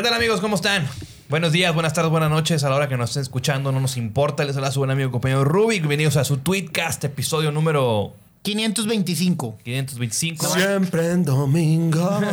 ¿Qué 0.00 0.04
tal 0.04 0.14
amigos? 0.14 0.40
¿Cómo 0.40 0.56
están? 0.56 0.88
Buenos 1.28 1.52
días, 1.52 1.74
buenas 1.74 1.92
tardes, 1.92 2.10
buenas 2.10 2.30
noches. 2.30 2.64
A 2.64 2.70
la 2.70 2.76
hora 2.76 2.88
que 2.88 2.96
nos 2.96 3.10
estén 3.10 3.20
escuchando, 3.22 3.70
no 3.70 3.80
nos 3.80 3.98
importa. 3.98 4.46
Les 4.46 4.56
habla 4.56 4.70
su 4.70 4.80
buen 4.80 4.90
amigo 4.90 5.10
y 5.10 5.12
compañero 5.12 5.44
Rubik. 5.44 5.80
Bienvenidos 5.80 6.16
a 6.16 6.24
su 6.24 6.38
Tweetcast, 6.38 7.04
episodio 7.04 7.52
número 7.52 8.14
525. 8.42 9.58
525. 9.62 10.46
Siempre 10.48 11.10
en 11.10 11.24
domingo. 11.24 12.18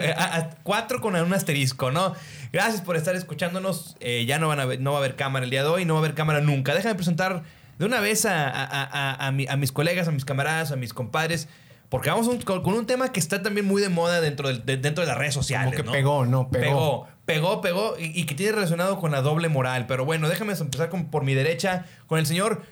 Eh, 0.00 0.14
cuatro 0.62 1.00
con 1.00 1.16
un 1.16 1.34
asterisco, 1.34 1.90
¿no? 1.90 2.14
Gracias 2.52 2.80
por 2.82 2.96
estar 2.96 3.16
escuchándonos. 3.16 3.96
Eh, 4.00 4.24
ya 4.26 4.38
no, 4.38 4.46
van 4.48 4.60
a 4.60 4.64
ver- 4.66 4.80
no 4.80 4.92
va 4.92 4.98
a 4.98 5.00
haber 5.00 5.16
cámara 5.16 5.44
el 5.44 5.50
día 5.50 5.62
de 5.64 5.68
hoy, 5.68 5.84
no 5.84 5.94
va 5.94 6.00
a 6.00 6.02
haber 6.04 6.14
cámara 6.14 6.40
nunca. 6.40 6.74
Déjame 6.74 6.94
presentar 6.94 7.42
de 7.78 7.84
una 7.86 7.98
vez 8.00 8.24
a, 8.24 8.48
a- 8.48 8.64
a- 8.64 8.84
a- 9.14 9.26
a 9.26 9.32
mi- 9.32 9.48
a 9.48 9.56
mis 9.56 9.72
colegas, 9.72 10.06
a 10.06 10.12
mis 10.12 10.24
camaradas, 10.24 10.70
a 10.70 10.76
mis 10.76 10.94
compadres. 10.94 11.48
Porque 11.90 12.08
vamos 12.08 12.26
un- 12.28 12.40
con, 12.40 12.62
con 12.62 12.72
un 12.74 12.86
tema 12.86 13.12
que 13.12 13.20
está 13.20 13.42
también 13.42 13.66
muy 13.66 13.82
de 13.82 13.88
moda 13.90 14.20
dentro, 14.22 14.48
del- 14.48 14.64
de, 14.64 14.78
dentro 14.78 15.02
de 15.02 15.08
las 15.08 15.18
redes 15.18 15.34
sociales. 15.34 15.74
que 15.76 15.82
¿no? 15.82 15.92
pegó, 15.92 16.24
no, 16.24 16.48
pegó. 16.48 16.64
Pegó, 16.64 17.08
pegó, 17.26 17.60
pegó 17.60 17.96
y, 17.98 18.18
y 18.18 18.24
que 18.26 18.34
tiene 18.34 18.52
relacionado 18.52 18.98
con 18.98 19.10
la 19.10 19.20
doble 19.20 19.48
moral. 19.48 19.86
Pero 19.86 20.04
bueno, 20.06 20.28
déjame 20.28 20.54
empezar 20.54 20.88
con, 20.88 21.10
por 21.10 21.24
mi 21.24 21.34
derecha 21.34 21.84
con 22.06 22.18
el 22.18 22.26
señor 22.26 22.62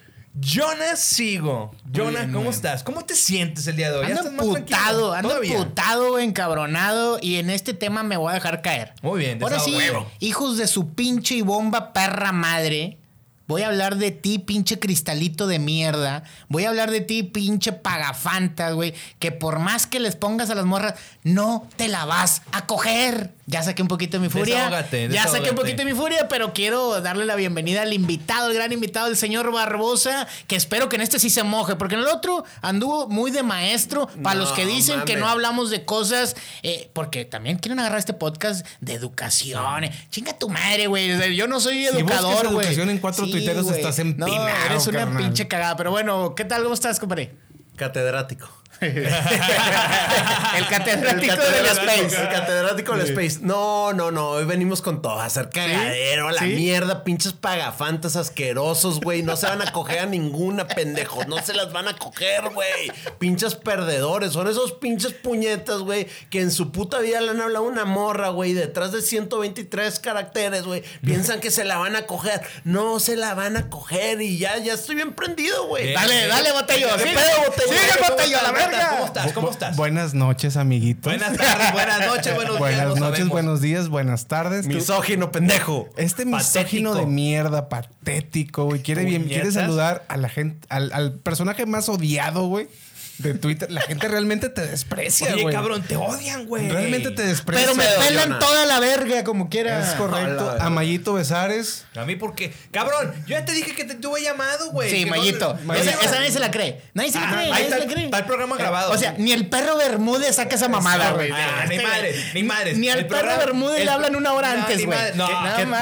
Jonas 0.41 1.01
Sigo. 1.01 1.73
Jonas, 1.91 2.27
bien, 2.27 2.33
¿cómo 2.33 2.51
estás? 2.51 2.85
¿Cómo 2.85 3.05
te 3.05 3.15
sientes 3.17 3.67
el 3.67 3.75
día 3.77 3.91
de 3.91 3.97
hoy? 3.99 4.03
¿Ya 4.05 4.11
Ando 4.11 4.21
estás 4.21 4.35
más 4.35 4.47
tranquilo? 4.53 4.77
emputado, 4.79 5.13
ando 5.15 5.43
emputado, 5.43 6.19
encabronado 6.21 7.19
y 7.21 7.37
en 7.37 7.51
este 7.51 7.75
tema 7.75 8.03
me 8.05 8.17
voy 8.17 8.31
a 8.31 8.35
dejar 8.35 8.63
caer. 8.63 8.93
Muy 9.03 9.19
bien, 9.19 9.43
Ahora 9.43 9.59
sí, 9.59 9.77
hijos 10.21 10.57
de 10.59 10.69
su 10.69 10.95
pinche 10.95 11.35
y 11.35 11.43
bomba 11.43 11.93
perra 11.93 12.31
madre. 12.31 12.99
Voy 13.49 13.63
a 13.63 13.69
hablar 13.69 13.97
de 13.97 14.11
ti, 14.11 14.39
pinche 14.39 14.79
cristalito 14.79 15.47
de 15.47 15.59
mierda. 15.59 16.23
Voy 16.49 16.65
a 16.65 16.69
hablar 16.69 16.91
de 16.91 17.01
ti, 17.01 17.23
pinche 17.23 17.73
pagafantas, 17.73 18.75
güey. 18.75 18.93
Que 19.19 19.33
por 19.33 19.59
más 19.59 19.87
que 19.87 20.01
les 20.01 20.17
pongas 20.17 20.51
a 20.51 20.55
las 20.55 20.67
morras, 20.67 20.95
no 21.25 21.67
te 21.77 21.89
la 21.89 22.05
vas 22.05 22.43
a 22.53 22.67
coger. 22.67 23.33
Ya 23.51 23.63
saqué 23.63 23.81
un 23.81 23.89
poquito 23.89 24.19
de 24.19 24.25
mi 24.25 24.29
furia. 24.29 24.57
Desahógate, 24.57 25.09
ya 25.09 25.09
saqué 25.09 25.13
desahógate. 25.23 25.51
un 25.51 25.57
poquito 25.57 25.77
de 25.79 25.85
mi 25.87 25.95
furia, 25.99 26.29
pero 26.29 26.53
quiero 26.53 27.01
darle 27.01 27.25
la 27.25 27.35
bienvenida 27.35 27.81
al 27.81 27.95
invitado, 27.95 28.49
el 28.51 28.55
gran 28.55 28.73
invitado, 28.73 29.07
el 29.09 29.17
señor 29.17 29.51
Barbosa, 29.51 30.29
que 30.47 30.55
espero 30.55 30.91
que 30.91 30.97
en 30.97 31.03
este 31.03 31.19
sí 31.19 31.31
se 31.31 31.43
moje, 31.45 31.75
porque 31.77 31.95
en 31.95 32.03
el 32.03 32.09
otro 32.09 32.45
anduvo 32.61 33.09
muy 33.09 33.31
de 33.31 33.43
maestro. 33.43 34.07
Para 34.23 34.35
No, 34.37 34.43
los 34.45 34.53
que 34.53 34.67
dicen 34.67 35.01
que 35.07 35.17
no 35.17 35.27
hablamos 35.29 35.71
de 35.71 35.87
cosas, 35.87 36.37
eh, 36.63 36.91
porque 36.93 37.25
también 37.25 37.57
quieren 37.57 37.79
agarrar 37.81 37.99
este 37.99 38.13
podcast 38.13 38.67
de 38.83 38.93
educación. 38.93 39.63
Chinga 40.11 40.39
tu 40.39 40.51
madre, 40.51 40.87
güey. 40.87 41.11
O 41.13 41.17
sea, 41.19 41.29
Yo 41.29 41.49
no 41.49 41.59
soy 41.59 41.87
educador, 41.87 42.49
güey. 42.49 42.59
educación 42.67 42.91
en 42.91 42.99
cuatro 42.99 43.27
tuiteros, 43.27 43.65
güey. 43.65 43.77
estás 43.79 43.97
No, 43.99 44.05
empinado, 44.27 44.49
eres 44.67 44.87
una 44.89 44.99
carnal. 44.99 45.23
pinche 45.23 45.49
cagada. 45.49 45.75
Pero 45.77 45.91
bueno, 45.91 46.35
¿qué 46.35 46.45
tal? 46.45 46.63
¿Cómo 46.65 46.75
estás, 46.75 47.01
compadre? 47.01 47.35
Catedrático. 47.77 48.47
El 48.81 50.67
catedrático 50.69 51.37
de 51.37 51.63
la 51.63 51.73
Space. 51.73 52.21
El 52.21 52.29
catedrático 52.29 52.97
del 52.97 53.09
Space. 53.09 53.39
No, 53.41 53.93
no, 53.93 54.11
no. 54.11 54.31
Hoy 54.31 54.45
venimos 54.45 54.83
con 54.83 55.03
todo. 55.03 55.19
A 55.19 55.25
hacer 55.25 55.51
cagadero, 55.51 56.29
a 56.29 56.33
la 56.33 56.43
mierda. 56.43 57.03
Pinches 57.05 57.33
pagafantas 57.33 58.17
asquerosos, 58.17 59.01
güey. 59.01 59.23
No 59.23 59.37
se 59.37 59.47
van 59.47 59.63
a 59.63 59.73
coger 59.73 60.01
a 60.01 60.07
ninguna, 60.07 60.69
pendejo. 60.69 61.25
No 61.25 61.43
se 61.43 61.55
las 61.55 61.73
van 61.73 61.89
a 61.89 61.97
coger, 61.97 62.51
güey. 62.51 62.93
Pinches 63.19 63.55
perdedores. 63.55 64.33
Son 64.33 64.49
esos 64.49 64.73
pinches 64.73 65.13
puñetas, 65.13 65.81
güey, 65.81 66.07
que 66.31 66.41
en 66.41 66.51
su 66.53 66.71
puta 66.71 67.01
vida 67.01 67.21
le 67.21 67.31
han 67.31 67.41
hablado 67.41 67.65
una 67.65 67.85
morra, 67.85 68.29
güey. 68.29 68.53
Detrás 68.53 68.93
de 68.93 69.03
123 69.03 69.99
caracteres, 69.99 70.63
güey. 70.65 70.85
Piensan 71.05 71.41
que 71.41 71.51
se 71.51 71.65
la 71.65 71.79
van 71.79 71.97
a 71.97 72.03
coger. 72.07 72.43
No 72.65 73.01
se 73.01 73.17
la 73.17 73.35
van 73.35 73.57
a 73.57 73.69
coger. 73.71 74.21
Y 74.21 74.39
ya, 74.39 74.57
ya 74.59 74.75
estoy 74.75 74.95
bien 74.95 75.15
prendido, 75.15 75.67
güey. 75.67 75.93
Dale, 75.93 76.27
dale, 76.27 76.53
botello. 76.53 76.89
¿Qué 76.97 77.05
pedo, 77.05 77.45
Botello? 77.47 77.69
sigue, 77.69 77.93
¿Cómo 77.99 78.11
botello, 78.11 78.39
la 78.43 78.53
¿Cómo 78.71 78.75
estás? 78.75 78.91
¿Cómo 78.93 79.05
estás? 79.07 79.33
¿Cómo 79.33 79.51
estás? 79.51 79.77
Buenas 79.77 80.15
noches, 80.15 80.57
amiguitos. 80.57 81.13
Buenas 81.13 81.37
tardes, 81.37 81.73
buenas 81.73 82.07
noches, 82.07 82.35
buenos 82.35 82.57
días. 82.57 82.61
Buenas 82.61 82.87
noches, 82.89 83.01
sabemos. 83.01 83.29
buenos 83.29 83.61
días, 83.61 83.89
buenas 83.89 84.27
tardes. 84.27 84.67
Misógino, 84.67 85.31
pendejo. 85.31 85.89
Este 85.97 86.25
misógino 86.25 86.91
Patético. 86.91 86.95
de 86.95 87.15
mierda, 87.15 87.69
patético, 87.69 88.65
güey. 88.65 88.83
Quiere, 88.83 89.05
bien, 89.05 89.25
quiere 89.25 89.51
saludar 89.53 90.05
a 90.09 90.17
la 90.17 90.29
gente, 90.29 90.67
al, 90.71 90.93
al 90.93 91.15
personaje 91.15 91.67
más 91.67 91.89
odiado, 91.89 92.47
güey, 92.47 92.69
de 93.19 93.35
Twitter. 93.35 93.71
La 93.71 93.81
gente 93.83 94.07
realmente 94.09 94.49
te 94.49 94.67
desprecia, 94.67 95.33
Oye, 95.35 95.43
güey. 95.43 95.55
cabrón, 95.55 95.83
te 95.83 95.97
odian, 95.97 96.47
güey. 96.47 96.69
Realmente 96.71 97.11
te 97.11 97.27
desprecia. 97.27 97.67
Pero 97.67 97.77
me 97.77 97.85
pelan 98.07 98.39
toda 98.39 98.65
la 98.67 98.79
verga, 98.81 99.25
como 99.25 99.49
quiera. 99.49 99.81
Es 99.81 99.95
correcto. 99.95 100.57
A 100.61 100.71
Mayito 100.71 101.15
Besares. 101.15 101.85
A 101.97 102.05
mí 102.05 102.17
porque, 102.17 102.53
cabrón, 102.71 103.13
yo 103.27 103.37
ya 103.39 103.45
te 103.45 103.53
dije 103.53 103.75
que 103.75 103.85
te 103.85 103.95
tuve 103.95 104.23
llamado, 104.23 104.71
güey. 104.71 104.91
Sí, 104.91 105.05
no- 105.05 105.11
Mayito. 105.11 105.59
esa, 105.77 106.11
nadie 106.13 106.31
se 106.31 106.39
la 106.41 106.51
cree. 106.51 106.83
Nadie 106.95 107.11
se 107.13 107.19
la 107.21 107.27
Ajá, 107.27 107.35
cree. 107.37 107.45
ahí 107.47 107.51
Nadie 107.51 107.65
está 107.65 107.77
se 107.77 107.83
el- 107.83 107.89
la 107.89 107.95
cree. 107.95 108.05
está 108.07 108.19
el 108.19 108.25
programa 108.25 108.57
grabado. 108.57 108.93
O 108.93 108.99
sea, 108.99 109.15
ni 109.19 109.33
el 109.33 109.49
perro 109.49 109.77
Bermúdez 109.77 110.37
saca 110.37 110.55
esa 110.57 110.69
mamada, 110.69 111.13
güey. 111.13 111.31
Ah, 111.33 111.65
ni 111.69 111.79
madres, 111.79 112.35
ni 112.35 112.43
madres. 112.45 112.79
Ni 112.79 112.89
al 112.89 113.01
El 113.01 113.07
perro 113.07 113.37
Bermúdez 113.39 113.85
le 113.85 113.91
hablan 113.91 114.15
una 114.17 114.33
hora 114.33 114.53
antes, 114.53 114.85
güey. 114.85 114.99
No, 115.15 115.29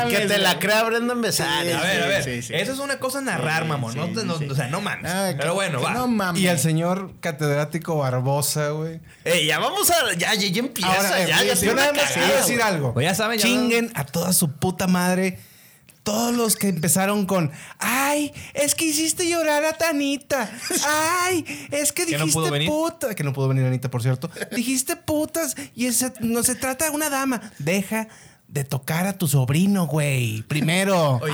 Que- 0.09 0.27
te 0.27 0.39
la 0.39 0.59
crea 0.59 0.83
Brendan 0.85 1.21
Besares. 1.21 1.75
A 1.75 1.81
ver, 1.83 2.03
a 2.03 2.07
ver. 2.07 2.25
Sí, 2.25 2.43
sí. 2.43 2.55
Eso 2.55 2.73
es 2.73 2.79
una 2.79 2.99
cosa 2.99 3.21
narrar, 3.21 3.65
mamón. 3.67 3.95
no, 3.95 4.07
O 4.51 4.55
sea, 4.55 4.69
no 4.69 4.81
mames. 4.81 5.11
Ah, 5.13 5.33
Pero 5.37 5.55
bueno, 5.55 5.81
va. 5.81 5.93
No 5.93 6.09
mames. 6.09 6.41
Y 6.41 6.49
al 6.49 6.59
señor 6.59 7.13
catedrático 7.31 7.97
Barbosa, 7.99 8.71
güey. 8.71 9.01
Ey, 9.25 9.47
ya 9.47 9.59
vamos 9.59 9.91
a. 9.91 10.13
Ya, 10.17 10.35
ya, 10.35 10.49
ya 10.49 10.61
empieza. 10.61 10.95
Ahora, 10.95 11.27
ya, 11.27 11.43
eh, 11.43 11.47
ya 11.49 11.55
yo 11.55 11.75
nada 11.75 11.93
más 11.93 12.13
quiero 12.13 12.37
decir 12.37 12.63
algo. 12.63 12.95
Pues 12.95 13.05
ya 13.05 13.15
saben, 13.15 13.39
ya 13.39 13.45
Chinguen 13.47 13.91
a 13.95 14.05
toda 14.07 14.33
su 14.33 14.53
puta 14.53 14.87
madre. 14.87 15.39
Todos 16.03 16.33
los 16.37 16.55
que 16.55 16.69
empezaron 16.69 17.27
con, 17.27 17.51
ay, 17.81 18.33
es 18.55 18.77
que 18.77 18.85
hiciste 18.85 19.29
llorar 19.29 19.65
a 19.65 19.73
Tanita. 19.73 20.49
Ay, 20.87 21.45
es 21.73 21.91
que 21.91 22.07
Que 22.07 22.17
no 22.17 22.27
dijiste 22.27 22.49
venir. 22.51 22.69
puta. 22.69 23.13
Que 23.17 23.25
no 23.25 23.33
pudo 23.33 23.49
venir 23.49 23.67
Anita, 23.67 23.91
por 23.91 24.03
cierto. 24.03 24.31
Dijiste 24.53 24.95
putas 24.95 25.57
y 25.75 25.87
ese- 25.87 26.13
no 26.21 26.45
se 26.45 26.55
trata 26.55 26.85
de 26.85 26.91
una 26.93 27.11
dama. 27.11 27.41
Deja 27.59 28.07
de 28.57 28.65
tocar 28.65 29.07
a 29.07 29.17
tu 29.19 29.29
sobrino, 29.29 29.87
güey. 29.87 30.43
Primero. 30.43 31.17
Oye, 31.23 31.33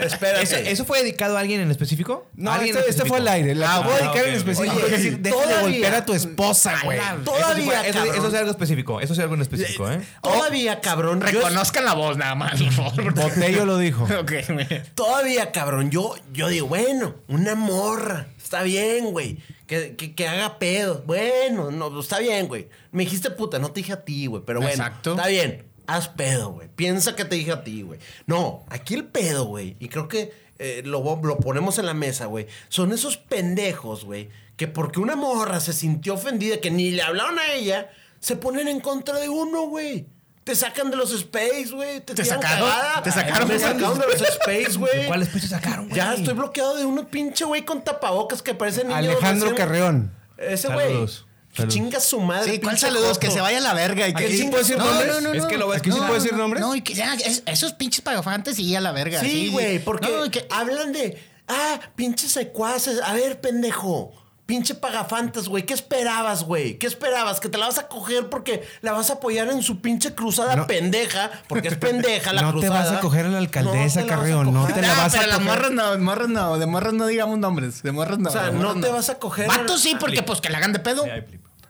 Espera, 0.00 0.40
¿Eso, 0.40 0.56
eso 0.56 0.84
fue 0.84 1.00
dedicado 1.02 1.36
a 1.36 1.40
alguien 1.40 1.60
en 1.60 1.70
específico? 1.70 2.26
no, 2.34 2.52
¿Alguien 2.52 2.76
este, 2.88 3.04
fue 3.04 3.18
al 3.18 3.28
aire. 3.28 3.54
La 3.54 3.76
Ah, 3.76 3.80
voy 3.80 3.92
a 3.92 3.96
dedicar 3.96 4.22
ok, 4.22 4.28
en 4.28 4.34
específico. 4.34 4.76
Oye, 4.76 4.84
Es 4.86 4.90
decir, 4.92 5.18
deja 5.18 5.46
de 5.46 5.60
golpear 5.62 5.94
a 5.94 6.04
tu 6.06 6.14
esposa, 6.14 6.74
güey. 6.84 6.98
Todavía, 7.24 7.86
eso, 7.86 7.98
cabrón. 7.98 8.16
eso 8.16 8.28
es 8.28 8.34
algo 8.34 8.50
específico. 8.50 9.00
Eso 9.00 9.12
es 9.12 9.18
algo 9.18 9.34
en 9.34 9.42
específico, 9.42 9.90
¿eh? 9.90 10.00
Todavía, 10.22 10.80
cabrón. 10.80 11.20
yo- 11.20 11.26
Reconozcan 11.26 11.84
la 11.84 11.94
voz 11.94 12.16
nada 12.16 12.34
más, 12.34 12.62
por 12.62 12.72
favor. 12.72 13.14
Botello 13.14 13.64
lo 13.66 13.78
dijo. 13.78 14.04
Ok, 14.20 14.32
güey. 14.48 14.66
todavía, 14.94 15.52
cabrón. 15.52 15.90
Yo, 15.90 16.14
yo 16.32 16.48
digo, 16.48 16.68
bueno, 16.68 17.16
una 17.28 17.54
morra. 17.54 18.28
Está 18.42 18.62
bien, 18.62 19.06
güey. 19.12 19.38
Que, 19.66 19.96
que, 19.96 20.14
que 20.14 20.28
haga 20.28 20.58
pedo. 20.60 21.02
Bueno, 21.06 21.70
no, 21.72 22.00
está 22.00 22.20
bien, 22.20 22.46
güey. 22.46 22.68
Me 22.92 23.02
dijiste 23.04 23.30
puta, 23.30 23.58
no 23.58 23.72
te 23.72 23.80
dije 23.80 23.92
a 23.92 24.04
ti, 24.04 24.26
güey. 24.26 24.42
Pero 24.46 24.60
bueno, 24.60 24.72
Exacto. 24.72 25.10
está 25.16 25.26
bien. 25.26 25.64
Haz 25.86 26.08
pedo, 26.08 26.52
güey. 26.52 26.68
Piensa 26.74 27.14
que 27.14 27.24
te 27.24 27.36
dije 27.36 27.52
a 27.52 27.64
ti, 27.64 27.82
güey. 27.82 28.00
No, 28.26 28.64
aquí 28.68 28.94
el 28.94 29.04
pedo, 29.04 29.44
güey. 29.44 29.76
Y 29.78 29.88
creo 29.88 30.08
que 30.08 30.32
eh, 30.58 30.82
lo, 30.84 31.20
lo 31.22 31.38
ponemos 31.38 31.78
en 31.78 31.86
la 31.86 31.94
mesa, 31.94 32.26
güey. 32.26 32.46
Son 32.68 32.92
esos 32.92 33.16
pendejos, 33.16 34.04
güey. 34.04 34.28
Que 34.56 34.66
porque 34.66 35.00
una 35.00 35.16
morra 35.16 35.60
se 35.60 35.72
sintió 35.72 36.14
ofendida, 36.14 36.60
que 36.60 36.70
ni 36.70 36.90
le 36.90 37.02
hablaron 37.02 37.38
a 37.38 37.52
ella, 37.52 37.90
se 38.20 38.36
ponen 38.36 38.68
en 38.68 38.80
contra 38.80 39.18
de 39.18 39.28
uno, 39.28 39.68
güey. 39.68 40.06
Te 40.44 40.54
sacan 40.54 40.90
de 40.90 40.96
los 40.96 41.12
space, 41.12 41.70
güey. 41.72 42.00
Te, 42.00 42.14
¿Te 42.14 42.24
sacaron? 42.24 42.68
cagada. 42.68 43.02
¿Te 43.02 43.10
sacaron? 43.10 43.48
Me 43.48 43.58
sacaron 43.58 43.98
de 43.98 44.06
los 44.06 44.20
space, 44.20 44.78
güey. 44.78 45.06
¿Cuál 45.08 45.22
especie 45.22 45.48
sacaron, 45.48 45.86
güey? 45.88 45.96
Ya 45.96 46.14
estoy 46.14 46.34
bloqueado 46.34 46.76
de 46.76 46.84
uno 46.84 47.08
pinche 47.08 47.44
güey 47.44 47.64
con 47.64 47.82
tapabocas 47.82 48.42
que 48.42 48.54
parece 48.54 48.84
niño. 48.84 48.94
Alejandro 48.96 49.54
Carreón. 49.54 50.12
Ese 50.38 50.68
güey. 50.72 51.06
Que 51.56 51.68
chinga 51.68 52.00
su 52.00 52.20
madre. 52.20 52.52
Sí, 52.52 52.60
¿cuál 52.60 52.78
saludos? 52.78 53.18
Que 53.18 53.30
se 53.30 53.40
vaya 53.40 53.58
a 53.58 53.60
la 53.62 53.74
verga. 53.74 54.06
Y 54.08 54.14
que 54.14 54.24
¿Aquí 54.26 54.36
sí 54.36 54.44
puedo 54.44 54.58
decir 54.62 54.76
no, 54.78 54.84
nombres? 54.84 55.08
No, 55.08 55.20
no, 55.20 55.28
no. 55.32 55.34
Es 55.34 55.46
que 55.46 55.56
lo- 55.58 55.72
¿Aquí 55.72 55.90
sí 55.90 55.98
No, 55.98 56.06
puedo 56.06 56.14
decir 56.14 56.32
no, 56.32 56.38
nombres? 56.38 56.60
No, 56.60 56.74
y 56.74 56.82
que 56.82 56.94
ya, 56.94 57.14
es- 57.14 57.42
esos 57.46 57.72
pinches 57.72 58.02
pagafantes 58.02 58.58
y 58.58 58.76
a 58.76 58.80
la 58.80 58.92
verga. 58.92 59.20
Sí, 59.20 59.48
güey, 59.48 59.78
porque 59.78 60.08
No, 60.08 60.24
hablan 60.56 60.92
de. 60.92 61.20
Ah, 61.48 61.80
pinches 61.94 62.32
secuaces. 62.32 63.00
A 63.02 63.12
ver, 63.14 63.40
pendejo. 63.40 64.12
Pinche 64.46 64.76
pagafantas, 64.76 65.48
güey. 65.48 65.66
¿Qué 65.66 65.74
esperabas, 65.74 66.44
güey? 66.44 66.78
¿Qué 66.78 66.86
esperabas? 66.86 67.40
¿Que 67.40 67.48
te 67.48 67.58
la 67.58 67.66
vas 67.66 67.78
a 67.78 67.88
coger 67.88 68.28
porque 68.28 68.64
la 68.80 68.92
vas 68.92 69.10
a 69.10 69.14
apoyar 69.14 69.48
en 69.50 69.60
su 69.60 69.80
pinche 69.80 70.14
cruzada 70.14 70.54
No. 70.54 70.68
pendeja? 70.68 71.32
Porque 71.48 71.66
es 71.66 71.76
pendeja 71.76 72.32
la 72.32 72.42
No 72.42 72.48
te 72.54 72.60
cruzada. 72.68 72.90
vas 72.90 72.92
a 72.92 73.00
coger 73.00 73.26
a 73.26 73.28
la 73.30 73.38
alcaldesa, 73.38 74.00
No 74.02 74.06
te 74.06 74.12
Carreón, 74.12 74.54
no 74.54 74.66
te 74.68 74.80
la 74.82 74.92
Ah, 74.92 74.96
vas 74.98 75.14
a 75.16 75.18
pero 75.18 75.32
coger. 75.32 75.44
morras 75.46 75.70
no, 75.72 75.98
morras 75.98 76.28
no, 76.28 76.58
de 76.58 76.66
morras 76.66 76.92
no 76.92 77.06
digamos 77.08 77.38
nombres, 77.40 77.82
de 77.82 77.90
morras 77.90 78.20
no. 78.20 78.28
O 78.28 78.32
sea, 78.32 78.50
no 78.52 78.78
te 78.80 78.88
vas 78.88 79.10
a 79.10 79.18
coger. 79.18 79.48
Vatos 79.48 79.80
sí, 79.80 79.96
porque 79.98 80.22
pues 80.22 80.40
que 80.40 80.48
la 80.48 80.58
hagan 80.58 80.72
de 80.72 80.78
pedo. 80.78 81.04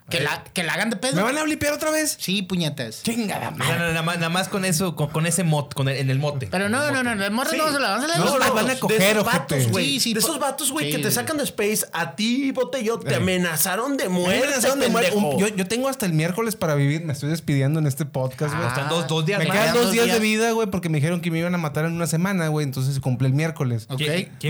Que 0.09 0.21
la, 0.21 0.45
que 0.53 0.63
la 0.63 0.75
hagan 0.75 0.91
de 0.91 0.97
pedo. 0.97 1.17
¿Me 1.17 1.23
van 1.23 1.37
a 1.37 1.43
blipear 1.43 1.73
otra 1.73 1.91
vez? 1.91 2.17
Sí, 2.21 2.43
puñetas. 2.43 3.03
Chingada 3.03 3.51
No, 3.51 3.57
madre. 3.57 3.73
no, 3.73 3.79
no, 3.81 3.89
nada, 3.89 4.03
más, 4.03 4.17
nada 4.17 4.29
más 4.29 4.49
con 4.49 4.65
eso, 4.65 4.95
con, 4.95 5.09
con 5.09 5.27
ese 5.27 5.43
mot, 5.43 5.75
con 5.75 5.89
el, 5.89 5.97
en 5.97 6.11
el 6.11 6.21
mote. 6.21 6.47
Pero 6.49 6.69
no, 6.69 6.93
no, 6.93 7.03
no, 7.03 7.15
las 7.17 7.31
morras 7.33 7.51
Sí. 7.53 7.59
no 7.59 7.73
se 7.73 7.81
la 7.81 7.91
van 7.91 8.03
a 8.03 8.05
hacer 8.05 8.19
No, 8.21 8.39
no, 8.39 8.55
van 8.55 8.67
a 8.71 8.75
de 8.75 8.79
coger, 8.79 9.03
esos 9.03 9.27
ojete. 9.27 9.39
vatos, 9.39 9.69
güey. 9.73 9.85
Sí, 9.87 10.01
sí, 10.01 10.15
de 10.15 10.21
esos 10.21 10.39
vatos, 10.39 10.71
güey, 10.71 10.87
sí, 10.87 10.97
que 10.97 11.03
te 11.03 11.09
sí. 11.11 11.15
sacan 11.17 11.37
de 11.39 11.43
Space, 11.43 11.87
a 11.93 12.15
ti, 12.15 12.53
Botellón, 12.53 13.01
te 13.03 13.15
Eh. 13.15 13.17
amenazaron 13.17 13.97
de 13.97 14.09
muerte, 14.09 14.45
amenazaron 14.45 14.79
de 14.79 14.89
muerte. 14.91 15.13
Yo, 15.39 15.49
yo 15.49 15.67
tengo 15.67 15.89
hasta 15.89 16.07
el 16.07 16.13
miércoles 16.13 16.55
para 16.55 16.77
vivir. 16.77 17.03
Me 17.05 17.13
estoy 17.13 17.31
despidiendo 17.31 17.81
en 17.81 17.89
este 17.89 18.05
podcast, 18.07 18.55
güey. 18.55 18.65
Ah, 18.65 18.69
están 18.69 18.89
dos, 18.89 19.09
dos 19.09 19.27
días 19.27 19.41
me 19.41 19.47
quedan 19.51 19.75
dos 19.75 19.85
dos 19.87 19.93
días, 19.93 20.07
de 20.07 20.21
vida, 20.21 20.53
güey, 20.53 20.69
porque 20.71 20.89
me 20.89 20.99
dijeron 20.99 21.21
que 21.21 21.33
me 21.33 21.41
iban 21.41 21.55
a 21.55 21.59
matar 21.59 21.85
en 21.85 21.93
una 21.93 22.07
semana, 22.07 22.47
güey. 22.47 22.63
Entonces 22.65 23.01
cumple 23.01 23.27
el 23.27 23.35
miércoles. 23.35 23.87
Ok. 23.91 24.03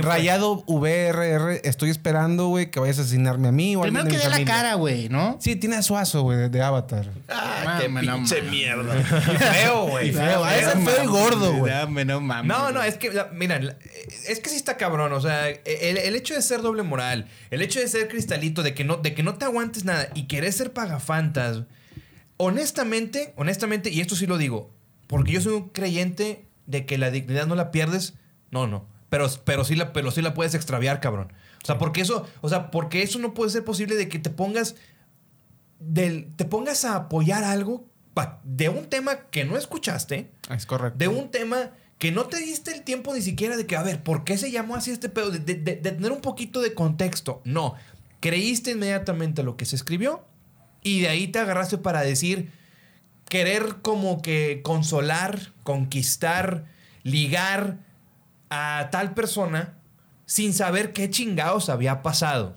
Rayado 0.03 0.65
VRR, 0.67 1.61
estoy 1.65 1.89
esperando, 1.89 2.49
güey, 2.49 2.71
que 2.71 2.79
vayas 2.79 2.99
a 2.99 3.03
asesinarme 3.03 3.49
a 3.49 3.53
mí 3.53 3.75
o 3.75 3.81
Primero 3.81 4.05
de 4.05 4.11
que 4.11 4.19
dé 4.19 4.29
la 4.29 4.45
cara, 4.45 4.75
güey, 4.75 5.09
¿no? 5.09 5.39
Sí, 5.47 5.55
tiene 5.55 5.77
a 5.77 5.83
Suazo, 5.83 6.23
güey, 6.23 6.49
de, 6.49 6.61
Avatar. 6.61 7.09
Ah, 7.29 7.79
qué 7.81 7.89
Mames, 7.89 8.09
no 8.11 8.17
pinche 8.17 8.43
mierda. 8.43 8.99
Y 9.33 9.37
feo, 9.37 9.87
güey. 9.87 10.09
Y 10.09 10.13
feo, 10.13 10.45
ese 10.45 10.75
no 10.75 10.91
feo 10.91 11.05
y 11.05 11.07
gordo, 11.07 11.53
güey. 11.55 11.73
Dame, 11.73 12.05
no 12.05 12.21
mames. 12.21 12.49
No, 12.49 12.73
no, 12.73 12.83
es 12.83 12.97
que, 12.99 13.13
la- 13.13 13.29
mira, 13.33 13.61
la- 13.61 13.77
es 14.27 14.41
que 14.41 14.51
sí 14.51 14.57
está 14.57 14.77
cabrón. 14.77 15.13
O 15.13 15.21
sea, 15.21 15.49
el, 15.49 15.99
el 15.99 16.17
hecho 16.17 16.35
de 16.35 16.43
ser 16.43 16.63
doble 16.63 16.83
moral, 16.83 17.29
el 17.53 17.63
hecho 17.63 17.79
de 17.79 17.87
ser 17.87 18.09
cristalito, 18.09 18.65
de 18.65 18.75
que 18.75 18.83
no, 18.83 18.97
de 18.97 19.15
que 19.15 19.23
no 19.23 19.37
te 19.37 19.45
aguantes 19.45 19.85
nada 19.85 20.09
y 20.15 20.27
querer 20.27 20.53
ser 20.53 20.73
pagafantas, 20.73 21.63
honestamente, 22.39 23.33
honestamente, 23.37 23.91
y 23.91 24.01
esto 24.01 24.17
sí 24.17 24.27
lo 24.27 24.39
digo, 24.39 24.75
porque 25.07 25.31
yo 25.31 25.41
soy 25.41 25.53
un 25.53 25.69
creyente 25.69 26.45
de 26.67 26.87
que 26.87 26.99
la 26.99 27.13
dignidad 27.13 27.47
no 27.47 27.55
la 27.55 27.71
pierdes. 27.71 28.15
No, 28.51 28.67
no. 28.67 28.89
Pero, 29.11 29.31
pero, 29.45 29.65
sí 29.65 29.77
la, 29.77 29.93
pero 29.93 30.11
sí 30.11 30.23
la 30.23 30.35
puedes 30.35 30.57
extraviar, 30.57 30.99
cabrón. 30.99 31.33
O 31.63 31.67
sea, 31.67 31.79
porque 31.79 32.01
eso, 32.01 32.27
o 32.41 32.49
sea, 32.49 32.73
porque 32.73 33.03
eso 33.03 33.21
no 33.21 33.33
puede 33.33 33.51
ser 33.53 33.65
posible 33.65 33.95
de 33.95 34.09
que 34.09 34.19
te 34.19 34.31
pongas. 34.31 34.75
Del, 35.79 36.33
te 36.37 36.45
pongas 36.45 36.85
a 36.85 36.97
apoyar 36.97 37.45
algo 37.45 37.85
de 38.45 38.71
un 38.71 38.87
tema 38.87 39.29
que 39.31 39.45
no 39.45 39.59
escuchaste 39.59 40.31
Es 40.51 40.65
correcto. 40.65 40.97
de 40.99 41.09
un 41.09 41.31
tema 41.31 41.73
que 41.99 42.13
no 42.13 42.25
te 42.27 42.39
diste 42.39 42.73
el 42.73 42.83
tiempo 42.83 43.15
ni 43.15 43.21
siquiera 43.21 43.57
de 43.59 43.67
que, 43.67 43.77
a 43.77 43.83
ver, 43.83 44.03
¿por 44.03 44.25
qué 44.25 44.39
se 44.39 44.51
llamó 44.51 44.75
así 44.75 44.91
este 44.91 45.09
pedo? 45.11 45.31
De, 45.31 45.39
de- 45.39 45.55
de- 45.55 45.77
de 45.77 45.93
tener 45.93 46.13
un 46.13 46.21
poquito 46.23 46.61
de 46.63 46.73
contexto. 46.75 47.43
No, 47.45 47.75
creíste 48.21 48.71
inmediatamente 48.73 49.43
lo 49.43 49.57
que 49.59 49.67
se 49.67 49.77
escribió 49.77 50.25
y 50.83 51.01
de 51.01 51.09
ahí 51.09 51.29
te 51.29 51.39
agarraste 51.41 51.77
para 51.79 52.01
decir, 52.01 52.51
querer 53.29 53.77
como 53.83 54.23
que 54.23 54.61
consolar, 54.63 55.53
conquistar, 55.63 56.65
ligar 57.03 57.79
a 58.51 58.89
tal 58.91 59.13
persona 59.15 59.75
sin 60.25 60.53
saber 60.55 60.93
qué 60.95 61.11
chingados 61.11 61.69
había 61.69 62.03
pasado. 62.03 62.57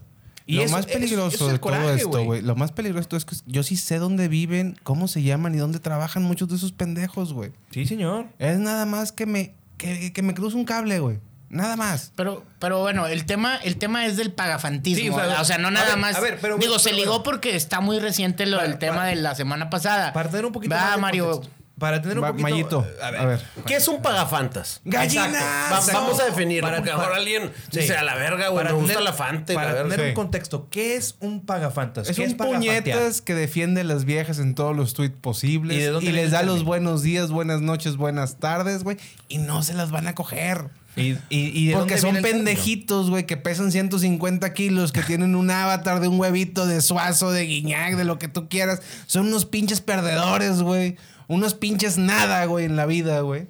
Y 0.50 0.56
lo 0.56 0.64
eso- 0.64 0.76
más 0.76 0.86
peligroso 0.88 1.36
eso 1.36 1.46
el 1.48 1.54
de 1.54 1.60
todo 1.60 1.94
esto, 1.94 2.24
güey. 2.24 2.42
Lo 2.42 2.56
más 2.56 2.72
peligroso 2.72 3.16
es 3.16 3.26
que 3.26 3.36
yo 3.46 3.64
sí 3.64 3.78
sé 3.78 4.00
dónde 4.00 4.28
viven, 4.28 4.78
cómo 4.84 5.08
se 5.08 5.22
llaman 5.22 5.54
y 5.54 5.58
dónde 5.58 5.80
trabajan 5.80 6.24
muchos 6.24 6.48
de 6.50 6.56
esos 6.56 6.72
pendejos, 6.72 7.34
güey. 7.34 7.52
Sí, 7.72 7.86
señor. 7.86 8.26
Es 8.40 8.58
nada 8.60 8.86
más 8.86 9.12
que 9.12 9.26
me, 9.26 9.54
que, 9.78 10.12
que 10.12 10.22
me 10.22 10.34
cruce 10.34 10.56
un 10.58 10.66
cable, 10.66 11.00
güey. 11.00 11.20
Nada 11.52 11.76
más. 11.76 12.12
Pero, 12.16 12.44
pero 12.60 12.80
bueno, 12.82 13.08
el 13.08 13.26
tema, 13.26 13.56
el 13.58 13.78
tema 13.78 14.06
es 14.06 14.18
del 14.18 14.32
pagafantismo. 14.32 15.02
Sí, 15.02 15.10
o 15.10 15.16
sea, 15.16 15.42
o, 15.42 15.46
sea, 15.46 15.58
no 15.58 15.70
a 15.70 15.72
nada 15.72 15.90
ver, 15.90 15.98
más. 15.98 16.16
a 16.16 16.20
ver, 16.20 16.38
pero- 16.40 16.58
digo, 16.58 16.74
pero 16.74 16.80
se 16.80 16.94
ligó 16.94 17.24
porque 17.24 17.56
está 17.56 17.80
muy 17.82 17.98
reciente 18.00 18.46
lo 18.46 18.58
Para- 18.58 18.70
del 18.70 18.78
tema 18.78 18.96
para- 18.98 19.08
de 19.10 19.16
la 19.16 19.34
semana 19.36 19.70
pasada. 19.72 20.14
Para 20.14 20.30
tener 20.30 20.46
un 20.46 20.52
poquito 20.52 20.76
Va, 20.76 20.82
más 20.84 20.96
de 20.96 21.02
Mario. 21.02 21.32
contexto. 21.32 21.59
Para 21.80 22.02
tener 22.02 22.18
un 22.20 22.24
Va, 22.26 22.28
poquito... 22.32 22.50
Mayito, 22.50 22.88
A 23.02 23.12
ver. 23.12 23.20
a 23.22 23.26
ver. 23.26 23.42
¿Qué 23.66 23.76
es 23.78 23.88
un 23.88 24.02
pagafantas? 24.02 24.82
¡Gallinas! 24.86 25.34
Va- 25.72 25.94
vamos 25.94 26.20
a 26.20 26.26
definirlo. 26.26 26.68
Para- 26.68 26.78
porque 26.78 26.92
ahora 26.92 27.16
alguien 27.16 27.52
Sí. 27.72 27.80
dice 27.80 27.96
a 27.96 28.04
la 28.04 28.16
verga, 28.16 28.50
güey. 28.50 28.58
Para 28.64 28.70
Me 28.76 28.80
gusta 28.82 28.94
tener- 28.96 29.04
la 29.04 29.14
Fante. 29.14 29.54
Para 29.54 29.68
la 29.70 29.74
verga. 29.76 29.90
tener 29.90 30.06
Sí. 30.06 30.10
un 30.10 30.16
contexto, 30.16 30.68
¿qué 30.70 30.96
es 30.96 31.16
un 31.22 31.46
pagafantas? 31.46 32.10
Es 32.10 32.16
¿Qué 32.18 32.24
un 32.26 32.38
pagafantear? 32.38 32.84
puñetas 32.84 33.22
que 33.22 33.34
defiende 33.34 33.82
a 33.82 33.84
las 33.86 34.06
viejas 34.06 34.40
en 34.40 34.54
todos 34.56 34.76
los 34.76 34.94
tweets 34.94 35.16
posibles. 35.20 35.78
¿Y 35.78 35.80
Y, 35.80 35.84
de 35.84 35.88
dónde 35.90 36.02
viene 36.12 36.18
les 36.18 36.26
el 36.26 36.32
da 36.32 36.40
los 36.44 36.48
término? 36.56 36.68
buenos 36.68 37.02
días, 37.02 37.32
buenas 37.32 37.62
noches, 37.62 37.96
buenas 37.98 38.38
tardes, 38.40 38.84
güey. 38.84 38.98
Y 39.30 39.38
no 39.40 39.64
se 39.64 39.74
las 39.74 39.90
van 39.92 40.08
a 40.08 40.16
coger. 40.16 40.66
¿Y, 40.96 41.12
y, 41.12 41.18
y 41.30 41.68
de 41.68 41.74
Porque 41.76 41.94
dónde 41.96 41.98
son 42.02 42.08
viene 42.14 42.20
el 42.20 42.24
término? 42.26 42.46
pendejitos, 42.46 43.10
güey, 43.10 43.26
que 43.26 43.38
pesan 43.38 43.72
150 43.72 44.54
kilos, 44.54 44.92
que 44.92 45.02
tienen 45.02 45.36
un 45.36 45.50
avatar 45.50 46.02
de 46.02 46.08
un 46.10 46.20
huevito, 46.20 46.66
de 46.66 46.82
suazo, 46.82 47.32
de 47.32 47.44
guiñac, 47.46 47.96
de 47.96 48.04
lo 48.04 48.18
que 48.20 48.28
tú 48.28 48.50
quieras. 48.50 48.82
Son 49.06 49.28
unos 49.28 49.46
pinches 49.46 49.80
perdedores, 49.82 50.62
güey. 50.62 50.98
Unos 51.30 51.54
pinches 51.54 51.98
nada, 51.98 52.44
güey, 52.46 52.66
en 52.66 52.76
la 52.76 52.86
vida, 52.86 53.22
güey. 53.22 53.48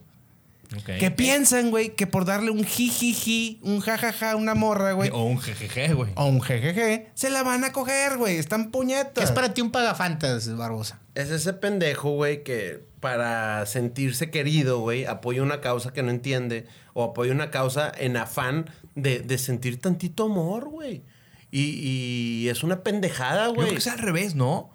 Que 0.85 1.09
piensan, 1.09 1.71
güey, 1.71 1.95
que 1.95 2.05
por 2.05 2.25
darle 2.25 2.51
un 2.51 2.63
jijiji, 2.63 3.57
un 3.63 3.79
jajaja 3.79 4.31
a 4.31 4.35
una 4.35 4.53
morra, 4.53 4.91
güey, 4.91 5.09
O 5.11 5.23
un 5.23 5.39
jejeje, 5.39 5.95
güey. 5.95 6.11
o 6.15 6.25
un 6.27 6.41
jejeje, 6.43 7.07
se 7.15 7.31
la 7.31 7.41
van 7.41 7.63
a 7.63 7.71
coger, 7.71 8.17
güey. 8.17 8.35
Están 8.37 8.65
¿Qué 8.65 8.69
puñetas. 8.69 9.23
es 9.23 9.31
para 9.31 9.51
ti 9.55 9.61
un 9.61 9.71
pagafantas, 9.71 10.55
Barbosa? 10.55 10.99
Es 11.15 11.31
ese 11.31 11.53
pendejo, 11.53 12.11
güey, 12.11 12.43
que 12.43 12.83
para 12.99 13.65
sentirse 13.65 14.29
querido, 14.29 14.79
güey, 14.81 15.05
apoya 15.05 15.41
una 15.41 15.59
causa 15.59 15.91
que 15.91 16.03
no 16.03 16.11
entiende 16.11 16.67
o 16.93 17.03
apoya 17.03 17.31
una 17.31 17.49
causa 17.49 17.91
en 17.97 18.15
afán 18.17 18.69
de, 18.93 19.21
de 19.21 19.37
sentir 19.39 19.81
tantito 19.81 20.25
amor, 20.25 20.69
güey. 20.69 21.01
Y, 21.49 22.43
y 22.43 22.49
es 22.49 22.61
una 22.61 22.83
pendejada, 22.83 23.47
Yo 23.47 23.53
creo 23.53 23.63
güey. 23.63 23.71
que 23.71 23.79
es 23.79 23.87
al 23.87 23.97
revés, 23.97 24.35
¿no? 24.35 24.69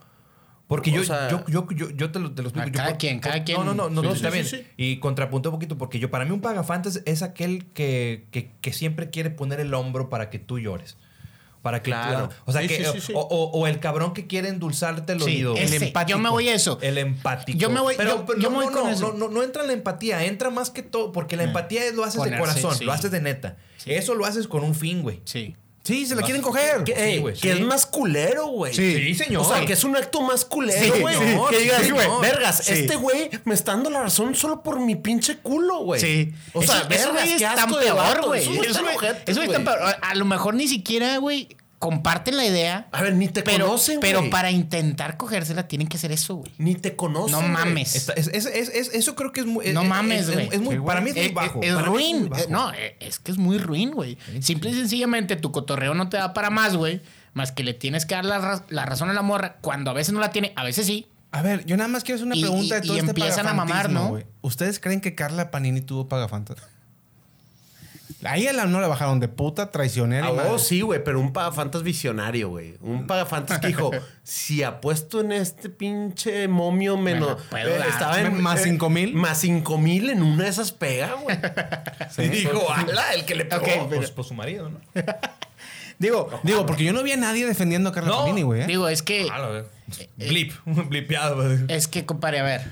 Porque 0.77 0.91
yo, 0.91 1.05
sea- 1.05 1.31
yo, 1.31 1.45
yo, 1.47 1.67
yo, 1.75 1.91
yo 1.91 2.11
te 2.11 2.19
lo, 2.19 2.33
te 2.33 2.43
lo 2.43 2.49
explico. 2.49 2.69
Yo 2.69 2.73
cada 2.75 2.89
por- 2.91 2.99
quien, 2.99 3.21
por- 3.21 3.31
cada 3.31 3.45
quien. 3.45 3.59
No, 3.59 3.65
no, 3.65 3.75
no, 3.75 3.91
no, 3.91 4.01
Sí, 4.03 4.07
no, 4.09 4.13
sí, 4.15 4.17
está 4.17 4.31
sí, 4.31 4.35
bien. 4.35 4.47
sí. 4.47 4.67
Y 4.77 4.99
contrapunto 4.99 5.51
un 5.51 5.55
poquito, 5.57 5.79
porque 5.79 5.99
yo, 5.99 6.11
para 6.11 6.25
mí 6.25 6.31
un 6.33 6.41
pagafantas 6.41 7.01
es 7.07 7.23
aquel 7.23 7.67
que, 7.75 8.27
que, 8.31 8.51
que 8.61 8.73
siempre 8.73 9.11
quiere 9.11 9.31
poner 9.31 9.61
el 9.61 9.73
hombro 9.75 10.09
para 10.09 10.31
que 10.31 10.39
tú 10.39 10.59
llores. 10.59 10.97
Para 11.63 11.81
que 11.83 11.93
Claro. 11.93 12.29
tú- 12.29 12.35
o 12.45 12.53
sea, 12.53 12.61
Sí, 12.61 12.69
que, 12.69 12.77
sí, 12.85 12.85
sí, 12.93 13.01
sí. 13.01 13.13
O, 13.17 13.21
o- 13.21 13.51
o 13.59 13.67
el 13.67 13.81
cabrón 13.81 14.13
que 14.13 14.27
quiere 14.27 14.49
endulzarte 14.51 15.15
el 15.15 15.21
Sí, 15.21 15.25
oído. 15.37 15.57
el 15.57 15.73
empático. 15.73 16.19
yo 16.19 16.23
me 16.23 16.29
voy 16.29 16.49
a 16.51 16.55
eso. 16.55 16.79
El 16.83 16.99
empático. 16.99 17.57
Yo 17.59 17.71
me 17.71 17.81
voy- 17.81 17.95
Pero, 17.97 18.11
yo- 18.19 18.27
pero 18.27 18.39
yo 18.39 18.51
no, 18.51 18.59
me 18.59 18.65
voy 18.65 18.67
no, 18.67 18.81
con 18.81 18.89
no, 18.91 18.95
eso. 18.95 19.13
no, 19.13 19.29
no, 19.29 19.29
no 19.31 19.43
entra 19.43 19.63
en 19.63 19.69
la 19.69 19.73
empatía, 19.73 20.25
entra 20.27 20.51
más 20.51 20.69
que 20.71 20.83
todo, 20.83 21.11
porque 21.13 21.37
la 21.39 21.45
empatía 21.45 21.85
es 21.87 21.95
lo 21.95 22.05
haces 22.05 22.23
de 22.23 22.37
corazón, 22.37 22.75
sí. 22.77 22.85
lo 22.85 22.93
haces 22.93 23.11
de 23.11 23.23
neta. 23.23 23.57
Eso 23.87 24.15
lo 24.15 24.27
haces 24.27 24.47
con 24.47 24.63
un 24.63 24.75
fin, 24.75 25.01
güey. 25.03 25.23
Sí. 25.25 25.57
Sí, 25.85 26.07
se 26.07 26.15
la 26.15 26.23
quieren 26.23 26.41
coger. 26.41 26.83
Que, 26.83 26.95
Sí, 26.95 27.01
ey, 27.01 27.19
güey, 27.19 27.35
que 27.35 27.41
sí. 27.53 27.59
es 27.59 27.61
más 27.61 27.85
culero, 27.85 28.47
güey. 28.47 28.73
Sí. 28.73 28.95
Sí, 28.95 29.15
señor. 29.15 29.43
O 29.43 29.45
sea, 29.49 29.67
que 29.67 29.75
es 29.75 29.85
un 29.85 29.95
acto 29.95 30.23
más 30.23 30.47
culero, 30.47 30.99
güey. 30.99 31.15
que 31.51 31.59
digas, 31.59 31.93
güey, 31.93 32.09
vergas, 32.23 32.69
este 32.71 32.97
güey 32.97 33.29
me 33.45 33.55
está 33.55 33.73
dando 33.73 33.91
la 33.91 34.01
razón 34.01 34.35
solo 34.35 34.63
por 34.63 34.81
mi 34.81 34.97
pinche 34.97 35.37
culo, 35.39 35.81
güey. 35.81 36.01
Sí. 36.01 36.33
O 36.55 36.63
sea, 36.63 36.85
vergas, 36.85 37.29
es 37.29 37.41
tan 37.43 37.71
peor, 37.71 38.25
güey. 38.25 38.43
Eso 38.43 38.63
está 38.63 38.81
güey. 38.83 39.65
peor. 39.65 39.79
A 40.01 40.15
lo 40.15 40.25
mejor 40.25 40.55
ni 40.55 40.69
siquiera, 40.69 41.19
güey, 41.19 41.49
comparten 41.85 42.39
la 42.39 42.47
idea. 42.47 42.89
A 42.93 43.03
ver, 43.03 43.13
ni 43.15 43.29
te 43.29 43.43
pero, 43.43 43.67
conocen, 43.67 44.01
Pero 44.01 44.31
para 44.31 44.51
intentar 44.51 45.19
cogérsela 45.19 45.69
tienen 45.69 45.87
que 45.87 45.99
hacer 45.99 46.13
eso, 46.13 46.37
güey. 46.37 46.51
Ni 46.57 46.75
te 46.77 46.97
conocen. 46.97 47.33
No 47.33 47.43
mames. 47.43 47.95
Está- 47.95 48.15
es- 48.15 48.29
es- 48.29 48.47
es- 48.47 48.71
es- 48.71 48.95
eso 48.95 49.15
creo 49.15 49.33
que 49.33 49.41
es 49.41 49.47
muy. 49.47 49.67
No 49.75 49.83
es- 49.83 49.89
mames, 49.89 50.29
es- 50.29 50.29
es- 50.51 50.61
güey. 50.63 50.79
Sí, 50.79 50.83
para 50.87 51.03
mí 51.03 51.11
es 51.11 51.17
muy 51.17 51.25
Eh, 51.27 51.33
bajo. 51.35 51.61
eh, 51.63 51.69
Es, 51.69 51.83
ruin. 51.83 52.29
bajo. 52.31 52.43
Eh, 52.43 52.47
no, 52.49 52.73
eh, 52.73 52.97
es 53.01 53.19
que 53.19 53.33
es 53.33 53.37
muy 53.37 53.59
ruin, 53.59 53.91
güey. 53.91 54.17
Simple 54.41 54.71
y 54.71 54.75
sencillamente 54.75 55.37
tu 55.37 55.53
cotorreo 55.53 55.93
no 55.93 56.09
te 56.09 56.17
da 56.17 56.33
para 56.33 56.49
más, 56.49 56.75
güey. 56.75 57.03
Más 57.35 57.53
que 57.53 57.65
le 57.65 57.75
tienes 57.75 58.07
que 58.07 58.15
dar 58.15 58.25
la, 58.25 58.65
la 58.71 58.87
razón 58.87 59.11
a 59.11 59.13
la 59.13 59.21
morra 59.23 59.59
cuando 59.61 59.91
a 59.91 59.95
veces 59.95 60.15
no 60.15 60.21
la 60.21 60.31
tiene, 60.31 60.55
a 60.57 60.65
veces 60.65 60.87
sí. 60.87 61.07
A 61.33 61.43
ver, 61.43 61.67
yo 61.67 61.77
nada 61.77 61.89
más 61.89 62.03
quiero 62.05 62.17
hacer 62.17 62.27
una 62.27 62.37
Y- 62.37 62.41
pregunta 62.43 62.77
y- 62.79 62.81
de 62.81 62.87
todo 62.87 62.97
y 62.97 62.99
este 63.01 63.11
empiezan 63.11 63.47
a 63.47 63.53
mamar, 63.53 63.91
¿no? 63.91 64.19
¿Ustedes 64.41 64.81
creen 64.81 65.01
que 65.03 65.15
Carla 65.15 65.51
Panini 65.51 65.83
tuvo 65.83 66.09
pagafantas? 66.09 66.57
A 68.25 68.37
ella 68.37 68.53
la- 68.53 68.65
no 68.67 68.81
la 68.81 68.89
bajaron 68.89 69.21
de 69.21 69.29
puta, 69.29 69.71
traicionera. 69.71 70.29
Ah, 70.29 70.47
oh, 70.51 70.59
sí, 70.59 70.81
güey, 70.81 71.03
pero 71.05 71.21
un 71.21 71.33
pagafantas 71.33 71.83
visionario, 71.83 72.49
güey. 72.49 72.77
Un 72.81 73.07
pagafantas 73.07 73.59
que 73.59 73.67
dijo, 73.69 73.91
si 74.23 74.63
apuesto 74.63 75.21
en 75.21 75.33
este 75.33 75.69
pinche 75.69 76.49
momio 76.49 76.97
menos... 76.97 77.37
Dar. 77.51 77.67
estaba 77.89 78.21
en... 78.21 78.41
¿Más 78.41 78.61
eh, 78.61 78.65
cinco 78.65 78.89
mil? 78.91 79.15
Más 79.15 79.39
cinco 79.39 79.77
mil 79.79 80.09
en 80.11 80.23
una 80.23 80.45
de 80.45 80.49
esas 80.51 80.73
pega, 80.73 81.15
güey. 81.15 81.37
Y 82.19 82.29
dijo, 82.29 82.73
ala, 82.73 83.13
el 83.15 83.25
que 83.27 83.35
le 83.35 83.45
pegó. 83.45 83.63
Ok, 83.63 83.89
Pues, 83.95 84.11
pues 84.11 84.27
su 84.29 84.35
marido, 84.35 84.71
¿no? 84.71 84.81
Digo, 85.99 86.29
Digo, 86.43 86.67
porque 86.67 86.83
yo 86.85 86.93
no 86.93 87.03
vi 87.05 87.13
a 87.13 87.17
nadie 87.17 87.47
defendiendo 87.47 87.91
a 87.91 87.93
Carla 87.93 88.11
No. 88.11 88.19
Panini, 88.23 88.43
güey. 88.43 88.63
¿eh? 88.63 88.67
digo, 88.67 88.89
es 88.89 89.03
que, 89.03 89.29
Ah, 89.31 89.39
lo- 89.39 89.65
Blip. 90.17 90.53
Blipeado. 90.89 91.37
güey. 91.37 91.59
es 91.69 91.87
que, 91.87 92.05
compadre, 92.05 92.41
a 92.41 92.43
ver. 92.43 92.63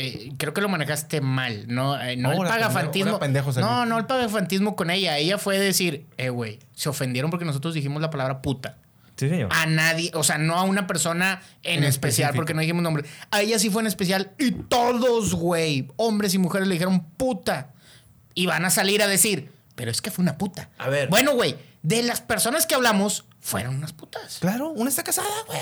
Eh, 0.00 0.32
creo 0.38 0.54
que 0.54 0.60
lo 0.60 0.68
manejaste 0.68 1.20
mal. 1.20 1.64
No, 1.68 2.00
eh, 2.00 2.16
no 2.16 2.32
el 2.32 2.38
pagafantismo. 2.38 3.18
pendejo- 3.18 3.52
no, 3.60 3.84
no 3.84 3.98
el 3.98 4.06
pagafantismo 4.06 4.76
con 4.76 4.90
ella. 4.90 5.18
Ella 5.18 5.36
fue 5.38 5.58
decir, 5.58 6.06
eh, 6.16 6.28
güey, 6.30 6.58
se 6.74 6.88
ofendieron 6.88 7.30
porque 7.30 7.44
nosotros 7.44 7.74
dijimos 7.74 8.00
la 8.00 8.08
palabra 8.10 8.40
puta. 8.40 8.78
Sí, 9.16 9.28
señor. 9.28 9.48
A 9.52 9.66
nadie, 9.66 10.12
o 10.14 10.22
sea, 10.22 10.38
no 10.38 10.54
a 10.54 10.62
una 10.62 10.86
persona 10.86 11.40
en, 11.64 11.78
En 11.78 11.84
especial, 11.84 11.88
específico. 12.28 12.36
porque 12.36 12.54
no 12.54 12.60
dijimos 12.60 12.84
nombre. 12.84 13.04
A 13.32 13.40
ella 13.42 13.58
sí 13.58 13.68
fue 13.68 13.82
en 13.82 13.88
especial 13.88 14.30
y 14.38 14.52
todos, 14.52 15.34
güey, 15.34 15.88
hombres 15.96 16.34
y 16.34 16.38
mujeres 16.38 16.68
le 16.68 16.74
dijeron 16.74 17.00
puta. 17.16 17.72
Y 18.34 18.46
van 18.46 18.64
a 18.64 18.70
salir 18.70 19.02
a 19.02 19.08
decir, 19.08 19.50
pero 19.74 19.90
es 19.90 20.00
que 20.00 20.12
fue 20.12 20.22
una 20.22 20.38
puta. 20.38 20.70
A 20.78 20.88
ver. 20.88 21.08
Bueno, 21.08 21.32
güey, 21.34 21.56
de 21.88 22.02
las 22.02 22.20
personas 22.20 22.66
que 22.66 22.74
hablamos, 22.74 23.24
fueron 23.40 23.76
unas 23.76 23.94
putas. 23.94 24.38
Claro, 24.40 24.68
una 24.70 24.90
está 24.90 25.02
casada, 25.02 25.28
güey. 25.46 25.60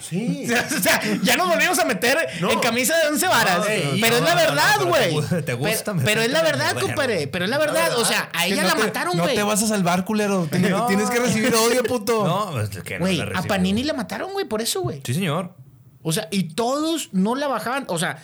Sí. 0.00 0.46
o 0.78 0.80
sea, 0.82 1.00
ya 1.22 1.36
nos 1.36 1.48
volvimos 1.48 1.78
a 1.78 1.84
meter 1.84 2.16
No. 2.40 2.50
en 2.50 2.60
camisa 2.60 2.96
de 2.96 3.08
once 3.08 3.26
varas. 3.26 3.58
No, 3.58 3.64
pero 3.64 4.16
es 4.16 4.22
no, 4.22 4.26
la 4.28 4.34
no, 4.34 4.40
no, 4.40 4.46
verdad, 4.46 4.84
güey. 4.86 5.10
te 5.10 5.14
gu- 5.36 5.44
te 5.44 5.52
gusta 5.54 5.92
pero, 5.92 6.04
pero 6.04 6.22
es 6.22 6.30
la 6.30 6.42
verdad, 6.42 6.78
compadre. 6.80 7.26
Pero 7.28 7.44
es 7.44 7.50
la 7.50 7.58
verdad. 7.58 7.98
O 7.98 8.04
sea, 8.06 8.30
a 8.32 8.46
ella 8.46 8.62
no 8.62 8.68
la 8.68 8.74
te- 8.76 8.82
mataron, 8.84 9.16
No 9.18 9.24
güey. 9.24 9.34
te 9.36 9.42
vas 9.42 9.62
a 9.62 9.66
salvar, 9.66 10.04
culero. 10.06 10.46
Tienes, 10.50 10.70
No. 10.70 10.86
tienes 10.86 11.10
que 11.10 11.18
recibir 11.20 11.54
odio, 11.66 11.82
puto. 11.84 12.24
No, 12.26 12.50
pues, 12.52 12.70
que 12.82 12.94
no 12.98 13.04
Güey, 13.04 13.16
la 13.18 13.38
a. 13.38 13.42
Panini 13.42 13.84
la 13.84 13.92
mataron, 13.92 14.32
güey, 14.32 14.46
por 14.46 14.62
eso, 14.62 14.80
güey. 14.80 15.02
Sí, 15.04 15.12
señor. 15.12 15.54
O 16.02 16.12
sea, 16.12 16.28
y 16.30 16.54
todos 16.54 17.10
no 17.12 17.34
la 17.34 17.48
bajaban. 17.48 17.84
O 17.88 17.98
sea, 17.98 18.16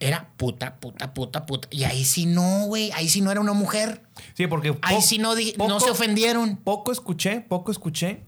era 0.00 0.30
puta, 0.36 0.80
puta, 0.80 1.14
puta, 1.14 1.46
puta. 1.46 1.68
Y 1.70 1.84
ahí 1.84 2.04
sí 2.04 2.26
no, 2.26 2.64
güey. 2.64 2.90
Ahí 2.92 3.08
sí 3.08 3.20
no 3.20 3.30
era 3.30 3.40
una 3.40 3.52
mujer. 3.52 4.02
Sí, 4.34 4.46
porque. 4.46 4.76
Ahí 4.82 5.02
sí 5.02 5.18
no, 5.18 5.34
no 5.56 5.80
se 5.80 5.90
ofendieron. 5.90 6.56
Poco 6.56 6.90
escuché, 6.90 7.42
poco 7.42 7.70
escuché. 7.70 8.22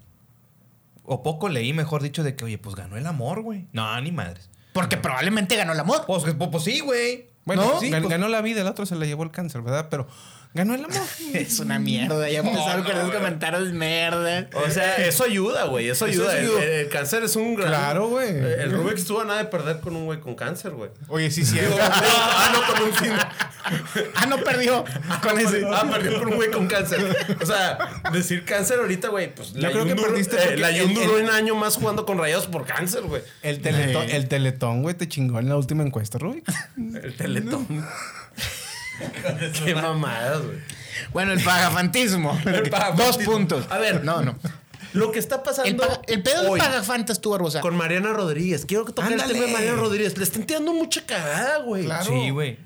O 1.04 1.22
poco 1.22 1.48
leí, 1.48 1.72
mejor 1.72 2.02
dicho, 2.02 2.22
de 2.22 2.36
que, 2.36 2.44
oye, 2.44 2.58
pues 2.58 2.76
ganó 2.76 2.96
el 2.96 3.06
amor, 3.06 3.42
güey. 3.42 3.66
No, 3.72 4.00
ni 4.00 4.12
madres. 4.12 4.50
Porque 4.72 4.96
probablemente 4.96 5.56
ganó 5.56 5.72
el 5.72 5.80
amor. 5.80 6.04
Pues, 6.06 6.22
pues, 6.36 6.48
pues 6.50 6.64
sí, 6.64 6.80
güey. 6.80 7.26
Bueno, 7.44 7.62
¿No? 7.64 7.80
sí, 7.80 7.90
pues- 7.90 8.08
ganó 8.08 8.28
la 8.28 8.40
vida, 8.40 8.60
el 8.60 8.66
otro 8.68 8.86
se 8.86 8.94
le 8.94 9.06
llevó 9.06 9.24
el 9.24 9.30
cáncer, 9.30 9.62
¿verdad? 9.62 9.88
Pero 9.90 10.06
Ganó 10.54 10.74
el 10.74 10.84
amor. 10.84 10.96
Es 11.32 11.58
una 11.60 11.78
mierda. 11.78 12.28
Ya 12.28 12.40
empezaron 12.40 12.84
con 12.84 12.94
esos 12.94 13.10
comentarios 13.10 13.66
de 13.68 13.72
mierda. 13.72 14.48
O 14.54 14.68
sea, 14.70 14.96
eso 14.96 15.24
ayuda, 15.24 15.64
güey. 15.64 15.88
Eso 15.88 16.06
Eso 16.06 16.22
ayuda. 16.28 16.38
El, 16.38 16.44
ayuda. 16.44 16.64
el 16.64 16.88
cáncer 16.90 17.22
es 17.22 17.36
un 17.36 17.54
gran. 17.54 17.68
Claro, 17.68 18.08
güey. 18.08 18.28
El 18.36 18.70
Rubik 18.72 18.98
estuvo 18.98 19.20
a 19.22 19.24
nada 19.24 19.38
de 19.38 19.46
perder 19.46 19.80
con 19.80 19.96
un 19.96 20.04
güey 20.04 20.20
con 20.20 20.34
cáncer, 20.34 20.72
güey. 20.72 20.90
Oye, 21.08 21.30
sí, 21.30 21.44
sí. 21.46 21.58
Digo, 21.58 21.74
ah, 21.80 22.50
no, 22.52 22.74
con 22.74 22.82
un 22.88 22.94
fin. 22.94 23.12
Ah, 24.14 24.26
no 24.26 24.38
perdió. 24.38 24.84
Con 25.22 25.38
ese. 25.38 25.64
Ah, 25.72 25.88
perdió 25.90 26.18
con 26.18 26.28
un 26.28 26.36
güey 26.36 26.50
con 26.50 26.66
cáncer. 26.66 27.00
O 27.40 27.46
sea, 27.46 27.78
decir 28.12 28.44
cáncer 28.44 28.78
ahorita, 28.78 29.08
güey, 29.08 29.34
pues 29.34 29.54
la 29.54 29.70
creo 29.70 29.86
que 29.86 29.96
perdiste 29.96 30.36
eh, 30.36 30.56
la 30.58 30.68
Jun 30.68 30.90
el- 30.90 30.94
duró 30.94 31.16
un 31.18 31.30
año 31.30 31.54
más 31.54 31.76
jugando 31.76 32.04
con 32.04 32.18
rayados 32.18 32.46
por 32.46 32.66
cáncer, 32.66 33.02
güey. 33.02 33.22
El 33.42 33.60
teletón, 33.62 34.10
el 34.10 34.28
teletón, 34.28 34.82
güey, 34.82 34.94
te 34.94 35.08
chingó 35.08 35.38
en 35.38 35.48
la 35.48 35.56
última 35.56 35.82
encuesta, 35.82 36.18
Rubik. 36.18 36.44
El 36.76 37.14
teletón. 37.16 37.66
Qué 39.64 39.74
mamadas, 39.74 40.42
güey. 40.42 40.58
Bueno, 41.12 41.32
el 41.32 41.42
pagafantismo. 41.42 42.38
El 42.46 42.62
pagafantismo. 42.70 43.04
Dos 43.06 43.16
puntos. 43.18 43.66
A 43.70 43.78
ver. 43.78 44.04
No, 44.04 44.22
no. 44.22 44.36
Lo 44.92 45.10
que 45.10 45.18
está 45.18 45.42
pasando. 45.42 45.68
El, 45.70 45.76
paga- 45.76 46.00
el 46.06 46.22
pedo 46.22 46.50
hoy 46.50 46.60
del 46.60 46.68
pagafantas 46.68 47.20
tú, 47.20 47.30
Barbosa. 47.30 47.60
Con 47.60 47.76
Mariana 47.76 48.12
Rodríguez. 48.12 48.66
Quiero 48.66 48.84
que 48.84 48.92
toque 48.92 49.12
el 49.14 49.22
tema 49.22 49.46
de 49.46 49.52
Mariana 49.52 49.76
Rodríguez. 49.78 50.16
Le 50.18 50.24
están 50.24 50.44
tirando 50.44 50.72
mucha 50.74 51.04
cagada, 51.06 51.58
güey. 51.58 51.84
Claro. 51.84 52.04
Sí, 52.04 52.30
güey. 52.30 52.58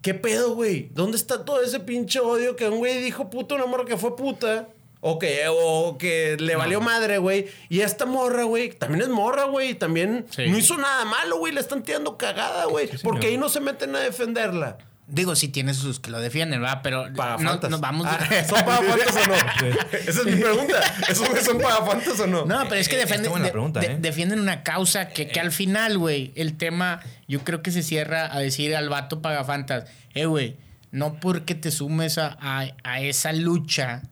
¿Qué 0.00 0.14
pedo, 0.14 0.54
güey? 0.54 0.88
¿Dónde 0.94 1.18
está 1.18 1.44
todo 1.44 1.62
ese 1.62 1.78
pinche 1.80 2.20
odio 2.20 2.56
que 2.56 2.66
un 2.68 2.78
güey 2.78 3.02
dijo 3.02 3.28
puta 3.28 3.54
una 3.56 3.66
morra 3.66 3.84
que 3.84 3.98
fue 3.98 4.16
puta? 4.16 4.68
O 5.02 5.18
que, 5.18 5.44
o 5.48 5.96
que 5.98 6.36
le 6.38 6.56
valió 6.56 6.80
madre, 6.80 7.18
güey. 7.18 7.48
Y 7.70 7.80
esta 7.80 8.04
morra, 8.06 8.44
güey, 8.44 8.70
también 8.70 9.02
es 9.02 9.08
morra, 9.08 9.44
güey. 9.44 9.74
También 9.74 10.26
Sí. 10.30 10.46
no 10.48 10.56
hizo 10.58 10.76
nada 10.78 11.04
malo, 11.04 11.38
güey. 11.38 11.52
Le 11.54 11.60
están 11.60 11.82
tirando 11.82 12.16
cagada, 12.16 12.64
güey. 12.66 12.88
porque 13.02 13.26
ahí 13.28 13.36
no 13.38 13.48
se 13.50 13.60
meten 13.60 13.94
a 13.96 14.00
defenderla. 14.00 14.78
Digo, 15.12 15.34
sí 15.34 15.48
tiene 15.48 15.74
sus 15.74 15.98
que 16.00 16.10
lo 16.10 16.20
defienden, 16.20 16.60
¿verdad? 16.60 16.80
Pero 16.82 17.10
no, 17.10 17.56
nos 17.68 17.80
vamos... 17.80 18.06
Ah, 18.08 18.18
¿Son 18.48 18.64
pagafantas 18.64 19.16
o 19.16 19.26
no? 19.26 19.34
Esa 19.98 20.20
es 20.20 20.24
mi 20.26 20.36
pregunta. 20.36 20.80
¿Esos 21.08 21.44
son 21.44 21.58
pagafantas 21.58 22.20
o 22.20 22.26
no? 22.26 22.44
No, 22.46 22.62
pero 22.68 22.76
es 22.76 22.88
que 22.88 22.96
Eh, 22.96 23.00
defienden, 23.00 23.22
está 23.26 23.30
buena 23.30 23.46
de- 23.46 23.52
pregunta, 23.52 23.80
de- 23.80 23.86
¿eh? 23.86 23.96
defienden 24.00 24.40
una 24.40 24.62
causa 24.62 25.08
que, 25.08 25.28
que 25.28 25.40
al 25.40 25.52
final, 25.52 25.98
güey, 25.98 26.32
el 26.36 26.56
tema, 26.56 27.00
yo 27.28 27.42
creo 27.44 27.62
que 27.62 27.70
se 27.72 27.82
cierra 27.82 28.32
a 28.34 28.38
decir 28.38 28.74
al 28.76 28.88
vato 28.88 29.20
pagafantas, 29.20 29.84
eh, 30.14 30.26
güey, 30.26 30.56
no 30.92 31.14
porque 31.20 31.54
te 31.54 31.70
sumes 31.70 32.18
a, 32.18 32.36
a- 32.40 32.68
a 32.84 33.00
esa 33.00 33.32
lucha, 33.32 34.02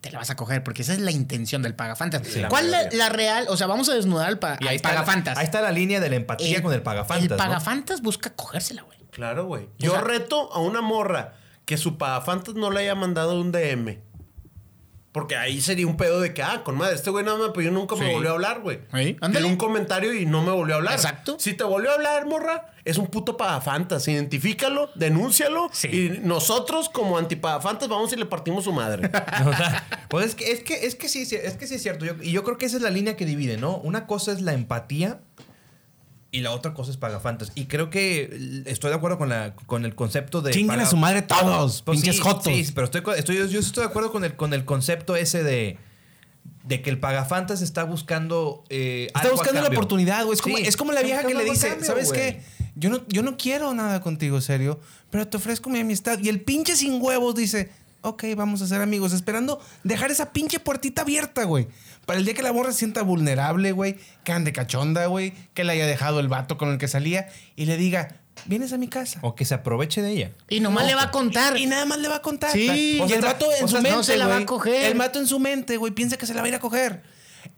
te 0.00 0.10
la 0.12 0.18
vas 0.18 0.30
a 0.30 0.36
coger, 0.36 0.62
porque 0.62 0.82
esa 0.82 0.92
es 0.92 1.00
la 1.00 1.10
intención 1.10 1.62
del 1.62 1.74
pagafantas. 1.74 2.22
¿Cuál 2.48 2.66
es 2.66 2.70
la, 2.70 2.88
la 2.92 3.08
real? 3.08 3.46
O 3.48 3.56
sea, 3.56 3.66
vamos 3.66 3.88
a 3.88 3.94
desnudar 3.94 4.26
al, 4.28 4.38
pa- 4.38 4.58
Y 4.60 4.64
al 4.64 4.68
ahí 4.70 4.76
está, 4.76 4.90
la, 4.90 4.94
pagafantas. 4.96 5.38
ahí 5.38 5.44
está 5.46 5.60
la 5.60 5.72
línea 5.72 5.98
de 6.00 6.10
la 6.10 6.16
empatía 6.16 6.62
con 6.62 6.72
el 6.72 6.82
pagafantas. 6.82 7.22
El 7.24 7.30
¿no? 7.30 7.36
pagafantas 7.36 8.00
busca 8.02 8.30
cogérsela, 8.30 8.82
güey. 8.82 8.98
Claro, 9.14 9.46
güey. 9.46 9.68
Yo 9.78 9.92
sea- 9.92 10.00
reto 10.02 10.52
a 10.52 10.60
una 10.60 10.80
morra 10.82 11.34
que 11.64 11.76
su 11.78 11.96
pagafantas 11.96 12.54
no 12.54 12.70
le 12.70 12.80
haya 12.80 12.94
mandado 12.94 13.40
un 13.40 13.50
DM. 13.52 14.00
Porque 15.12 15.36
ahí 15.36 15.60
sería 15.60 15.86
un 15.86 15.96
pedo 15.96 16.20
de 16.20 16.34
que, 16.34 16.42
ah, 16.42 16.62
con 16.64 16.76
madre, 16.76 16.96
este 16.96 17.08
güey 17.08 17.24
nada 17.24 17.38
más, 17.38 17.50
pues 17.54 17.64
yo 17.64 17.70
nunca 17.70 17.94
me 17.94 18.12
volvió 18.12 18.30
a 18.30 18.32
hablar, 18.32 18.62
güey. 18.62 18.80
Sí, 18.92 19.16
ándale. 19.20 19.46
Un 19.46 19.54
comentario 19.56 20.12
y 20.12 20.26
no 20.26 20.42
me 20.42 20.50
volvió 20.50 20.74
a 20.74 20.78
hablar. 20.78 20.94
Exacto. 20.94 21.36
Si 21.38 21.54
te 21.54 21.62
volvió 21.62 21.92
a 21.92 21.94
hablar, 21.94 22.26
morra, 22.26 22.72
es 22.84 22.98
un 22.98 23.06
puto 23.06 23.36
pagafantas. 23.36 24.08
Identifícalo, 24.08 24.90
denúncialo. 24.96 25.68
Sí. 25.72 25.86
Y 25.86 26.18
nosotros, 26.26 26.88
como 26.88 27.16
antipagafantas, 27.16 27.88
vamos 27.88 28.12
y 28.12 28.16
le 28.16 28.26
partimos 28.26 28.64
su 28.64 28.72
madre. 28.72 29.08
O 29.46 29.52
sea, 29.56 29.86
pues 30.08 30.26
es 30.26 30.34
que, 30.34 30.50
es 30.50 30.64
que, 30.64 30.84
es 30.84 30.96
que 30.96 31.08
sí, 31.08 31.24
sí, 31.26 31.36
es 31.36 31.56
que 31.56 31.68
sí 31.68 31.76
es 31.76 31.82
cierto. 31.84 32.04
Yo- 32.04 32.20
y 32.20 32.32
yo 32.32 32.42
creo 32.42 32.58
que 32.58 32.66
esa 32.66 32.78
es 32.78 32.82
la 32.82 32.90
línea 32.90 33.16
que 33.16 33.24
divide, 33.24 33.56
¿no? 33.56 33.76
Una 33.76 34.08
cosa 34.08 34.32
es 34.32 34.40
la 34.40 34.52
empatía 34.52 35.20
y 36.34 36.40
la 36.40 36.50
otra 36.50 36.74
cosa 36.74 36.90
es 36.90 36.96
pagafantas. 36.96 37.52
Y 37.54 37.66
creo 37.66 37.90
que 37.90 38.62
estoy 38.66 38.90
de 38.90 38.96
acuerdo 38.96 39.18
con, 39.18 39.28
la, 39.28 39.54
con 39.66 39.84
el 39.84 39.94
concepto 39.94 40.42
de. 40.42 40.50
Chinguen 40.50 40.80
a 40.80 40.86
su 40.86 40.96
madre 40.96 41.22
todos, 41.22 41.82
Pues 41.82 41.96
pinches 42.00 42.16
sí, 42.16 42.22
jotos. 42.22 42.44
Sí, 42.52 42.66
pero 42.74 42.86
estoy, 42.86 43.02
estoy, 43.16 43.36
yo, 43.38 43.46
yo 43.46 43.60
estoy 43.60 43.84
de 43.84 43.88
acuerdo 43.88 44.10
con 44.10 44.24
el, 44.24 44.34
con 44.34 44.52
el 44.52 44.64
concepto 44.64 45.14
ese 45.14 45.44
de. 45.44 45.78
De 46.64 46.82
que 46.82 46.90
el 46.90 46.98
pagafantas 46.98 47.62
está 47.62 47.84
buscando. 47.84 48.64
eh, 48.68 49.04
Está 49.08 49.20
algo 49.20 49.36
buscando 49.36 49.60
la 49.62 49.68
oportunidad, 49.68 50.24
güey. 50.24 50.34
Es 50.34 50.42
como, 50.42 50.56
Sí, 50.56 50.64
es 50.66 50.76
como 50.76 50.92
la 50.92 51.02
vieja 51.02 51.22
que 51.24 51.34
le 51.34 51.44
dice, 51.44 51.68
cambio, 51.68 51.86
¿sabes 51.86 52.10
qué? 52.10 52.42
Yo 52.74 52.90
no, 52.90 53.06
yo 53.08 53.22
no 53.22 53.36
quiero 53.36 53.72
nada 53.72 54.00
contigo, 54.00 54.40
serio, 54.40 54.80
pero 55.10 55.28
te 55.28 55.36
ofrezco 55.36 55.70
mi 55.70 55.78
amistad. 55.78 56.18
Y 56.20 56.28
el 56.28 56.40
pinche 56.40 56.74
sin 56.74 57.00
huevos 57.00 57.34
dice, 57.36 57.70
ok, 58.04 58.24
vamos 58.36 58.62
a 58.62 58.66
ser 58.66 58.80
amigos, 58.80 59.12
esperando 59.12 59.60
dejar 59.82 60.10
esa 60.10 60.32
pinche 60.32 60.60
puertita 60.60 61.02
abierta, 61.02 61.44
güey. 61.44 61.66
Para 62.06 62.18
el 62.18 62.24
día 62.24 62.34
que 62.34 62.42
la 62.42 62.52
morra 62.52 62.72
se 62.72 62.78
sienta 62.80 63.02
vulnerable, 63.02 63.72
güey, 63.72 63.96
que 64.24 64.32
ande 64.32 64.52
cachonda, 64.52 65.06
güey, 65.06 65.32
que 65.54 65.64
le 65.64 65.72
haya 65.72 65.86
dejado 65.86 66.20
el 66.20 66.28
vato 66.28 66.58
con 66.58 66.70
el 66.70 66.78
que 66.78 66.86
salía 66.86 67.28
y 67.56 67.64
le 67.64 67.76
diga, 67.76 68.16
vienes 68.44 68.72
a 68.72 68.78
mi 68.78 68.88
casa. 68.88 69.18
O 69.22 69.34
que 69.34 69.44
se 69.44 69.54
aproveche 69.54 70.02
de 70.02 70.10
ella. 70.10 70.30
Y 70.48 70.60
nomás 70.60 70.86
le 70.86 70.94
va 70.94 71.04
a 71.04 71.10
contar. 71.10 71.56
Y 71.56 71.66
nada 71.66 71.86
más 71.86 71.98
le 71.98 72.08
va 72.08 72.16
a 72.16 72.22
contar. 72.22 72.52
Sí. 72.52 72.96
y 72.96 73.00
O 73.00 73.08
sea, 73.08 73.16
el 73.16 73.22
vato 73.22 73.46
en 73.58 73.64
o 73.64 73.68
su 73.68 73.76
mente, 73.76 73.90
no 73.92 74.02
se 74.02 74.16
la 74.16 74.26
va 74.26 74.34
a 74.34 74.36
güey, 74.36 74.46
coger. 74.46 74.92
El 74.92 74.98
vato 74.98 75.18
en 75.18 75.26
su 75.26 75.38
mente, 75.38 75.76
güey, 75.76 75.92
piensa 75.92 76.16
que 76.16 76.26
se 76.26 76.34
la 76.34 76.40
va 76.40 76.46
a 76.46 76.48
ir 76.48 76.54
a 76.54 76.60
coger. 76.60 77.02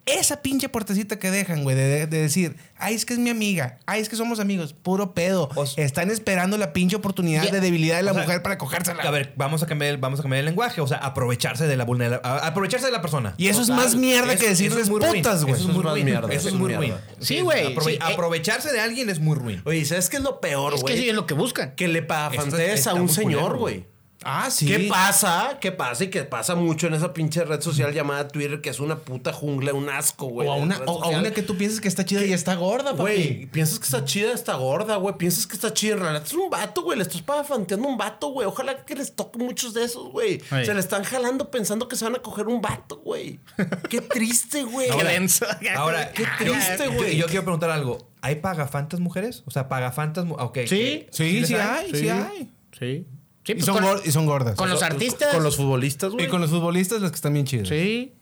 Esa 0.07 0.41
pinche 0.41 0.69
puertecita 0.69 1.19
que 1.19 1.33
dejan, 1.33 1.65
güey, 1.65 1.75
de, 1.75 2.07
de 2.07 2.19
decir, 2.23 2.55
ay, 2.79 2.95
es 2.95 3.05
que 3.05 3.15
es 3.15 3.19
mi 3.19 3.29
amiga, 3.29 3.79
ay, 3.87 4.01
es 4.01 4.09
que 4.09 4.15
somos 4.15 4.39
amigos, 4.39 4.73
puro 4.73 5.15
pedo. 5.15 5.49
O 5.57 5.67
sea- 5.67 5.85
Están 5.85 6.13
esperando 6.13 6.57
la 6.59 6.73
pinche 6.73 6.95
oportunidad 6.95 7.43
Ya- 7.43 7.51
de 7.51 7.61
debilidad 7.61 7.97
de 7.97 8.05
la 8.05 8.13
o 8.13 8.15
sea, 8.15 8.23
mujer 8.23 8.41
para 8.41 8.57
cogérsela. 8.57 9.03
A 9.03 9.11
ver, 9.11 9.33
vamos 9.37 9.65
a 9.65 9.67
cambiar, 9.67 9.91
el- 9.91 9.97
vamos 9.99 10.21
a 10.21 10.23
cambiar 10.23 10.39
el 10.41 10.47
lenguaje. 10.47 10.81
O 10.81 10.87
sea, 10.87 10.99
aprovecharse 10.99 11.67
de 11.67 11.77
la 11.77 11.85
vulnerabilidad. 11.85 12.45
Aprovecharse 12.45 12.87
de 12.87 12.93
la 12.93 13.01
persona. 13.03 13.35
y 13.37 13.49
eso 13.49 13.63
Total. 13.63 13.79
es 13.81 13.85
más 13.85 13.97
mierda 13.97 14.33
Eso- 14.35 14.43
que 14.45 14.49
decirles 14.51 14.89
putas, 14.89 15.43
güey. 15.43 15.55
Eso 15.61 15.69
es 15.69 15.75
muy 15.75 15.83
ruin. 15.83 16.05
mierda, 16.05 16.29
Eso 16.29 16.39
eso 16.39 16.49
es 16.51 16.55
muy 16.55 16.69
mierda. 16.69 16.87
ruin. 16.87 16.95
Sí, 17.19 17.41
güey, 17.41 17.75
aprove- 17.75 17.85
sí, 17.91 17.95
eh. 17.95 17.99
aprovecharse 18.13 18.73
de 18.73 18.79
alguien 18.79 19.11
es 19.11 19.19
muy 19.19 19.35
ruin. 19.35 19.61
Oye, 19.65 19.85
¿sabes 19.85 20.09
qué 20.09 20.19
es 20.19 20.23
lo 20.23 20.41
peor, 20.41 20.73
Es 20.75 20.85
que 20.85 20.93
güey? 20.93 20.99
sí 21.03 21.09
es 21.09 21.17
lo 21.17 21.27
que 21.27 21.35
buscan. 21.35 21.75
Que 21.75 21.89
le 21.89 21.99
está 21.99 22.91
a 22.91 22.95
un 22.95 23.09
señor, 23.09 23.57
güey. 23.59 23.87
Ah, 24.25 24.51
sí. 24.51 24.67
¿Qué 24.67 24.81
pasa? 24.89 25.59
¿Qué 25.61 25.71
pasa? 25.73 26.05
Y 26.05 26.09
que 26.11 26.25
pasa 26.25 26.55
mucho 26.55 26.87
en 26.87 26.95
esa 26.95 27.13
pinche 27.13 27.45
red 27.45 27.61
social 27.61 27.93
llamada 27.93 28.27
Twitter, 28.29 28.61
que 28.61 28.71
es 28.71 28.81
una 28.81 28.97
puta 28.97 29.33
jungla, 29.33 29.73
un 29.73 29.89
asco, 29.89 30.27
güey. 30.27 30.49
O 30.49 30.53
a 30.53 30.57
una, 30.57 30.79
o 30.87 31.05
a 31.05 31.09
una 31.09 31.31
que 31.33 31.43
tú 31.43 31.57
piensas 31.57 31.81
que 31.81 31.89
está 31.89 32.05
chida 32.05 32.25
y 32.25 32.33
está 32.33 32.55
gorda, 32.57 32.91
papi. 32.93 33.03
Güey, 33.03 33.47
piensas 33.47 33.79
que 33.79 33.85
está 33.85 34.05
chida, 34.05 34.33
está 34.33 34.55
gorda, 34.55 34.97
güey. 34.97 35.17
Piensas 35.17 35.47
que 35.47 35.55
está 35.55 35.73
chida. 35.73 35.95
En 35.95 36.01
realidad 36.01 36.23
es 36.27 36.33
un 36.33 36.51
vato, 36.51 36.83
güey. 36.83 36.97
Le 36.99 37.03
estás 37.05 37.23
pagafanteando 37.23 37.87
a 37.87 37.91
un 37.93 37.99
vato, 37.99 38.29
güey. 38.29 38.47
Ojalá 38.49 38.85
que 38.85 38.95
les 38.97 39.15
toque 39.15 39.39
muchos 39.39 39.75
de 39.75 39.85
esos, 39.85 40.11
güey. 40.11 40.41
Se 40.49 40.73
le 40.75 40.81
están 40.81 41.05
jalando 41.05 41.51
pensando 41.51 41.87
que 41.87 41.95
se 41.97 42.05
van 42.05 42.17
a 42.17 42.19
coger 42.21 42.49
un 42.49 42.61
vato, 42.61 42.97
güey. 43.05 43.39
Qué 43.91 44.01
triste, 44.01 44.65
güey. 44.65 44.91
Qué 44.91 45.05
denso. 45.05 45.47
Ahora, 45.77 46.11
Qué 46.13 46.23
yo- 46.45 46.53
triste, 46.53 46.85
yo- 46.87 46.93
güey. 46.95 47.17
Yo, 47.17 47.27
quiero 47.27 47.43
preguntar 47.45 47.71
algo. 47.71 48.09
¿Hay 48.23 48.37
pagafantas 48.37 48.99
mujeres? 48.99 49.43
O 49.47 49.51
sea, 49.53 49.69
pagafantas. 49.69 50.25
Ok. 50.31 50.59
Sí. 50.67 51.07
Sí, 51.13 51.41
les 51.41 51.49
sí 51.49 51.55
hay, 51.55 51.95
sí 51.95 52.09
hay. 52.09 52.51
Sí. 52.77 53.07
Sí, 53.47 53.53
Y 53.53 53.55
pues 53.55 53.67
son, 53.67 53.79
con, 53.83 54.01
y 54.05 54.11
son 54.11 54.27
gordas. 54.27 54.57
con 54.57 54.69
los 54.69 54.83
artistas. 54.83 55.33
Con 55.33 55.45
los 55.45 55.57
futbolistas, 55.57 56.11
güey. 56.13 56.27
y 56.27 56.29
con 56.29 56.41
los 56.41 56.51
futbolistas, 56.51 57.01
las 57.01 57.13
que 57.13 57.15
están 57.15 57.33
bien 57.33 57.47
chidas. 57.47 57.69
Sí. 57.69 58.13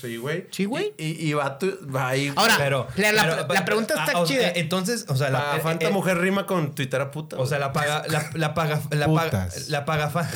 Sí, 0.00 0.16
güey. 0.18 0.46
Sí, 0.50 0.66
güey. 0.66 0.92
Y, 0.98 1.06
y, 1.24 1.30
y 1.30 1.32
vato 1.32 1.66
va 1.92 2.08
ahí. 2.08 2.30
Ahora, 2.36 2.54
Pero, 2.58 2.86
la, 2.96 3.12
la- 3.12 3.22
pero- 3.46 3.54
la 3.54 3.64
pregunta 3.64 3.94
ah, 3.96 4.04
está 4.06 4.20
o 4.20 4.26
sea, 4.26 4.36
chida. 4.36 4.52
Entonces, 4.54 5.06
o 5.08 5.16
sea, 5.16 5.30
la 5.30 5.40
Pagafanta 5.40 5.86
eh, 5.86 5.88
eh, 5.88 5.92
mujer 5.92 6.18
rima 6.18 6.44
con 6.46 6.74
Twitter 6.74 7.00
a 7.00 7.10
puta. 7.10 7.36
O 7.38 7.46
sea, 7.46 7.58
la 7.58 7.72
paga, 7.72 8.04
la, 8.08 8.30
la 8.34 8.52
paga, 8.54 8.80
la 8.90 9.06
paga, 9.06 9.24
Putas. 9.24 9.68
la 9.70 9.84
pagafa- 9.86 10.28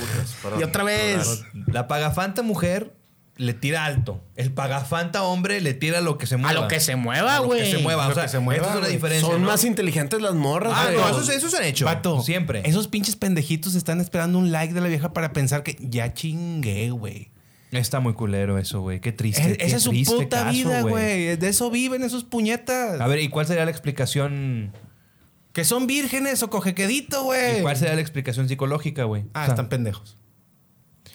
Perdón. 0.42 0.60
y 0.60 0.64
otra 0.64 0.82
vez. 0.84 1.42
la 1.66 1.86
pagafanta 1.86 2.42
mujer 2.42 2.92
le 3.36 3.52
tira 3.54 3.84
alto. 3.84 4.22
El 4.36 4.52
pagafanta 4.52 5.22
hombre 5.24 5.60
le 5.60 5.74
tira 5.74 6.00
lo 6.00 6.18
que 6.18 6.26
se 6.26 6.36
mueva. 6.36 6.50
A 6.58 6.62
lo 6.62 6.68
que 6.68 6.78
se 6.80 6.94
mueva, 6.96 7.34
A 7.36 7.38
lo 7.38 7.42
que 7.44 7.56
güey. 7.56 7.70
se 7.72 7.78
mueva. 7.78 8.06
O 8.08 8.14
sea, 8.14 8.24
que 8.24 8.28
se 8.28 8.38
mueva, 8.38 8.60
esta 8.62 8.70
es 8.74 8.76
una 8.78 8.86
güey. 8.86 8.92
diferencia. 8.94 9.28
Son 9.28 9.40
¿no? 9.42 9.48
más 9.48 9.64
inteligentes 9.64 10.22
las 10.22 10.34
morras, 10.34 10.72
Ah, 10.76 10.84
güey. 10.92 10.96
no, 10.96 11.08
eso, 11.20 11.32
eso 11.32 11.48
se 11.50 11.56
han 11.56 11.64
hecho. 11.64 11.84
Vato, 11.84 12.22
Siempre. 12.22 12.62
Esos 12.64 12.86
pinches 12.88 13.16
pendejitos 13.16 13.74
están 13.74 14.00
esperando 14.00 14.38
un 14.38 14.52
like 14.52 14.72
de 14.72 14.80
la 14.80 14.88
vieja 14.88 15.12
para 15.12 15.32
pensar 15.32 15.62
que 15.62 15.76
ya 15.80 16.12
chingué, 16.14 16.90
güey. 16.90 17.30
Está 17.72 17.98
muy 17.98 18.12
culero 18.14 18.56
eso, 18.56 18.82
güey. 18.82 19.00
Qué 19.00 19.10
triste. 19.10 19.42
Es- 19.50 19.58
qué 19.58 19.64
esa 19.64 19.76
es 19.78 19.82
su 19.82 19.90
triste 19.90 20.14
puta 20.14 20.44
caso, 20.44 20.52
vida, 20.52 20.82
güey. 20.82 21.36
De 21.36 21.48
eso 21.48 21.72
viven 21.72 22.04
esos 22.04 22.22
puñetas. 22.22 23.00
A 23.00 23.06
ver, 23.08 23.18
¿y 23.18 23.28
cuál 23.28 23.46
sería 23.46 23.64
la 23.64 23.72
explicación? 23.72 24.70
Que 25.52 25.64
son 25.64 25.88
vírgenes 25.88 26.42
o 26.44 26.50
cojequedito, 26.50 27.20
¿Y 27.22 27.24
güey. 27.24 27.62
cuál 27.62 27.76
sería 27.76 27.94
la 27.96 28.00
explicación 28.00 28.48
psicológica, 28.48 29.04
güey? 29.04 29.24
Ah, 29.34 29.42
O 29.42 29.44
sea, 29.46 29.54
están 29.54 29.68
pendejos. 29.68 30.16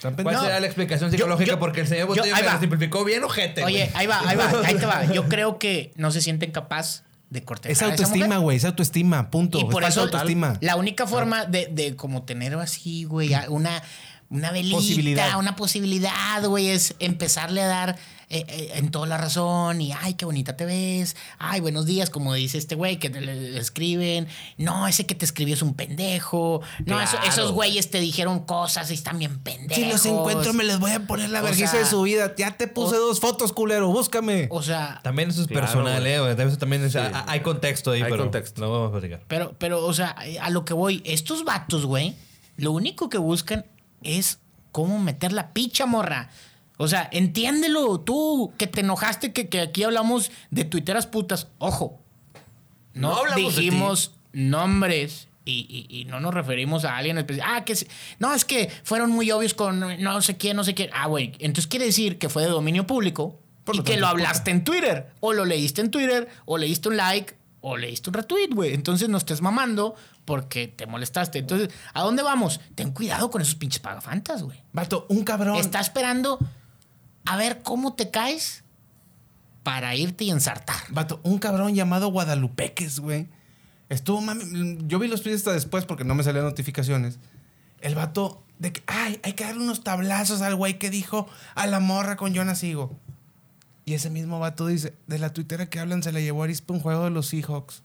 ¿Cuál 0.02 0.40
sería 0.40 0.60
la 0.60 0.66
explicación 0.66 1.12
psicológica? 1.12 1.52
yo- 1.52 1.60
Porque 1.60 1.82
el 1.82 1.88
señor 1.88 2.08
Botello 2.08 2.36
me 2.36 2.42
va. 2.44 2.54
lo 2.54 2.60
simplificó 2.60 3.04
bien 3.06 3.24
ojete, 3.24 3.64
Oye, 3.64 3.90
ahí 3.94 4.08
va, 4.08 4.22
ahí 4.28 4.36
va, 4.38 4.50
ahí 4.66 4.76
te 4.76 4.86
va. 4.86 5.06
Yo 5.12 5.28
creo 5.28 5.60
que 5.60 5.92
no 5.96 6.12
se 6.12 6.22
sienten 6.22 6.52
capaz 6.52 7.04
de 7.30 7.44
cortejar 7.44 7.72
Es 7.74 7.82
autoestima, 7.82 8.38
güey. 8.38 8.58
Es 8.58 8.66
autoestima. 8.66 9.30
Punto. 9.30 9.60
Y 9.60 9.66
por 9.66 9.84
Es 9.84 9.90
eso 9.90 10.02
autoestima. 10.02 10.58
la 10.62 10.76
única 10.78 11.06
forma 11.06 11.46
de, 11.46 11.68
de 11.72 11.96
como 11.96 12.24
tener 12.24 12.56
así, 12.56 13.04
güey, 13.04 13.32
una, 13.50 13.84
una 14.30 14.52
velita, 14.52 14.78
Posibilidad. 14.78 15.38
una 15.38 15.56
posibilidad, 15.56 16.44
güey, 16.46 16.70
es 16.70 16.96
empezarle 17.00 17.62
a 17.62 17.68
dar 17.68 17.98
eh, 18.32 18.46
eh, 18.48 18.72
en 18.76 18.92
toda 18.92 19.08
la 19.08 19.18
razón 19.18 19.82
y, 19.82 19.92
ay, 19.92 20.14
qué 20.14 20.26
bonita 20.26 20.56
te 20.56 20.66
ves, 20.66 21.16
ay, 21.40 21.62
buenos 21.62 21.86
días, 21.88 22.10
como 22.12 22.34
dice 22.36 22.58
este 22.60 22.76
güey 22.76 22.98
que 23.00 23.10
te 23.10 23.22
le, 23.22 23.36
le 23.52 23.60
escriben, 23.60 24.28
no, 24.58 24.88
ese 24.88 25.06
que 25.08 25.16
te 25.16 25.26
escribió 25.26 25.56
es 25.56 25.62
un 25.64 25.74
pendejo, 25.74 26.62
no, 26.86 27.02
eso- 27.02 27.18
esos 27.28 27.52
güeyes 27.52 27.90
te 27.90 28.00
dijeron 28.00 28.42
cosas 28.46 28.92
y 28.92 28.94
están 28.94 29.18
bien 29.18 29.40
pendejos. 29.40 29.76
Si 29.84 29.90
los 29.90 30.06
encuentro, 30.06 30.54
me 30.54 30.64
les 30.64 30.80
voy 30.80 30.92
a 30.92 31.00
poner 31.08 31.30
la 31.32 31.42
vergüenza 31.42 31.78
de 31.78 31.86
su 31.86 32.02
vida. 32.04 32.34
Ya 32.38 32.56
te 32.56 32.68
puse 32.68 32.96
o- 32.98 33.00
dos 33.00 33.20
fotos, 33.20 33.52
culero. 33.52 33.88
Búscame. 33.92 34.48
O 34.52 34.62
sea, 34.62 35.00
También 35.04 35.30
eso 35.30 35.42
es 35.42 35.48
Claro, 35.48 35.66
personal, 35.66 36.06
eh. 36.06 36.18
Eso 36.44 36.58
también 36.58 36.84
es- 36.84 36.96
a- 36.96 37.26
hay 37.28 37.40
contexto 37.40 37.92
ahí, 37.92 38.04
Hay 38.04 38.12
pero 38.12 38.24
contexto. 38.26 38.62
Lo 38.62 38.72
vamos 38.72 38.90
a 38.90 38.92
platicar. 38.92 39.22
Pero, 39.28 39.56
pero, 39.58 39.86
o 39.86 39.94
sea, 39.94 40.16
a 40.42 40.50
lo 40.52 40.66
que 40.66 40.74
voy, 40.74 41.02
estos 41.06 41.44
vatos, 41.44 41.86
güey, 41.86 42.16
lo 42.58 42.72
único 42.74 43.10
que 43.10 43.18
buscan 43.18 43.66
es 44.04 44.38
cómo 44.72 45.00
meter 45.00 45.32
la 45.34 45.52
picha, 45.52 45.86
morra. 45.88 46.30
O 46.82 46.88
sea, 46.88 47.10
entiéndelo, 47.12 48.00
tú 48.00 48.54
que 48.58 48.66
te 48.66 48.80
enojaste 48.80 49.34
que, 49.34 49.50
que 49.50 49.60
aquí 49.60 49.84
hablamos 49.84 50.32
de 50.50 50.64
tuiteras 50.64 51.08
putas. 51.08 51.50
Ojo, 51.58 52.00
no, 52.94 53.10
No 53.10 53.16
hablamos 53.18 53.56
de 53.56 53.62
dijimos 53.62 54.14
nombres 54.32 55.28
y, 55.46 55.66
y- 55.90 56.00
y 56.00 56.06
no 56.06 56.20
nos 56.22 56.34
referimos 56.34 56.86
a 56.86 56.96
alguien 56.96 57.18
especial. 57.18 57.48
Ah, 57.52 57.66
que 57.66 57.76
no, 58.20 58.34
es 58.34 58.46
que 58.46 58.72
fueron 58.84 59.12
muy 59.12 59.30
obvios 59.32 59.54
con 59.54 60.02
no 60.02 60.22
sé 60.22 60.38
quién, 60.38 60.56
no 60.56 60.64
sé 60.64 60.74
quién. 60.74 60.90
Ah, 60.94 61.08
güey, 61.08 61.34
entonces 61.40 61.68
quiere 61.68 61.86
decir 61.86 62.18
que 62.18 62.30
fue 62.30 62.44
de 62.44 62.50
dominio 62.50 62.88
público 62.88 63.40
Por 63.66 63.76
y 63.76 63.80
lo 63.80 63.84
que 63.84 63.98
lo 63.98 64.08
hablaste 64.08 64.52
en 64.52 64.64
Twitter, 64.64 65.12
o 65.20 65.34
lo 65.34 65.44
leíste 65.46 65.82
en 65.82 65.92
Twitter, 65.92 66.30
o 66.46 66.58
leíste 66.58 66.88
un 66.90 66.96
like, 66.98 67.36
o 67.62 67.76
leíste 67.76 68.10
un 68.10 68.14
retweet, 68.14 68.50
güey. 68.54 68.74
Entonces 68.74 69.10
no 69.10 69.18
estés 69.18 69.42
mamando 69.42 69.96
porque 70.24 70.68
te 70.70 70.86
molestaste. 70.86 71.40
Entonces, 71.40 71.70
¿a 71.94 72.04
dónde 72.04 72.24
vamos? 72.24 72.62
Ten 72.76 72.92
cuidado 72.92 73.30
con 73.30 73.42
esos 73.42 73.56
pinches 73.56 73.80
pagafantas, 73.82 74.44
güey. 74.44 74.64
Vato, 74.72 75.06
un 75.10 75.24
cabrón. 75.26 75.58
Está 75.58 75.80
esperando 75.82 76.40
a 77.30 77.38
ver 77.38 77.62
cómo 77.62 77.94
te 77.94 78.10
caes 78.10 78.64
para 79.62 79.94
irte 79.94 80.24
y 80.24 80.32
ensartar. 80.32 80.78
Vato, 80.90 81.20
un 81.22 81.38
cabrón 81.38 81.76
llamado 81.76 82.08
Guadalupeques, 82.08 83.00
güey. 83.00 83.28
Estuvo 83.88 84.20
mami. 84.20 84.80
Yo 84.88 84.98
vi 84.98 85.08
los 85.08 85.22
tweets 85.22 85.42
hasta 85.42 85.54
después 85.54 85.86
porque 85.86 86.04
no 86.04 86.16
me 86.16 86.24
salían 86.24 86.46
notificaciones. 86.46 87.20
El 87.82 87.94
vato 87.94 88.44
de 88.58 88.74
que, 88.74 88.82
ay, 88.88 89.20
hay 89.22 89.34
que 89.34 89.44
darle 89.44 89.62
unos 89.62 89.84
tablazos 89.84 90.42
al 90.42 90.56
güey 90.56 90.80
que 90.80 90.90
dijo 90.90 91.28
a 91.54 91.68
la 91.68 91.80
morra 91.80 92.16
con 92.16 92.34
Jonas 92.34 92.64
Higo. 92.64 92.98
Y 93.86 93.94
ese 93.94 94.10
mismo 94.10 94.40
vato 94.40 94.66
dice, 94.66 94.96
de 95.06 95.20
la 95.20 95.32
tuitera 95.32 95.70
que 95.70 95.80
hablan 95.80 96.02
se 96.02 96.12
le 96.12 96.24
llevó 96.24 96.42
a 96.42 96.46
Arispa 96.46 96.74
un 96.74 96.80
juego 96.80 97.04
de 97.04 97.12
los 97.12 97.28
Seahawks. 97.28 97.84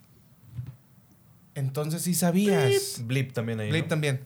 Entonces 1.54 2.00
sí 2.00 2.14
sabías. 2.14 3.02
Blip 3.04 3.32
también 3.34 3.60
ahí. 3.60 3.68
Blip 3.68 3.84
¿no? 3.84 3.88
también. 3.90 4.20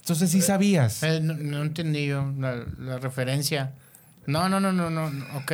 Entonces 0.00 0.30
sí 0.30 0.42
sabías. 0.42 1.02
Eh, 1.02 1.20
no, 1.22 1.32
no 1.32 1.62
entendí 1.62 2.08
yo 2.08 2.30
la, 2.38 2.66
la 2.78 2.98
referencia. 2.98 3.72
No, 4.26 4.48
no, 4.48 4.60
no, 4.60 4.72
no, 4.72 4.90
no, 4.90 5.10
ok. 5.38 5.52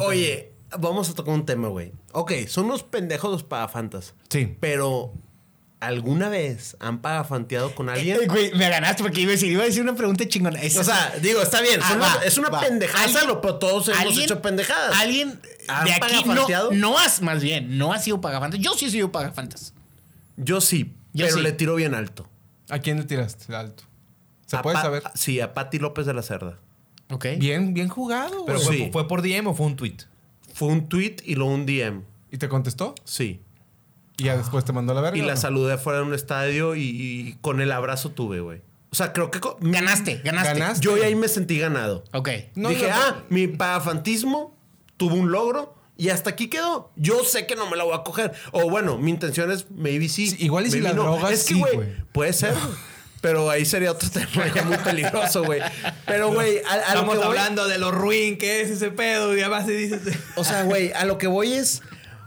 Oye, 0.00 0.52
vamos 0.78 1.08
a 1.10 1.14
tocar 1.14 1.34
un 1.34 1.46
tema, 1.46 1.68
güey. 1.68 1.92
Ok, 2.12 2.32
son 2.48 2.66
unos 2.66 2.82
pendejos 2.82 3.30
los 3.30 3.42
pagafantas. 3.42 4.14
Sí. 4.28 4.56
Pero, 4.60 5.12
¿alguna 5.80 6.28
vez 6.28 6.76
han 6.80 7.00
pagafanteado 7.00 7.74
con 7.74 7.88
alguien? 7.88 8.18
Eh, 8.22 8.26
güey, 8.26 8.52
me 8.54 8.68
ganaste 8.68 9.02
porque 9.02 9.20
iba 9.20 9.30
a 9.30 9.32
decir, 9.32 9.52
iba 9.52 9.62
a 9.62 9.66
decir 9.66 9.82
una 9.82 9.94
pregunta 9.94 10.26
chingona. 10.26 10.60
Es- 10.60 10.76
O 10.76 10.84
sea, 10.84 11.14
digo, 11.22 11.40
está 11.42 11.60
bien, 11.60 11.80
Ah, 11.82 11.96
va, 12.00 12.24
es 12.24 12.38
una 12.38 12.48
va. 12.50 12.60
pendejada, 12.60 13.04
¿Alguien- 13.04 13.26
lo- 13.26 13.40
pero 13.40 13.56
todos 13.56 13.88
hemos 13.88 14.00
alguien- 14.00 14.24
hecho 14.24 14.42
pendejadas. 14.42 14.96
Alguien 14.96 15.40
¿Han 15.68 15.84
de 15.84 15.92
aquí 15.92 16.00
no, 16.00 16.22
pagafanteado? 16.24 16.70
no 16.72 16.98
has, 16.98 17.22
más 17.22 17.42
bien, 17.42 17.78
no 17.78 17.92
ha 17.92 17.98
sido 17.98 18.20
pagafantas. 18.20 18.60
Yo 18.60 18.74
sí 18.74 18.86
he 18.86 18.90
sido 18.90 19.12
pagafantas. 19.12 19.74
Yo 20.36 20.60
sí, 20.60 20.94
Yo 21.12 21.24
pero 21.26 21.36
sí. 21.38 21.42
le 21.42 21.52
tiro 21.52 21.74
bien 21.76 21.94
alto. 21.94 22.28
¿A 22.68 22.78
quién 22.80 22.98
le 22.98 23.04
tiraste? 23.04 23.54
Alto. 23.54 23.84
¿Se 24.46 24.56
A 24.56 24.62
puede 24.62 24.74
Pa- 24.76 24.82
saber? 24.82 25.02
Sí, 25.14 25.40
a 25.40 25.54
Pati 25.54 25.78
López 25.78 26.06
de 26.06 26.14
la 26.14 26.22
Cerda. 26.22 26.58
Ok. 27.10 27.26
Bien, 27.38 27.72
bien 27.74 27.88
jugado, 27.88 28.44
¿Pero 28.46 28.58
fue, 28.58 28.76
Sí. 28.76 28.88
fue 28.92 29.06
por 29.08 29.22
DM 29.22 29.46
o 29.48 29.54
fue 29.54 29.66
un 29.66 29.76
tweet? 29.76 29.96
Fue 30.54 30.68
un 30.68 30.88
tweet 30.88 31.16
y 31.24 31.34
luego 31.34 31.52
un 31.52 31.66
DM. 31.66 32.02
¿Y 32.30 32.38
te 32.38 32.48
contestó? 32.48 32.94
Sí. 33.04 33.40
Y 34.18 34.24
ya 34.24 34.36
después 34.36 34.64
te 34.64 34.72
mandó 34.72 34.92
a 34.92 34.94
la 34.96 35.00
verga. 35.02 35.16
Y 35.18 35.20
¿o 35.20 35.26
la 35.26 35.34
no? 35.34 35.40
saludé 35.40 35.76
fuera 35.78 35.98
de 36.00 36.04
un 36.06 36.14
estadio 36.14 36.74
y, 36.74 36.80
y 36.82 37.36
con 37.42 37.60
el 37.60 37.70
abrazo 37.70 38.10
tuve, 38.10 38.40
güey. 38.40 38.62
O 38.90 38.94
sea, 38.96 39.12
creo 39.12 39.30
que... 39.30 39.40
Ganaste, 39.60 40.22
ganaste. 40.24 40.58
Ganaste. 40.58 40.80
Yo 40.84 40.94
ahí 40.94 41.14
me 41.14 41.28
sentí 41.28 41.58
ganado. 41.58 42.02
Ok. 42.12 42.30
No, 42.54 42.70
Dije, 42.70 42.88
no, 42.88 42.94
ah, 42.94 43.22
mi 43.28 43.46
pagafantismo 43.46 44.56
tuvo 44.96 45.16
un 45.16 45.30
logro 45.30 45.74
y 45.98 46.08
hasta 46.08 46.30
aquí 46.30 46.48
quedó. 46.48 46.90
Yo 46.96 47.22
sé 47.24 47.46
que 47.46 47.56
no 47.56 47.68
me 47.68 47.76
la 47.76 47.84
voy 47.84 47.94
a 47.94 48.02
coger. 48.02 48.32
O 48.52 48.70
bueno, 48.70 48.96
mi 48.96 49.10
intención 49.10 49.50
es 49.50 49.70
maybe 49.70 50.08
sí. 50.08 50.28
Sí, 50.28 50.36
igual 50.44 50.66
y 50.66 50.70
si 50.70 50.80
la 50.80 50.94
drogas, 50.94 51.30
Es 51.32 51.44
que, 51.44 51.54
güey. 51.54 51.78
puede 52.12 52.32
ser. 52.32 52.54
Pero 53.20 53.50
ahí 53.50 53.64
sería 53.64 53.92
otro 53.92 54.08
tema 54.12 54.46
ya 54.54 54.62
muy 54.64 54.76
peligroso, 54.78 55.42
güey. 55.44 55.60
Pero, 56.06 56.32
güey, 56.32 56.60
a, 56.64 56.72
a 56.72 56.76
lo 56.76 56.82
Estamos 56.82 57.16
voy- 57.16 57.26
hablando 57.26 57.66
de 57.66 57.78
lo 57.78 57.90
ruin 57.90 58.38
que 58.38 58.60
es 58.60 58.70
ese 58.70 58.90
pedo 58.90 59.36
y 59.36 59.40
además 59.40 59.66
se 59.66 59.72
dice... 59.72 59.98
O 60.36 60.44
sea, 60.44 60.62
güey, 60.64 60.92
a 60.92 61.04
lo 61.04 61.18
que 61.18 61.26
voy 61.26 61.54
es... 61.54 61.82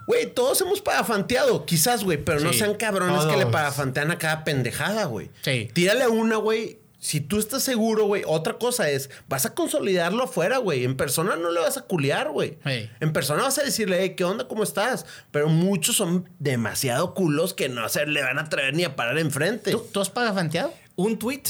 Güey, 0.08 0.26
todos 0.34 0.60
hemos 0.62 0.82
pagafanteado, 0.82 1.68
quizás, 1.68 2.04
güey, 2.04 2.18
pero 2.18 2.40
no 2.40 2.52
sean 2.52 2.74
cabrones 2.74 3.26
que 3.26 3.34
le 3.34 3.42
todos. 3.42 3.52
pagafantean 3.54 4.10
a 4.10 4.18
cada 4.18 4.44
pendejada, 4.44 5.06
güey. 5.06 5.30
Sí. 5.44 5.70
Tírale 5.72 6.08
una, 6.08 6.38
güey. 6.38 6.79
Si 7.00 7.22
tú 7.22 7.40
estás 7.40 7.64
seguro, 7.64 8.06
güey, 8.06 8.24
otra 8.28 8.58
cosa 8.58 8.90
es, 8.90 9.10
vas 9.30 9.46
a 9.46 9.54
consolidarlo 9.54 10.24
afuera, 10.26 10.58
güey. 10.58 10.84
En 10.84 10.98
persona 10.98 11.38
no 11.38 11.50
le 11.52 11.62
vas 11.62 11.78
a 11.78 11.84
culiar, 11.84 12.30
güey. 12.30 12.60
En 13.00 13.14
persona 13.14 13.44
vas 13.44 13.58
a 13.58 13.64
decirle, 13.64 14.00
hey, 14.02 14.16
¿qué 14.18 14.26
onda? 14.26 14.48
¿Cómo 14.48 14.64
estás? 14.64 15.06
Pero 15.32 15.48
muchos 15.48 15.96
son 15.96 16.28
demasiado 16.40 17.14
culos 17.14 17.54
que 17.54 17.70
no 17.70 17.88
se 17.88 18.06
le 18.06 18.22
van 18.22 18.38
a 18.38 18.42
atrever 18.44 18.74
ni 18.74 18.84
a 18.84 18.96
parar 18.98 19.18
enfrente. 19.18 19.72
¿Tú, 19.72 19.86
tú 19.92 20.02
has 20.02 20.10
pagafanteado? 20.10 20.74
¿Un 20.96 21.18
tweet? 21.18 21.44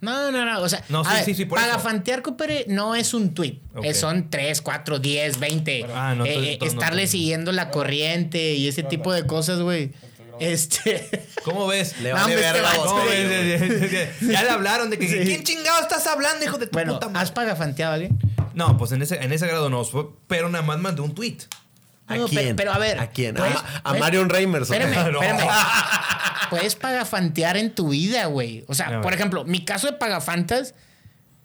No, 0.00 0.30
no, 0.30 0.44
no. 0.44 0.60
O 0.60 0.68
sea, 0.68 0.82
No, 0.88 1.04
sí, 1.04 1.10
ver, 1.26 1.34
sí, 1.34 1.44
pagafantear, 1.44 2.22
compadre, 2.22 2.64
no 2.68 2.94
es 2.94 3.12
un 3.12 3.34
tweet. 3.34 3.60
Ok. 3.74 3.84
Eh, 3.84 3.94
son 3.94 4.30
3, 4.30 4.62
4, 4.62 4.98
10, 4.98 5.38
20. 5.38 5.86
Ah, 5.94 6.14
no, 6.16 6.24
Eh, 6.24 6.52
eh, 6.54 6.58
no, 6.60 6.66
estarle 6.66 7.06
siguiendo 7.06 7.52
la 7.52 7.70
corriente 7.70 8.54
y 8.54 8.68
ese 8.68 8.82
tipo 8.82 9.12
de 9.12 9.26
cosas, 9.26 9.60
güey. 9.60 9.92
Este. 10.40 11.26
¿Cómo 11.44 11.66
ves? 11.66 11.98
Le 12.00 12.10
No, 12.10 12.16
vale 12.16 12.34
hombre, 12.34 12.40
verga 12.52 12.60
a 12.60 12.72
vato, 12.72 12.80
vos, 12.82 12.92
¿Cómo 12.92 13.04
güey. 13.04 13.26
ves? 13.28 14.20
ya 14.20 14.42
le 14.42 14.50
hablaron 14.50 14.90
de 14.90 14.98
que 14.98 15.06
Sí. 15.08 15.18
¿quién 15.24 15.44
chingado 15.44 15.80
estás 15.80 16.06
hablando, 16.06 16.44
hijo 16.44 16.58
de 16.58 16.66
tu 16.66 16.72
bueno, 16.72 16.94
puta 16.94 17.08
madre? 17.08 17.20
¿has 17.22 17.30
pagafanteado 17.32 17.92
a 17.92 17.94
alguien? 17.94 18.18
No, 18.54 18.76
pues 18.76 18.92
en 18.92 19.02
ese, 19.02 19.22
en 19.22 19.32
ese 19.32 19.46
grado 19.46 19.70
no, 19.70 19.84
fue- 19.84 20.08
pero 20.26 20.48
nada 20.48 20.64
más 20.64 20.78
mandé 20.78 21.02
un 21.02 21.14
tweet. 21.14 21.38
¿A 22.08 22.16
No, 22.16 22.26
quién? 22.26 22.56
Pero, 22.56 22.56
pero 22.56 22.72
a 22.72 22.78
ver. 22.78 22.98
¿A 22.98 23.10
quién? 23.10 23.36
¿puedes- 23.36 23.56
a, 23.84 23.94
Marion 23.94 24.28
Reimers. 24.28 24.68
Espérame, 24.70 24.94
No. 25.12 25.22
espérame. 25.22 25.48
Puedes 26.50 26.74
pagafantear 26.74 27.56
en 27.56 27.72
tu 27.74 27.90
vida, 27.90 28.24
güey. 28.26 28.64
O 28.66 28.74
sea, 28.74 28.90
ver. 28.90 29.00
por 29.02 29.12
ejemplo, 29.14 29.44
mi 29.44 29.64
caso 29.64 29.86
de 29.86 29.92
pagafantas 29.92 30.74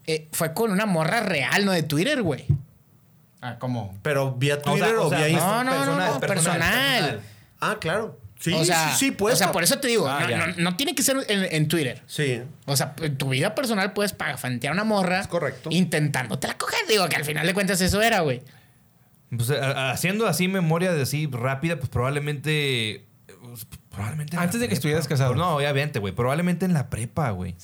eh, 0.08 0.28
fue 0.32 0.54
con 0.54 0.72
una 0.72 0.86
morra 0.88 1.20
real, 1.20 1.66
no 1.66 1.72
de 1.72 1.84
Twitter, 1.84 2.24
güey. 2.24 2.46
Ah, 3.42 3.58
¿cómo? 3.60 3.96
Pero 4.02 4.32
vía 4.34 4.60
Twitter 4.62 4.96
o, 4.96 5.06
o 5.06 5.10
sea, 5.10 5.20
vía 5.20 5.28
no, 5.28 5.34
Instagram. 5.34 5.66
No, 5.68 5.74
no, 5.74 5.80
no, 5.80 5.86
personal, 5.86 6.14
no, 6.14 6.20
personal, 6.20 6.60
personal. 6.60 7.02
personal. 7.04 7.22
Ah, 7.62 7.78
claro. 7.80 8.20
Sí, 8.46 8.54
o 8.54 8.64
sea, 8.64 8.92
sí, 8.92 9.06
sí, 9.08 9.12
pues. 9.12 9.34
O 9.34 9.38
sea, 9.38 9.52
por 9.52 9.64
eso 9.64 9.80
te 9.80 9.88
digo, 9.88 10.08
Ah, 10.08 10.20
no, 10.22 10.30
ya. 10.30 10.48
no- 10.48 10.54
no 10.58 10.76
tiene 10.78 10.94
que 10.96 11.02
ser 11.04 11.18
en, 11.28 11.48
en 11.52 11.68
Twitter. 11.68 12.02
Sí. 12.06 12.42
O 12.66 12.76
sea, 12.78 12.94
en 13.02 13.18
tu 13.18 13.30
vida 13.30 13.56
personal 13.56 13.94
puedes 13.94 14.14
pagafantear 14.14 14.72
a 14.72 14.74
una 14.74 14.84
morra. 14.84 15.20
Es 15.22 15.28
correcto. 15.28 15.70
Intentándote 15.72 16.48
la 16.48 16.58
coger. 16.58 16.80
Digo 16.88 17.08
que 17.10 17.16
al 17.16 17.26
final 17.26 17.48
de 17.48 17.54
cuentas 17.54 17.82
eso 17.82 18.02
era, 18.02 18.20
güey. 18.20 18.42
Pues, 19.36 19.50
a- 19.50 19.72
a- 19.72 19.92
haciendo 19.92 20.28
así 20.28 20.48
memoria 20.48 20.94
de 20.94 21.02
así 21.02 21.28
rápida, 21.32 21.78
pues 21.78 21.90
probablemente. 21.90 23.06
pues, 23.44 23.66
probablemente. 23.90 24.36
en 24.36 24.42
Antes 24.42 24.60
de 24.60 24.66
que 24.66 24.70
prepa. 24.70 24.74
estuvieras 24.76 25.08
casado. 25.08 25.36
No, 25.36 25.56
obviamente, 25.56 26.00
güey. 26.00 26.14
Probablemente 26.14 26.66
en 26.66 26.74
la 26.74 26.90
prepa, 26.90 27.30
güey. 27.32 27.56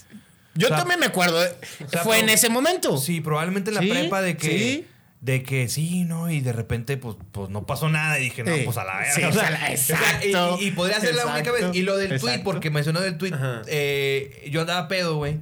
Yo 0.56 0.68
O 0.68 0.70
sea, 0.70 0.78
también 0.80 1.00
me 1.00 1.06
acuerdo. 1.06 1.44
eh, 1.46 1.56
o 1.86 1.90
sea, 1.90 2.02
fue 2.04 2.20
en 2.20 2.30
ese 2.30 2.50
momento. 2.50 2.98
Sí, 2.98 3.22
probablemente 3.22 3.70
en 3.72 3.76
la 3.76 3.82
Sí, 3.82 3.90
prepa 3.90 4.22
de 4.22 4.36
que. 4.38 4.48
sí. 4.50 4.88
De 5.22 5.44
que 5.44 5.70
sí, 5.70 6.04
¿no? 6.04 6.32
Y 6.32 6.42
de 6.42 6.52
repente, 6.52 6.98
pues, 6.98 7.16
pues 7.32 7.50
no 7.52 7.66
pasó 7.68 7.90
nada. 7.90 8.20
Y 8.20 8.24
dije, 8.24 8.44
no, 8.44 8.56
Sí. 8.56 8.64
pues 8.66 8.76
a 8.78 8.84
la 8.84 8.98
verga. 8.98 9.14
Sí, 9.14 9.24
o 9.24 9.32
sea, 9.32 9.48
a 9.48 9.52
la- 9.52 9.58
o 9.74 9.78
sea, 9.78 9.96
exacto. 9.98 10.58
y, 10.60 10.66
y 10.66 10.72
podría 10.72 11.00
ser 11.00 11.14
la 11.14 11.28
única 11.28 11.52
vez. 11.52 11.66
Y 11.74 11.84
lo 11.84 11.96
del 11.96 12.08
tweet, 12.10 12.18
Exacto. 12.18 12.44
porque 12.44 12.70
mencionó 12.72 13.02
del 13.02 13.18
tweet. 13.20 13.34
Eh, 13.68 14.48
yo 14.52 14.62
andaba 14.62 14.88
pedo, 14.88 15.18
güey. 15.18 15.38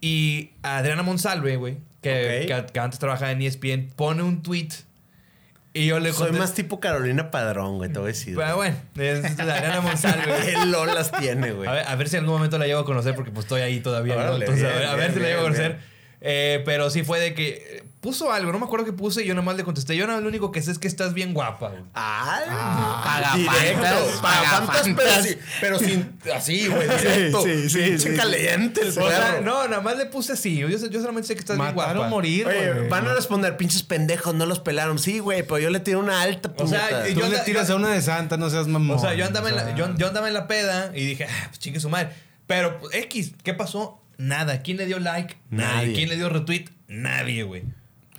Y 0.00 0.50
Adriana 0.62 1.02
Monsalve, 1.02 1.56
güey, 1.56 1.76
que, 2.02 2.44
que- 2.48 2.66
que 2.72 2.80
antes 2.80 2.98
trabajaba 2.98 3.30
en 3.32 3.42
ESPN, 3.42 3.90
pone 3.94 4.22
un 4.22 4.42
tweet. 4.42 4.68
Y 5.72 5.86
yo 5.86 6.00
le 6.00 6.10
Soy 6.12 6.28
contesto- 6.28 6.38
más 6.40 6.54
tipo 6.54 6.80
Carolina 6.80 7.30
Padrón, 7.30 7.76
güey, 7.76 7.92
te 7.92 7.98
voy 8.00 8.06
a 8.06 8.12
decir. 8.12 8.34
Pero 8.34 8.56
bueno, 8.56 8.76
es 8.96 9.24
Adriana 9.38 9.80
Monsalve. 9.80 10.24
Qué 10.44 10.66
lolas 10.66 11.12
tiene, 11.12 11.52
güey. 11.52 11.68
A 11.68 11.72
ver, 11.72 11.86
a 11.86 11.94
ver 11.94 12.08
si 12.08 12.16
en 12.16 12.20
algún 12.24 12.36
momento 12.36 12.58
la 12.58 12.66
llego 12.66 12.80
a 12.80 12.84
conocer 12.84 13.14
porque 13.14 13.30
pues 13.30 13.44
estoy 13.44 13.60
ahí 13.60 13.78
todavía. 13.80 14.16
¿no? 14.16 14.20
Órale, 14.22 14.46
a 14.46 14.50
bien, 14.50 14.62
ver, 14.66 14.84
a 14.86 14.94
ver 14.96 14.98
bien, 15.10 15.14
si 15.14 15.20
la 15.20 15.26
llego 15.28 15.40
a 15.40 15.44
conocer. 15.44 15.78
Eh, 16.22 16.62
pero 16.64 16.90
sí 16.90 17.04
fue 17.04 17.20
de 17.20 17.34
que 17.34 17.84
puso 18.00 18.32
algo, 18.32 18.50
no 18.50 18.58
me 18.58 18.64
acuerdo 18.64 18.86
qué 18.86 18.92
puse 18.94 19.22
y 19.22 19.26
yo 19.26 19.34
nomás 19.34 19.56
le 19.56 19.64
contesté. 19.64 19.94
Yo 19.96 20.06
no, 20.06 20.18
lo 20.20 20.28
único 20.28 20.50
que 20.52 20.62
sé 20.62 20.70
es 20.70 20.78
que 20.78 20.88
estás 20.88 21.12
bien 21.12 21.34
guapa. 21.34 21.68
güey. 21.68 21.82
Ah, 21.94 23.02
pagafantas, 23.04 23.60
directo. 23.62 24.20
Pagafantas, 24.22 24.88
pero, 24.96 25.22
sí- 25.22 25.38
pero 25.60 25.78
sin 25.78 26.18
así, 26.34 26.66
güey, 26.68 26.88
directo. 26.88 27.42
sí, 27.42 27.68
sí, 27.68 27.98
sí. 27.98 28.16
caliente 28.16 28.80
el 28.82 28.88
O 28.88 28.92
sea, 28.92 29.40
no, 29.42 29.68
nada 29.68 29.82
más 29.82 29.96
le 29.98 30.06
puse 30.06 30.32
así. 30.32 30.56
Yo, 30.56 30.68
yo 30.68 31.00
solamente 31.00 31.28
sé 31.28 31.34
que 31.34 31.40
estás 31.40 31.56
bien 31.58 31.74
Matar 31.74 31.94
guapa. 31.96 32.08
morir, 32.08 32.46
Oye, 32.46 32.72
güey. 32.72 32.88
van 32.88 33.06
a 33.06 33.14
responder, 33.14 33.56
pinches 33.56 33.82
pendejos, 33.82 34.34
no 34.34 34.46
los 34.46 34.60
pelaron. 34.60 34.98
Sí, 34.98 35.18
güey, 35.18 35.42
pero 35.42 35.58
yo 35.58 35.70
le 35.70 35.80
tiro 35.80 35.98
una 35.98 36.22
alta 36.22 36.52
O 36.56 36.66
sea, 36.66 36.88
puñeta. 36.88 37.08
y 37.08 37.14
Tú 37.14 37.20
yo 37.20 37.28
le 37.28 37.38
tiras 37.40 37.68
yo- 37.68 37.74
a 37.74 37.76
una 37.76 37.88
de 37.90 38.00
santa, 38.02 38.36
no 38.36 38.48
seas 38.50 38.66
mamón. 38.66 38.96
O 38.96 39.00
sea, 39.00 39.14
yo 39.14 39.26
andaba, 39.26 39.46
O 39.46 39.50
en 39.50 39.56
la, 39.56 39.74
yo, 39.76 39.94
yo 39.96 40.08
andaba 40.08 40.28
en 40.28 40.34
la 40.34 40.46
peda 40.48 40.90
y 40.94 41.04
dije, 41.04 41.24
ah, 41.30 41.46
pues 41.48 41.58
chingue 41.58 41.80
su 41.80 41.88
madre. 41.90 42.10
Pero 42.46 42.78
pues, 42.80 42.94
X, 42.94 43.32
¿qué 43.42 43.52
pasó? 43.54 44.02
Nada. 44.16 44.62
¿Quién 44.62 44.76
le 44.76 44.86
dio 44.86 44.98
like? 44.98 45.36
Nadie. 45.50 45.74
Nadie. 45.76 45.92
¿Quién 45.94 46.08
le 46.08 46.16
dio 46.16 46.28
retweet? 46.28 46.66
Nadie, 46.88 47.42
güey. 47.44 47.62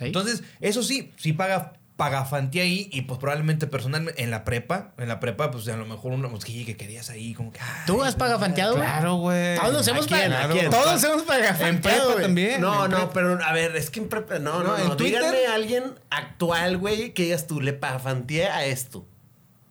¿Sí? 0.02 0.06
Entonces, 0.08 0.42
eso 0.60 0.82
sí, 0.82 1.12
sí 1.16 1.32
paga 1.32 1.74
pagafantía 1.96 2.62
ahí 2.62 2.88
y 2.90 3.02
pues 3.02 3.20
probablemente 3.20 3.66
personalmente 3.68 4.22
en 4.22 4.30
la 4.30 4.42
prepa, 4.44 4.92
en 4.98 5.08
la 5.08 5.20
prepa 5.20 5.50
pues 5.52 5.68
a 5.68 5.76
lo 5.76 5.84
mejor 5.84 6.12
uno 6.12 6.30
pues, 6.30 6.44
que, 6.44 6.64
que 6.64 6.76
querías 6.76 7.10
ahí 7.10 7.32
como 7.34 7.52
que 7.52 7.60
ay, 7.60 7.68
¿Tú 7.86 8.02
has 8.02 8.16
pagafanteado? 8.16 8.72
güey? 8.76 8.84
Claro, 8.84 9.14
güey. 9.16 9.56
Todos 9.58 9.86
hemos 9.86 10.06
¿A 10.06 10.08
quién? 10.08 10.32
¿A 10.32 10.36
pagado. 10.36 10.54
quién? 10.54 10.70
Todos 10.70 11.04
hemos 11.04 11.20
En 11.20 11.26
pagafanteado. 11.28 11.80
prepa 11.80 12.04
güey. 12.14 12.22
también. 12.24 12.60
No, 12.60 12.86
en 12.86 12.90
no, 12.90 12.96
prepa. 12.96 13.12
pero 13.12 13.44
a 13.44 13.52
ver, 13.52 13.76
es 13.76 13.90
que 13.90 14.00
en 14.00 14.08
prepa. 14.08 14.38
No, 14.40 14.62
no, 14.64 14.76
No, 14.76 14.78
no. 14.78 14.90
en 14.92 14.96
Twitter- 14.96 15.20
Díganme 15.22 15.46
a 15.46 15.54
alguien 15.54 15.84
actual, 16.10 16.78
güey, 16.78 17.12
que 17.12 17.24
digas 17.24 17.46
tú, 17.46 17.60
le 17.60 17.72
pagafanteé 17.74 18.48
a 18.48 18.64
esto. 18.64 19.06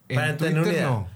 En 0.07 0.15
para 0.15 0.37
tener 0.37 0.53
una 0.53 0.63
Twitter 0.63 0.79
idea. 0.83 0.89
no. 0.89 1.09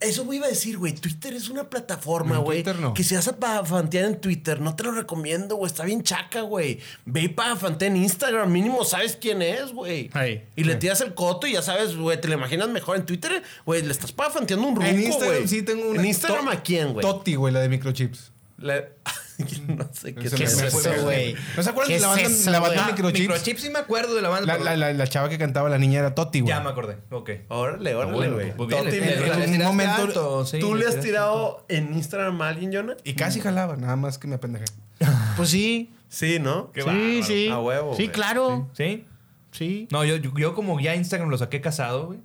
Eso 0.00 0.24
me 0.24 0.36
iba 0.36 0.46
a 0.46 0.48
decir, 0.48 0.78
güey. 0.78 0.94
Twitter 0.94 1.34
es 1.34 1.50
una 1.50 1.68
plataforma, 1.68 2.36
En 2.36 2.42
güey. 2.42 2.62
Twitter 2.62 2.80
no. 2.80 2.94
Que 2.94 3.04
si 3.04 3.14
vas 3.14 3.28
a 3.28 3.36
pagafantear 3.36 4.06
en 4.06 4.18
Twitter, 4.20 4.58
no 4.60 4.74
te 4.74 4.82
lo 4.82 4.92
recomiendo, 4.92 5.56
güey. 5.56 5.70
Está 5.70 5.84
bien 5.84 6.02
chaca, 6.02 6.40
güey. 6.40 6.80
Ve 7.04 7.20
y 7.22 7.28
pagafantea 7.28 7.88
en 7.88 7.96
Instagram. 7.96 8.50
Mínimo 8.50 8.82
sabes 8.84 9.18
quién 9.20 9.42
es, 9.42 9.72
güey. 9.72 10.08
Ay, 10.14 10.44
Y 10.56 10.64
le 10.64 10.76
tiras 10.76 11.02
el 11.02 11.12
coto 11.14 11.46
y 11.46 11.52
ya 11.52 11.60
sabes, 11.62 11.96
güey. 11.96 12.18
Te 12.20 12.28
lo 12.28 12.34
imaginas 12.34 12.68
mejor 12.70 12.96
en 12.96 13.04
Twitter, 13.04 13.42
güey. 13.66 13.82
Le 13.82 13.92
estás 13.92 14.12
pagafanteando 14.12 14.66
un 14.66 14.76
ruco, 14.76 14.86
En 14.88 14.94
güey. 14.96 15.06
Instagram 15.06 15.46
sí 15.48 15.62
tengo 15.62 15.90
una. 15.90 16.00
¿En 16.00 16.06
Instagram 16.06 16.48
a 16.48 16.62
quién, 16.62 16.92
güey? 16.94 17.02
Toti, 17.06 17.34
güey, 17.34 17.52
la 17.52 17.60
de 17.60 17.68
microchips. 17.68 18.32
La- 18.58 18.84
no 19.68 19.88
sé 19.92 20.14
qué 20.14 20.28
¿Qué 20.28 20.36
me- 20.38 20.44
es 20.44 20.60
eso, 20.62 20.78
fue- 20.80 21.00
güey? 21.00 21.36
¿No 21.56 21.62
se 21.62 21.70
acuerdan 21.70 21.88
¿Qué 21.88 21.94
de 21.94 22.00
la 22.00 22.06
es 22.14 22.22
banda, 22.22 22.28
eso, 22.38 22.50
la 22.50 22.60
banda 22.60 22.82
güey? 22.82 22.92
microchips? 22.94 23.20
Microchips 23.28 23.60
sí 23.62 23.70
me 23.70 23.78
acuerdo 23.78 24.14
de 24.14 24.22
la 24.22 24.28
banda. 24.28 24.58
La, 24.58 24.64
la, 24.64 24.76
la, 24.76 24.92
la 24.92 25.06
chava 25.06 25.28
que 25.28 25.38
cantaba 25.38 25.68
la 25.68 25.78
niña 25.78 26.00
era 26.00 26.14
Toti, 26.14 26.40
güey. 26.40 26.48
Ya 26.48 26.60
me 26.60 26.70
acordé. 26.70 26.98
Ok. 27.10 27.30
Órale, 27.48 27.94
órale, 27.94 28.30
güey. 28.30 28.56
pues 28.56 28.70
Toti, 28.70 28.96
en 28.96 29.52
un 29.60 29.66
momento- 29.66 30.02
alto, 30.02 30.46
sí, 30.46 30.58
¿Tú 30.60 30.74
le 30.74 30.86
has 30.86 31.00
tirado 31.00 31.64
en 31.68 31.94
Instagram 31.94 32.40
a 32.42 32.48
alguien, 32.48 32.72
Jonah? 32.72 32.96
Y 33.04 33.14
casi 33.14 33.40
jalaba, 33.40 33.76
nada 33.76 33.96
más 33.96 34.18
que 34.18 34.26
me 34.28 34.36
apendejé. 34.36 34.66
Pues 35.36 35.50
sí. 35.50 35.92
Sí, 36.08 36.38
¿no? 36.40 36.72
Qué 36.72 36.80
sí, 36.82 36.86
bárbaro. 36.88 37.22
sí. 37.24 37.48
A 37.48 37.58
huevo, 37.60 37.96
Sí, 37.96 38.08
claro. 38.08 38.68
¿Sí? 38.76 39.06
Sí. 39.52 39.86
No, 39.92 40.04
yo, 40.04 40.16
yo, 40.16 40.32
yo 40.36 40.54
como 40.54 40.80
ya 40.80 40.94
Instagram 40.96 41.28
lo 41.30 41.38
saqué 41.38 41.60
casado, 41.60 42.06
güey. 42.08 42.18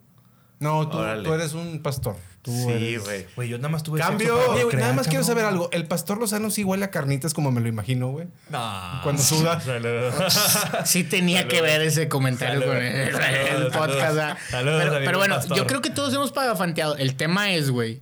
No, 0.60 0.88
tú, 0.90 0.98
tú 1.24 1.34
eres 1.34 1.54
un 1.54 1.82
pastor. 1.84 2.16
Tú 2.46 2.52
Sí, 2.52 2.70
eres- 2.70 3.04
güey. 3.04 3.26
Güey, 3.36 3.50
yo 3.50 3.58
nada 3.58 3.70
más 3.70 3.82
tuve 3.82 4.00
Cambio. 4.00 4.28
sexo 4.28 4.36
para 4.38 4.44
Oye, 4.52 4.54
güey, 4.54 4.62
procrear, 4.66 4.82
nada 4.84 4.94
más 4.94 5.08
quiero 5.08 5.24
saber 5.24 5.46
algo. 5.46 5.68
El 5.72 5.88
pastor 5.88 6.20
Lozano 6.20 6.52
sí 6.52 6.64
huele 6.64 6.86
a 6.86 6.92
carnitas 6.92 7.34
como 7.34 7.52
me 7.52 7.60
lo 7.60 7.68
imagino, 7.68 8.10
güey. 8.10 8.28
No. 8.52 9.00
Cuando 9.02 9.24
suda. 9.24 9.60
Sí 10.86 11.04
tenía 11.04 11.48
que 11.48 11.62
ver 11.64 11.82
ese 11.82 12.08
comentario 12.08 12.60
Salud. 12.62 12.74
con 12.74 12.84
el, 12.84 13.68
podcast. 13.72 14.16
salud. 14.52 14.72
pero, 14.78 14.92
amigo 14.92 15.06
pero 15.06 15.18
bueno, 15.18 15.36
pastor. 15.38 15.58
yo 15.58 15.66
creo 15.66 15.82
que 15.82 15.90
todos 15.90 16.14
hemos 16.14 16.32
pagafanteado. 16.32 16.96
El 16.98 17.16
tema 17.16 17.52
es, 17.52 17.72
güey, 17.72 18.00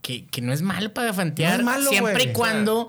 que, 0.00 0.26
que 0.26 0.40
no 0.40 0.54
es 0.54 0.62
mal 0.62 0.90
pagafantear 0.92 1.52
No 1.52 1.58
es 1.58 1.64
malo, 1.64 1.90
siempre 1.90 2.24
y 2.24 2.32
cuando 2.32 2.88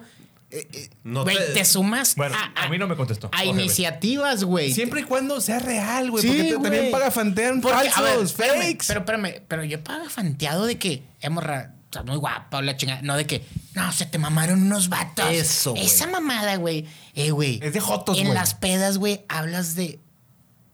eh, 0.53 0.67
eh, 0.73 0.89
No 1.03 1.23
güey, 1.23 1.35
te- 1.37 1.53
te... 1.53 1.65
sumas 1.65 2.15
Bueno, 2.15 2.35
a 2.55 2.67
mí 2.69 2.77
no 2.77 2.87
me 2.87 2.95
contestó. 2.95 3.29
a 3.33 3.43
iniciativas, 3.45 4.43
güey. 4.43 4.71
Siempre 4.73 5.01
y 5.01 5.03
cuando 5.03 5.41
sea 5.41 5.59
real, 5.59 6.11
güey. 6.11 6.21
Sí, 6.21 6.27
porque 6.29 6.43
te- 6.53 6.59
también 6.59 6.91
pagafantean 6.91 7.61
Porque, 7.61 7.77
a 7.77 7.81
ver, 7.81 7.91
falsos, 7.91 8.31
espérame, 8.31 8.61
fakes. 8.61 8.85
Pero 8.87 8.99
espérame, 9.01 9.41
pero 9.47 9.63
yo 9.63 9.83
pagafanteado 9.83 10.65
de 10.65 10.77
que 10.77 11.03
hemos 11.21 11.43
o 11.43 11.47
sea, 11.93 12.03
muy 12.03 12.17
guapa 12.17 12.57
o 12.57 12.61
la 12.61 12.75
chingada. 12.77 13.01
No 13.03 13.15
de 13.15 13.25
que, 13.27 13.43
no, 13.75 13.91
se 13.91 14.05
te 14.07 14.17
mamaron 14.17 14.61
unos 14.63 14.89
vatos. 14.89 15.29
Eso. 15.31 15.75
Esa 15.77 16.07
mamada, 16.07 16.55
güey. 16.55 16.85
Eh, 17.13 17.29
güey. 17.31 17.59
Es 17.61 17.73
de 17.73 17.79
jotos, 17.79 18.17
En 18.17 18.23
güey. 18.25 18.33
las 18.35 18.55
pedas, 18.55 18.97
güey, 18.97 19.23
hablas 19.29 19.75
de. 19.75 19.99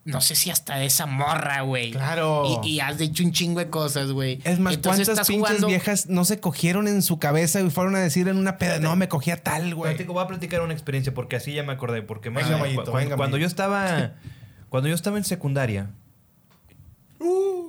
No 0.09 0.21
sé 0.21 0.35
si 0.35 0.49
hasta 0.49 0.77
de 0.77 0.85
esa 0.87 1.05
morra, 1.05 1.61
güey. 1.61 1.91
Claro. 1.91 2.59
Y, 2.63 2.69
y 2.69 2.79
has 2.79 2.97
dicho 2.97 3.23
un 3.23 3.31
chingo 3.31 3.59
de 3.59 3.69
cosas, 3.69 4.11
güey. 4.11 4.39
Es 4.43 4.59
más, 4.59 4.73
Entonces 4.73 5.07
¿cuántas 5.07 5.27
pinches 5.27 5.47
jugando- 5.49 5.67
viejas 5.67 6.07
no 6.07 6.25
se 6.25 6.39
cogieron 6.39 6.87
en 6.87 7.01
su 7.01 7.19
cabeza 7.19 7.61
y 7.61 7.69
fueron 7.69 7.95
a 7.95 7.99
decir 7.99 8.27
en 8.27 8.37
una 8.37 8.57
peda? 8.57 8.79
No, 8.79 8.95
me 8.95 9.07
cogía 9.07 9.41
tal, 9.43 9.75
güey. 9.75 9.95
Voy 10.05 10.23
a 10.23 10.27
platicar 10.27 10.61
una 10.61 10.73
experiencia 10.73 11.13
porque 11.13 11.35
así 11.35 11.53
ya 11.53 11.63
me 11.63 11.73
acordé. 11.73 12.01
Porque 12.01 12.29
más- 12.31 12.43
Venga, 12.45 12.57
cu- 12.57 12.61
Mayito, 12.63 12.81
cuando, 12.83 12.97
venga, 12.97 13.15
cuando 13.17 13.35
Mayito. 13.37 13.41
yo 13.41 13.47
estaba. 13.47 14.13
Cuando 14.69 14.89
yo 14.89 14.95
estaba 14.95 15.17
en 15.17 15.23
secundaria. 15.25 15.89
no, 17.19 17.68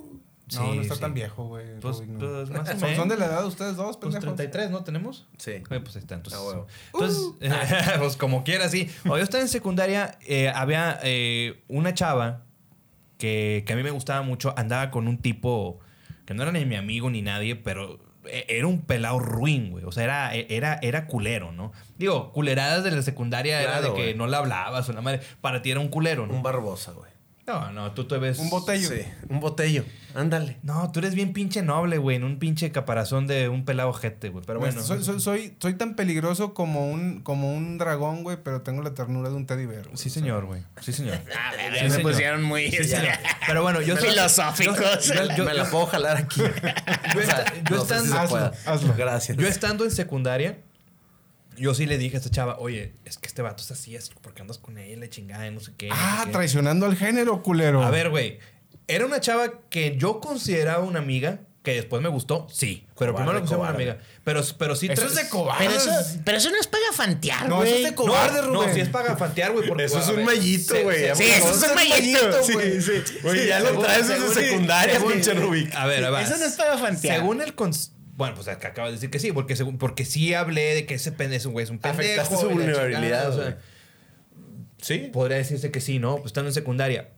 Sí, 0.51 0.59
no 0.75 0.81
está 0.81 0.95
sí. 0.95 1.01
tan 1.01 1.13
viejo, 1.13 1.45
güey. 1.47 1.79
Pues, 1.79 1.97
Rubik, 1.97 2.09
no. 2.09 2.19
pues, 2.19 2.49
más 2.49 2.61
o 2.61 2.71
Son- 2.71 2.81
menos. 2.81 2.95
Son 2.97 3.07
de 3.09 3.17
la 3.17 3.25
edad 3.25 3.41
de 3.41 3.47
ustedes 3.47 3.75
dos, 3.77 3.97
Pues 3.97 4.13
pendejos. 4.13 4.35
33, 4.35 4.69
¿no 4.71 4.83
tenemos? 4.83 5.27
Sí. 5.37 5.51
Eh, 5.51 5.63
pues 5.67 5.95
ahí 5.95 6.01
está, 6.01 6.15
entonces. 6.15 6.39
Ah, 6.41 6.45
huevo. 6.45 6.67
Entonces, 6.93 7.23
pues 7.99 8.17
como 8.17 8.43
quiera, 8.43 8.67
sí. 8.69 8.89
Cuando 9.03 9.17
yo 9.19 9.23
estaba 9.23 9.41
en 9.41 9.47
secundaria, 9.49 10.17
eh, 10.27 10.49
había 10.53 10.99
eh, 11.03 11.63
una 11.69 11.93
chava 11.93 12.43
que, 13.17 13.63
que 13.65 13.73
a 13.73 13.75
mí 13.75 13.83
me 13.83 13.91
gustaba 13.91 14.21
mucho. 14.23 14.53
Andaba 14.57 14.91
con 14.91 15.07
un 15.07 15.17
tipo 15.19 15.79
que 16.25 16.33
no 16.33 16.43
era 16.43 16.51
ni 16.51 16.65
mi 16.65 16.75
amigo 16.75 17.09
ni 17.09 17.21
nadie, 17.21 17.55
pero 17.55 17.99
e- 18.25 18.45
era 18.49 18.67
un 18.67 18.81
pelado 18.81 19.19
ruin, 19.19 19.71
güey. 19.71 19.85
O 19.85 19.91
sea, 19.91 20.03
era, 20.03 20.33
era, 20.35 20.79
era 20.81 21.07
culero, 21.07 21.51
¿no? 21.51 21.71
Digo, 21.97 22.31
culeradas 22.33 22.83
de 22.83 22.91
la 22.91 23.01
secundaria 23.03 23.61
era 23.61 23.79
de 23.81 23.87
que 23.93 24.01
güey. 24.01 24.15
no 24.15 24.27
le 24.27 24.35
hablabas 24.37 24.87
o 24.89 24.93
la 24.93 25.01
madre. 25.01 25.21
Para 25.39 25.61
ti 25.61 25.71
era 25.71 25.79
un 25.79 25.87
culero, 25.87 26.27
¿no? 26.27 26.33
Un 26.33 26.43
Barbosa, 26.43 26.91
güey. 26.91 27.09
No, 27.51 27.71
no, 27.71 27.91
tú 27.91 28.05
te 28.07 28.17
ves... 28.17 28.39
Un 28.39 28.49
botello. 28.49 28.87
Sí, 28.89 29.01
un 29.29 29.39
botello. 29.39 29.83
Ándale. 30.13 30.57
No, 30.63 30.91
tú 30.91 30.99
eres 30.99 31.15
bien 31.15 31.31
pinche 31.33 31.61
noble, 31.61 31.97
güey. 31.97 32.17
En 32.17 32.23
un 32.23 32.37
pinche 32.37 32.71
caparazón 32.71 33.27
de 33.27 33.47
un 33.49 33.63
pelado 33.65 33.93
jete, 33.93 34.29
güey. 34.29 34.43
Pero 34.45 34.59
bueno. 34.59 34.81
Soy, 34.81 35.03
soy, 35.03 35.19
soy, 35.21 35.55
soy 35.59 35.73
tan 35.75 35.95
peligroso 35.95 36.53
como 36.53 36.91
un, 36.91 37.21
como 37.21 37.53
un 37.53 37.77
dragón, 37.77 38.23
güey, 38.23 38.37
pero 38.43 38.61
tengo 38.61 38.81
la 38.83 38.93
ternura 38.93 39.29
de 39.29 39.35
un 39.35 39.45
teddy 39.45 39.65
bear. 39.65 39.83
güey. 39.85 39.97
Sí, 39.97 40.09
señor, 40.09 40.45
güey. 40.45 40.63
Sí, 40.81 40.91
señor. 40.93 41.15
A 41.49 41.51
ver, 41.55 41.73
Sí, 41.73 41.75
ya 41.79 41.83
se 41.83 41.89
señor. 41.95 42.11
pusieron 42.11 42.43
muy. 42.43 42.69
Sí, 42.71 42.83
señor. 42.83 43.13
Pero 43.47 43.61
bueno, 43.63 43.81
yo 43.81 43.95
soy- 43.97 44.09
Filosóficos. 44.09 45.05
yo- 45.07 45.35
yo- 45.37 45.45
me 45.45 45.53
la 45.53 45.65
puedo 45.69 45.85
jalar 45.87 46.17
aquí. 46.17 46.41
Yo, 47.69 47.77
no 47.77 47.85
si 47.85 47.93
estando, 47.93 48.15
hazlo. 48.65 48.93
Gracias. 48.97 49.37
yo 49.37 49.47
estando 49.47 49.83
en 49.85 49.91
secundaria, 49.91 50.57
yo 51.57 51.73
sí 51.73 51.85
le 51.85 51.97
dije 51.97 52.15
a 52.15 52.19
esta 52.19 52.29
chava, 52.31 52.57
oye, 52.59 52.93
es 53.05 53.17
que 53.17 53.27
este 53.27 53.41
vato 53.41 53.61
es 53.63 53.71
así, 53.71 53.95
es 53.95 54.09
porque 54.21 54.41
andas 54.41 54.57
con 54.57 54.77
él, 54.77 54.99
la 54.99 55.09
chingada, 55.09 55.47
y 55.47 55.51
no 55.51 55.59
sé 55.59 55.71
qué. 55.77 55.89
no 55.89 55.95
Ah, 55.97 56.19
sé 56.21 56.27
qué". 56.27 56.31
traicionando 56.33 56.85
al 56.85 56.95
género, 56.95 57.41
culero. 57.43 57.83
A 57.83 57.89
ver, 57.91 58.09
güey. 58.09 58.39
Era 58.87 59.05
una 59.05 59.19
chava 59.21 59.51
que 59.69 59.95
yo 59.97 60.19
consideraba 60.19 60.83
una 60.83 60.99
amiga, 60.99 61.41
que 61.63 61.75
después 61.75 62.01
me 62.01 62.09
gustó, 62.09 62.47
sí. 62.51 62.87
Pero 62.97 63.13
Cobarde, 63.13 63.15
primero 63.17 63.33
la 63.33 63.39
consideraba 63.41 63.69
una 63.69 63.75
amiga. 63.75 63.97
Pero, 64.23 64.41
pero 64.57 64.75
sí. 64.75 64.87
Eso 64.89 65.05
es 65.05 65.15
de 65.15 65.29
cobarde. 65.29 65.65
Pero 65.67 65.77
eso, 65.77 65.91
pero 66.25 66.37
eso 66.37 66.49
no 66.49 66.57
es 66.59 66.65
pagafantear, 66.67 67.47
No, 67.47 67.57
güey. 67.57 67.69
eso 67.69 67.77
es 67.77 67.83
de 67.85 67.95
co- 67.95 68.05
cobarde, 68.07 68.41
no, 68.41 68.47
no, 68.47 68.61
Rubén. 68.61 68.73
si 68.73 68.79
es 68.81 68.89
para 68.89 69.15
fantear, 69.15 69.51
güey. 69.53 69.67
porque- 69.67 69.83
Eso 69.85 69.99
es 69.99 70.07
un 70.07 70.23
mallito, 70.25 70.73
güey. 70.83 71.15
Sí, 71.15 71.23
eso 71.25 71.51
es 71.51 71.63
un 71.69 71.75
mallito, 71.75 72.43
Sí, 72.43 72.53
güey. 72.53 72.81
sí. 72.81 72.91
Güey, 73.21 73.47
ya 73.47 73.59
lo 73.59 73.79
traes 73.79 74.07
desde 74.07 74.33
secundaria, 74.33 74.99
pinche 74.99 75.33
Rubik. 75.35 75.73
A 75.75 75.85
ver, 75.85 76.03
a 76.03 76.09
ver. 76.09 76.23
Eso 76.23 76.37
no 76.37 76.45
es 76.45 76.53
pagafantear. 76.53 77.17
Según 77.17 77.41
el 77.41 77.55
cons- 77.55 77.91
bueno, 78.21 78.35
pues 78.35 78.47
acabas 78.47 78.91
de 78.91 78.97
decir 78.97 79.09
que 79.09 79.17
sí, 79.17 79.31
porque 79.31 79.55
según, 79.55 79.79
porque 79.79 80.05
sí 80.05 80.35
hablé 80.35 80.75
de 80.75 80.85
que 80.85 80.93
ese 80.93 81.11
pendejo 81.11 81.37
es 81.39 81.45
un 81.47 81.53
güey, 81.53 81.63
es 81.63 81.71
un 81.71 81.79
pendejo. 81.79 82.01
Afectaste 82.21 82.37
su 82.37 82.49
vulnerabilidad, 82.51 83.29
o 83.31 83.41
sea. 83.43 83.57
Sí. 84.79 85.09
podría 85.11 85.37
decirse 85.37 85.71
que 85.71 85.81
sí, 85.81 85.97
¿no? 85.97 86.17
Pues 86.17 86.27
estando 86.27 86.49
en 86.49 86.53
secundaria. 86.53 87.09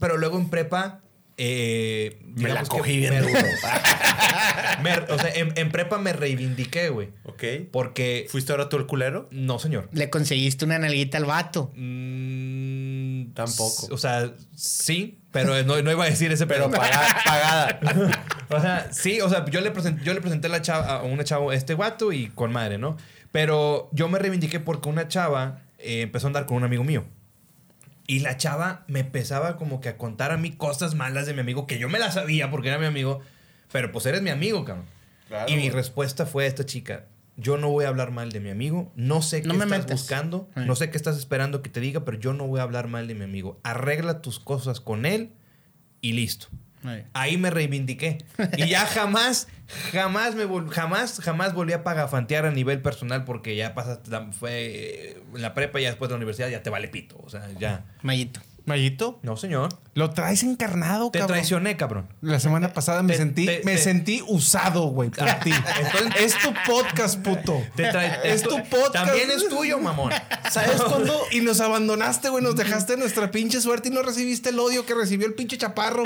Pero 0.00 0.16
luego 0.16 0.38
en 0.38 0.48
prepa. 0.48 1.02
eh, 1.36 2.18
Me 2.22 2.48
la 2.48 2.62
que 2.62 2.68
cogí 2.68 2.96
bien 2.96 3.12
me- 3.14 3.20
duro. 3.20 3.32
me- 4.82 5.12
o 5.12 5.18
sea, 5.18 5.34
en, 5.34 5.52
en 5.56 5.70
prepa 5.70 5.98
me 5.98 6.12
reivindiqué, 6.14 6.88
güey. 6.88 7.10
Ok. 7.24 7.44
Porque. 7.70 8.26
¿Fuiste 8.30 8.52
ahora 8.52 8.70
tú 8.70 8.76
el 8.78 8.86
culero? 8.86 9.28
No, 9.30 9.58
señor. 9.58 9.88
Le 9.92 10.08
conseguiste 10.08 10.64
una 10.64 10.78
nalguita 10.78 11.18
al 11.18 11.26
vato. 11.26 11.72
Mm, 11.74 12.65
Tampoco. 13.36 13.88
O 13.90 13.98
sea, 13.98 14.32
sí, 14.54 15.18
pero 15.30 15.62
no, 15.62 15.82
no 15.82 15.90
iba 15.90 16.04
a 16.04 16.08
decir 16.08 16.32
ese 16.32 16.46
Pero 16.46 16.70
pagada. 16.70 17.06
pagada. 17.24 17.80
O 18.48 18.60
sea, 18.60 18.88
sí, 18.92 19.20
o 19.20 19.28
sea, 19.28 19.44
yo 19.46 19.60
le 19.60 19.72
presenté, 19.72 20.04
yo 20.04 20.14
le 20.14 20.20
presenté 20.20 20.46
a, 20.46 20.50
la 20.50 20.62
chava, 20.62 20.98
a 20.98 21.02
una 21.02 21.24
chava 21.24 21.52
este 21.52 21.74
guato 21.74 22.12
y 22.12 22.28
con 22.28 22.52
madre, 22.52 22.78
¿no? 22.78 22.96
Pero 23.32 23.90
yo 23.92 24.08
me 24.08 24.20
reivindiqué 24.20 24.60
porque 24.60 24.88
una 24.88 25.08
chava 25.08 25.62
eh, 25.80 26.02
empezó 26.02 26.26
a 26.26 26.28
andar 26.28 26.46
con 26.46 26.56
un 26.56 26.64
amigo 26.64 26.84
mío. 26.84 27.04
Y 28.06 28.20
la 28.20 28.36
chava 28.36 28.84
me 28.86 29.00
empezaba 29.00 29.56
como 29.56 29.80
que 29.80 29.88
a 29.88 29.98
contar 29.98 30.30
a 30.30 30.36
mí 30.36 30.52
cosas 30.52 30.94
malas 30.94 31.26
de 31.26 31.34
mi 31.34 31.40
amigo 31.40 31.66
que 31.66 31.78
yo 31.78 31.88
me 31.88 31.98
las 31.98 32.14
sabía 32.14 32.50
porque 32.50 32.68
era 32.68 32.78
mi 32.78 32.86
amigo. 32.86 33.20
Pero 33.72 33.92
pues 33.92 34.06
eres 34.06 34.22
mi 34.22 34.30
amigo, 34.30 34.64
cabrón. 34.64 34.86
Claro, 35.28 35.50
y 35.50 35.56
mi 35.56 35.62
güey. 35.62 35.70
respuesta 35.70 36.24
fue 36.24 36.44
a 36.44 36.46
esta 36.46 36.64
chica. 36.64 37.04
Yo 37.36 37.56
no 37.58 37.68
voy 37.68 37.84
a 37.84 37.88
hablar 37.88 38.10
mal 38.12 38.32
de 38.32 38.40
mi 38.40 38.50
amigo. 38.50 38.92
No 38.96 39.20
sé 39.22 39.42
qué 39.42 39.48
No 39.48 39.54
me 39.54 39.64
estás 39.64 39.80
buscando. 40.00 40.48
No 40.66 40.74
sé 40.76 40.90
qué 40.90 40.96
estás 40.96 41.16
esperando 41.18 41.60
que 41.62 41.68
te 41.70 41.80
diga, 41.80 42.04
pero 42.04 42.18
yo 42.18 42.32
no 42.32 42.46
voy 42.46 42.60
a 42.60 42.62
hablar 42.62 42.88
mal 42.88 43.06
de 43.08 43.14
mi 43.14 43.24
amigo. 43.24 43.60
Arregla 43.62 44.22
tus 44.22 44.40
cosas 44.40 44.80
con 44.80 45.04
él 45.06 45.32
y 46.00 46.12
listo. 46.12 46.48
Ahí 47.14 47.36
me 47.36 47.50
reivindiqué. 47.50 48.18
Y 48.56 48.68
ya 48.68 48.86
jamás, 48.86 49.48
jamás 49.90 50.34
me 50.36 50.46
vol- 50.46 50.68
jamás, 50.70 51.18
jamás 51.20 51.52
volví 51.52 51.72
a 51.72 51.82
pagafantear 51.82 52.46
a 52.46 52.52
nivel 52.52 52.80
personal 52.80 53.24
porque 53.24 53.56
ya 53.56 53.74
pasaste, 53.74 54.08
la- 54.10 54.30
fue 54.32 55.16
la 55.34 55.52
prepa 55.52 55.80
y 55.80 55.84
después 55.84 56.08
de 56.08 56.12
la 56.12 56.16
universidad 56.18 56.48
ya 56.48 56.62
te 56.62 56.70
vale 56.70 56.86
pito. 56.88 57.18
O 57.24 57.28
sea, 57.28 57.50
ya. 57.58 57.84
Mallito. 58.02 58.40
Mayito, 58.66 59.20
No, 59.22 59.36
señor. 59.36 59.68
lo 59.94 60.10
traes 60.10 60.42
encarnado, 60.42 61.10
Te 61.10 61.20
cabrón. 61.20 61.36
traicioné, 61.36 61.76
cabrón. 61.76 62.08
La 62.20 62.40
semana 62.40 62.72
pasada 62.72 63.02
me 63.02 63.12
Te- 63.12 63.18
sentí, 63.18 63.46
te- 63.46 63.62
me 63.64 63.76
te- 63.76 63.78
sentí 63.78 64.22
usado, 64.26 64.88
güey, 64.88 65.08
por 65.10 65.24
ti. 65.44 65.52
Entonces- 65.80 66.20
es 66.34 66.38
tu 66.38 66.52
podcast, 66.66 67.20
puto. 67.20 67.62
Te 67.76 67.84
tra- 67.92 68.20
es 68.24 68.42
tu 68.42 68.56
podcast. 68.64 68.92
También 68.92 69.30
es 69.30 69.48
tuyo, 69.48 69.78
mamón. 69.78 70.12
¿Sabes 70.50 70.82
cuándo? 70.82 71.16
Y 71.30 71.40
nos 71.40 71.60
abandonaste, 71.60 72.28
güey. 72.28 72.42
Nos 72.42 72.56
dejaste 72.56 72.96
nuestra 72.96 73.30
pinche 73.30 73.60
suerte 73.60 73.88
y 73.88 73.92
no 73.92 74.02
recibiste 74.02 74.50
el 74.50 74.58
odio 74.58 74.84
que 74.84 74.94
recibió 74.94 75.26
el 75.28 75.34
pinche 75.34 75.56
chaparro, 75.56 76.02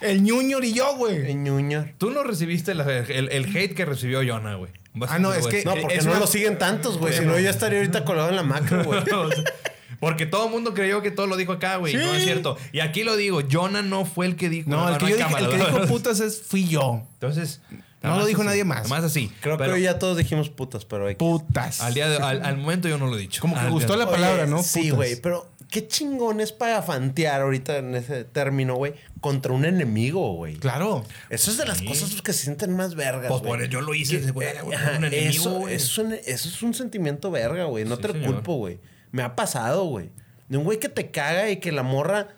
el 0.00 0.20
Junior 0.20 0.64
y 0.64 0.72
yo, 0.72 0.94
güey. 0.96 1.34
Ñuño. 1.34 1.86
Tú 1.98 2.10
no 2.10 2.22
recibiste 2.22 2.74
la- 2.74 2.84
el, 2.84 3.28
el 3.30 3.56
hate 3.56 3.74
que 3.74 3.84
recibió 3.84 4.20
Jonah, 4.24 4.54
güey. 4.54 4.70
Ah, 5.08 5.18
no, 5.18 5.34
es 5.34 5.48
que- 5.48 5.64
No, 5.64 5.74
porque 5.74 5.96
Es 5.96 6.04
no 6.04 6.12
una- 6.12 6.20
lo 6.20 6.26
siguen 6.28 6.56
tantos, 6.58 6.98
güey. 6.98 7.12
Si 7.12 7.24
no, 7.24 7.36
ya 7.40 7.50
estaría 7.50 7.80
ahorita 7.80 8.04
colgado 8.04 8.28
en 8.30 8.36
la 8.36 8.44
macro, 8.44 8.84
güey. 8.84 9.00
Porque 10.04 10.26
todo 10.26 10.46
el 10.46 10.52
mundo 10.52 10.74
creyó 10.74 11.02
que 11.02 11.10
todo 11.10 11.26
lo 11.26 11.36
dijo 11.36 11.52
acá, 11.52 11.76
güey. 11.76 11.94
No 11.94 12.14
es 12.14 12.24
cierto. 12.24 12.56
Y 12.72 12.80
aquí 12.80 13.02
lo 13.04 13.16
digo, 13.16 13.40
Jonah 13.50 13.82
no 13.82 14.04
fue 14.04 14.26
el 14.26 14.36
que 14.36 14.48
dijo. 14.48 14.70
No, 14.70 14.88
el 14.88 14.98
que, 14.98 15.06
dije- 15.06 15.18
cámara, 15.18 15.44
el 15.44 15.50
que 15.50 15.56
dijo 15.56 15.80
putas 15.88 16.20
es 16.20 16.42
fui 16.42 16.68
yo. 16.68 17.02
Entonces. 17.14 17.60
No 18.02 18.18
lo 18.18 18.26
dijo 18.26 18.42
así, 18.42 18.48
nadie 18.48 18.64
más. 18.64 18.82
Nada 18.82 18.88
más 18.90 19.04
así. 19.04 19.32
Creo 19.40 19.56
Pero 19.56 19.74
que 19.76 19.80
ya 19.80 19.98
todos 19.98 20.18
dijimos 20.18 20.50
putas, 20.50 20.84
pero 20.84 21.06
hay 21.06 21.14
Putas. 21.14 21.80
al, 21.80 21.94
día 21.94 22.06
de- 22.08 22.18
al, 22.18 22.44
al 22.44 22.58
momento 22.58 22.86
yo 22.86 22.98
no 22.98 23.06
lo 23.06 23.16
he 23.16 23.20
dicho. 23.20 23.40
Como 23.40 23.54
que 23.54 23.60
Al 23.62 23.70
gustó 23.70 23.96
la 23.96 24.10
palabra, 24.10 24.44
¿no? 24.46 24.62
Sí, 24.62 24.90
güey, 24.90 25.16
pero 25.16 25.50
qué 25.70 25.88
chingón 25.88 26.40
es 26.42 26.52
pagafantear 26.52 27.40
ahorita 27.40 27.78
en 27.78 27.94
ese 27.94 28.24
término, 28.24 28.74
güey, 28.74 28.92
contra 29.20 29.54
un 29.54 29.64
enemigo, 29.64 30.34
güey. 30.34 30.56
Claro. 30.56 31.02
Eso 31.30 31.50
es 31.50 31.56
de 31.56 31.64
las 31.64 31.80
cosas 31.80 32.20
que 32.20 32.34
se 32.34 32.42
sienten 32.44 32.76
más 32.76 32.94
vergas, 32.94 33.30
Pues, 33.30 33.40
por- 33.40 33.66
yo 33.70 33.80
lo 33.80 33.94
hice, 33.94 34.18
güey, 34.32 34.48
eh, 34.48 34.60
güey, 34.62 34.76
ajá, 34.76 34.98
un 34.98 35.04
enemigo, 35.06 35.66
eso, 35.66 35.68
eso, 35.68 35.74
es 35.74 35.98
un, 35.98 36.12
eso 36.12 36.48
es 36.50 36.62
un 36.62 36.74
sentimiento 36.74 37.30
verga, 37.30 37.64
güey. 37.64 37.86
No 37.86 37.96
Sí, 37.96 38.02
te 38.02 38.08
lo 38.08 38.14
señor. 38.14 38.34
culpo, 38.34 38.56
güey. 38.56 38.78
Me 39.14 39.22
ha 39.22 39.36
pasado, 39.36 39.84
güey. 39.84 40.10
De 40.48 40.58
un 40.58 40.64
güey 40.64 40.80
que 40.80 40.88
te 40.88 41.10
caga 41.12 41.48
y 41.50 41.58
que 41.58 41.70
la 41.70 41.84
morra, 41.84 42.28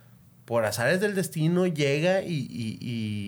por 0.44 0.66
azares 0.66 1.00
del 1.00 1.14
destino, 1.14 1.66
llega 1.66 2.20
y, 2.22 2.46
y- 2.50 2.78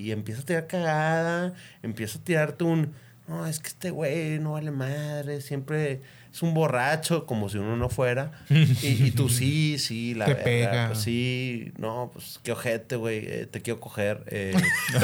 y 0.05 0.13
empieza 0.13 0.43
a 0.43 0.45
tirar 0.45 0.67
cagada, 0.67 1.55
empieza 1.83 2.19
a 2.19 2.23
tirarte 2.23 2.65
un. 2.65 2.93
No, 3.27 3.47
es 3.47 3.59
que 3.59 3.69
este 3.69 3.91
güey 3.91 4.39
no 4.39 4.53
vale 4.53 4.71
madre, 4.71 5.41
siempre 5.41 6.01
es 6.33 6.43
un 6.43 6.53
borracho, 6.55 7.25
como 7.27 7.49
si 7.49 7.57
uno 7.59 7.77
no 7.77 7.89
fuera. 7.89 8.33
Y, 8.51 9.07
y 9.07 9.11
tú 9.13 9.29
sí, 9.31 9.79
sí, 9.79 10.15
la 10.15 10.27
Te 10.27 10.35
verga, 10.35 10.45
pega. 10.45 10.87
pues 10.89 10.99
sí, 11.01 11.73
no, 11.79 12.11
pues 12.13 12.41
qué 12.43 12.53
ojete, 12.53 12.97
güey, 12.97 13.19
eh, 13.27 13.47
te 13.51 13.61
quiero 13.63 13.81
coger. 13.81 14.25
eh, 14.29 14.55
eh, 14.95 15.01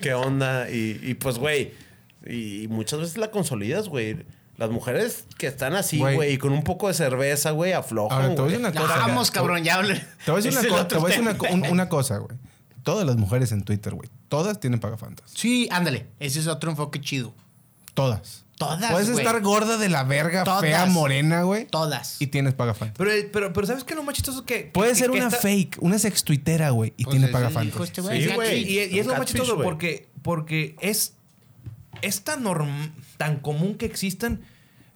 ¿Qué 0.00 0.14
onda? 0.14 0.70
Y, 0.70 1.00
y 1.02 1.14
pues, 1.14 1.38
güey, 1.38 1.72
y, 2.26 2.66
muchas 2.68 3.00
veces 3.00 3.16
la 3.18 3.30
consolidas, 3.30 3.88
güey. 3.88 4.16
Las 4.56 4.70
mujeres 4.70 5.24
que 5.38 5.46
están 5.48 5.74
así, 5.74 5.98
Güey. 5.98 6.32
y 6.34 6.38
con 6.38 6.52
un 6.52 6.62
poco 6.62 6.88
de 6.88 6.94
cerveza, 6.94 7.50
güey, 7.50 7.72
aflojan. 7.72 8.22
Ahora, 8.22 8.34
te 8.34 8.40
voy 8.40 8.52
a 8.54 8.56
güey. 8.58 8.62
decir 8.62 8.78
una 8.80 8.88
cosa. 8.88 9.06
Vamos, 9.06 9.30
Te- 9.30 9.34
cabrón, 9.34 9.64
ya 9.64 9.74
hablé. 9.76 9.94
Te 10.24 10.30
voy 10.30 10.40
a 10.40 10.42
decir 10.44 10.52
una, 10.58 10.60
el 10.60 10.68
co- 10.68 10.74
otro 10.76 10.86
te 10.88 10.94
voy 10.96 11.04
a 11.04 11.08
decir 11.08 11.22
una, 11.22 11.32
tema. 11.38 11.48
co- 11.48 11.54
un- 11.54 11.66
una 11.72 11.88
cosa, 11.88 12.18
güey. 12.18 12.36
Todas 12.84 13.06
las 13.06 13.16
mujeres 13.16 13.50
en 13.52 13.62
Twitter, 13.62 13.94
güey. 13.94 14.08
Todas 14.28 14.60
tienen 14.60 14.78
pagafantas. 14.78 15.30
Sí, 15.34 15.68
ándale. 15.72 16.06
Ese 16.20 16.38
es 16.40 16.46
otro 16.46 16.70
enfoque 16.70 17.00
chido. 17.00 17.34
Todas. 17.94 18.44
Todas, 18.56 18.92
Puedes 18.92 19.10
güey. 19.10 19.24
estar 19.26 19.40
gorda 19.42 19.78
de 19.78 19.88
la 19.88 20.04
verga, 20.04 20.44
Todas. 20.44 20.60
fea, 20.60 20.86
morena, 20.86 21.42
güey. 21.42 21.66
Todas. 21.66 22.20
Y 22.20 22.28
tienes 22.28 22.54
pagafantas. 22.54 22.96
Pero, 22.96 23.10
pero, 23.32 23.52
pero 23.52 23.66
¿sabes 23.66 23.82
qué 23.82 23.94
es 23.94 23.96
lo 23.96 24.04
más 24.04 24.14
chistoso 24.14 24.44
que... 24.44 24.70
Puede 24.72 24.90
que- 24.92 24.98
ser 24.98 25.10
que 25.10 25.16
una 25.16 25.26
está- 25.26 25.38
fake, 25.40 25.78
una 25.80 25.98
sextuitera, 25.98 26.70
güey. 26.70 26.94
Y 26.96 27.04
Pues 27.04 27.16
tiene 27.16 27.28
pagafantas. 27.32 27.80
este. 27.80 28.02
Sí, 28.02 28.28
güey. 28.32 28.62
Y, 28.62 28.78
y 28.94 28.98
es 29.00 29.06
lo 29.06 29.16
más 29.16 29.26
chistoso 29.26 29.60
porque, 29.60 30.08
porque 30.22 30.76
es, 30.80 31.14
es 32.02 32.22
tan, 32.24 32.42
norm- 32.44 32.92
tan 33.16 33.36
común 33.40 33.76
que 33.76 33.86
existan 33.86 34.42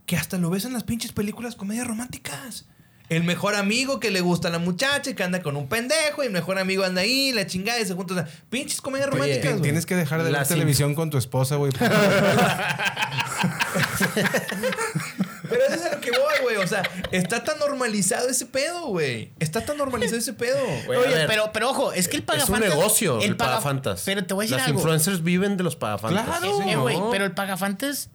que 0.06 0.16
hasta 0.16 0.38
lo 0.38 0.50
ves 0.50 0.64
en 0.64 0.72
las 0.72 0.84
pinches 0.84 1.12
películas 1.12 1.54
comedias 1.56 1.86
románticas. 1.86 2.66
El 3.10 3.24
mejor 3.24 3.54
amigo 3.54 4.00
que 4.00 4.10
le 4.10 4.20
gusta 4.20 4.48
a 4.48 4.50
la 4.50 4.58
muchacha 4.58 5.10
y 5.10 5.14
que 5.14 5.22
anda 5.22 5.40
con 5.42 5.56
un 5.56 5.66
pendejo 5.68 6.22
y 6.22 6.26
el 6.26 6.32
mejor 6.32 6.58
amigo 6.58 6.84
anda 6.84 7.00
ahí, 7.00 7.32
la 7.32 7.46
chingada 7.46 7.80
y 7.80 7.86
se 7.86 7.94
juntan. 7.94 8.18
O 8.18 8.20
sea, 8.22 8.30
pinches 8.50 8.82
comedias 8.82 9.08
Oye, 9.08 9.18
románticas. 9.18 9.62
Tienes 9.62 9.86
que 9.86 9.96
dejar 9.96 10.22
de 10.22 10.30
La 10.30 10.40
ver 10.40 10.48
televisión 10.48 10.94
con 10.94 11.08
tu 11.08 11.16
esposa, 11.16 11.56
güey. 11.56 11.72
Pero 15.48 15.62
eso 15.64 15.74
es 15.74 15.82
a 15.86 15.94
lo 15.94 16.00
que 16.00 16.10
voy, 16.10 16.34
güey. 16.42 16.56
O 16.56 16.66
sea, 16.66 16.82
está 17.10 17.42
tan 17.44 17.58
normalizado 17.58 18.28
ese 18.28 18.46
pedo, 18.46 18.86
güey. 18.88 19.32
Está 19.40 19.64
tan 19.64 19.76
normalizado 19.78 20.18
ese 20.18 20.32
pedo. 20.32 20.58
Güey, 20.86 20.98
Oye, 20.98 21.24
pero, 21.26 21.50
pero 21.52 21.70
ojo, 21.70 21.92
es 21.92 22.08
que 22.08 22.16
el 22.16 22.22
es 22.22 22.26
pagafantas. 22.26 22.70
un 22.72 22.78
negocio 22.78 23.20
el, 23.20 23.36
paga- 23.36 23.50
pagafantas. 23.52 24.02
Pero 24.04 24.24
te 24.24 24.34
voy 24.34 24.42
a 24.42 24.46
decir 24.46 24.56
Las 24.58 24.66
algo. 24.68 24.78
influencers 24.80 25.22
viven 25.22 25.56
de 25.56 25.64
los 25.64 25.76
pagafantas. 25.76 26.24
Claro. 26.24 26.62
Eh, 26.68 26.76
güey, 26.76 26.96
pero 27.10 27.24
el 27.24 27.32
pagafantas, 27.32 28.10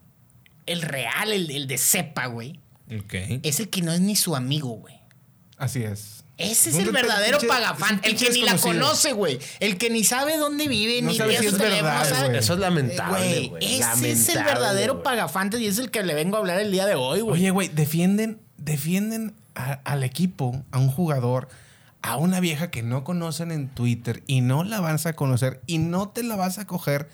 el 0.65 0.81
real, 0.81 1.31
el, 1.33 1.49
el 1.51 1.67
de 1.67 1.77
cepa, 1.77 2.27
güey, 2.27 2.59
Ok. 2.87 3.13
es 3.43 3.59
el 3.59 3.69
que 3.69 3.81
no 3.81 3.91
es 3.91 3.99
ni 4.01 4.15
su 4.15 4.35
amigo, 4.35 4.69
güey. 4.69 4.99
Así 5.57 5.83
es. 5.83 6.22
Ese 6.37 6.71
es 6.71 6.77
el 6.77 6.91
verdadero 6.91 7.37
pinche- 7.39 7.91
un 7.91 7.99
El 8.03 8.15
que 8.15 8.31
ni 8.31 8.41
la 8.41 8.57
conoce, 8.57 9.13
güey. 9.13 9.39
El 9.59 9.77
que 9.77 9.89
ni 9.91 10.03
sabe 10.03 10.37
dónde 10.37 10.67
vive, 10.67 11.01
No 11.01 11.11
ni 11.11 11.17
sabe 11.17 11.37
si 11.37 11.45
es 11.45 11.57
verdad. 11.57 12.35
Eso 12.35 12.53
es 12.53 12.59
lamentable, 12.59 13.47
Güey, 13.49 13.63
ese 13.79 14.11
es 14.11 14.29
el 14.29 14.43
verdadero 14.43 14.93
güey. 14.93 15.03
pagafantas 15.03 15.59
y 15.61 15.67
es 15.67 15.77
el 15.77 15.91
que 15.91 16.01
le 16.03 16.15
vengo 16.15 16.35
a 16.37 16.39
hablar 16.39 16.59
el 16.59 16.71
día 16.71 16.85
de 16.87 16.95
hoy, 16.95 17.21
güey. 17.21 17.39
Oye, 17.39 17.51
güey, 17.51 17.67
defienden, 17.67 18.39
defienden 18.57 19.35
a- 19.55 19.73
al 19.83 20.03
equipo, 20.03 20.63
a 20.71 20.79
un 20.79 20.89
jugador, 20.89 21.49
a 22.01 22.17
una 22.17 22.39
vieja 22.39 22.71
que 22.71 22.81
no 22.81 23.03
conocen 23.03 23.51
en 23.51 23.69
Twitter 23.69 24.23
y 24.25 24.41
no 24.41 24.63
la 24.63 24.79
vas 24.81 25.05
a 25.05 25.13
conocer 25.13 25.61
y 25.67 25.77
no 25.77 26.09
te 26.09 26.23
la 26.23 26.35
vas 26.35 26.57
a 26.57 26.65
coger, 26.65 27.09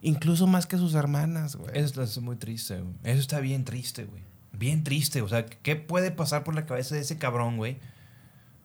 incluso 0.00 0.46
más 0.46 0.66
que 0.66 0.76
sus 0.78 0.94
hermanas, 0.94 1.56
güey. 1.56 1.72
Eso 1.74 2.02
es 2.02 2.16
muy 2.18 2.36
triste, 2.36 2.78
güey. 2.80 2.94
Eso 3.02 3.20
está 3.20 3.40
bien 3.40 3.64
triste, 3.64 4.04
güey. 4.04 4.22
Bien 4.52 4.84
triste. 4.84 5.22
O 5.22 5.28
sea, 5.28 5.44
¿qué 5.44 5.74
puede 5.76 6.10
pasar 6.12 6.44
por 6.44 6.54
la 6.54 6.66
cabeza 6.66 6.94
de 6.94 7.00
ese 7.00 7.18
cabrón, 7.18 7.56
güey? 7.56 7.78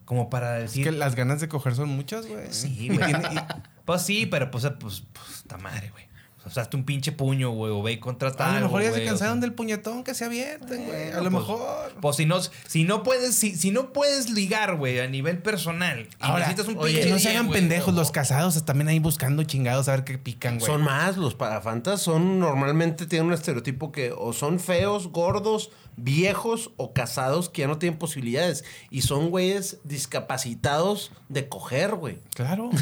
Como 0.06 0.30
para 0.30 0.56
Es 0.60 0.70
decir. 0.70 0.84
que 0.84 0.92
las 0.92 1.14
ganas 1.14 1.40
de 1.42 1.48
coger 1.48 1.74
son 1.74 1.90
muchas, 1.90 2.26
güey. 2.26 2.46
Sí, 2.50 2.74
Y 2.80 2.86
güey. 2.88 2.98
tiene- 3.06 3.28
y- 3.34 3.38
Pues 3.84 4.02
sí, 4.02 4.24
pero 4.26 4.50
pues, 4.50 4.64
pues, 4.80 5.02
pues, 5.12 5.44
ta 5.46 5.58
madre, 5.58 5.90
güey. 5.90 6.06
O 6.44 6.50
sea, 6.50 6.62
hazte 6.62 6.76
un 6.76 6.84
pinche 6.84 7.10
puño, 7.10 7.50
güey, 7.50 7.72
o 7.72 7.82
ve 7.82 7.90
y 7.92 7.98
contrata 7.98 8.48
a 8.56 8.60
lo 8.60 8.66
mejor 8.66 8.80
ya 8.82 8.92
se 8.92 9.02
o 9.02 9.04
cansaron 9.04 9.34
sea. 9.38 9.40
del 9.40 9.52
puñetón 9.52 10.04
que 10.04 10.14
se 10.14 10.24
avienten, 10.26 10.84
güey. 10.86 11.10
A 11.10 11.16
lo 11.16 11.22
pues, 11.22 11.32
mejor. 11.32 11.92
Pues 12.00 12.14
si 12.14 12.24
no, 12.24 12.36
si 12.68 12.84
no 12.84 13.02
puedes, 13.02 13.34
si, 13.34 13.56
si 13.56 13.72
no 13.72 13.92
puedes 13.92 14.30
ligar, 14.30 14.76
güey, 14.76 15.00
a 15.00 15.08
nivel 15.08 15.38
personal. 15.38 16.02
Y 16.02 16.08
Ahora, 16.20 16.46
necesitas 16.46 16.68
un 16.68 16.78
oye, 16.78 16.94
pinche 16.98 17.10
no 17.10 17.18
se 17.18 17.30
hagan 17.30 17.50
pendejos 17.50 17.92
los 17.94 18.12
casados, 18.12 18.64
también 18.64 18.86
ahí 18.86 19.00
buscando 19.00 19.42
chingados 19.42 19.88
a 19.88 19.92
ver 19.96 20.04
qué 20.04 20.18
pican, 20.18 20.60
güey. 20.60 20.70
Son 20.70 20.82
más, 20.82 21.16
los 21.16 21.34
pagafantas 21.34 22.00
son 22.00 22.38
normalmente 22.38 23.06
tienen 23.06 23.26
un 23.26 23.32
estereotipo 23.34 23.90
que 23.90 24.12
o 24.16 24.32
son 24.32 24.60
feos, 24.60 25.08
gordos, 25.08 25.70
viejos 25.96 26.70
o 26.76 26.92
casados 26.92 27.48
que 27.48 27.62
ya 27.62 27.68
no 27.68 27.78
tienen 27.78 27.98
posibilidades. 27.98 28.64
Y 28.90 29.02
son 29.02 29.30
güeyes 29.30 29.78
discapacitados 29.84 31.12
de 31.28 31.48
coger, 31.48 31.94
güey. 31.94 32.18
Claro. 32.34 32.70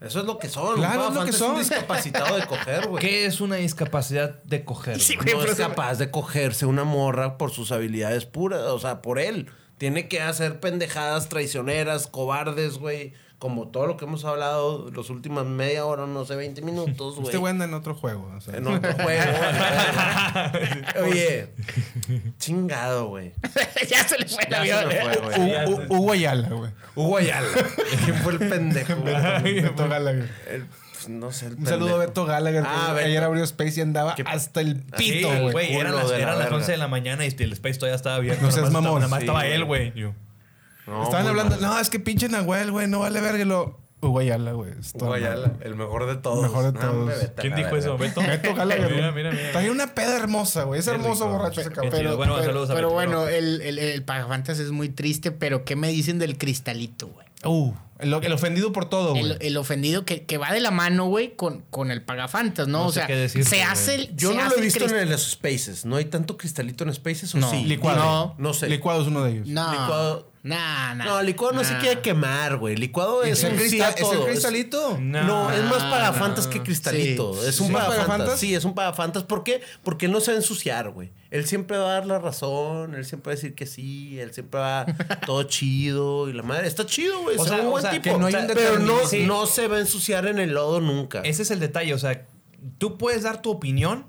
Eso 0.00 0.20
es 0.20 0.26
lo 0.26 0.38
que 0.38 0.48
son. 0.48 0.76
Claro, 0.76 1.08
es 1.08 1.14
lo 1.14 1.24
que 1.24 1.32
son. 1.32 1.52
un 1.52 1.58
discapacitado 1.58 2.36
de 2.36 2.46
coger, 2.46 2.88
güey. 2.88 3.00
¿Qué 3.00 3.26
es 3.26 3.40
una 3.40 3.56
discapacidad 3.56 4.42
de 4.44 4.64
coger? 4.64 5.00
Sí, 5.00 5.16
güey? 5.16 5.32
güey. 5.32 5.46
no 5.46 5.52
es 5.52 5.58
capaz 5.58 5.96
de 5.96 6.10
cogerse 6.10 6.66
una 6.66 6.84
morra 6.84 7.38
por 7.38 7.50
sus 7.50 7.72
habilidades 7.72 8.26
puras, 8.26 8.60
o 8.60 8.78
sea, 8.78 9.00
por 9.00 9.18
él. 9.18 9.50
Tiene 9.78 10.08
que 10.08 10.20
hacer 10.20 10.60
pendejadas 10.60 11.28
traicioneras, 11.28 12.06
cobardes, 12.06 12.78
güey. 12.78 13.14
Como 13.38 13.68
todo 13.68 13.86
lo 13.86 13.98
que 13.98 14.06
hemos 14.06 14.24
hablado 14.24 14.90
los 14.90 15.10
últimos 15.10 15.44
media 15.44 15.84
hora, 15.84 16.06
no 16.06 16.24
sé, 16.24 16.36
20 16.36 16.62
minutos, 16.62 17.16
güey. 17.16 17.26
Este 17.26 17.36
güey 17.36 17.50
anda 17.50 17.66
en 17.66 17.74
otro 17.74 17.94
juego. 17.94 18.32
o 18.34 18.40
sea. 18.40 18.56
En 18.56 18.66
otro 18.66 18.92
juego. 18.94 19.22
güey. 21.02 21.10
Oye, 21.12 21.48
chingado, 22.38 23.08
güey. 23.08 23.32
ya 23.88 24.04
se 24.08 24.18
le 24.18 24.26
fue 24.26 24.46
la 24.48 25.64
U- 25.68 25.82
Hugo 25.94 26.12
Ayala, 26.12 26.48
güey. 26.48 26.70
Hugo 26.94 27.18
Ayala. 27.18 27.46
¿Quién 28.04 28.16
fue 28.22 28.32
el 28.34 28.38
pendejo? 28.38 28.96
güey? 28.96 29.14
Beto 29.60 29.88
Gallagher. 29.88 30.30
El- 30.50 30.66
pues, 30.92 31.08
no 31.10 31.30
sé, 31.30 31.46
el 31.48 31.54
Un 31.56 31.66
saludo 31.66 31.96
a. 31.96 31.98
Beto 31.98 32.24
Gallagher. 32.24 32.62
que 32.62 32.68
Ah, 32.70 32.92
Beto. 32.94 33.06
ayer 33.06 33.22
abrió 33.22 33.44
Space 33.44 33.78
y 33.78 33.82
andaba 33.82 34.14
¿Qué- 34.14 34.24
hasta 34.26 34.62
el 34.62 34.82
Sí, 34.96 35.12
pito, 35.12 35.28
güey. 35.28 35.52
güey, 35.52 35.74
eran 35.74 35.94
las, 35.94 36.08
la 36.10 36.16
eran 36.16 36.28
las 36.30 36.38
verga. 36.46 36.56
11 36.56 36.72
de 36.72 36.78
la 36.78 36.88
mañana 36.88 37.26
y 37.26 37.28
el 37.38 37.52
Space 37.52 37.74
todavía 37.78 37.96
estaba 37.96 38.16
abierto. 38.16 38.42
No 38.46 38.50
seas 38.50 38.70
mamón. 38.70 38.78
estaba- 38.78 38.98
Nada 39.00 39.08
más 39.08 39.18
Sí, 39.20 39.24
estaba 39.26 39.46
él, 39.46 39.64
güey. 39.64 39.92
Yo, 39.94 40.14
No, 40.86 41.02
Estaban 41.04 41.26
hablando, 41.26 41.56
mal. 41.58 41.60
no, 41.62 41.78
es 41.80 41.90
que 41.90 41.98
pinche 42.00 42.28
Nahuel, 42.28 42.70
güey, 42.70 42.86
no 42.86 43.00
vale 43.00 43.20
verga. 43.20 43.44
Lo, 43.44 43.80
Hugo 44.02 44.18
Ayala, 44.20 44.52
güey. 44.52 44.72
es 44.78 44.92
todo 44.92 45.04
Hugo 45.06 45.12
mal. 45.14 45.22
Ayala, 45.24 45.52
el 45.62 45.74
mejor 45.74 46.06
de 46.06 46.16
todos. 46.16 46.42
mejor 46.42 46.72
de 46.72 46.78
todos. 46.78 47.12
¿Quién 47.36 47.56
dijo 47.56 47.76
eso? 47.76 47.96
¿Beto? 47.98 48.20
Beto 48.20 48.54
Gallagher. 48.54 48.92
Mira, 48.94 49.10
güey. 49.10 49.24
mira, 49.24 49.30
mira. 49.34 49.52
Traía 49.52 49.72
una 49.72 49.94
peda 49.94 50.16
hermosa, 50.16 50.64
güey. 50.64 50.80
Es 50.80 50.86
hermoso 50.86 51.24
rico. 51.24 51.38
borracho 51.38 51.60
ese 51.62 51.70
cabrón. 51.70 51.92
Pero, 51.92 52.16
Bueno, 52.16 52.34
pero- 52.34 52.46
saludos 52.46 52.70
a 52.70 52.74
pero 52.74 52.88
Beto, 52.88 52.94
bueno, 52.94 53.12
¿no? 53.24 53.28
el, 53.28 53.62
el, 53.62 53.78
el 53.78 54.02
pagafantas 54.04 54.58
es 54.58 54.70
muy 54.70 54.90
triste, 54.90 55.32
pero 55.32 55.64
¿qué 55.64 55.74
me 55.76 55.88
dicen 55.88 56.18
del 56.18 56.36
cristalito, 56.38 57.08
güey? 57.08 57.26
Uh, 57.44 57.72
el, 57.98 58.12
el 58.12 58.32
ofendido 58.32 58.72
por 58.72 58.88
todo, 58.90 59.10
güey. 59.12 59.22
El, 59.22 59.38
el 59.40 59.56
ofendido 59.56 60.04
que, 60.04 60.24
que 60.24 60.36
va 60.36 60.52
de 60.52 60.60
la 60.60 60.70
mano, 60.70 61.06
güey, 61.06 61.34
con, 61.34 61.62
con 61.70 61.90
el 61.90 62.02
pagafantas, 62.02 62.68
¿no? 62.68 62.80
No 62.80 62.86
o 62.86 62.92
sea, 62.92 63.06
qué 63.06 63.16
decirte, 63.16 63.48
se 63.48 63.62
hace 63.62 63.94
el. 63.94 64.16
Yo 64.16 64.34
no 64.34 64.44
lo 64.48 64.56
he 64.56 64.60
visto 64.60 64.84
en 64.84 65.10
los 65.10 65.30
spaces. 65.30 65.84
¿No 65.86 65.96
hay 65.96 66.04
tanto 66.06 66.36
cristalito 66.36 66.84
en 66.84 66.92
spaces 66.92 67.34
o 67.34 67.38
No. 67.38 67.50
sí? 67.50 67.64
Licuado. 67.64 67.98
No. 67.98 68.34
No 68.38 68.54
sé. 68.54 68.68
Licuado 68.68 69.00
es 69.02 69.08
uno 69.08 69.24
de 69.24 69.32
ellos. 69.32 69.48
No. 69.48 69.70
Licuado- 69.72 70.30
Nah, 70.46 70.94
nah. 70.94 71.04
No, 71.06 71.22
licuado 71.22 71.54
no 71.54 71.64
se 71.64 71.76
quiere 71.78 72.00
quemar, 72.02 72.56
güey. 72.58 72.76
Licuado 72.76 73.24
es, 73.24 73.42
¿Es 73.42 73.50
un 73.50 73.58
cristal- 73.58 73.94
¿Es 73.96 74.12
el 74.12 74.24
cristalito? 74.26 74.96
No. 75.00 75.24
No, 75.24 75.50
es 75.50 75.64
más 75.64 75.82
no, 75.82 75.90
pagafantas 75.90 76.46
no. 76.46 76.52
que 76.52 76.62
cristalito. 76.62 77.34
Sí. 77.34 77.48
Es 77.48 77.58
un 77.58 77.66
¿Sí? 77.66 77.72
pagafantas. 77.72 78.06
¿Pagafantas? 78.06 78.38
Sí, 78.40 78.54
es 78.54 78.64
un 78.64 78.72
pagafantas. 78.74 79.24
¿Por 79.24 79.42
qué? 79.42 79.60
Porque 79.82 80.06
él 80.06 80.12
no 80.12 80.20
se 80.20 80.30
va 80.30 80.36
a 80.36 80.40
ensuciar, 80.40 80.90
güey. 80.90 81.10
Él 81.32 81.46
siempre 81.46 81.76
va 81.78 81.86
a 81.86 81.92
dar 81.94 82.06
la 82.06 82.20
razón. 82.20 82.94
Él 82.94 83.04
siempre 83.04 83.30
va 83.30 83.32
a 83.32 83.36
decir 83.36 83.56
que 83.56 83.66
sí. 83.66 84.20
Él 84.20 84.32
siempre 84.32 84.60
va 84.60 84.86
todo 85.26 85.42
chido. 85.42 86.28
Y 86.28 86.32
la 86.32 86.44
madre 86.44 86.68
está 86.68 86.86
chido, 86.86 87.22
güey. 87.22 87.36
O 87.38 87.42
es 87.42 87.48
sea, 87.48 87.58
un 87.62 87.66
o 87.66 87.70
buen 87.70 87.82
sea, 87.82 87.90
tipo. 87.90 88.04
que 88.04 88.16
no 88.16 88.26
hay 88.26 88.34
un 88.36 88.46
pero 88.46 88.78
no, 88.78 88.98
no 89.26 89.46
se 89.46 89.66
va 89.66 89.78
a 89.78 89.80
ensuciar 89.80 90.26
en 90.26 90.38
el 90.38 90.54
lodo 90.54 90.80
nunca. 90.80 91.22
Ese 91.22 91.42
es 91.42 91.50
el 91.50 91.58
detalle, 91.58 91.92
o 91.92 91.98
sea, 91.98 92.24
tú 92.78 92.96
puedes 92.98 93.24
dar 93.24 93.42
tu 93.42 93.50
opinión 93.50 94.06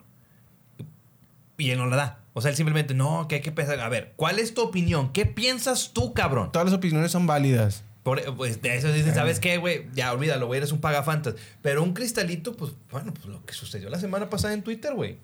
y 1.57 1.71
él 1.71 1.79
no 1.79 1.87
la 1.87 1.95
da. 1.95 2.19
O 2.37 2.41
sea, 2.41 2.51
él 2.51 2.55
simplemente, 2.55 2.93
no, 2.93 3.27
que 3.27 3.33
hay 3.33 3.41
que 3.41 3.51
pensar. 3.51 3.79
A 3.79 3.89
ver, 3.89 4.13
¿cuál 4.15 4.37
es 4.37 4.53
tu 4.53 4.61
opinión? 4.61 5.11
¿Qué 5.11 5.25
piensas 5.25 5.89
tú, 5.91 6.13
cabrón? 6.13 6.51
Todas 6.51 6.67
las 6.67 6.75
opiniones 6.75 7.11
son 7.11 7.25
válidas. 7.25 7.83
Por, 8.03 8.23
pues 8.35 8.61
de 8.61 8.75
eso 8.77 8.91
dicen, 8.93 9.15
¿sabes 9.15 9.39
qué, 9.39 9.57
güey? 9.57 9.87
Ya 9.95 10.13
olvídalo, 10.13 10.45
güey, 10.45 10.59
eres 10.59 10.71
un 10.71 10.79
pagafantas. 10.79 11.33
Pero 11.63 11.81
un 11.81 11.95
cristalito, 11.95 12.53
pues, 12.55 12.73
bueno, 12.91 13.11
pues 13.11 13.25
lo 13.25 13.43
que 13.43 13.55
sucedió 13.55 13.89
la 13.89 13.97
semana 13.99 14.29
pasada 14.29 14.53
en 14.53 14.61
Twitter, 14.61 14.93
güey. 14.93 15.17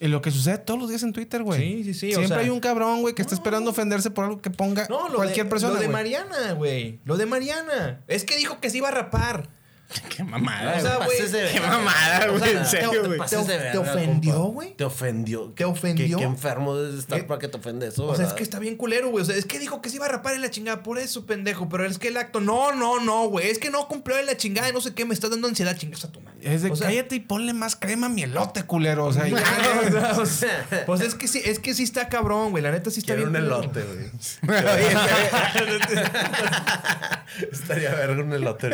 Y 0.00 0.08
lo 0.08 0.22
que 0.22 0.30
sucede 0.30 0.56
todos 0.56 0.80
los 0.80 0.88
días 0.88 1.02
en 1.02 1.12
Twitter, 1.12 1.42
güey. 1.42 1.60
Sí, 1.60 1.84
sí, 1.84 1.92
sí, 1.92 2.06
o 2.06 2.16
Siempre 2.16 2.28
sea- 2.28 2.38
hay 2.38 2.48
un 2.48 2.60
cabrón, 2.60 3.02
güey, 3.02 3.14
que 3.14 3.20
está 3.20 3.34
esperando 3.34 3.70
ofenderse 3.72 4.10
por 4.10 4.24
algo 4.24 4.40
que 4.40 4.48
ponga 4.48 4.86
No, 4.88 5.08
cualquier 5.14 5.44
de, 5.44 5.50
persona. 5.50 5.74
Lo 5.74 5.80
de. 5.80 5.88
Mariana, 5.88 6.52
güey. 6.52 6.98
Lo 7.04 7.18
de 7.18 7.26
Mariana. 7.26 8.00
Es 8.08 8.24
que 8.24 8.38
dijo 8.38 8.58
que 8.58 8.70
se 8.70 8.78
iba 8.78 8.88
a 8.88 8.92
rapar. 8.92 9.50
Qué 10.16 10.24
mamada. 10.24 10.76
O 10.76 10.80
sea, 10.80 10.96
güey. 10.96 11.52
qué 11.52 11.60
mamada, 11.60 12.26
O 12.28 12.38
güey, 12.38 12.50
sea, 12.50 12.60
en 12.60 12.66
serio, 12.66 12.90
te- 12.90 12.98
güey. 13.08 13.20
¿Te- 13.70 13.78
ofendió, 13.78 14.42
güey? 14.46 14.74
Te 14.74 14.84
ofendió. 14.84 15.52
¿Te 15.54 15.64
ofendió? 15.64 16.04
Qué, 16.16 16.16
qué 16.16 16.24
enfermo 16.24 16.74
debes 16.76 16.94
de 16.94 16.98
estar 17.00 17.18
¿Qué? 17.20 17.24
para 17.24 17.38
que 17.38 17.46
te 17.48 17.56
ofende 17.56 17.86
eso, 17.86 18.04
O 18.06 18.14
sea, 18.16 18.26
es 18.26 18.32
que 18.32 18.42
está 18.42 18.58
bien 18.58 18.76
culero, 18.76 19.10
güey. 19.10 19.22
O 19.22 19.24
sea, 19.24 19.36
es 19.36 19.44
que 19.44 19.58
dijo 19.60 19.80
que 19.80 19.88
se 19.90 19.96
iba 19.96 20.06
a 20.06 20.08
rapar 20.08 20.34
en 20.34 20.42
la 20.42 20.50
chingada 20.50 20.82
por 20.82 20.98
eso, 20.98 21.24
pendejo. 21.24 21.68
Pero 21.68 21.86
es 21.86 21.98
que 21.98 22.08
el 22.08 22.16
acto, 22.16 22.40
no, 22.40 22.72
no, 22.72 22.98
no, 23.00 23.28
güey. 23.28 23.48
Es 23.48 23.58
que 23.58 23.70
no 23.70 23.86
cumplió 23.86 24.18
en 24.18 24.26
la 24.26 24.36
chingada 24.36 24.68
y 24.68 24.72
no 24.72 24.80
sé 24.80 24.92
qué. 24.92 25.04
Me 25.04 25.14
estás 25.14 25.30
dando 25.30 25.46
ansiedad, 25.46 25.76
chingas 25.76 26.04
a 26.04 26.10
tu 26.10 26.20
madre. 26.20 26.36
Es 26.42 26.62
de 26.62 26.70
o 26.70 26.76
sea, 26.76 26.88
cállate 26.88 27.14
y 27.16 27.20
ponle 27.20 27.52
más 27.52 27.76
crema 27.76 28.06
a 28.06 28.10
mi 28.10 28.22
elote, 28.24 28.64
culero. 28.64 29.04
O 29.06 29.12
sea, 29.12 29.28
ya- 29.28 29.36
o 29.86 29.90
sea, 29.90 30.18
o 30.20 30.26
sea, 30.26 30.66
pues 30.86 31.00
es 31.00 31.14
que 31.14 31.28
sí, 31.28 31.40
es 31.44 31.58
que 31.60 31.74
sí 31.74 31.84
está 31.84 32.08
cabrón, 32.08 32.50
güey. 32.50 32.62
La 32.62 32.72
neta 32.72 32.90
sí 32.90 33.00
está 33.00 33.14
Quiero 33.14 33.30
bien. 33.30 33.42
un 33.44 33.46
elote, 33.50 33.82
güey. 33.82 34.10
Estaría 37.52 37.94
verga 37.94 38.22
un 38.22 38.32
elote. 38.32 38.68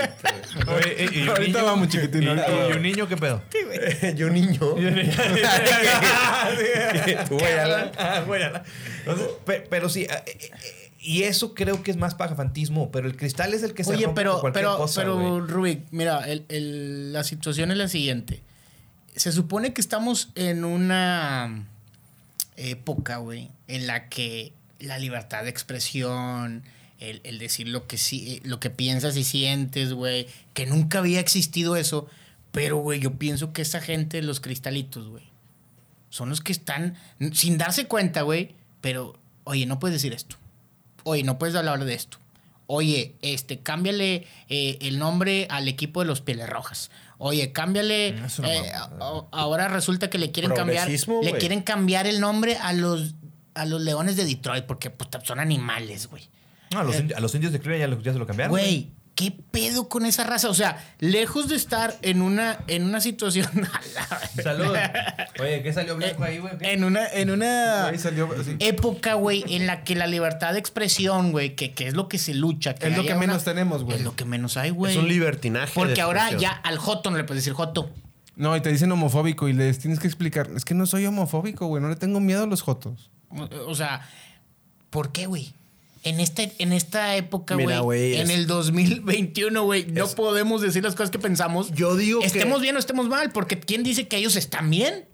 Oye, 0.69 1.02
y- 1.13 1.29
Ahorita 1.29 1.59
niño- 1.61 1.65
vamos, 1.65 1.89
chiquitín, 1.89 2.23
Y, 2.25 2.73
un 2.77 2.83
niño, 2.83 3.09
¿qué 3.09 3.17
pedo? 3.17 3.43
Yo 4.17 4.29
niño. 4.31 4.61
Tú. 7.29 7.39
Entonces, 9.05 9.29
pero 9.71 9.89
sí, 9.89 10.03
eh, 10.03 10.09
eh, 10.27 10.39
eh, 10.41 10.91
y 11.01 11.23
eso 11.25 11.55
creo 11.55 11.83
que 11.83 11.91
es 11.91 11.97
más 11.97 12.15
pagafantismo, 12.15 12.91
pero 12.93 13.09
el 13.09 13.17
cristal 13.17 13.55
es 13.55 13.63
el 13.63 13.75
que 13.75 13.85
se 13.85 13.91
Oye, 13.91 14.05
rompe 14.07 14.21
pero, 14.21 14.41
cualquier 14.41 14.65
pero, 14.65 14.77
cosa, 14.77 15.01
pero. 15.01 15.41
Rubik, 15.41 15.85
mira, 15.91 16.21
el- 16.31 16.45
el- 16.49 17.13
la 17.13 17.25
situación 17.25 17.71
es 17.73 17.77
la 17.77 17.89
siguiente. 17.89 18.43
Se 19.17 19.33
supone 19.33 19.73
que 19.75 19.81
estamos 19.81 20.31
en 20.37 20.65
una 20.65 21.65
época, 22.57 23.17
güey, 23.17 23.51
en 23.69 23.87
la 23.87 24.09
que 24.09 24.53
la 24.79 24.99
libertad 24.99 25.43
de 25.45 25.51
expresión, 25.51 26.63
el, 27.11 27.21
el 27.25 27.39
decir 27.39 27.69
lo 27.69 27.87
que 27.87 27.99
sí, 27.99 28.41
lo 28.45 28.61
que 28.61 28.71
piensas 28.71 29.17
y 29.17 29.25
sientes, 29.25 29.93
güey, 29.93 30.27
que 30.55 30.67
nunca 30.67 30.99
había 30.99 31.21
existido 31.21 31.77
eso. 31.77 32.07
Pero, 32.53 32.77
güey, 32.79 33.01
yo 33.01 33.15
pienso 33.15 33.53
que 33.53 33.63
esa 33.63 33.81
gente, 33.81 34.21
los 34.23 34.41
cristalitos, 34.41 35.09
güey, 35.09 35.25
son 36.11 36.29
los 36.29 36.41
que 36.41 36.53
están 36.53 36.97
sin 37.33 37.57
darse 37.59 37.87
cuenta, 37.87 38.23
güey. 38.23 38.55
Pero, 38.81 39.19
oye, 39.45 39.65
no 39.67 39.79
puedes 39.79 39.95
decir 39.95 40.13
esto. 40.13 40.37
Oye, 41.05 41.23
no 41.23 41.39
puedes 41.39 41.55
hablar 41.57 41.85
de 41.85 41.95
esto. 41.95 42.19
Oye, 42.67 43.15
este, 43.23 43.59
cámbiale 43.61 44.27
eh, 44.49 44.79
el 44.83 44.99
nombre 44.99 45.47
al 45.51 45.69
equipo 45.69 46.01
de 46.01 46.07
los 46.07 46.21
Pieles 46.21 46.49
Rojas. 46.49 46.91
Oye, 47.19 47.53
cámbiale. 47.53 48.09
Eh, 48.09 48.71
a- 48.75 49.27
ahora 49.31 49.69
resulta 49.69 50.11
que 50.11 50.19
le 50.19 50.31
quieren 50.31 50.51
cambiar. 50.57 50.87
Le 51.23 51.39
quieren 51.39 51.63
cambiar 51.63 52.07
el 52.07 52.21
nombre 52.21 52.57
a 52.57 52.73
los 52.73 53.15
a 53.55 53.67
los 53.67 53.83
leones 53.83 54.17
de 54.17 54.25
Detroit 54.25 54.65
porque 54.65 54.89
pues, 54.91 55.11
son 55.25 55.39
animales, 55.39 56.07
güey. 56.09 56.23
No, 56.73 56.81
a, 56.81 56.85
los 56.85 56.97
indi- 56.97 57.15
a 57.17 57.21
los 57.21 57.35
indios 57.35 57.53
de 57.53 57.61
Cleveland 57.61 57.91
ya, 57.91 57.97
lo- 57.97 58.03
ya 58.03 58.13
se 58.13 58.19
lo 58.19 58.27
cambiaron. 58.27 58.51
Güey, 58.51 58.89
¿qué 59.15 59.33
pedo 59.51 59.89
con 59.89 60.07
esa 60.07 60.25
raza? 60.25 60.49
O 60.49 60.55
sea, 60.55 60.83
lejos 60.99 61.49
de 61.49 61.57
estar 61.57 61.95
en 62.03 62.23
una, 62.23 62.59
en 62.67 62.85
una 62.85 63.01
situación. 63.01 63.47
Salud. 64.43 64.75
Oye, 65.41 65.63
¿qué 65.63 65.73
salió 65.73 65.97
blanco 65.97 66.25
ahí, 66.25 66.39
güey? 66.39 66.55
En 66.61 66.85
una, 66.85 67.07
en 67.09 67.31
una 67.31 67.87
Ahí 67.89 67.99
salió 67.99 68.29
así. 68.39 68.57
época, 68.59 69.15
güey, 69.15 69.45
en 69.49 69.67
la 69.67 69.85
que 69.85 69.95
la 69.95 70.07
libertad 70.07 70.53
de 70.53 70.59
expresión, 70.59 71.33
güey, 71.33 71.55
que, 71.57 71.73
que 71.73 71.89
es 71.89 71.95
lo 71.95 72.09
que 72.09 72.19
se 72.19 72.35
lucha. 72.35 72.75
Es 72.81 72.97
lo 72.97 73.03
que 73.05 73.15
menos 73.15 73.45
tenemos, 73.45 73.85
güey. 73.85 73.99
Es 73.99 74.03
lo 74.05 74.15
que 74.17 74.25
menos 74.25 74.57
hay, 74.57 74.71
güey. 74.71 74.93
Es 74.95 74.99
un 74.99 75.09
libertinaje. 75.09 75.73
Porque 75.75 75.95
de 75.95 76.01
ahora 76.01 76.31
ya 76.33 76.51
al 76.51 76.79
Joto 76.79 77.11
no 77.11 77.17
le 77.17 77.25
puedes 77.25 77.45
decir 77.45 77.55
Joto. 77.55 77.91
No, 78.35 78.57
y 78.57 78.63
te 78.63 78.71
dicen 78.73 78.91
homofóbico 78.91 79.47
y 79.49 79.53
les 79.53 79.79
tienes 79.79 80.01
que 80.01 80.07
explicar. 80.07 80.49
Es 80.57 80.65
que 80.65 80.73
no 80.73 80.87
soy 80.87 81.05
homofóbico, 81.05 81.67
güey. 81.67 81.83
No 81.83 81.91
le 81.91 81.97
tengo 81.97 82.19
miedo 82.19 82.45
a 82.45 82.47
los 82.47 82.63
jotos. 82.63 83.11
O, 83.29 83.47
o 83.69 83.75
sea, 83.75 84.09
¿por 84.89 85.13
qué, 85.13 85.27
güey? 85.27 85.53
En 86.05 86.19
esta, 86.19 86.43
en 86.59 86.73
esta 86.73 87.15
época, 87.17 87.57
Mira, 87.57 87.79
güey, 87.81 88.17
en 88.17 88.23
es- 88.23 88.31
el 88.31 88.47
2021, 88.49 89.63
güey, 89.65 89.87
no 89.87 90.05
Es- 90.07 90.15
podemos 90.15 90.61
decir 90.61 90.83
las 90.83 90.95
cosas 90.95 91.11
que 91.11 91.19
pensamos. 91.21 91.71
Yo 91.73 91.95
digo 91.97 92.21
que- 92.21 92.27
Estemos 92.27 92.61
bien 92.61 92.75
o 92.75 92.79
estemos 92.81 93.09
mal, 93.09 93.31
porque 93.31 93.61
¿quién 93.61 93.83
dice 93.85 94.09
que 94.09 94.17
ellos 94.17 94.35
están 94.37 94.69
bien? 94.71 95.07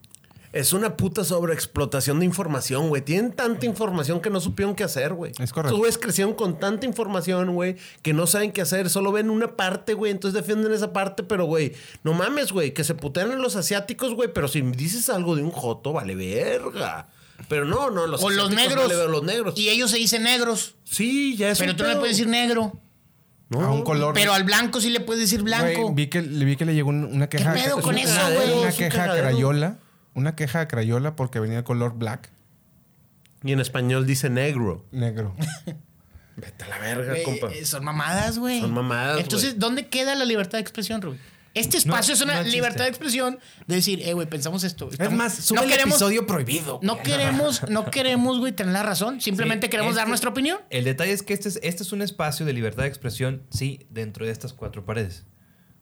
Es 0.51 0.73
una 0.73 0.97
puta 0.97 1.25
sobreexplotación 1.25 2.21
de 2.21 2.25
información, 2.25 2.89
güey. 2.89 3.03
Tienen 3.03 3.33
tanta 3.33 3.67
información 3.67 4.23
que 4.23 4.31
no 4.31 4.41
supieron 4.41 4.75
qué 4.75 4.83
hacer, 4.83 5.13
güey. 5.13 5.33
Es 5.39 5.53
correcto. 5.53 5.69
Estos 5.75 5.79
güeyes 5.79 5.99
crecieron 5.99 6.33
con 6.33 6.59
tanta 6.59 6.87
información, 6.87 7.53
güey, 7.55 7.77
que 8.01 8.15
no 8.15 8.27
saben 8.27 8.53
qué 8.53 8.63
hacer. 8.63 8.89
Solo 8.89 9.13
ven 9.13 9.29
una 9.29 9.57
parte, 9.57 9.93
güey. 9.93 10.11
Entonces 10.11 10.41
defienden 10.41 10.73
esa 10.73 10.95
parte, 10.95 11.23
pero, 11.23 11.45
güey, 11.45 11.75
no 12.03 12.15
mames, 12.15 12.51
güey. 12.51 12.73
Que 12.73 12.83
se 12.83 12.95
putean 12.95 13.31
en 13.31 13.43
los 13.43 13.57
asiáticos, 13.57 14.15
güey. 14.15 14.33
Pero 14.33 14.49
si 14.49 14.63
dices 14.63 15.11
algo 15.11 15.37
de 15.37 15.43
un 15.43 15.51
joto, 15.51 15.93
vale 15.93 16.15
verga. 16.15 17.11
Pero 17.49 17.65
no, 17.65 17.91
no, 17.91 18.07
los 18.07 18.23
o 18.23 18.31
los 18.31 18.51
negros. 18.51 18.91
los. 18.91 19.59
Y 19.59 19.69
ellos 19.69 19.91
se 19.91 19.97
dicen 19.99 20.23
negros. 20.25 20.75
Sí, 20.85 21.37
ya 21.37 21.51
es 21.51 21.59
pero 21.59 21.71
un 21.73 21.77
tú 21.77 21.83
no 21.85 21.89
le 21.89 21.95
pedo. 21.95 22.01
puedes 22.01 22.17
decir 22.17 22.29
negro. 22.29 22.79
No. 23.49 23.61
A 23.61 23.71
un 23.73 23.83
color. 23.83 24.13
Pero 24.15 24.33
al 24.35 24.45
blanco 24.45 24.81
sí 24.81 24.91
le 24.91 25.01
puedes 25.01 25.23
decir 25.23 25.43
blanco. 25.43 25.83
Güey, 25.85 25.95
vi 25.95 26.07
que, 26.09 26.21
le 26.21 26.45
vi 26.45 26.57
que 26.57 26.65
le 26.67 26.75
llegó 26.75 26.91
un- 26.91 27.05
una 27.05 27.29
queja. 27.29 27.53
pedo 27.55 27.79
es 27.79 27.85
con 27.85 27.95
un 27.95 28.01
eso, 28.01 28.21
güey? 28.35 28.53
Una 28.61 28.73
queja 28.73 29.05
a. 29.05 29.17
Crayola. 29.17 29.79
Una 30.15 30.35
queja 30.37 30.61
a 30.61 30.69
Crayola 30.69 31.15
porque 31.17 31.39
venía 31.41 31.59
el 31.59 31.65
color 31.65 31.95
black, 31.97 32.31
Y 33.45 33.53
en 33.53 33.61
español 33.61 34.05
dice 34.05 34.29
negro. 34.29 34.85
negro. 34.91 35.35
Vete 36.37 36.65
a 36.65 36.69
la 36.69 36.79
verga, 36.79 37.15
compa. 37.25 37.49
eh, 37.53 37.65
son 37.65 37.85
mamadas, 37.85 38.39
güey. 38.39 38.61
Son 38.61 38.73
mamadas, 38.75 39.21
Entonces. 39.21 39.59
¿dónde 39.59 39.87
queda 39.89 40.15
la 40.15 40.25
libertad 40.25 40.59
de 40.59 40.63
expresión, 40.63 41.01
Rubí? 41.03 41.19
Este 41.59 41.77
espacio 41.79 42.15
es 42.15 42.21
una 42.21 42.43
no 42.43 42.49
libertad 42.49 42.85
de 42.85 42.91
expresión 42.91 43.39
de 43.67 43.75
decir, 43.77 44.01
eh, 44.03 44.13
güey, 44.13 44.29
pensamos 44.29 44.65
esto. 44.65 44.87
Es 44.89 44.93
Estamos- 44.95 45.15
más, 45.19 45.35
sube 45.35 45.63
el 45.65 45.69
queremos- 45.71 45.95
episodio 45.97 46.27
prohibido. 46.27 46.81
No 46.83 47.03
queremos, 47.03 47.63
no 47.71 47.91
queremos, 47.91 48.39
güey, 48.39 48.53
tener 48.53 48.73
la 48.73 48.83
razón. 48.83 49.21
Simplemente 49.21 49.67
Sí, 49.67 49.71
queremos 49.71 49.95
dar 49.95 50.03
este- 50.03 50.09
nuestra 50.11 50.31
opinión. 50.31 50.59
El 50.71 50.85
detalle 50.85 51.13
es 51.13 51.23
que 51.23 51.35
este 51.35 51.49
es, 51.49 51.59
este 51.63 51.83
es 51.83 51.93
un 51.93 52.03
espacio 52.03 52.47
de 52.47 52.53
libertad 52.53 52.83
de 52.85 52.89
expresión, 52.89 53.43
sí, 53.51 53.87
dentro 53.91 54.25
de 54.27 54.33
estas 54.33 54.53
cuatro 54.53 54.85
paredes. 54.85 55.25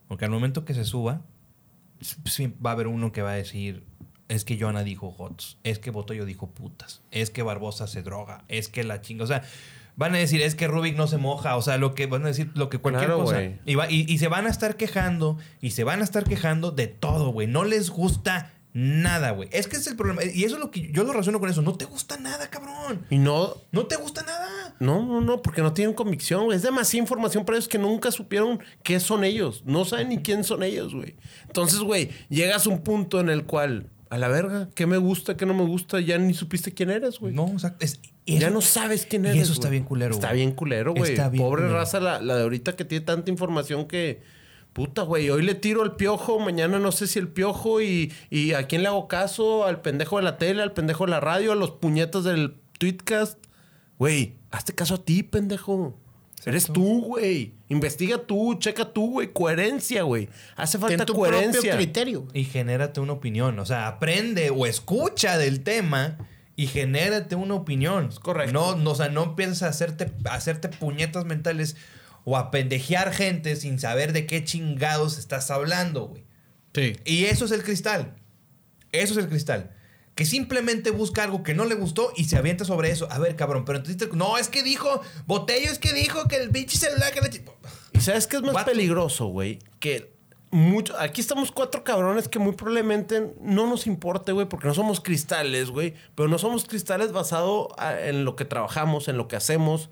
Porque 0.08 0.24
al 0.24 0.30
momento 0.30 0.64
que 0.64 0.72
se 0.74 0.84
suba, 0.84 1.22
sí, 2.24 2.52
va 2.64 2.70
a 2.70 2.72
haber 2.74 2.86
uno 2.86 3.12
que 3.12 3.22
va 3.22 3.32
a 3.32 3.34
decir, 3.36 3.84
es 4.28 4.44
que 4.44 4.58
Joana 4.58 4.82
dijo 4.82 5.14
hots, 5.18 5.58
es 5.62 5.78
que 5.78 5.90
Botoyo 5.90 6.24
dijo 6.24 6.50
putas, 6.50 7.02
es 7.10 7.30
que 7.30 7.42
Barbosa 7.42 7.86
se 7.86 8.02
droga, 8.02 8.44
es 8.48 8.68
que 8.68 8.82
la 8.84 9.00
chinga, 9.00 9.24
o 9.24 9.26
sea, 9.26 9.42
van 9.96 10.14
a 10.14 10.18
decir, 10.18 10.40
es 10.42 10.54
que 10.54 10.68
Rubik 10.68 10.96
no 10.96 11.06
se 11.06 11.16
moja, 11.16 11.56
o 11.56 11.62
sea, 11.62 11.78
lo 11.78 11.94
que 11.94 12.06
van 12.06 12.22
a 12.24 12.28
decir, 12.28 12.50
lo 12.54 12.68
que 12.68 12.78
cualquier 12.78 13.06
Claro, 13.06 13.24
cosa. 13.24 13.36
güey. 13.36 13.58
Y, 13.64 13.74
va- 13.74 13.90
y- 13.90 14.04
y 14.08 14.18
se 14.18 14.28
van 14.28 14.46
a 14.46 14.50
estar 14.50 14.76
quejando, 14.76 15.38
y 15.60 15.70
se 15.70 15.84
van 15.84 16.00
a 16.00 16.04
estar 16.04 16.24
quejando 16.24 16.70
de 16.70 16.86
todo, 16.86 17.30
güey. 17.30 17.46
No 17.46 17.64
les 17.64 17.90
gusta 17.90 18.52
nada, 18.74 19.30
güey. 19.30 19.48
Es 19.52 19.66
que 19.68 19.76
ese 19.76 19.84
es 19.84 19.86
el 19.88 19.96
problema. 19.96 20.22
Y 20.22 20.44
eso 20.44 20.56
es 20.56 20.60
lo 20.60 20.70
que 20.70 20.92
yo 20.92 21.02
lo 21.04 21.12
relaciono 21.12 21.40
con 21.40 21.48
eso. 21.48 21.62
No 21.62 21.74
te 21.78 21.86
gusta 21.86 22.18
nada, 22.18 22.50
cabrón. 22.50 23.06
Y 23.08 23.16
no, 23.16 23.54
No 23.72 23.86
te 23.86 23.96
gusta 23.96 24.22
nada. 24.22 24.74
No, 24.80 25.02
no, 25.06 25.22
no, 25.22 25.40
porque 25.40 25.62
no 25.62 25.72
tienen 25.72 25.94
convicción, 25.94 26.44
güey. 26.44 26.56
Es 26.58 26.62
demasiada 26.62 27.00
información 27.02 27.46
para 27.46 27.56
ellos 27.56 27.68
que 27.68 27.78
nunca 27.78 28.10
supieron 28.10 28.60
qué 28.82 29.00
son 29.00 29.24
ellos. 29.24 29.62
No 29.64 29.86
saben 29.86 30.10
ni 30.10 30.18
quién 30.18 30.44
son 30.44 30.62
ellos, 30.62 30.94
güey. 30.94 31.16
Entonces, 31.46 31.78
güey, 31.80 32.10
llegas 32.28 32.66
a 32.66 32.68
un 32.70 32.82
punto 32.82 33.18
en 33.18 33.30
el 33.30 33.46
cual, 33.46 33.88
a 34.10 34.18
la 34.18 34.28
verga, 34.28 34.68
qué 34.74 34.86
me 34.86 34.96
gusta, 34.98 35.36
qué 35.36 35.46
no 35.46 35.54
me 35.54 35.64
gusta, 35.64 36.00
ya 36.00 36.16
ni 36.18 36.32
supiste 36.34 36.72
quién 36.72 36.90
eres, 36.90 37.18
güey. 37.18 37.34
No, 37.34 37.48
exacto. 37.48 37.84
Es- 37.84 38.00
ya 38.26 38.50
no 38.50 38.60
sabes 38.60 39.06
quién 39.06 39.24
y 39.24 39.28
eres. 39.28 39.42
eso 39.44 39.52
está 39.52 39.68
güey. 39.68 39.78
bien 39.78 39.84
culero, 39.84 40.14
Está 40.14 40.28
güey. 40.28 40.38
bien 40.40 40.52
culero, 40.52 40.94
güey. 40.94 41.12
Está 41.12 41.28
bien 41.28 41.44
Pobre 41.44 41.62
culero. 41.62 41.78
raza, 41.78 42.00
la, 42.00 42.20
la 42.20 42.36
de 42.36 42.42
ahorita 42.42 42.74
que 42.76 42.84
tiene 42.84 43.04
tanta 43.04 43.30
información 43.30 43.86
que. 43.86 44.20
Puta, 44.72 45.02
güey, 45.02 45.30
hoy 45.30 45.42
le 45.42 45.54
tiro 45.54 45.82
al 45.82 45.96
piojo, 45.96 46.38
mañana 46.38 46.78
no 46.78 46.92
sé 46.92 47.06
si 47.06 47.18
el 47.18 47.28
piojo 47.28 47.80
y, 47.80 48.12
y 48.28 48.52
a 48.52 48.66
quién 48.66 48.82
le 48.82 48.88
hago 48.88 49.08
caso, 49.08 49.64
al 49.64 49.80
pendejo 49.80 50.18
de 50.18 50.22
la 50.24 50.36
tele, 50.36 50.60
al 50.62 50.72
pendejo 50.74 51.06
de 51.06 51.12
la 51.12 51.20
radio, 51.20 51.52
a 51.52 51.54
los 51.54 51.70
puñetas 51.70 52.24
del 52.24 52.56
tweetcast. 52.78 53.38
Güey, 53.98 54.34
hazte 54.50 54.74
caso 54.74 54.96
a 54.96 55.02
ti, 55.04 55.22
pendejo. 55.22 55.98
Eres 56.44 56.66
tú, 56.66 57.00
güey. 57.06 57.54
Investiga 57.68 58.18
tú, 58.18 58.54
checa 58.58 58.92
tú, 58.92 59.12
güey. 59.12 59.32
Coherencia, 59.32 60.02
güey. 60.02 60.28
Hace 60.54 60.78
falta 60.78 60.98
Ten 60.98 61.06
tu 61.06 61.14
coherencia. 61.14 61.52
propio 61.60 61.76
criterio. 61.76 62.28
Y 62.32 62.44
genérate 62.44 63.00
una 63.00 63.12
opinión. 63.14 63.58
O 63.58 63.66
sea, 63.66 63.88
aprende 63.88 64.50
o 64.50 64.66
escucha 64.66 65.36
del 65.36 65.62
tema 65.64 66.16
y 66.54 66.68
genérate 66.68 67.34
una 67.34 67.54
opinión. 67.54 68.10
correcto. 68.22 68.52
No, 68.52 68.76
no, 68.76 68.92
o 68.92 68.94
sea, 68.94 69.08
no 69.08 69.24
empieces 69.24 69.62
a 69.62 69.68
hacerte, 69.68 70.12
a 70.26 70.34
hacerte 70.34 70.68
puñetas 70.68 71.24
mentales 71.24 71.76
o 72.24 72.36
a 72.36 72.50
pendejear 72.50 73.12
gente 73.12 73.56
sin 73.56 73.78
saber 73.78 74.12
de 74.12 74.26
qué 74.26 74.44
chingados 74.44 75.18
estás 75.18 75.50
hablando, 75.50 76.06
güey. 76.06 76.24
Y 77.04 77.24
eso 77.24 77.46
es 77.46 77.50
el 77.52 77.62
cristal. 77.62 78.14
Eso 78.92 79.12
es 79.14 79.18
el 79.18 79.28
cristal. 79.28 79.72
Que 80.14 80.24
simplemente 80.24 80.90
busca 80.90 81.22
algo 81.24 81.42
que 81.42 81.52
no 81.54 81.66
le 81.66 81.74
gustó 81.74 82.10
y 82.16 82.24
se 82.24 82.36
avienta 82.38 82.64
sobre 82.64 82.90
eso. 82.90 83.06
A 83.10 83.18
ver, 83.18 83.36
cabrón, 83.36 83.64
pero 83.66 83.78
entonces... 83.78 84.12
No, 84.14 84.38
es 84.38 84.48
que 84.48 84.62
dijo... 84.62 85.02
Botello 85.26 85.70
es 85.70 85.78
que 85.78 85.92
dijo 85.92 86.26
que 86.26 86.36
el 86.36 86.48
pinche 86.50 86.78
celular... 86.78 87.12
Que 87.12 87.20
la 87.20 87.28
chi- 87.28 87.42
¿Y 87.55 87.55
sabes 88.00 88.26
qué 88.26 88.36
es 88.36 88.42
más 88.42 88.64
peligroso, 88.64 89.26
güey? 89.26 89.58
Que 89.80 90.14
mucho, 90.50 90.98
aquí 90.98 91.20
estamos 91.20 91.50
cuatro 91.52 91.82
cabrones 91.84 92.28
que 92.28 92.38
muy 92.38 92.52
probablemente 92.54 93.32
no 93.40 93.66
nos 93.66 93.86
importe, 93.86 94.32
güey, 94.32 94.46
porque 94.48 94.68
no 94.68 94.74
somos 94.74 95.00
cristales, 95.00 95.70
güey. 95.70 95.94
Pero 96.14 96.28
no 96.28 96.38
somos 96.38 96.64
cristales 96.66 97.12
basado 97.12 97.68
a- 97.78 98.00
en 98.00 98.24
lo 98.24 98.36
que 98.36 98.44
trabajamos, 98.44 99.08
en 99.08 99.16
lo 99.18 99.28
que 99.28 99.36
hacemos. 99.36 99.90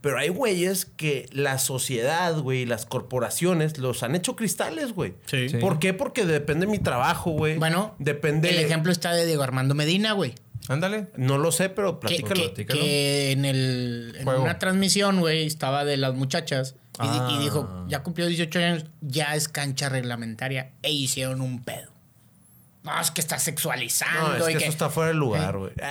Pero 0.00 0.18
hay 0.18 0.30
güeyes 0.30 0.84
que 0.84 1.28
la 1.30 1.58
sociedad, 1.58 2.36
güey, 2.40 2.62
y 2.62 2.66
las 2.66 2.86
corporaciones 2.86 3.78
los 3.78 4.02
han 4.02 4.16
hecho 4.16 4.34
cristales, 4.34 4.92
güey. 4.94 5.14
Sí. 5.26 5.46
¿Por 5.60 5.78
qué? 5.78 5.94
Porque 5.94 6.26
depende 6.26 6.66
de 6.66 6.72
mi 6.72 6.80
trabajo, 6.80 7.30
güey. 7.30 7.56
Bueno, 7.56 7.94
depende. 8.00 8.50
El 8.50 8.58
ejemplo 8.58 8.90
está 8.90 9.12
de 9.12 9.26
Diego 9.26 9.44
Armando 9.44 9.76
Medina, 9.76 10.12
güey. 10.14 10.34
Ándale. 10.68 11.08
No 11.16 11.38
lo 11.38 11.52
sé, 11.52 11.68
pero 11.68 11.98
platícalo. 12.00 12.34
que- 12.34 12.40
platícalo. 12.48 12.80
que 12.80 13.32
en, 13.32 13.44
el, 13.44 14.16
en 14.18 14.28
una 14.28 14.58
transmisión, 14.58 15.20
güey, 15.20 15.46
estaba 15.46 15.84
de 15.84 15.96
las 15.96 16.14
muchachas 16.14 16.76
y 16.94 17.06
Ah. 17.06 17.38
dijo, 17.40 17.84
ya 17.88 18.02
cumplió 18.02 18.26
18 18.26 18.58
años, 18.58 18.84
ya 19.00 19.34
es 19.34 19.48
cancha 19.48 19.88
reglamentaria. 19.88 20.72
E 20.82 20.92
hicieron 20.92 21.40
un 21.40 21.62
pedo. 21.62 21.91
No, 22.84 23.00
es 23.00 23.10
que 23.12 23.20
está 23.20 23.38
sexualizando. 23.38 24.28
No, 24.28 24.36
es 24.36 24.42
y 24.42 24.52
que 24.54 24.58
que- 24.58 24.64
eso 24.64 24.72
está 24.72 24.90
fuera 24.90 25.08
de 25.08 25.14
lugar, 25.14 25.56
güey. 25.56 25.72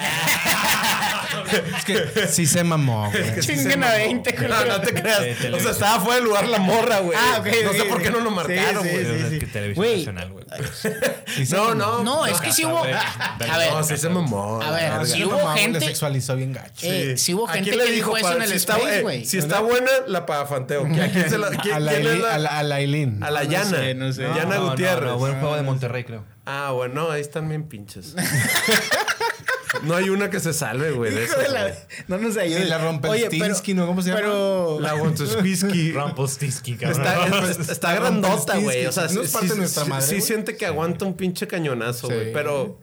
Es 1.78 1.86
que 1.86 2.28
sí 2.28 2.46
se 2.46 2.64
mamó, 2.64 3.10
güey. 3.10 3.40
Chinguen 3.40 3.84
a 3.84 3.92
20, 3.94 4.34
No, 4.48 4.66
no 4.66 4.82
te 4.82 4.94
creas. 4.94 5.22
O 5.54 5.60
sea, 5.60 5.72
estaba 5.72 6.00
fuera 6.02 6.20
de 6.20 6.26
lugar 6.26 6.48
la 6.48 6.60
morra, 6.60 7.00
güey. 7.00 7.18
Ah, 7.20 7.38
ok, 7.40 7.48
No 7.66 7.72
sé 7.74 7.84
por 7.86 8.02
qué 8.02 8.12
no 8.12 8.20
lo 8.20 8.32
marcaron, 8.32 8.84
sí, 8.84 8.90
güey. 8.90 9.06
Sí. 9.06 9.12
es 9.36 9.40
que 9.40 9.46
televisión 9.48 9.76
Güey. 9.86 9.98
nacional, 10.00 10.32
güey. 10.32 10.46
Sí 11.36 11.46
se 11.46 11.56
No, 11.56 11.74
no. 11.76 12.04
No, 12.04 12.26
es 12.26 12.40
que 12.42 12.52
sí 12.52 12.66
hubo. 12.66 12.80
A 12.84 13.58
ver, 13.58 13.72
No, 13.72 13.84
sí 13.84 13.98
se 13.98 14.10
mamó. 14.10 14.62
A 14.62 14.72
ver, 14.72 14.92
verga. 14.92 15.26
hubo 15.26 15.54
gente- 15.54 15.80
Le 15.80 15.86
sexualizó 15.88 16.36
bien 16.36 16.52
gacho. 16.54 16.86
sí 17.16 17.34
hubo 17.34 17.48
¿A 17.48 17.54
gente 17.54 17.70
quién 17.72 17.80
que 17.82 17.86
le 17.90 17.92
dijo 17.96 18.16
eso 18.18 18.24
para- 18.26 18.36
en 18.38 18.42
el 18.44 18.50
si 18.50 18.56
está, 18.56 18.78
space, 18.78 19.02
güey. 19.02 19.26
Si 19.26 19.38
está 19.38 19.60
buena, 19.62 19.90
la 20.08 20.26
pagafanteo. 20.26 20.86
¿A 20.86 20.90
quién 20.90 21.30
se 21.30 21.38
la, 21.38 21.50
quién- 21.50 21.76
a 21.76 21.80
la 21.80 21.92
Aileen- 21.94 23.24
a 23.24 23.32
la- 23.32 23.44
Yana. 23.46 23.94
no 23.96 24.12
sé. 24.14 24.24
Yana 24.24 24.58
Gutiérrez. 24.58 25.14
Buen 25.14 25.40
juego 25.40 25.56
de 25.56 25.62
Monterrey, 25.64 26.04
creo. 26.04 26.24
Ah, 26.46 26.72
bueno, 26.74 27.10
ahí 27.12 27.22
están 27.22 27.48
bien 27.50 27.64
pinches. 27.64 28.16
no 29.84 29.96
hay 29.96 30.10
una 30.10 30.30
que 30.30 30.40
se 30.40 30.54
salve, 30.54 30.92
güey. 30.92 31.14
de 31.14 31.22
de. 31.22 31.76
No 32.08 32.18
nos 32.18 32.36
ayudes. 32.38 32.66
Y 32.66 32.70
la 32.70 32.78
Rumpelstiltskin, 32.80 33.78
¿no? 33.78 33.88
¿Cómo 33.88 34.02
se 34.02 34.10
llama? 34.10 34.22
Pero. 34.22 34.80
La 34.82 34.96
Wontuskwisky. 34.96 35.92
Rampostiski, 35.94 36.76
cabrón. 36.78 37.02
Está, 37.02 37.52
está, 37.52 37.72
está 37.72 37.94
grandota, 37.96 38.58
güey. 38.58 38.86
O 38.86 38.92
sea, 38.92 39.08
No 39.10 39.22
es 39.22 39.30
sí- 39.30 39.34
parte 39.34 39.48
de 39.48 39.54
sí- 39.54 39.60
nuestra 39.60 39.84
sí- 39.86 39.90
madre, 39.90 40.08
Sí, 40.08 40.22
siente 40.22 40.58
que 40.58 40.66
aguanta 40.66 41.06
un 41.06 41.16
pinche 41.16 41.48
cañonazo, 41.48 42.08
Sí. 42.08 42.14
güey. 42.14 42.34
Pero 42.34 42.80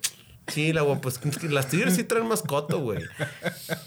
sí, 0.46 0.72
la 0.72 0.82
Wontuskwisky. 0.84 1.48
Las 1.48 1.66
tigres 1.68 1.94
sí 1.96 2.04
traen 2.04 2.26
mascoto, 2.26 2.78
güey. 2.80 3.00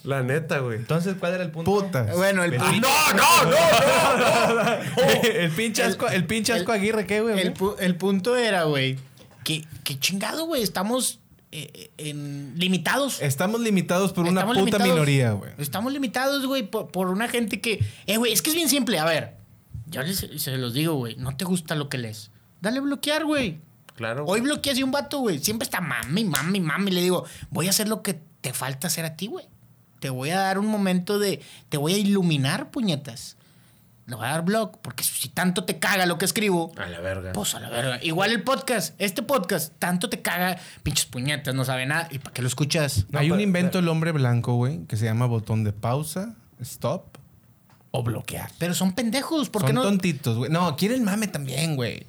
La 0.03 0.21
neta, 0.21 0.59
güey. 0.59 0.77
Entonces, 0.77 1.15
¿cuál 1.19 1.33
era 1.33 1.43
el 1.43 1.51
punto? 1.51 1.71
Putas. 1.71 2.15
Bueno, 2.15 2.43
el, 2.43 2.53
El- 2.53 2.59
pu- 2.61 2.81
No, 2.81 3.13
no, 3.13 3.45
no, 3.45 4.63
no. 4.63 5.23
el 5.23 5.49
pinche 5.51 5.81
asco, 5.83 6.07
el 6.07 6.25
pinche 6.25 6.53
asco 6.53 6.73
el- 6.73 6.79
Aguirre, 6.81 7.05
¿qué, 7.07 7.21
güey? 7.21 7.39
el, 7.39 7.53
pu- 7.53 7.75
el 7.79 7.95
punto 7.95 8.35
era, 8.37 8.63
güey, 8.63 8.97
que, 9.43 9.65
que 9.83 9.99
chingado, 9.99 10.45
güey. 10.45 10.63
Estamos 10.63 11.19
eh, 11.51 11.91
en, 11.97 12.53
limitados. 12.57 13.21
Estamos 13.21 13.59
limitados 13.61 14.13
por 14.13 14.25
una 14.25 14.45
puta 14.45 14.59
limitados. 14.59 14.87
minoría, 14.87 15.31
güey. 15.33 15.51
Estamos 15.57 15.91
limitados, 15.91 16.45
güey, 16.45 16.63
por, 16.63 16.87
por 16.91 17.09
una 17.09 17.27
gente 17.27 17.59
que. 17.59 17.83
Eh, 18.07 18.17
güey, 18.17 18.31
es 18.31 18.41
que 18.41 18.51
es 18.51 18.55
bien 18.55 18.69
simple. 18.69 18.99
A 18.99 19.05
ver, 19.05 19.35
yo 19.87 20.01
les, 20.03 20.19
se 20.19 20.57
los 20.57 20.73
digo, 20.73 20.95
güey. 20.95 21.15
No 21.17 21.35
te 21.35 21.43
gusta 21.43 21.75
lo 21.75 21.89
que 21.89 21.97
lees. 21.97 22.31
Dale 22.61 22.79
bloquear, 22.79 23.25
güey. 23.25 23.59
Claro. 23.95 24.25
Hoy 24.25 24.39
bloqueas 24.39 24.79
a 24.79 24.85
un 24.85 24.91
vato, 24.91 25.19
güey. 25.19 25.39
Siempre 25.39 25.65
está 25.65 25.81
mami, 25.81 26.23
mami, 26.23 26.61
mami. 26.61 26.91
Le 26.91 27.01
digo, 27.01 27.25
voy 27.49 27.67
a 27.67 27.71
hacer 27.71 27.89
lo 27.89 28.01
que 28.01 28.19
te 28.39 28.53
falta 28.53 28.87
hacer 28.87 29.03
a 29.03 29.15
ti, 29.17 29.27
güey. 29.27 29.45
Te 29.99 30.09
voy 30.09 30.29
a 30.29 30.39
dar 30.39 30.57
un 30.57 30.67
momento 30.67 31.19
de. 31.19 31.41
Te 31.67 31.77
voy 31.77 31.93
a 31.93 31.97
iluminar, 31.97 32.71
puñetas. 32.71 33.37
Le 34.07 34.15
voy 34.15 34.25
a 34.25 34.29
dar 34.29 34.43
blog, 34.43 34.81
porque 34.81 35.03
si 35.03 35.29
tanto 35.29 35.63
te 35.63 35.79
caga 35.79 36.05
lo 36.05 36.17
que 36.17 36.25
escribo. 36.25 36.71
A 36.77 36.87
la 36.87 36.99
verga. 36.99 37.31
Pues 37.33 37.55
a 37.55 37.59
la 37.59 37.69
verga. 37.69 38.03
Igual 38.03 38.31
el 38.31 38.43
podcast, 38.43 38.95
este 38.99 39.21
podcast, 39.21 39.73
tanto 39.79 40.09
te 40.09 40.21
caga, 40.21 40.57
pinches 40.83 41.05
puñetas, 41.05 41.53
no 41.55 41.63
sabe 41.63 41.85
nada. 41.85 42.07
¿Y 42.11 42.19
para 42.19 42.33
qué 42.33 42.41
lo 42.41 42.47
escuchas? 42.47 43.05
No, 43.09 43.19
Hay 43.19 43.31
un 43.31 43.39
invento 43.39 43.77
del 43.77 43.87
hombre 43.87 44.11
blanco, 44.11 44.55
güey, 44.55 44.85
que 44.87 44.97
se 44.97 45.05
llama 45.05 45.27
botón 45.27 45.63
de 45.63 45.71
pausa, 45.71 46.35
stop 46.59 47.17
o 47.91 48.03
bloquear. 48.03 48.51
Pero 48.57 48.73
son 48.73 48.93
pendejos, 48.93 49.49
¿por 49.49 49.61
qué 49.61 49.67
Son 49.67 49.75
no? 49.75 49.83
tontitos, 49.83 50.37
güey. 50.37 50.51
No, 50.51 50.75
quieren 50.75 51.03
mame 51.03 51.27
también, 51.27 51.75
güey. 51.75 52.07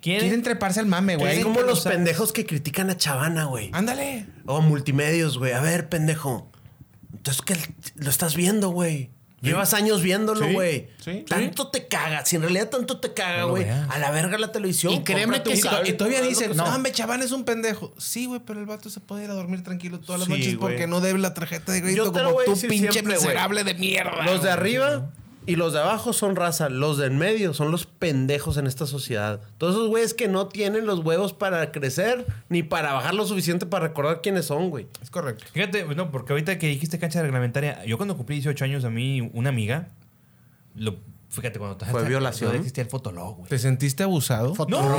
¿Quieren? 0.00 0.22
Quieren 0.22 0.42
treparse 0.42 0.80
al 0.80 0.86
mame, 0.86 1.16
güey. 1.16 1.28
Es 1.28 1.34
¿Quieren 1.36 1.52
como 1.52 1.66
los 1.66 1.82
pendejos 1.82 2.32
que 2.32 2.46
critican 2.46 2.90
a 2.90 2.96
Chavana, 2.96 3.44
güey. 3.44 3.70
Ándale. 3.72 4.26
O 4.46 4.60
multimedios, 4.60 5.36
güey. 5.38 5.52
A 5.52 5.60
ver, 5.60 5.88
pendejo. 5.88 6.50
Entonces, 7.12 7.42
que 7.42 7.56
lo 7.96 8.08
estás 8.08 8.34
viendo, 8.34 8.70
güey? 8.70 9.10
Llevas 9.42 9.72
años 9.72 10.02
viéndolo, 10.02 10.52
güey. 10.52 10.88
sí, 11.02 11.24
Tanto 11.26 11.68
te 11.68 11.86
caga. 11.86 12.26
Si 12.26 12.36
en 12.36 12.42
realidad 12.42 12.68
tanto 12.68 13.00
te 13.00 13.14
caga, 13.14 13.44
güey. 13.44 13.66
a 13.68 13.98
la 13.98 14.10
verga 14.10 14.36
la 14.38 14.52
televisión. 14.52 14.92
Y 14.92 15.02
créeme 15.02 15.42
que 15.42 15.58
cable, 15.60 15.88
Y 15.90 15.92
todavía 15.94 16.20
dicen, 16.20 16.56
no, 16.56 16.64
hombre, 16.64 16.92
Chaván 16.92 17.22
es 17.22 17.32
un 17.32 17.44
pendejo. 17.44 17.94
Sí, 17.98 18.26
güey, 18.26 18.40
pero 18.44 18.60
el 18.60 18.66
vato 18.66 18.90
se 18.90 19.00
puede 19.00 19.24
ir 19.24 19.30
a 19.30 19.34
dormir 19.34 19.62
tranquilo 19.62 19.98
todas 20.00 20.20
las 20.20 20.28
Sí, 20.28 20.34
noches 20.34 20.56
porque 20.58 20.86
no 20.86 21.00
debe 21.00 21.18
la 21.18 21.32
tarjeta 21.34 21.72
de 21.72 21.82
crédito 21.82 22.12
como 22.12 22.36
tú, 22.44 22.58
pinche 22.68 23.02
miserable 23.02 23.64
de 23.64 23.74
mierda. 23.74 24.22
Los 24.24 24.42
de 24.42 24.50
arriba 24.50 25.10
y 25.46 25.56
los 25.56 25.72
de 25.72 25.80
abajo 25.80 26.12
son 26.12 26.36
raza. 26.36 26.68
Los 26.68 26.98
de 26.98 27.06
en 27.06 27.18
medio 27.18 27.54
son 27.54 27.70
los 27.70 27.86
pendejos 27.86 28.56
en 28.56 28.66
esta 28.66 28.86
sociedad. 28.86 29.40
Todos 29.58 29.74
esos 29.74 29.88
güeyes 29.88 30.14
que 30.14 30.28
no 30.28 30.48
tienen 30.48 30.86
los 30.86 31.00
huevos 31.00 31.32
para 31.32 31.72
crecer 31.72 32.26
ni 32.48 32.62
para 32.62 32.92
bajar 32.92 33.14
lo 33.14 33.26
suficiente 33.26 33.66
para 33.66 33.88
recordar 33.88 34.20
quiénes 34.20 34.46
son, 34.46 34.70
güey. 34.70 34.86
Es 35.02 35.10
correcto. 35.10 35.44
Fíjate, 35.52 35.84
no, 35.94 36.10
porque 36.10 36.32
ahorita 36.32 36.58
que 36.58 36.68
dijiste 36.68 36.98
cancha 36.98 37.22
reglamentaria, 37.22 37.84
yo 37.84 37.96
cuando 37.96 38.16
cumplí 38.16 38.36
18 38.36 38.64
años, 38.64 38.84
a 38.84 38.90
mí, 38.90 39.30
una 39.32 39.48
amiga, 39.48 39.88
lo, 40.74 40.96
fíjate, 41.30 41.58
cuando 41.58 41.84
¿Fue 41.86 42.06
violación? 42.06 42.52
No 42.52 42.58
existía 42.58 42.84
el 42.84 42.90
fotolog, 42.90 43.36
güey. 43.36 43.48
¿Te 43.48 43.58
sentiste 43.58 44.02
abusado? 44.02 44.52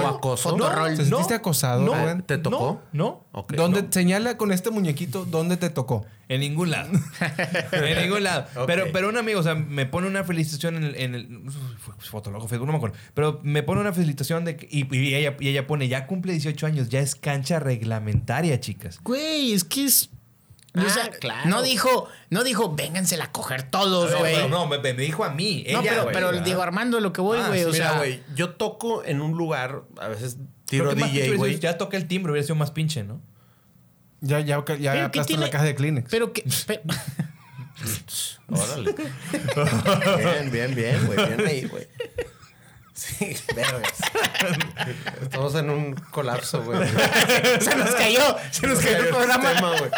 Acoso. 0.08 0.50
Fotorrol. 0.50 0.96
¿Te 0.96 1.06
sentiste 1.06 1.34
acosado, 1.34 1.82
No? 1.84 2.24
¿Te 2.24 2.38
tocó? 2.38 2.82
No, 2.94 3.26
no. 3.34 3.46
¿Dónde 3.50 3.84
no. 3.84 3.88
señala 3.92 4.38
con 4.38 4.52
este 4.52 4.72
muñequito 4.72 5.26
dónde 5.26 5.58
te 5.58 5.70
tocó? 5.70 6.06
En 6.32 6.40
ningún 6.40 6.72
lado. 6.72 6.90
en 7.74 8.04
ningún 8.04 8.24
lado. 8.24 8.46
Pero, 8.66 8.86
pero 8.94 9.10
un 9.10 9.18
amigo, 9.18 9.42
o 9.42 9.44
sea, 9.44 9.56
me 9.56 9.86
pone 9.86 10.08
una 10.08 10.24
felicitación 10.24 10.78
en 10.78 10.84
el. 10.86 10.96
En 10.96 11.16
el 11.16 11.42
Fotolog, 12.00 12.48
Facebook, 12.48 12.68
no 12.68 12.72
me 12.72 12.78
acuerdo. 12.78 12.96
Pero 13.14 13.42
me 13.44 13.64
pone 13.64 13.82
una 13.82 13.92
felicitación 13.92 14.46
de 14.46 14.56
que. 14.56 14.68
Y, 14.72 14.96
y 14.96 15.14
ella, 15.14 15.36
y 15.42 15.50
ella 15.50 15.68
pone, 15.68 15.90
ya 15.90 16.08
cumple 16.08 16.32
18 16.32 16.66
años, 16.66 16.88
ya 16.88 17.02
es 17.02 17.16
cancha 17.16 17.60
reglamentaria, 17.60 18.62
chicas. 18.62 19.02
Güey, 19.04 19.52
es 19.52 19.66
que 19.66 19.84
es. 19.84 20.10
Ah, 20.74 20.84
o 20.86 20.90
sea, 20.90 21.10
claro. 21.10 21.50
No 21.50 21.62
dijo, 21.62 22.08
no 22.30 22.44
dijo, 22.46 22.74
véngansela 22.74 23.26
a 23.26 23.32
coger 23.34 23.64
todos, 23.64 24.12
No, 24.12 24.20
güey. 24.20 24.38
No, 24.38 24.48
no, 24.48 24.68
me, 24.68 24.78
me 24.80 24.94
dijo 24.94 25.26
a 25.26 25.30
mí. 25.32 25.64
Ella, 25.68 25.82
pero, 25.84 26.02
güey, 26.04 26.14
pero 26.14 26.28
¿verdad? 26.28 26.44
digo, 26.46 26.62
Armando, 26.62 27.00
lo 27.02 27.12
que 27.12 27.20
voy, 27.22 27.40
Ah, 27.42 27.48
güey. 27.50 27.60
sí, 27.60 27.66
o 27.66 27.72
Mira, 27.72 27.90
sea, 27.90 27.98
güey, 27.98 28.24
yo 28.36 28.52
toco 28.52 29.04
en 29.04 29.20
un 29.22 29.38
lugar, 29.38 29.82
a 30.00 30.08
veces 30.08 30.38
tiro 30.66 30.96
DJ, 30.96 31.36
güey. 31.36 31.60
Ya 31.60 31.78
toqué 31.78 31.98
el 31.98 32.08
timbre, 32.08 32.32
hubiera 32.32 32.46
sido 32.46 32.56
más 32.56 32.72
pinche, 32.72 33.04
¿no? 33.04 33.22
Ya, 34.22 34.40
ya, 34.40 34.58
ya 34.58 34.64
¿Pero 34.66 34.82
qué 34.82 34.90
aplastaste 34.90 35.28
tiene? 35.28 35.44
la 35.46 35.50
caja 35.50 35.66
de 35.66 35.76
Kleenex. 35.76 36.10
pero 36.10 36.32
que. 36.32 36.46
Órale. 38.50 38.94
bien, 40.18 40.52
bien, 40.52 40.76
bien, 40.76 41.06
güey. 41.08 41.28
Bien 41.28 41.48
ahí, 41.48 41.64
güey. 41.66 41.88
Sí, 42.94 43.36
vergas. 43.56 43.94
Estamos 45.22 45.56
en 45.56 45.70
un 45.70 45.94
colapso, 45.96 46.62
güey. 46.64 46.88
se 47.60 47.76
nos 47.76 47.92
cayó, 47.96 48.22
se 48.52 48.68
nos 48.68 48.80
cayó 48.80 48.98
el 48.98 49.08
programa. 49.08 49.54
Tema, 49.54 49.70
güey. 49.80 49.92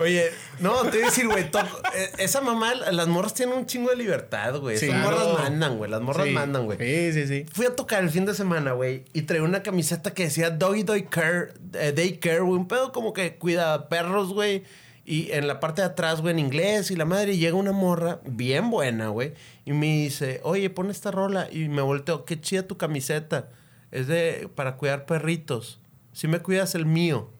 Oye, 0.00 0.30
no, 0.60 0.80
te 0.84 0.96
voy 0.96 1.02
a 1.02 1.04
decir, 1.06 1.26
güey, 1.26 1.44
eh, 1.44 2.10
esa 2.18 2.40
mamá, 2.40 2.74
las 2.74 3.06
morras 3.06 3.34
tienen 3.34 3.56
un 3.56 3.66
chingo 3.66 3.90
de 3.90 3.96
libertad, 3.96 4.58
güey. 4.58 4.78
Sí. 4.78 4.86
Esas 4.86 5.02
morras 5.02 5.20
Claro. 5.22 5.38
mandan, 5.38 5.76
güey. 5.78 5.90
Las 5.90 6.00
morras 6.00 6.26
Sí. 6.26 6.32
mandan, 6.32 6.64
güey. 6.64 6.78
Sí, 6.78 7.12
sí, 7.12 7.26
sí. 7.28 7.46
Fui 7.52 7.66
a 7.66 7.76
tocar 7.76 8.02
el 8.02 8.08
fin 8.10 8.24
de 8.24 8.34
semana, 8.34 8.72
güey, 8.72 9.04
y 9.12 9.22
traía 9.22 9.42
una 9.42 9.62
camiseta 9.62 10.12
que 10.14 10.24
decía 10.24 10.50
Doggy 10.50 10.84
Dog 10.84 11.08
Care, 11.10 11.52
eh, 11.74 11.92
Day 11.94 12.16
Care, 12.18 12.40
güey. 12.40 12.58
Un 12.58 12.66
pedo 12.66 12.92
como 12.92 13.12
que 13.12 13.36
cuida 13.36 13.88
perros, 13.90 14.32
güey. 14.32 14.64
Y 15.04 15.32
en 15.32 15.46
la 15.48 15.60
parte 15.60 15.82
de 15.82 15.88
atrás, 15.88 16.20
güey, 16.22 16.32
en 16.32 16.38
inglés. 16.38 16.90
Y 16.90 16.96
la 16.96 17.04
madre 17.04 17.36
llega 17.36 17.56
una 17.56 17.72
morra 17.72 18.20
bien 18.24 18.70
buena, 18.70 19.08
güey. 19.08 19.34
Y 19.66 19.72
me 19.72 19.86
dice, 19.86 20.40
oye, 20.44 20.70
pon 20.70 20.90
esta 20.90 21.10
rola. 21.10 21.48
Y 21.50 21.68
me 21.68 21.82
volteo, 21.82 22.24
qué 22.24 22.40
chida 22.40 22.62
tu 22.66 22.76
camiseta. 22.78 23.48
Es 23.90 24.06
de 24.06 24.48
para 24.54 24.76
cuidar 24.76 25.04
perritos. 25.04 25.80
Si 26.12 26.26
me 26.28 26.38
cuidas 26.40 26.74
el 26.74 26.86
mío. 26.86 27.30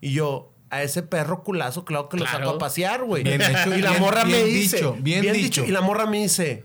Y 0.00 0.12
yo, 0.12 0.52
a 0.70 0.82
ese 0.82 1.02
perro 1.02 1.42
culazo, 1.42 1.84
claro 1.84 2.08
que 2.08 2.16
lo 2.16 2.24
Claro. 2.24 2.38
saco 2.38 2.50
a 2.56 2.58
pasear, 2.58 3.04
güey. 3.04 3.22
Bien 3.24 3.42
hecho, 3.42 3.74
y 3.76 3.82
la 3.82 3.90
bien- 3.90 4.02
morra 4.02 4.24
me 4.24 4.44
bien 4.44 4.46
dice, 4.46 4.76
dicho, 4.76 4.96
bien 5.00 5.32
dicho. 5.32 5.64
Y 5.64 5.70
la 5.72 5.80
morra 5.80 6.06
me 6.06 6.18
dice, 6.22 6.64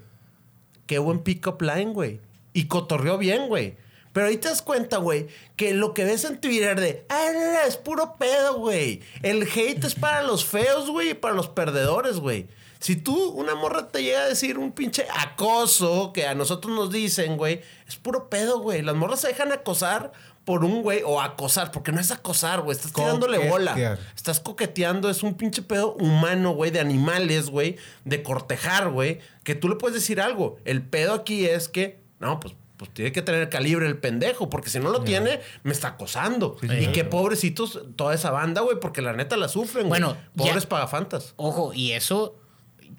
qué 0.85 0.99
buen 0.99 1.19
pick-up 1.19 1.61
line, 1.61 1.91
güey. 1.91 2.21
Y 2.53 2.65
cotorreó 2.67 3.17
bien, 3.17 3.47
güey. 3.47 3.75
Pero 4.13 4.27
ahí 4.27 4.37
te 4.37 4.47
das 4.47 4.61
cuenta, 4.61 4.97
güey, 4.97 5.27
que 5.57 5.73
lo 5.73 5.93
que 5.93 6.05
ves 6.05 6.23
en 6.23 6.39
Twitter 6.39 6.79
de, 6.79 7.05
ah, 7.09 7.63
es 7.67 7.75
puro 7.75 8.15
pedo, 8.17 8.59
güey. 8.59 9.01
El 9.23 9.43
hate 9.43 9.83
es 9.83 9.95
para 9.95 10.21
los 10.23 10.45
feos, 10.45 10.89
güey, 10.89 11.09
y 11.09 11.13
para 11.15 11.33
los 11.33 11.49
perdedores, 11.49 12.19
güey. 12.19 12.47
Si 12.79 12.95
tú, 12.95 13.29
una 13.31 13.55
morra 13.55 13.87
te 13.89 14.03
llega 14.03 14.21
a 14.21 14.27
decir 14.29 14.57
un 14.57 14.71
pinche 14.71 15.05
acoso 15.13 16.13
que 16.13 16.27
a 16.27 16.35
nosotros 16.35 16.73
nos 16.75 16.91
dicen, 16.91 17.35
güey, 17.35 17.61
es 17.87 17.95
puro 17.97 18.29
pedo, 18.29 18.59
güey. 18.59 18.83
Las 18.83 18.95
morras 18.95 19.19
se 19.21 19.29
dejan 19.29 19.51
acosar 19.51 20.13
por 20.45 20.63
un 20.63 20.83
güey, 20.83 21.01
o 21.03 21.19
acosar, 21.21 21.71
porque 21.71 21.91
no 21.91 21.99
es 21.99 22.11
acosar, 22.11 22.61
güey. 22.61 22.77
Estás 22.77 22.93
tirándole 22.93 23.49
bola. 23.49 23.97
Estás 24.15 24.39
coqueteando, 24.39 25.09
es 25.09 25.23
un 25.23 25.33
pinche 25.33 25.63
pedo 25.63 25.93
humano, 25.95 26.51
güey, 26.51 26.69
de 26.71 26.79
animales, 26.79 27.49
güey, 27.49 27.77
de 28.05 28.21
cortejar, 28.23 28.89
güey, 28.89 29.19
que 29.43 29.55
tú 29.55 29.67
le 29.67 29.75
puedes 29.75 29.95
decir 29.95 30.21
algo. 30.21 30.57
El 30.63 30.83
pedo 30.83 31.13
aquí 31.13 31.45
es 31.45 31.67
que, 31.67 31.99
no, 32.19 32.39
pues, 32.39 32.53
pues 32.77 32.93
tiene 32.93 33.11
que 33.11 33.21
tener 33.21 33.49
calibre 33.49 33.87
el 33.87 33.97
pendejo, 33.97 34.49
porque 34.49 34.69
si 34.69 34.79
no 34.79 34.89
lo 34.91 35.01
tiene, 35.01 35.39
me 35.63 35.71
está 35.71 35.89
acosando. 35.89 36.57
y 36.61 36.87
qué 36.87 37.03
pobrecitos 37.03 37.81
toda 37.95 38.13
esa 38.13 38.29
banda, 38.31 38.61
güey, 38.61 38.79
porque 38.79 39.01
la 39.01 39.13
neta 39.13 39.37
la 39.37 39.47
sufren, 39.47 39.87
güey. 39.87 39.99
Bueno, 40.01 40.15
Pobres 40.35 40.63
ya- 40.63 40.69
pagafantas. 40.69 41.33
Ojo, 41.37 41.73
y 41.73 41.93
eso, 41.93 42.35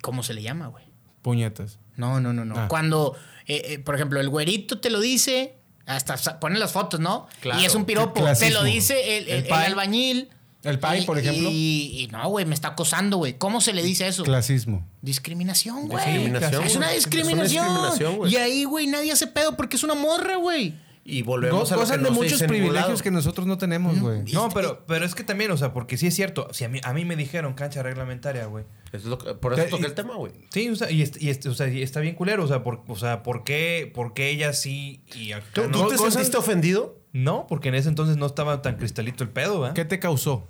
¿cómo 0.03 0.23
se 0.23 0.35
le 0.35 0.43
llama, 0.43 0.67
güey? 0.67 0.85
Puñetas. 1.23 1.79
No, 1.97 2.21
no, 2.21 2.33
no, 2.33 2.45
no. 2.45 2.55
Ah. 2.57 2.69
Cuando, 2.69 3.17
eh, 3.47 3.63
eh, 3.67 3.79
por 3.79 3.95
ejemplo, 3.95 4.19
el 4.21 4.29
güerito 4.29 4.81
te 4.81 4.91
lo 4.91 5.01
dice, 5.01 5.57
hasta 5.87 6.17
sa- 6.17 6.39
pone 6.41 6.59
las 6.59 6.73
fotos, 6.73 7.01
¿no? 7.01 7.27
Claro. 7.41 7.61
Y 7.61 7.65
es 7.65 7.75
un 7.75 7.85
piropo. 7.85 8.23
Te 8.39 8.51
lo 8.51 8.63
dice 8.65 9.19
el, 9.19 9.29
el- 9.29 9.47
El 9.47 9.53
albañil. 9.53 10.31
El 10.63 10.81
pai, 10.81 11.07
por 11.07 11.17
ejemplo. 11.17 11.49
Y, 11.49 11.93
y 12.03 12.09
no, 12.11 12.29
güey, 12.29 12.45
me 12.45 12.55
está 12.55 12.69
acosando, 12.69 13.19
güey. 13.19 13.39
¿Cómo 13.39 13.61
se 13.61 13.73
le 13.73 13.85
dice 13.85 14.09
eso? 14.09 14.25
Clasismo. 14.25 14.85
Discriminación, 15.01 15.87
güey. 15.89 16.05
Discriminación, 16.05 16.65
Es 16.65 16.75
una 16.77 16.91
discriminación. 16.91 17.67
Es 17.67 17.71
una 17.71 17.89
discriminación, 17.89 18.17
güey. 18.17 18.33
y 18.33 18.37
ahí, 18.37 18.65
güey, 18.65 18.87
nadie 18.89 19.13
hace 19.13 19.29
pedo 19.29 19.57
porque 19.57 19.77
es 19.77 19.85
una 19.85 19.95
morra, 19.95 20.37
güey. 20.37 20.75
Y 21.09 21.23
Go- 21.23 21.27
volvemos 21.33 21.71
a 21.71 21.77
lo 21.77 21.87
que 21.87 21.99
de 21.99 22.11
muchos 22.11 22.43
privilegios 22.43 23.01
que 23.01 23.13
nosotros 23.13 23.47
no 23.47 23.59
tenemos, 23.59 24.01
güey. 24.01 24.25
No, 24.33 24.49
pero, 24.49 24.85
pero 24.89 25.05
es 25.05 25.15
que 25.15 25.23
también, 25.23 25.53
o 25.53 25.57
sea, 25.57 25.73
porque 25.73 25.97
sí 25.97 26.09
es 26.09 26.15
cierto. 26.17 26.49
Si 26.53 26.65
a 26.65 26.69
mí, 26.69 26.81
a 26.83 26.93
mí 26.93 27.05
me 27.05 27.15
dijeron 27.15 27.55
cancha 27.55 27.83
reglamentaria, 27.85 28.47
güey. 28.47 28.65
Eso 28.89 28.97
es 28.97 29.05
lo 29.05 29.19
que- 29.19 29.35
por 29.35 29.53
eso 29.55 29.65
toqué 29.71 29.87
el 29.87 29.95
tema, 29.95 30.17
güey. 30.17 30.33
Sí, 30.51 30.69
o 30.69 30.75
sea, 30.75 30.91
y, 30.91 31.03
est- 31.03 31.23
y 31.23 31.31
est- 31.31 31.47
o 31.47 31.55
sea, 31.55 31.69
y 31.69 31.81
está 31.83 32.01
bien 32.01 32.17
culero. 32.17 32.43
O 32.43 32.49
sea, 32.49 32.65
por, 32.65 32.83
o 32.89 32.97
sea 32.97 33.23
¿por, 33.23 33.45
qué, 33.45 33.91
¿por 33.95 34.15
qué 34.15 34.31
ella 34.31 34.53
sí 34.53 35.01
y 35.15 35.31
acá 35.33 35.47
¿Tú, 35.55 35.63
no? 35.69 35.71
tú 35.83 35.89
te 35.91 35.95
Gozan- 35.97 36.11
sentiste 36.11 36.37
ofendido? 36.39 36.99
No, 37.13 37.47
porque 37.49 37.69
en 37.69 37.77
ese 37.77 37.89
entonces 37.89 38.17
no 38.17 38.27
estaba 38.27 38.61
tan 38.61 38.77
cristalito 38.77 39.23
el 39.23 39.31
pedo, 39.31 39.61
¿verdad? 39.61 39.75
¿Qué 39.77 39.85
te 39.85 40.01
causó? 40.01 40.49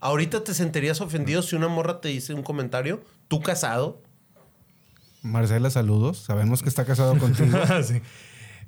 ¿Ahorita 0.00 0.42
te 0.42 0.54
sentirías 0.54 1.00
ofendido 1.02 1.42
si 1.42 1.54
una 1.54 1.68
morra 1.68 2.00
te 2.00 2.08
dice 2.08 2.32
un 2.32 2.42
comentario? 2.42 3.02
¿Tú 3.28 3.40
casado? 3.42 4.02
Marcela, 5.22 5.68
saludos. 5.70 6.18
Sabemos 6.18 6.62
que 6.62 6.68
está 6.68 6.84
casado 6.84 7.18
contigo. 7.18 7.58
Sí. 7.82 8.00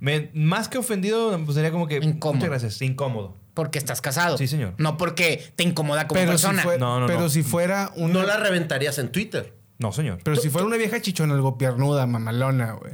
Me- 0.00 0.30
más 0.34 0.68
que 0.68 0.78
ofendido, 0.78 1.38
pues 1.44 1.54
sería 1.54 1.70
como 1.70 1.86
que. 1.86 1.96
Incómodo. 1.96 2.34
Muchas 2.36 2.48
gracias, 2.50 2.82
incómodo. 2.82 3.36
Porque 3.54 3.78
estás 3.78 4.00
casado. 4.00 4.38
Sí, 4.38 4.46
señor. 4.48 4.74
No 4.78 4.96
porque 4.96 5.52
te 5.56 5.62
incomoda 5.64 6.08
como 6.08 6.18
pero 6.20 6.32
si, 6.38 6.44
persona. 6.46 6.62
fue- 6.62 6.78
No, 6.78 7.00
no, 7.00 7.06
pero 7.06 7.20
no. 7.20 7.28
si 7.28 7.42
fuera 7.42 7.92
una. 7.96 8.14
No 8.14 8.22
la 8.22 8.36
reventarías 8.38 8.98
en 8.98 9.12
Twitter. 9.12 9.54
No, 9.78 9.92
señor. 9.92 10.20
Pero 10.24 10.36
si 10.36 10.50
fuera 10.50 10.66
una 10.66 10.76
vieja 10.76 11.00
chichona, 11.00 11.34
algo 11.34 11.56
piernuda, 11.58 12.06
mamalona, 12.06 12.72
güey. 12.72 12.92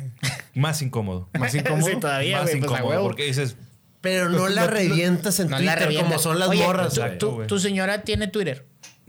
Más 0.54 0.82
incómodo. 0.82 1.28
Más 1.38 1.54
incómodo. 1.54 1.86
Sí, 1.88 1.96
todavía, 2.00 2.38
más 2.38 2.44
güey, 2.50 2.61
pues, 2.61 2.70
incómodo. 2.72 2.90
huevo. 2.90 3.04
Porque 3.04 3.24
dices. 3.24 3.57
Pero 4.00 4.28
no 4.28 4.48
la 4.48 4.66
revientas 4.66 5.40
en 5.40 5.48
No 5.50 5.59
la 5.59 5.59
Twitter 5.59 5.78
revientas. 5.80 6.09
como 6.12 6.18
son 6.22 6.38
las 6.38 6.48
Oye, 6.48 6.64
morras. 6.64 6.94
tu- 6.94 7.00
güey. 7.00 7.18
tu, 7.18 7.30
güey. 7.32 7.46
tu 7.48 7.59
señora 7.59 8.02
tiene 8.02 8.28
Twitter. 8.28 8.64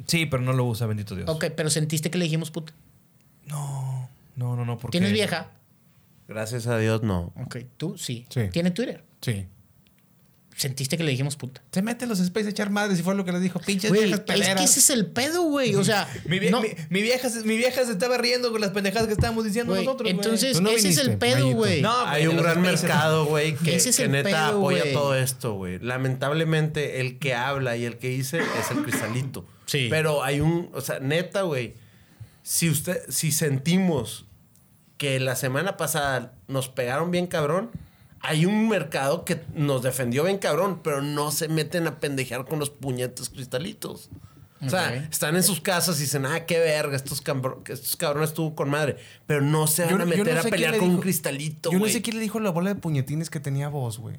Sí, 0.07 0.25
pero 0.25 0.41
no 0.43 0.53
lo 0.53 0.65
usa, 0.65 0.87
bendito 0.87 1.15
Dios. 1.15 1.29
Ok, 1.29 1.45
pero 1.55 1.69
sentiste 1.69 2.09
que 2.11 2.17
le 2.17 2.25
dijimos 2.25 2.49
puta. 2.51 2.73
No, 3.45 4.09
no, 4.35 4.55
no, 4.55 4.65
no. 4.65 4.77
Porque... 4.77 4.91
¿Tienes 4.97 5.13
vieja? 5.13 5.51
Gracias 6.27 6.67
a 6.67 6.77
Dios, 6.77 7.03
no. 7.03 7.33
Ok, 7.45 7.57
tú 7.77 7.97
sí. 7.97 8.25
Sí. 8.29 8.49
¿Tiene 8.51 8.71
Twitter? 8.71 9.03
Sí. 9.21 9.47
Sentiste 10.55 10.97
que 10.97 11.03
le 11.03 11.11
dijimos 11.11 11.35
puta. 11.35 11.61
Se 11.71 11.83
mete 11.83 12.05
en 12.05 12.09
los 12.09 12.19
space 12.19 12.47
a 12.47 12.49
echar 12.49 12.71
madres 12.71 12.99
y 12.99 13.03
fue 13.03 13.13
lo 13.13 13.23
que 13.23 13.31
le 13.31 13.39
dijo. 13.39 13.59
Pinches 13.59 13.91
Güey, 13.91 14.05
viejas 14.05 14.21
es 14.21 14.25
que 14.25 14.33
peleras. 14.33 14.63
ese 14.63 14.79
es 14.79 14.89
el 14.89 15.05
pedo, 15.05 15.43
güey. 15.43 15.75
O 15.75 15.83
sea, 15.83 16.09
Mi, 16.25 16.39
vie- 16.39 16.49
no- 16.49 16.61
mi, 16.61 16.69
mi 16.89 17.03
vieja, 17.03 17.29
se- 17.29 17.43
mi 17.43 17.57
vieja 17.57 17.85
se 17.85 17.91
estaba 17.91 18.17
riendo 18.17 18.51
con 18.51 18.59
las 18.59 18.71
pendejadas 18.71 19.05
que 19.07 19.13
estábamos 19.13 19.45
diciendo 19.45 19.75
nosotros. 19.75 19.99
güey. 20.01 20.15
entonces, 20.15 20.59
no 20.59 20.71
ese 20.71 20.89
es 20.89 20.97
el 20.97 21.19
pedo, 21.19 21.51
güey. 21.51 21.83
No, 21.83 21.95
Hay 22.07 22.25
un 22.25 22.37
gran 22.37 22.59
mercado, 22.61 23.25
güey, 23.25 23.53
que, 23.55 23.75
es 23.75 23.99
neta 24.09 24.23
pedo, 24.29 24.57
apoya 24.57 24.91
todo 24.93 25.15
esto, 25.15 25.53
güey. 25.53 25.77
Lamentablemente, 25.77 27.01
el 27.01 27.19
que 27.19 27.35
habla 27.35 27.77
y 27.77 27.85
el 27.85 27.97
que 27.99 28.09
dice 28.09 28.39
es 28.39 28.71
el 28.71 28.81
cristalito. 28.83 29.45
Sí. 29.67 29.87
Pero 29.91 30.23
hay 30.23 30.39
un, 30.39 30.71
o 30.73 30.81
sea, 30.81 30.99
neta, 30.99 31.43
güey. 31.43 31.75
Si 32.41 32.67
usted, 32.67 33.01
si 33.09 33.31
sentimos 33.31 34.25
que 34.97 35.19
la 35.19 35.35
semana 35.35 35.77
pasada 35.77 36.33
nos 36.47 36.69
pegaron 36.69 37.11
bien 37.11 37.27
cabrón, 37.27 37.69
hay 38.19 38.45
un 38.45 38.67
mercado 38.67 39.25
que 39.25 39.41
nos 39.53 39.83
defendió 39.83 40.23
bien 40.23 40.37
cabrón, 40.39 40.81
pero 40.83 41.01
no 41.01 41.31
se 41.31 41.47
meten 41.47 41.85
a 41.87 41.99
pendejear 41.99 42.45
con 42.45 42.59
los 42.59 42.69
puñetes 42.69 43.29
cristalitos. 43.29 44.09
O 44.59 44.69
sea, 44.71 44.95
están 44.95 45.35
en 45.35 45.43
sus 45.43 45.61
casas 45.61 45.99
y 45.99 46.01
dicen, 46.01 46.25
ah, 46.25 46.45
qué 46.47 46.57
verga, 46.57 46.95
estos, 46.95 47.21
cambro- 47.23 47.61
estos 47.67 47.95
cabrones 47.95 48.29
estuvo 48.29 48.55
con 48.55 48.71
madre. 48.71 48.97
Pero 49.27 49.41
no 49.41 49.67
se 49.67 49.83
van 49.83 49.91
Yo- 49.91 49.95
a 49.97 49.99
no 49.99 50.05
meter 50.07 50.41
sé 50.41 50.47
a 50.47 50.49
pelear 50.49 50.71
le 50.73 50.79
con 50.79 50.89
un 50.89 50.99
cristalito, 50.99 51.71
Yo 51.71 51.77
no 51.77 51.85
sé 51.87 52.01
quién 52.01 52.15
le 52.15 52.23
dijo 52.23 52.39
la 52.39 52.49
bola 52.49 52.73
de 52.73 52.79
puñetines 52.79 53.29
que 53.29 53.39
tenía 53.39 53.69
voz, 53.69 53.99
güey. 53.99 54.17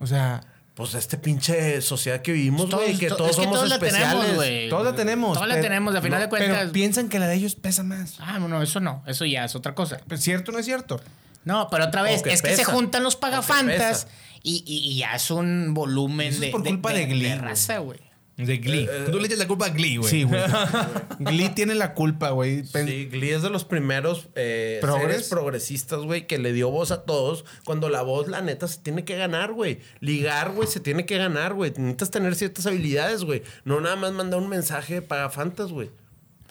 O 0.00 0.06
sea, 0.08 0.40
Pues 0.76 0.92
este 0.94 1.16
pinche 1.16 1.80
sociedad 1.80 2.20
que 2.20 2.32
vivimos, 2.32 2.70
güey, 2.70 2.98
que 2.98 3.08
to- 3.08 3.16
todos 3.16 3.30
es 3.30 3.36
que 3.38 3.42
somos 3.44 3.56
todos 3.58 3.68
la 3.70 3.74
especiales. 3.76 4.10
tenemos, 4.12 4.34
güey. 4.36 4.68
todos 4.68 4.84
la 4.84 4.94
tenemos. 4.94 5.32
Todos 5.34 5.48
la 5.48 5.54
pero- 5.54 5.64
tenemos, 5.66 5.94
a 5.96 6.02
final 6.02 6.20
de 6.20 6.28
Pero 6.28 6.46
cuentas. 6.54 6.70
piensan 6.70 7.08
que 7.08 7.18
la 7.18 7.26
de 7.28 7.34
ellos 7.34 7.54
pesa 7.54 7.82
más. 7.82 8.16
Ah, 8.20 8.38
no, 8.38 8.46
no, 8.46 8.62
eso 8.62 8.78
no. 8.78 9.02
Eso 9.06 9.24
ya 9.24 9.44
es 9.46 9.54
otra 9.56 9.74
cosa. 9.74 10.00
¿Es 10.10 10.20
¿Cierto 10.20 10.50
o 10.50 10.52
no 10.52 10.58
es 10.60 10.66
cierto? 10.66 11.00
No, 11.44 11.68
pero 11.70 11.86
otra 11.86 12.02
vez, 12.02 12.22
que 12.22 12.32
es 12.32 12.42
que 12.42 12.54
se 12.54 12.64
juntan 12.64 13.02
los 13.02 13.16
pagafantas 13.16 14.06
y, 14.42 14.62
y- 14.66 14.90
y 14.92 14.96
ya 14.98 15.14
es 15.14 15.30
un 15.30 15.72
volumen 15.72 16.26
Eso 16.28 16.34
es 16.36 16.40
de, 16.42 16.48
por 16.50 16.62
culpa 16.62 16.92
de 16.92 17.06
Glee, 17.06 17.28
güey. 17.28 17.38
raza, 17.38 17.78
güey. 17.78 18.00
De 18.36 18.58
Glee. 18.58 18.86
Tú 19.10 19.18
le 19.18 19.26
echas 19.26 19.38
la 19.38 19.46
culpa 19.48 19.66
a 19.66 19.68
Glee, 19.70 19.96
güey. 19.96 20.10
Sí, 20.10 20.24
güey. 20.24 20.40
Glee 21.20 21.48
tiene 21.50 21.74
la 21.74 21.94
culpa, 21.94 22.30
güey. 22.30 22.64
Pen- 22.64 22.86
Sí, 22.86 23.06
Glee 23.06 23.30
es 23.30 23.40
de 23.42 23.48
los 23.48 23.64
primeros 23.64 24.28
eh, 24.34 24.78
¿Progres? 24.82 25.08
seres 25.10 25.28
progresistas, 25.30 26.00
güey, 26.00 26.26
que 26.26 26.36
le 26.38 26.52
dio 26.52 26.70
voz 26.70 26.90
a 26.90 27.04
todos. 27.04 27.46
Cuando 27.64 27.88
la 27.88 28.02
voz, 28.02 28.28
la 28.28 28.42
neta, 28.42 28.68
se 28.68 28.78
tiene 28.80 29.04
que 29.06 29.16
ganar, 29.16 29.52
güey. 29.54 29.80
Ligar, 30.00 30.52
güey, 30.52 30.68
se 30.68 30.80
tiene 30.80 31.06
que 31.06 31.16
ganar, 31.16 31.54
güey. 31.54 31.70
Necesitas 31.78 32.10
tener 32.10 32.34
ciertas 32.34 32.66
habilidades, 32.66 33.24
güey. 33.24 33.42
No 33.64 33.80
nada 33.80 33.96
más 33.96 34.12
mandar 34.12 34.38
un 34.40 34.48
mensaje 34.50 35.00
para 35.00 35.30
fantas, 35.30 35.72
güey. 35.72 35.90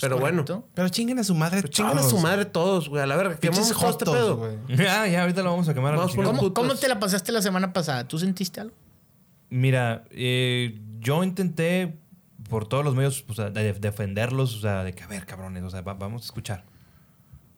Pero 0.01 0.17
bueno. 0.19 0.43
correcto. 0.43 0.67
Pero 0.73 0.89
chinguen 0.89 1.19
a 1.19 1.23
su 1.23 1.35
madre 1.35 1.61
Pero 1.61 1.67
chingan 1.71 1.93
a 1.97 2.01
todos. 2.01 2.09
su 2.11 2.17
madre 2.17 2.45
todos, 2.45 2.89
güey. 2.89 3.01
A 3.03 3.05
la 3.05 3.15
verga. 3.15 3.37
Pinches 3.37 3.69
Quemamos 3.69 3.79
todo 3.79 3.89
este 3.91 4.05
jotos, 4.05 4.15
pedo. 4.15 4.37
güey. 4.37 4.77
Ya, 4.77 5.07
ya, 5.07 5.21
ahorita 5.21 5.43
lo 5.43 5.51
vamos 5.51 5.69
a 5.69 5.73
quemar. 5.75 5.93
a 5.93 5.95
la 5.97 5.99
Vamos 6.01 6.15
por 6.15 6.23
chingada. 6.25 6.37
¿Cómo, 6.39 6.49
putos. 6.49 6.63
cómo 6.67 6.75
te 6.79 6.87
la 6.87 6.99
pasaste 6.99 7.31
la 7.31 7.41
semana 7.43 7.71
pasada? 7.71 8.07
¿Tú 8.07 8.17
sentiste 8.17 8.59
algo? 8.59 8.73
Mira, 9.49 10.03
eh, 10.09 10.77
yo 11.05 11.23
intenté 11.23 11.95
por 12.49 12.67
todos 12.67 12.83
los 12.83 12.95
medios 12.95 13.23
o 13.27 13.33
sea, 13.33 13.49
de 13.49 13.71
defenderlos, 13.73 14.55
o 14.55 14.59
sea, 14.59 14.83
de 14.83 14.93
que, 14.93 15.03
a 15.03 15.07
ver, 15.07 15.25
cabrones, 15.25 15.63
o 15.63 15.69
sea, 15.69 15.81
va- 15.81 15.93
vamos 15.93 16.23
a 16.23 16.25
escuchar. 16.25 16.65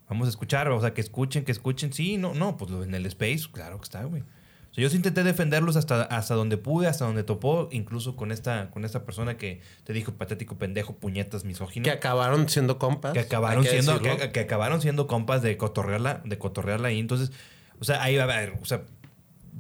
Vamos 0.09 0.27
a 0.27 0.29
escuchar, 0.29 0.69
o 0.69 0.79
sea, 0.79 0.93
que 0.93 1.01
escuchen, 1.01 1.43
que 1.43 1.51
escuchen. 1.51 1.91
Sí, 1.91 2.17
no, 2.17 2.33
no, 2.33 2.55
pues 2.57 2.71
en 2.71 2.93
el 2.93 3.05
space, 3.07 3.45
claro 3.51 3.77
que 3.79 3.83
está, 3.83 4.03
güey. 4.03 4.21
O 4.21 4.73
sea, 4.73 4.81
yo 4.83 4.89
sí 4.89 4.95
intenté 4.97 5.23
defenderlos 5.23 5.75
hasta, 5.75 6.03
hasta 6.03 6.35
donde 6.35 6.57
pude, 6.57 6.87
hasta 6.87 7.03
donde 7.05 7.23
topó, 7.23 7.67
incluso 7.71 8.15
con 8.15 8.31
esta, 8.31 8.69
con 8.69 8.85
esta 8.85 9.03
persona 9.03 9.35
que 9.37 9.59
te 9.83 9.91
dijo 9.93 10.13
patético, 10.13 10.57
pendejo, 10.57 10.95
puñetas, 10.95 11.43
misógino. 11.43 11.83
Que 11.83 11.91
acabaron 11.91 12.47
siendo 12.47 12.77
compas. 12.79 13.11
que 13.13 13.19
acabaron 13.19 13.65
siendo 13.65 13.99
que 14.01 14.39
acabaron 14.39 14.81
siendo 14.81 15.07
compas 15.07 15.41
de 15.41 15.57
cotorrearla 15.57 16.21
de 16.23 16.37
cotorrearla 16.37 16.89
ahí 16.89 16.99
entonces 16.99 17.31
o 17.79 17.83
sea 17.83 18.01
ahí 18.03 18.15
va 18.17 18.23
a 18.23 18.27
ver 18.27 18.53
o 18.61 18.65
sea 18.65 18.83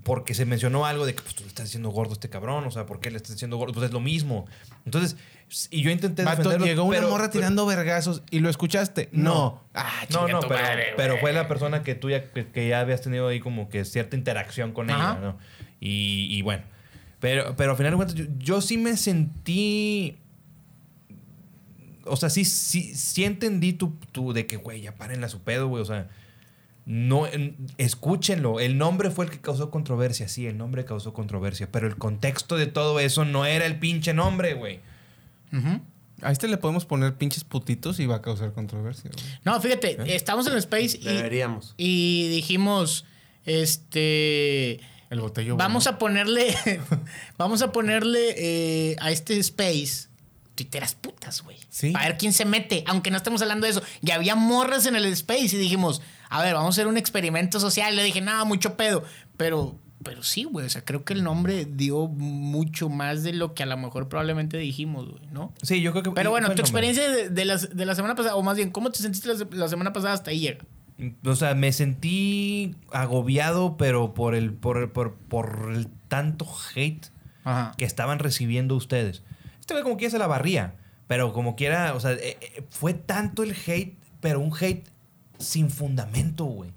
porque 0.03 0.33
se 0.33 0.45
mencionó 0.45 0.85
algo 0.85 1.05
de 1.05 1.15
que 1.15 1.21
pues 1.21 1.35
tú 1.35 1.43
le 1.43 1.49
estás 1.49 1.65
diciendo 1.65 1.89
gordo 1.89 2.11
a 2.11 2.13
este 2.13 2.29
cabrón 2.29 2.65
o 2.65 2.71
sea 2.71 2.85
por 2.85 2.99
qué 2.99 3.09
le 3.09 3.17
estás 3.17 3.31
diciendo 3.33 3.57
gordo 3.57 3.73
pues 3.73 3.85
es 3.87 3.91
lo 3.91 3.99
mismo 3.99 4.45
entonces 4.85 5.17
y 5.71 5.81
yo 5.81 5.91
intenté 5.91 6.23
defenderlo 6.23 6.65
llegó 6.65 6.83
una 6.83 6.97
pero- 6.97 7.09
morra 7.09 7.29
tirando 7.29 7.65
vergazos 7.65 8.21
y 8.29 8.39
lo 8.39 8.49
escuchaste. 8.49 9.09
No. 9.11 9.63
Ah, 9.73 9.89
no 10.09 10.19
chinga 10.19 10.33
no 10.33 10.39
tu 10.41 10.47
pero, 10.49 10.61
madre, 10.61 10.85
pero 10.97 11.17
fue 11.17 11.33
la 11.33 11.47
persona 11.47 11.83
que 11.83 11.95
tú 11.95 12.09
ya 12.09 12.31
que, 12.31 12.47
que 12.47 12.67
ya 12.67 12.81
habías 12.81 13.01
tenido 13.01 13.27
ahí 13.27 13.39
como 13.39 13.69
que 13.69 13.85
cierta 13.85 14.15
interacción 14.15 14.71
con 14.73 14.89
Ajá. 14.89 15.13
ella 15.13 15.21
no 15.21 15.37
y, 15.79 16.27
y 16.29 16.41
bueno 16.41 16.63
pero 17.19 17.55
pero 17.55 17.71
al 17.71 17.77
final 17.77 17.93
de 17.93 17.95
cuentas 17.95 18.15
yo, 18.15 18.25
yo 18.37 18.61
sí 18.61 18.77
me 18.77 18.97
sentí 18.97 20.17
o 22.09 22.15
sea, 22.15 22.29
sí, 22.29 22.45
sí, 22.45 22.95
sí 22.95 23.25
entendí 23.25 23.73
tu, 23.73 23.91
tu 24.11 24.33
de 24.33 24.45
que, 24.45 24.55
güey, 24.57 24.81
ya 24.81 24.95
párenle 24.95 25.25
a 25.25 25.29
su 25.29 25.41
pedo, 25.41 25.67
güey. 25.67 25.81
O 25.81 25.85
sea, 25.85 26.07
no, 26.89 27.27
en- 27.27 27.55
escúchenlo. 27.77 28.59
El 28.61 28.77
nombre 28.77 29.11
fue 29.11 29.25
el 29.25 29.31
que 29.31 29.41
causó 29.41 29.69
controversia. 29.69 30.29
Sí, 30.29 30.47
el 30.47 30.57
nombre 30.57 30.85
causó 30.85 31.13
controversia. 31.13 31.69
Pero 31.71 31.85
el 31.85 31.97
contexto 31.97 32.55
de 32.55 32.65
todo 32.65 32.99
eso 33.01 33.25
no 33.25 33.45
era 33.45 33.65
el 33.65 33.77
pinche 33.77 34.13
nombre, 34.13 34.53
güey. 34.53 34.79
A 36.21 36.31
este 36.31 36.47
le 36.47 36.57
podemos 36.57 36.85
poner 36.85 37.15
pinches 37.15 37.43
putitos 37.43 37.99
y 37.99 38.05
va 38.05 38.15
a 38.15 38.21
causar 38.21 38.53
controversia. 38.53 39.11
güey. 39.13 39.25
No, 39.43 39.59
fíjate, 39.61 40.15
estamos 40.15 40.47
en 40.47 40.53
el 40.53 40.59
Space 40.59 40.97
y, 40.99 41.03
Deberíamos. 41.03 41.73
y 41.77 42.29
dijimos, 42.29 43.05
este... 43.45 44.79
El 45.09 45.19
botello. 45.21 45.55
Vamos 45.55 45.87
a 45.87 45.97
ponerle, 45.97 46.53
vamos 47.37 47.61
a 47.61 47.71
ponerle 47.71 48.33
eh, 48.91 48.95
a 48.99 49.11
este 49.11 49.37
Space 49.39 50.07
tuiteras 50.55 50.95
putas, 50.95 51.43
güey. 51.43 51.57
Sí. 51.69 51.91
Para 51.91 52.07
ver 52.07 52.17
quién 52.17 52.33
se 52.33 52.43
mete, 52.43 52.83
aunque 52.87 53.11
no 53.11 53.17
estemos 53.17 53.41
hablando 53.43 53.65
de 53.65 53.71
eso. 53.71 53.83
Y 54.01 54.09
había 54.11 54.35
morras 54.35 54.87
en 54.87 54.95
el 54.95 55.05
Space 55.05 55.55
y 55.55 55.59
dijimos, 55.59 56.01
a 56.29 56.41
ver, 56.43 56.53
vamos 56.53 56.67
a 56.67 56.81
hacer 56.81 56.87
un 56.87 56.97
experimento 56.97 57.59
social. 57.59 57.95
Le 57.95 58.03
dije, 58.03 58.21
nada, 58.21 58.43
mucho 58.45 58.75
pedo. 58.77 59.03
Pero, 59.37 59.77
pero 60.03 60.23
sí, 60.23 60.43
güey. 60.45 60.65
O 60.65 60.69
sea, 60.69 60.83
creo 60.83 61.03
que 61.05 61.13
el 61.13 61.23
nombre 61.23 61.65
dio 61.65 62.07
mucho 62.07 62.89
más 62.89 63.23
de 63.23 63.33
lo 63.33 63.53
que 63.53 63.63
a 63.63 63.65
lo 63.65 63.77
mejor 63.77 64.09
probablemente 64.09 64.57
dijimos, 64.57 65.09
güey, 65.09 65.25
¿no? 65.31 65.53
Sí, 65.61 65.81
yo 65.81 65.91
creo 65.91 66.03
que. 66.03 66.11
Pero 66.11 66.29
bueno, 66.31 66.53
tu 66.53 66.61
experiencia 66.61 67.09
de, 67.09 67.29
de 67.29 67.45
las- 67.45 67.75
de 67.75 67.85
la 67.85 67.95
semana 67.95 68.15
pasada, 68.15 68.35
o 68.35 68.43
más 68.43 68.57
bien, 68.57 68.71
¿cómo 68.71 68.91
te 68.91 68.99
sentiste 68.99 69.27
la, 69.29 69.35
se- 69.37 69.47
la 69.51 69.67
semana 69.67 69.93
pasada 69.93 70.13
hasta 70.13 70.31
ahí 70.31 70.39
llega? 70.39 70.65
O 71.25 71.35
sea, 71.35 71.53
me 71.53 71.71
sentí 71.73 72.75
agobiado, 72.91 73.77
pero 73.77 74.13
por 74.13 74.33
el, 74.35 74.51
por, 74.53 74.77
el- 74.77 74.89
por, 74.89 75.13
por 75.15 75.69
el 75.73 75.87
tanto 76.07 76.47
hate 76.75 77.07
Ajá. 77.43 77.73
que 77.77 77.85
estaban 77.85 78.19
recibiendo 78.19 78.75
ustedes. 78.75 79.21
Este 79.59 79.73
güey 79.73 79.83
como 79.83 79.97
quiera 79.97 80.11
se 80.11 80.17
la 80.17 80.27
barría, 80.27 80.73
pero 81.07 81.33
como 81.33 81.55
quiera, 81.55 81.93
o 81.93 81.99
sea, 81.99 82.13
eh, 82.13 82.37
eh, 82.41 82.63
fue 82.69 82.93
tanto 82.93 83.43
el 83.43 83.51
hate, 83.67 83.95
pero 84.21 84.39
un 84.39 84.51
hate 84.59 84.89
sin 85.39 85.69
fundamento, 85.69 86.45
güey. 86.45 86.71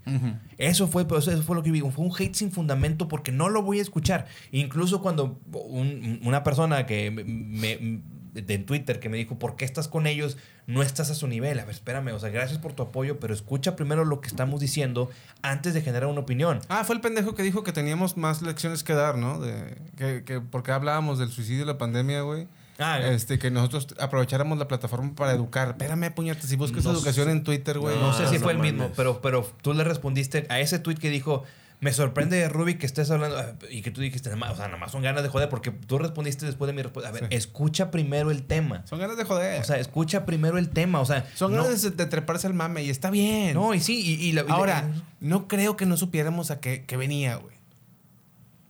Eso 0.58 0.86
fue, 0.88 1.06
pues, 1.06 1.26
eso 1.28 1.42
fue 1.42 1.56
lo 1.56 1.62
que 1.62 1.70
vi. 1.70 1.80
Fue 1.80 2.04
un 2.04 2.12
hate 2.16 2.34
sin 2.34 2.50
fundamento 2.52 3.08
porque 3.08 3.32
no 3.32 3.48
lo 3.48 3.62
voy 3.62 3.78
a 3.78 3.82
escuchar. 3.82 4.26
Incluso 4.52 5.00
cuando 5.00 5.38
un- 5.52 6.20
una 6.24 6.42
persona 6.44 6.86
que 6.86 7.10
me, 7.10 7.24
me- 7.24 8.02
de 8.32 8.58
Twitter 8.58 9.00
que 9.00 9.08
me 9.08 9.16
dijo, 9.16 9.40
¿por 9.40 9.56
qué 9.56 9.64
estás 9.64 9.88
con 9.88 10.06
ellos? 10.06 10.36
No 10.68 10.82
estás 10.82 11.10
a 11.10 11.14
su 11.16 11.26
nivel. 11.26 11.58
A 11.58 11.64
ver, 11.64 11.74
espérame. 11.74 12.12
O 12.14 12.18
sea, 12.20 12.28
gracias 12.30 12.60
por 12.60 12.72
tu 12.74 12.84
apoyo, 12.84 13.18
pero 13.18 13.34
escucha 13.34 13.74
primero 13.74 14.04
lo 14.04 14.20
que 14.20 14.28
estamos 14.28 14.60
diciendo 14.60 15.10
antes 15.42 15.74
de 15.74 15.82
generar 15.82 16.08
una 16.08 16.20
opinión. 16.20 16.60
Ah, 16.68 16.84
fue 16.84 16.94
el 16.94 17.00
pendejo 17.00 17.34
que 17.34 17.42
dijo 17.42 17.64
que 17.64 17.72
teníamos 17.72 18.16
más 18.16 18.40
lecciones 18.40 18.84
que 18.84 18.92
dar, 18.94 19.18
¿no? 19.18 19.40
De, 19.40 19.76
que, 19.96 20.22
que 20.24 20.40
porque 20.40 20.70
hablábamos 20.70 21.18
del 21.18 21.30
suicidio 21.30 21.64
y 21.64 21.66
la 21.66 21.76
pandemia, 21.78 22.20
güey. 22.22 22.46
Ah, 22.80 22.98
este, 23.00 23.38
que 23.38 23.50
nosotros 23.50 23.88
aprovecháramos 24.00 24.58
la 24.58 24.66
plataforma 24.66 25.14
para 25.14 25.32
educar. 25.32 25.68
Espérame, 25.70 26.10
puñetas, 26.14 26.46
si 26.46 26.56
buscas 26.56 26.82
No 26.84 26.92
educación 26.92 27.26
sé- 27.26 27.32
en 27.32 27.44
Twitter, 27.44 27.78
güey. 27.78 27.96
No 27.98 28.12
sé 28.16 28.26
si 28.26 28.36
no 28.36 28.40
fue 28.40 28.52
el 28.52 28.58
mismo, 28.58 28.90
pero, 28.96 29.20
pero 29.20 29.42
tú 29.62 29.74
le 29.74 29.84
respondiste 29.84 30.46
a 30.48 30.60
ese 30.60 30.78
tweet 30.78 30.96
que 30.96 31.10
dijo, 31.10 31.44
me 31.80 31.92
sorprende, 31.94 32.46
Ruby, 32.50 32.74
que 32.74 32.84
estés 32.84 33.10
hablando, 33.10 33.38
ah, 33.38 33.52
y 33.70 33.80
que 33.80 33.90
tú 33.90 34.00
dijiste, 34.02 34.28
"Nada 34.28 34.36
más- 34.38 34.52
o 34.52 34.56
sea, 34.56 34.66
nada 34.66 34.76
más 34.78 34.92
son 34.92 35.00
ganas 35.02 35.22
de 35.22 35.28
joder, 35.30 35.48
porque 35.48 35.70
tú 35.70 35.96
respondiste 35.98 36.44
después 36.44 36.66
de 36.66 36.72
mi 36.74 36.82
respuesta. 36.82 37.08
A 37.08 37.12
ver, 37.12 37.28
Sí. 37.30 37.34
escucha 37.34 37.90
primero 37.90 38.30
el 38.30 38.42
tema. 38.42 38.82
Son 38.86 38.98
ganas 38.98 39.16
de 39.16 39.24
joder. 39.24 39.60
O 39.62 39.64
sea, 39.64 39.76
escucha 39.78 40.26
primero 40.26 40.58
el 40.58 40.68
tema, 40.68 41.00
o 41.00 41.06
sea... 41.06 41.26
son 41.34 41.54
no, 41.54 41.62
ganas 41.64 41.80
de, 41.82 41.90
de 41.90 42.04
treparse 42.06 42.46
al 42.46 42.52
mame 42.54 42.82
y 42.82 42.90
está 42.90 43.10
bien. 43.10 43.54
No, 43.54 43.72
y 43.74 43.80
sí, 43.80 43.98
y, 43.98 44.26
y 44.26 44.32
la- 44.32 44.42
y 44.42 44.48
la- 44.48 44.54
Ahora, 44.54 44.90
no 45.20 45.48
creo 45.48 45.76
que 45.78 45.86
no 45.86 45.96
supiéramos 45.96 46.50
a 46.50 46.60
qué, 46.60 46.84
qué 46.86 46.96
venía, 46.98 47.36
güey. 47.36 47.56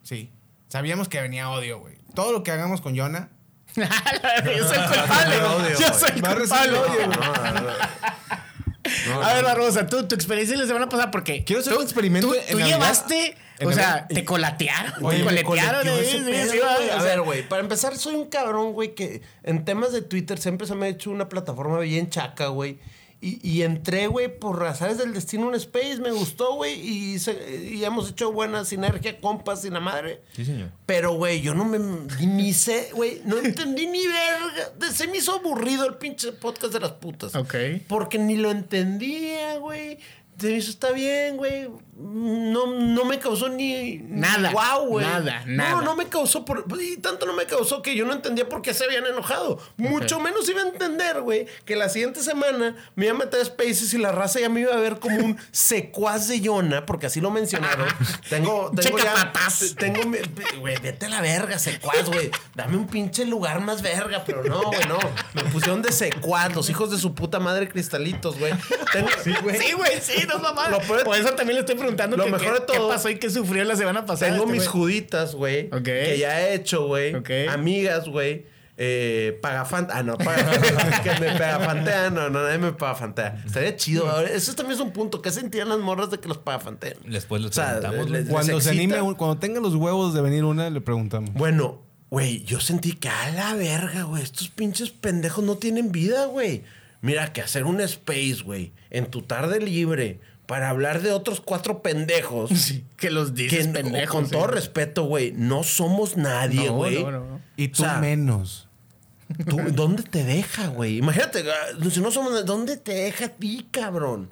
Sí. 0.02 0.30
Sabíamos 0.68 1.08
que 1.08 1.20
venía 1.20 1.50
odio, 1.50 1.80
güey. 1.80 1.96
Todo 2.14 2.32
lo 2.32 2.42
que 2.44 2.50
hagamos 2.52 2.80
con 2.80 2.96
Jonah. 2.96 3.28
Yo 3.76 4.68
soy 4.68 4.78
culpable. 4.78 5.42
odio, 5.42 5.78
Yo 5.78 5.94
soy 5.94 6.10
a 6.22 6.34
recibir 6.34 6.38
culpable. 6.38 6.78
odio, 6.78 7.06
No, 7.06 7.14
no, 9.14 9.22
A 9.22 9.34
ver. 9.34 9.44
Barbosa, 9.44 9.86
tú, 9.86 10.06
tu 10.08 10.14
experiencia 10.14 10.56
la 10.56 10.66
semana 10.66 10.88
pasada, 10.88 11.10
porque. 11.10 11.44
Quiero 11.44 11.60
hacer 11.60 11.72
tú- 11.74 11.78
un 11.80 11.84
experimento 11.84 12.28
Tú, 12.28 12.34
en 12.34 12.40
tú 12.48 12.58
Navidad. 12.58 12.76
llevaste. 12.76 13.36
En 13.58 13.68
O 13.68 13.72
sea, 13.72 14.06
te 14.08 14.24
colatearon. 14.24 15.04
Oye, 15.04 15.18
te 15.18 15.24
coletearon. 15.44 15.86
eh, 15.86 16.20
pedo, 16.50 16.96
A 16.98 17.02
ver, 17.02 17.20
güey, 17.20 17.46
para 17.46 17.60
empezar, 17.60 17.94
soy 17.98 18.14
un 18.14 18.26
cabrón, 18.30 18.72
güey, 18.72 18.94
que 18.94 19.20
en 19.42 19.66
temas 19.66 19.92
de 19.92 20.00
Twitter 20.00 20.38
siempre 20.38 20.66
se 20.66 20.74
me 20.74 20.86
ha 20.86 20.88
hecho 20.88 21.10
una 21.10 21.28
plataforma 21.28 21.78
bien 21.80 22.08
chaca, 22.08 22.46
güey. 22.46 22.78
Y, 23.22 23.38
y 23.46 23.62
entré, 23.62 24.06
güey, 24.06 24.38
por 24.38 24.58
razones 24.58 24.96
del 24.96 25.12
destino 25.12 25.48
un 25.48 25.54
space, 25.54 25.98
me 25.98 26.10
gustó, 26.10 26.54
güey, 26.54 26.80
y, 26.80 27.84
hemos 27.84 28.10
hecho 28.10 28.32
buena 28.32 28.64
sinergia, 28.64 29.20
compas 29.20 29.62
y 29.66 29.70
la 29.70 29.80
madre. 29.80 30.22
Sí, 30.32 30.46
señor. 30.46 30.70
Pero, 30.86 31.12
güey, 31.12 31.42
yo 31.42 31.54
no 31.54 31.66
me. 31.66 31.78
Ni 31.78 32.54
sé, 32.54 32.88
güey, 32.94 33.20
no 33.26 33.36
entendí 33.38 33.86
ni 33.86 34.06
verga. 34.06 34.90
Se 34.90 35.06
me 35.06 35.18
hizo 35.18 35.34
aburrido 35.34 35.86
el 35.86 35.96
pinche 35.96 36.32
podcast 36.32 36.72
de 36.72 36.80
las 36.80 36.92
putas. 36.92 37.34
Ok. 37.34 37.54
Porque 37.88 38.18
ni 38.18 38.36
lo 38.36 38.50
entendía, 38.50 39.58
güey. 39.58 39.98
Se 40.38 40.46
me 40.46 40.56
hizo, 40.56 40.70
está 40.70 40.92
bien, 40.92 41.36
güey. 41.36 41.68
No, 42.03 42.66
no 42.66 43.05
me 43.05 43.18
causó 43.18 43.48
ni. 43.51 43.98
Nada, 43.98 44.51
Wow, 44.53 44.86
güey. 44.86 45.07
nada, 45.07 45.42
No, 45.46 45.57
nada. 45.57 45.82
no 45.82 45.94
me 45.96 46.07
causó. 46.09 46.44
Por, 46.46 46.64
y 46.80 46.96
tanto 46.96 47.26
no 47.26 47.34
me 47.34 47.44
causó 47.44 47.82
que 47.82 47.94
yo 47.94 48.07
no 48.07 48.14
entendía 48.14 48.48
por 48.48 48.62
qué 48.62 48.72
se 48.72 48.84
habían 48.84 49.05
enojado. 49.07 49.59
Mucho 49.76 50.18
menos 50.18 50.48
iba 50.48 50.62
a 50.62 50.68
entender, 50.68 51.20
güey, 51.20 51.46
que 51.66 51.76
la 51.76 51.90
siguiente 51.90 52.22
semana 52.22 52.74
me 52.94 53.07
iba 53.07 53.14
a 53.14 53.18
meter 53.18 53.40
a 53.40 53.44
Spaces 53.44 53.92
y 53.92 53.98
la 53.98 54.12
raza 54.12 54.40
ya 54.40 54.48
me 54.48 54.61
iba 54.61 54.72
a 54.72 54.78
ver 54.78 54.98
como 54.98 55.16
un 55.18 55.36
secuaz 55.53 56.26
de 56.28 56.40
Yona, 56.40 56.86
porque 56.86 57.07
así 57.07 57.20
lo 57.20 57.30
mencionaron. 57.30 57.86
tengo, 58.30 58.70
tengo 58.74 58.98
Checa 58.98 59.05
ya. 59.05 59.14
patas. 59.32 59.74
Tengo. 59.78 60.01
Güey, 60.59 60.78
vete 60.80 61.05
a 61.05 61.09
la 61.11 61.20
verga, 61.20 61.59
secuaz, 61.59 62.07
güey. 62.09 62.30
Dame 62.55 62.78
un 62.78 62.86
pinche 62.86 63.26
lugar 63.26 63.61
más 63.61 63.82
verga, 63.82 64.22
pero 64.24 64.42
no, 64.42 64.62
güey, 64.62 64.86
no. 64.88 64.98
Me 65.34 65.42
pusieron 65.51 65.82
de 65.82 65.92
secuaz, 65.92 66.55
los 66.55 66.70
hijos 66.70 66.90
de 66.90 66.96
su 66.96 67.14
puta 67.14 67.38
madre 67.40 67.68
cristalitos, 67.68 68.38
güey. 68.38 68.55
Tengo- 68.92 69.11
Sí, 69.22 69.72
güey, 69.74 70.01
sí, 70.01 70.24
no 70.26 70.38
mamá. 70.38 70.70
Por 71.05 71.16
eso 71.18 71.28
también 71.34 71.57
le 71.57 71.61
estoy 71.61 71.74
preguntando 71.74 71.89
Lo 72.16 72.24
que- 72.24 72.30
mejor 72.32 72.47
qué, 72.55 72.61
de 72.61 72.66
todo- 72.66 72.88
qué 72.88 72.95
pasó 72.95 73.11
y 73.11 73.16
qué 73.18 73.30
sufrió 73.30 73.64
la 73.64 73.76
semana 73.76 74.07
pasada. 74.07 74.30
Tengo 74.32 74.45
este 74.45 74.57
mis 74.59 74.66
juditas, 74.68 75.34
güey. 75.34 75.66
Ok. 75.68 75.82
Que 75.84 76.16
ya 76.18 76.41
he 76.41 76.55
hecho, 76.55 76.86
güey. 76.86 77.14
Ok. 77.14 77.30
Amigas, 77.51 78.09
güey. 78.09 78.47
Eh, 78.82 79.38
pagafanta. 79.43 79.99
Ah, 79.99 80.03
no, 80.03 80.16
pagafanta. 80.16 81.03
que 81.03 81.20
me 81.20 81.38
pagafantean. 81.38 82.14
No, 82.14 82.30
no, 82.30 82.43
nadie 82.43 82.57
me 82.59 82.72
pagafantea. 82.72 83.43
Estaría 83.47 83.76
chido. 83.76 84.09
Ahora, 84.09 84.30
Eso 84.30 84.55
también 84.55 84.76
es 84.78 84.80
un 84.80 84.93
punto. 84.93 85.20
¿Qué 85.20 85.30
sentían 85.30 85.68
las 85.68 85.78
morras 85.80 86.11
de 86.11 86.18
que 86.18 86.28
los 86.28 86.38
pagafantean? 86.38 86.95
Después 87.07 87.43
les 87.43 87.51
O 87.51 87.55
sea, 87.55 87.78
preguntamos, 87.80 88.09
les-. 88.11 88.28
Cuando 88.28 88.55
les 88.55 88.64
se 88.64 88.70
excita. 88.70 88.97
anime, 88.99 89.16
cuando 89.16 89.38
tenga 89.38 89.61
los 89.61 89.74
huevos 89.74 90.14
de 90.14 90.22
venir 90.22 90.45
una, 90.45 90.70
le 90.70 90.80
preguntamos. 90.80 91.34
Bueno, 91.34 91.82
güey, 92.09 92.43
yo 92.45 92.59
sentí 92.61 92.93
que 92.93 93.11
a 93.11 93.30
la 93.32 93.55
verga, 93.55 94.05
güey. 94.05 94.22
Estos 94.22 94.49
pinches 94.49 94.88
pendejos 94.91 95.45
no 95.45 95.57
tienen 95.57 95.93
vida, 95.93 96.24
güey. 96.24 96.62
Mira, 97.03 97.32
que 97.34 97.41
hacer 97.43 97.64
un 97.64 97.80
space, 97.82 98.38
güey, 98.45 98.72
en 98.91 99.07
tu 99.07 99.22
tarde 99.22 99.59
libre 99.61 100.20
para 100.51 100.68
hablar 100.68 101.01
de 101.01 101.12
otros 101.12 101.40
cuatro 101.40 101.80
pendejos. 101.80 102.51
Sí, 102.57 102.84
que 102.96 103.09
los 103.11 103.30
que 103.30 103.44
dices 103.44 103.66
n- 103.66 103.72
pendejos. 103.72 104.11
con 104.11 104.24
sí. 104.26 104.32
todo 104.32 104.48
respeto, 104.48 105.05
güey, 105.05 105.30
no 105.32 105.62
somos 105.62 106.16
nadie, 106.16 106.66
No, 106.66 106.74
güey. 106.74 107.05
no, 107.05 107.11
no. 107.12 107.40
Y 107.57 107.68
tú 107.68 107.82
O 107.84 107.86
sea, 107.86 107.98
menos. 108.01 108.66
¿Tú, 109.48 109.59
¿Dónde 109.70 110.03
te 110.03 110.24
deja, 110.24 110.66
güey? 110.66 110.96
Imagínate, 110.98 111.44
ah, 111.48 111.88
si 111.88 112.01
no 112.01 112.11
somos, 112.11 112.44
¿dónde 112.44 112.76
te 112.76 112.92
deja 112.92 113.26
a 113.26 113.28
ti, 113.28 113.64
cabrón? 113.70 114.28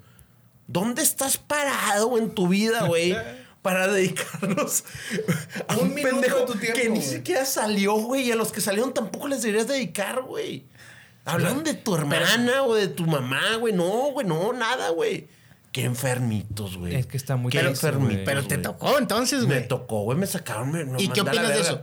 ¿Dónde 0.66 1.02
estás 1.02 1.38
parado 1.38 2.18
en 2.18 2.30
tu 2.34 2.48
vida, 2.48 2.84
güey? 2.86 3.16
Para 3.62 3.86
dedicarnos 3.86 4.82
a 5.68 5.76
un, 5.76 5.88
Un 5.88 5.94
minuto 5.94 6.14
pendejo 6.20 6.38
de 6.40 6.46
tu 6.46 6.54
tiempo, 6.58 6.78
que 6.80 6.88
ni 6.90 6.98
güey. 6.98 7.08
siquiera 7.08 7.44
salió, 7.44 7.94
güey. 7.94 8.22
Y 8.28 8.32
a 8.32 8.36
los 8.36 8.50
que 8.50 8.60
salieron 8.60 8.92
tampoco 8.92 9.28
les 9.28 9.42
deberías 9.42 9.68
dedicar, 9.68 10.22
güey. 10.22 10.64
Hablaron 11.24 11.62
de 11.62 11.74
tu 11.74 11.94
hermana 11.94 12.62
o 12.64 12.74
de 12.74 12.88
tu 12.88 13.04
mamá, 13.06 13.54
güey. 13.60 13.72
No, 13.74 14.10
güey, 14.12 14.26
no, 14.26 14.52
nada, 14.52 14.88
güey. 14.90 15.28
Qué 15.72 15.84
enfermitos, 15.84 16.76
güey. 16.76 16.94
Es 16.94 17.06
que 17.06 17.16
está 17.16 17.36
muy 17.36 17.52
Qué 17.52 17.60
enfermitos. 17.60 18.22
Pero 18.24 18.42
te 18.42 18.56
güey. 18.56 18.62
tocó 18.62 18.98
entonces, 18.98 19.40
Me 19.42 19.56
güey. 19.56 19.68
tocó, 19.68 20.02
güey, 20.02 20.18
me 20.18 20.26
sacaron. 20.26 20.72
Me, 20.72 20.84
me 20.84 21.02
¿Y 21.02 21.08
qué 21.08 21.20
opinas 21.20 21.48
de 21.48 21.60
eso? 21.60 21.82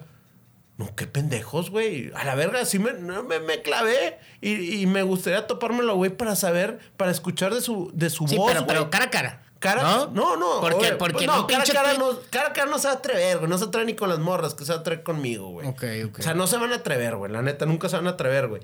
No, 0.77 0.93
qué 0.95 1.07
pendejos, 1.07 1.69
güey. 1.69 2.11
A 2.15 2.25
la 2.25 2.36
verga, 2.36 2.65
sí 2.65 2.79
me, 2.79 2.91
no, 2.93 3.23
me, 3.23 3.39
me 3.39 3.61
clavé. 3.61 4.17
Y, 4.41 4.81
y 4.81 4.88
me 4.88 5.03
gustaría 5.03 5.47
topármelo, 5.47 5.95
güey, 5.95 6.11
para 6.11 6.36
saber, 6.36 6.79
para 6.97 7.11
escuchar 7.11 7.53
de 7.53 7.61
su, 7.61 7.91
de 7.93 8.09
su 8.09 8.27
Sí, 8.27 8.36
voz, 8.36 8.51
pero, 8.51 8.67
pero 8.67 8.89
cara 8.89 9.05
a 9.05 9.09
cara. 9.09 9.41
Cara, 9.59 9.81
¿No? 9.83 10.07
no, 10.07 10.36
no. 10.36 10.59
Porque, 10.59 10.75
oye, 10.88 10.95
porque 10.97 11.25
pues, 11.25 11.38
no, 11.38 11.47
cara 11.47 11.63
cara 11.63 11.93
no, 11.97 12.09
cara 12.29 12.49
a 12.49 12.53
cara 12.53 12.69
no 12.69 12.77
se 12.77 12.88
va 12.88 12.93
a 12.93 12.97
atrever, 12.97 13.38
güey. 13.38 13.49
No 13.49 13.57
se 13.57 13.63
atreve 13.63 13.86
ni 13.86 13.93
con 13.95 14.09
las 14.09 14.19
morras, 14.19 14.53
que 14.53 14.65
se 14.65 14.73
va 14.73 14.79
a 14.79 14.81
atrever 14.81 15.03
conmigo, 15.03 15.47
güey. 15.49 15.67
Ok, 15.67 15.83
ok. 16.07 16.19
O 16.19 16.21
sea, 16.21 16.33
no 16.33 16.45
se 16.45 16.57
van 16.57 16.73
a 16.73 16.75
atrever, 16.75 17.15
güey. 17.15 17.31
La 17.31 17.41
neta, 17.41 17.65
nunca 17.65 17.88
se 17.88 17.95
van 17.95 18.05
a 18.07 18.11
atrever, 18.11 18.47
güey. 18.49 18.61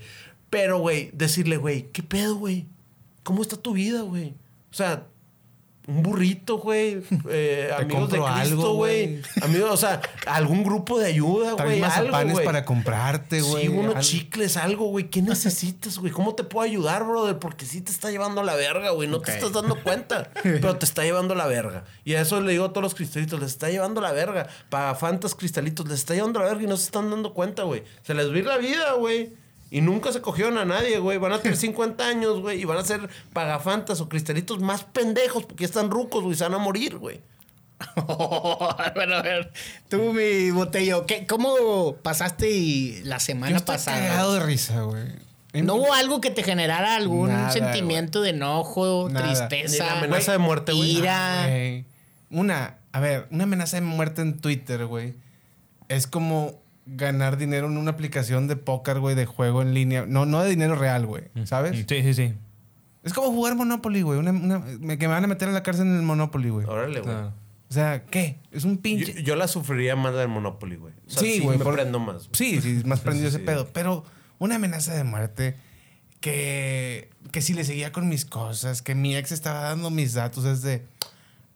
Pero, 0.49 0.79
güey, 0.79 1.09
decirle, 1.13 1.55
güey, 1.57 1.83
¿qué 1.91 2.03
pedo, 2.03 2.35
güey? 2.35 2.67
¿Cómo 3.23 3.41
está 3.41 3.55
tu 3.55 3.71
vida, 3.73 4.01
güey? 4.01 4.35
O 4.69 4.73
sea, 4.73 5.05
un 5.87 6.03
burrito, 6.03 6.57
güey. 6.57 7.01
Eh, 7.29 7.71
amigos 7.77 8.11
de 8.11 8.21
Cristo, 8.21 8.73
güey. 8.73 9.21
Amigos, 9.41 9.71
o 9.71 9.77
sea, 9.77 10.01
algún 10.27 10.63
grupo 10.63 10.99
de 10.99 11.07
ayuda, 11.07 11.53
güey. 11.53 11.81
Güey. 12.31 12.45
para 12.45 12.65
comprarte, 12.65 13.41
güey. 13.41 13.63
Sí, 13.63 13.67
unos 13.69 13.95
Algo. 13.95 14.01
chicles, 14.01 14.57
algo, 14.57 14.87
güey. 14.87 15.09
¿Qué 15.09 15.21
necesitas, 15.21 15.97
güey? 15.97 16.11
¿Cómo 16.11 16.35
te 16.35 16.43
puedo 16.43 16.65
ayudar, 16.65 17.03
brother? 17.03 17.39
Porque 17.39 17.65
sí 17.65 17.81
te 17.81 17.91
está 17.91 18.11
llevando 18.11 18.43
la 18.43 18.55
verga, 18.55 18.91
güey. 18.91 19.07
No 19.07 19.21
te 19.21 19.31
estás 19.31 19.53
dando 19.53 19.81
cuenta, 19.81 20.29
pero 20.43 20.77
te 20.77 20.85
está 20.85 21.03
llevando 21.03 21.33
la 21.33 21.47
verga. 21.47 21.85
Y 22.05 22.13
a 22.13 22.21
eso 22.21 22.39
le 22.41 22.51
digo 22.51 22.65
a 22.65 22.69
todos 22.69 22.83
los 22.83 22.95
cristalitos, 22.95 23.39
les 23.39 23.49
está 23.49 23.69
llevando 23.69 24.01
la 24.01 24.11
verga. 24.11 24.47
Para 24.69 24.93
fantas 24.95 25.33
cristalitos, 25.33 25.87
les 25.87 25.99
está 25.99 26.13
llevando 26.13 26.39
la 26.39 26.45
verga 26.45 26.63
y 26.63 26.67
no 26.67 26.77
se 26.77 26.85
están 26.85 27.09
dando 27.09 27.33
cuenta, 27.33 27.63
güey. 27.63 27.83
Se 28.03 28.13
les 28.13 28.29
va 28.29 28.35
a 28.35 28.37
ir 28.37 28.45
la 28.45 28.57
vida, 28.57 28.93
güey. 28.93 29.33
Y 29.71 29.81
nunca 29.81 30.11
se 30.11 30.21
cogieron 30.21 30.57
a 30.57 30.65
nadie, 30.65 30.99
güey. 30.99 31.17
Van 31.17 31.31
a 31.31 31.39
tener 31.39 31.57
50 31.57 32.05
años, 32.05 32.41
güey. 32.41 32.61
Y 32.61 32.65
van 32.65 32.77
a 32.77 32.83
ser 32.83 33.09
pagafantas 33.33 34.01
o 34.01 34.09
cristalitos 34.09 34.59
más 34.59 34.83
pendejos 34.83 35.45
porque 35.45 35.61
ya 35.63 35.67
están 35.67 35.89
rucos, 35.89 36.23
güey. 36.23 36.35
Se 36.35 36.43
van 36.43 36.53
a 36.53 36.57
morir, 36.59 36.97
güey. 36.97 37.21
bueno, 38.95 39.15
a 39.15 39.21
ver, 39.23 39.51
tú, 39.89 40.13
mi 40.13 40.51
botello, 40.51 41.07
¿qué, 41.07 41.25
¿cómo 41.25 41.95
pasaste 42.03 42.51
y 42.51 43.01
la 43.05 43.15
Yo 43.17 43.21
semana 43.21 43.57
estoy 43.57 43.75
pasada? 43.75 44.33
de 44.33 44.39
risa, 44.41 44.81
güey. 44.81 45.03
¿No 45.53 45.75
hubo 45.75 45.93
algo 45.93 46.21
que 46.21 46.29
te 46.29 46.43
generara 46.43 46.95
algún 46.95 47.29
Nada, 47.29 47.51
sentimiento 47.51 48.21
de 48.21 48.29
enojo, 48.29 49.09
Nada. 49.11 49.25
tristeza? 49.25 49.97
Amenaza 49.97 50.31
de 50.31 50.37
muerte, 50.37 50.73
güey. 50.73 50.97
Ira. 50.97 51.47
Güey. 51.47 51.85
Una, 52.29 52.77
a 52.93 52.99
ver, 52.99 53.27
una 53.31 53.43
amenaza 53.43 53.77
de 53.77 53.81
muerte 53.81 54.21
en 54.21 54.39
Twitter, 54.39 54.85
güey. 54.85 55.15
Es 55.89 56.07
como 56.07 56.60
ganar 56.85 57.37
dinero 57.37 57.67
en 57.67 57.77
una 57.77 57.91
aplicación 57.91 58.47
de 58.47 58.55
póker, 58.55 58.99
güey, 58.99 59.15
de 59.15 59.25
juego 59.25 59.61
en 59.61 59.73
línea. 59.73 60.05
No, 60.07 60.25
no 60.25 60.41
de 60.41 60.49
dinero 60.49 60.75
real, 60.75 61.05
güey. 61.05 61.25
¿Sabes? 61.45 61.85
Sí, 61.87 62.01
sí, 62.03 62.13
sí. 62.13 62.33
Es 63.03 63.13
como 63.13 63.29
jugar 63.31 63.55
Monopoly, 63.55 64.01
güey. 64.03 64.19
Una, 64.19 64.31
una- 64.31 64.59
me- 64.59 64.97
que 64.97 65.07
me 65.07 65.13
van 65.13 65.23
a 65.23 65.27
meter 65.27 65.49
a 65.49 65.51
la 65.51 65.63
cárcel 65.63 65.87
en 65.87 65.95
el 65.95 66.01
Monopoly, 66.03 66.49
güey. 66.49 66.65
Órale, 66.67 67.01
güey. 67.01 67.15
Ah. 67.15 67.33
O 67.69 67.73
sea, 67.73 68.03
¿qué? 68.03 68.37
Es 68.51 68.65
un 68.65 68.77
pinche. 68.77 69.23
yo 69.23 69.35
la 69.37 69.47
sufriría 69.47 69.95
más 69.95 70.13
del 70.13 70.27
Monopoly, 70.27 70.75
güey. 70.75 70.93
O 71.07 71.09
sea, 71.09 71.21
Sí, 71.21 71.33
sí, 71.35 71.39
güey, 71.39 71.57
me 71.57 71.63
por- 71.63 71.73
prendo 71.75 71.99
más. 71.99 72.29
Sí, 72.33 72.59
sí, 72.61 72.81
más 72.85 72.99
prendido 72.99 73.29
sí, 73.29 73.35
ese 73.35 73.39
sí. 73.39 73.45
pedo. 73.45 73.69
Pero 73.73 74.03
una 74.39 74.55
amenaza 74.55 74.93
de 74.93 75.03
muerte 75.05 75.55
que, 76.19 77.09
que 77.31 77.41
si 77.41 77.53
le 77.53 77.63
seguía 77.63 77.91
con 77.91 78.07
mis 78.09 78.25
cosas, 78.25 78.81
que 78.81 78.93
mi 78.95 79.15
ex 79.15 79.31
estaba 79.31 79.61
dando 79.61 79.89
mis 79.89 80.13
datos, 80.13 80.45
es 80.45 80.61
de. 80.61 80.85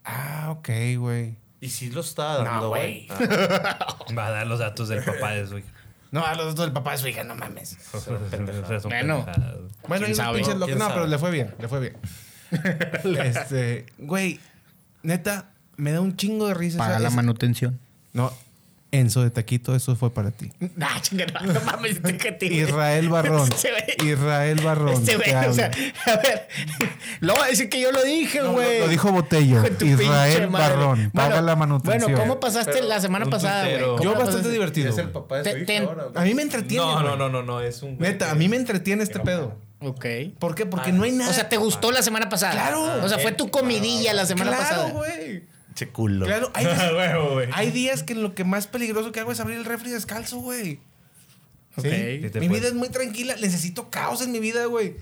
Ah, 0.03 0.47
ok, 0.51 0.69
güey. 0.97 1.35
Y 1.61 1.69
sí 1.69 1.89
lo 1.89 2.01
estaba 2.01 2.37
dando, 2.37 2.51
No, 2.61 2.69
güey. 2.69 3.07
güey. 3.07 3.29
Ah, 3.29 3.95
Va 4.17 4.27
a 4.27 4.31
dar 4.31 4.47
los 4.47 4.59
datos 4.59 4.87
del 4.89 5.03
papá 5.03 5.31
de 5.31 5.47
su 5.47 5.57
hija. 5.57 5.67
No, 6.11 6.25
a 6.25 6.35
los 6.35 6.45
datos 6.47 6.65
del 6.65 6.73
papá 6.73 6.91
de 6.93 6.97
su 6.99 7.07
hija, 7.07 7.23
no 7.23 7.35
mames. 7.35 7.77
Bueno. 8.83 9.25
Bueno, 9.87 10.05
pinches 10.05 10.17
locos. 10.55 10.65
¿Quién 10.65 10.77
No, 10.77 10.85
sabe? 10.85 10.93
pero 10.95 11.07
le 11.07 11.17
fue 11.17 11.31
bien, 11.31 11.53
le 11.59 11.67
fue 11.67 11.79
bien. 11.79 11.97
este, 13.23 13.85
güey, 13.97 14.39
neta, 15.03 15.49
me 15.77 15.91
da 15.91 16.01
un 16.01 16.15
chingo 16.15 16.47
de 16.47 16.53
risa. 16.53 16.77
Paga 16.77 16.91
esa- 16.93 16.99
la 17.01 17.07
esa- 17.07 17.15
manutención. 17.15 17.79
No, 18.13 18.31
Enzo 18.99 19.21
de 19.23 19.29
Taquito, 19.29 19.75
eso 19.75 19.95
fue 19.95 20.13
para 20.13 20.31
ti. 20.31 20.51
Nah, 20.75 20.89
no, 21.11 21.53
no 21.53 21.61
mames, 21.61 21.91
este 21.97 22.17
que 22.17 22.31
te- 22.31 22.45
Israel 22.47 23.09
Barrón. 23.09 23.49
Israel 24.03 24.61
Barrón. 24.63 24.93
Este 24.93 25.15
güey, 25.17 25.33
o 25.47 25.53
sea, 25.53 25.71
a 26.05 26.15
ver. 26.17 26.47
Luego 27.21 27.39
va 27.39 27.45
a 27.45 27.49
decir 27.49 27.69
que 27.69 27.79
yo 27.81 27.91
lo 27.91 28.03
dije, 28.03 28.39
No, 28.41 28.53
güey. 28.53 28.79
lo 28.79 28.87
dijo 28.87 29.11
Botello. 29.11 29.63
Israel. 29.81 30.47
Barrón. 30.47 31.11
Paga 31.13 31.27
Bueno, 31.29 31.41
la 31.47 31.55
manutención. 31.55 32.01
Bueno, 32.11 32.17
¿cómo 32.19 32.39
pasaste 32.39 32.81
la 32.81 32.99
semana 32.99 33.25
pasada, 33.27 33.61
güey? 33.61 33.73
tuitero. 33.75 33.95
¿Cómo 33.97 34.03
Yo 34.03 34.09
bastante 34.11 34.31
pasaste? 34.33 34.51
divertido. 34.51 34.89
Es 34.89 34.97
el 34.97 35.09
papá 35.09 35.37
de 35.37 35.43
Te- 35.43 35.51
su 35.51 35.57
hija 35.57 35.65
te- 35.65 35.77
ahora, 35.79 36.03
güey. 36.05 36.17
A 36.21 36.25
mí 36.25 36.33
me 36.33 36.41
entretiene. 36.41 36.85
No, 36.85 36.93
güey. 36.93 37.03
no, 37.05 37.15
no, 37.15 37.29
no, 37.29 37.43
no, 37.43 37.61
es 37.61 37.81
un. 37.83 37.97
Neta, 37.97 38.31
a 38.31 38.35
mí 38.35 38.47
me 38.49 38.57
entretiene 38.57 39.03
este 39.03 39.19
pedo. 39.19 39.55
Ok. 39.79 40.05
¿Por 40.39 40.55
qué? 40.55 40.65
Porque 40.65 40.91
no 40.91 41.03
hay 41.03 41.11
nada. 41.11 41.29
O 41.29 41.33
sea, 41.33 41.47
¿te 41.49 41.57
gustó 41.57 41.91
la 41.91 42.01
semana 42.01 42.29
pasada? 42.29 42.53
Claro. 42.53 43.03
O 43.03 43.09
sea, 43.09 43.19
fue 43.19 43.31
tu 43.33 43.51
comidilla 43.51 44.13
la 44.13 44.25
semana 44.25 44.51
claro, 44.55 44.63
pasada. 44.63 44.89
güey. 44.91 45.43
Che 45.75 45.89
culo. 45.89 46.25
Claro, 46.25 46.51
hay 46.53 46.65
días, 47.71 47.99
hay 47.99 48.05
que 48.05 48.15
lo 48.15 48.33
que 48.33 48.43
más 48.43 48.67
peligroso 48.67 49.11
que 49.11 49.19
hago 49.19 49.31
es 49.31 49.39
abrir 49.39 49.57
el 49.57 49.65
refri 49.65 49.91
descalzo, 49.91 50.39
güey. 50.39 50.79
Sí 51.81 52.21
Mi 52.39 52.47
vida 52.47 52.67
es 52.67 52.73
muy 52.73 52.87
tranquila. 52.89 53.35
Necesito 53.35 53.89
caos 53.89 54.21
en 54.21 54.31
mi 54.31 54.39
vida, 54.39 54.65
güey. 54.65 54.95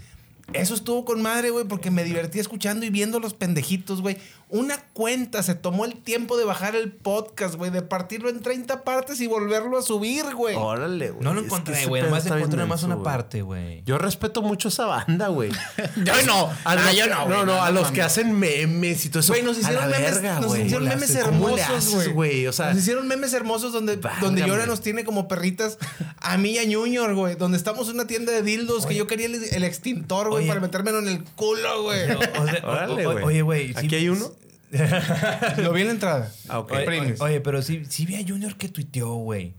Eso 0.52 0.74
estuvo 0.76 1.06
con 1.06 1.22
madre, 1.22 1.50
güey, 1.52 1.66
porque 1.66 1.89
me 1.89 2.04
divertí 2.04 2.39
escuchando 2.39 2.86
y 2.86 2.89
viendo 2.89 3.20
los 3.20 3.34
pendejitos, 3.34 4.02
güey. 4.02 4.18
Una 4.50 4.78
cuenta 4.94 5.41
se 5.41 5.56
tomó 5.56 5.84
el 5.86 5.96
tiempo 5.96 6.38
de 6.38 6.46
bajar 6.46 6.76
el 6.76 6.91
podcast, 6.91 7.56
güey, 7.56 7.72
de 7.72 7.82
partirlo 7.82 8.30
en 8.30 8.39
30 8.41 8.84
partes 8.84 9.20
y 9.20 9.26
volverlo 9.26 9.80
a 9.80 9.82
subir, 9.82 10.26
güey. 10.36 10.56
Órale, 10.56 11.10
güey. 11.10 11.24
No 11.24 11.34
lo 11.34 11.41
encontré, 11.41 11.88
güey. 11.88 12.04
Nomás 12.04 12.26
encontré 12.28 12.60
nomás 12.60 12.82
denso, 12.82 12.94
una 12.94 13.04
parte, 13.04 13.41
güey. 13.41 13.82
Yo 13.86 13.98
respeto 13.98 14.44
mucho 14.44 14.68
esa 14.68 14.86
banda, 14.86 15.30
güey. 15.30 15.50
Yo 16.04 16.14
no. 16.28 16.48
A 16.48 16.56
Ah, 16.66 16.76
los, 16.76 16.96
yo 16.96 17.08
no. 17.08 17.28
No, 17.28 17.46
no, 17.46 17.64
a 17.64 17.72
los 17.72 17.89
que 17.91 18.02
hacen 18.04 18.38
memes 18.38 19.06
y 19.06 19.10
todo 19.10 19.22
eso. 19.22 19.34
Güey, 19.34 19.44
nos 19.44 19.58
A 19.58 19.62
hicieron 19.62 19.89
la 19.89 19.98
memes, 19.98 20.14
verga, 20.14 20.39
nos 20.39 20.52
hicieron 20.58 20.70
¿Cómo 20.72 20.80
le 20.84 20.89
memes 20.96 21.16
hermosos, 21.16 22.08
güey. 22.10 22.46
O 22.48 22.54
sea, 22.54 22.70
nos 22.70 22.78
hicieron 22.80 23.08
memes 23.08 23.34
hermosos 23.34 23.74
donde, 23.74 23.96
donde 23.96 24.41
Válgame. 24.41 24.48
Yora 24.48 24.66
nos 24.68 24.82
tiene 24.82 25.04
como 25.04 25.28
perritas 25.28 25.80
a 26.18 26.38
mí 26.38 26.52
y 26.52 26.58
a 26.60 26.64
Junior, 26.78 27.16
güey. 27.16 27.36
Donde 27.36 27.58
estamos 27.58 27.88
en 27.88 27.96
una 27.96 28.06
tienda 28.08 28.32
de 28.32 28.44
dildos 28.44 28.86
que 28.86 28.94
yo 28.94 29.08
quería 29.08 29.26
el, 29.26 29.36
el 29.44 29.64
extintor, 29.64 30.30
güey, 30.30 30.32
Oye. 30.36 30.47
para 30.47 30.59
metérmelo 30.59 30.99
en 30.99 31.07
el 31.07 31.23
culo, 31.23 31.84
güey. 31.84 32.07
No, 32.07 32.19
o 32.41 32.47
sea, 32.47 32.61
Órale, 32.67 33.05
güey. 33.05 33.23
Oye, 33.23 33.41
güey. 33.41 33.67
sí- 33.73 33.86
¿Aquí 33.86 33.95
hay 33.95 34.09
uno? 34.09 34.31
Lo 35.57 35.71
vi 35.73 35.81
en 35.81 35.88
la 35.88 35.93
entrada. 35.93 36.31
Ah, 36.49 36.59
ok. 36.59 36.73
Oye, 37.19 37.41
pero 37.41 37.61
sí, 37.61 37.84
sí 37.89 38.05
vi 38.05 38.15
a 38.15 38.27
Junior 38.27 38.55
que 38.57 38.69
tuiteó, 38.69 39.13
güey. 39.15 39.53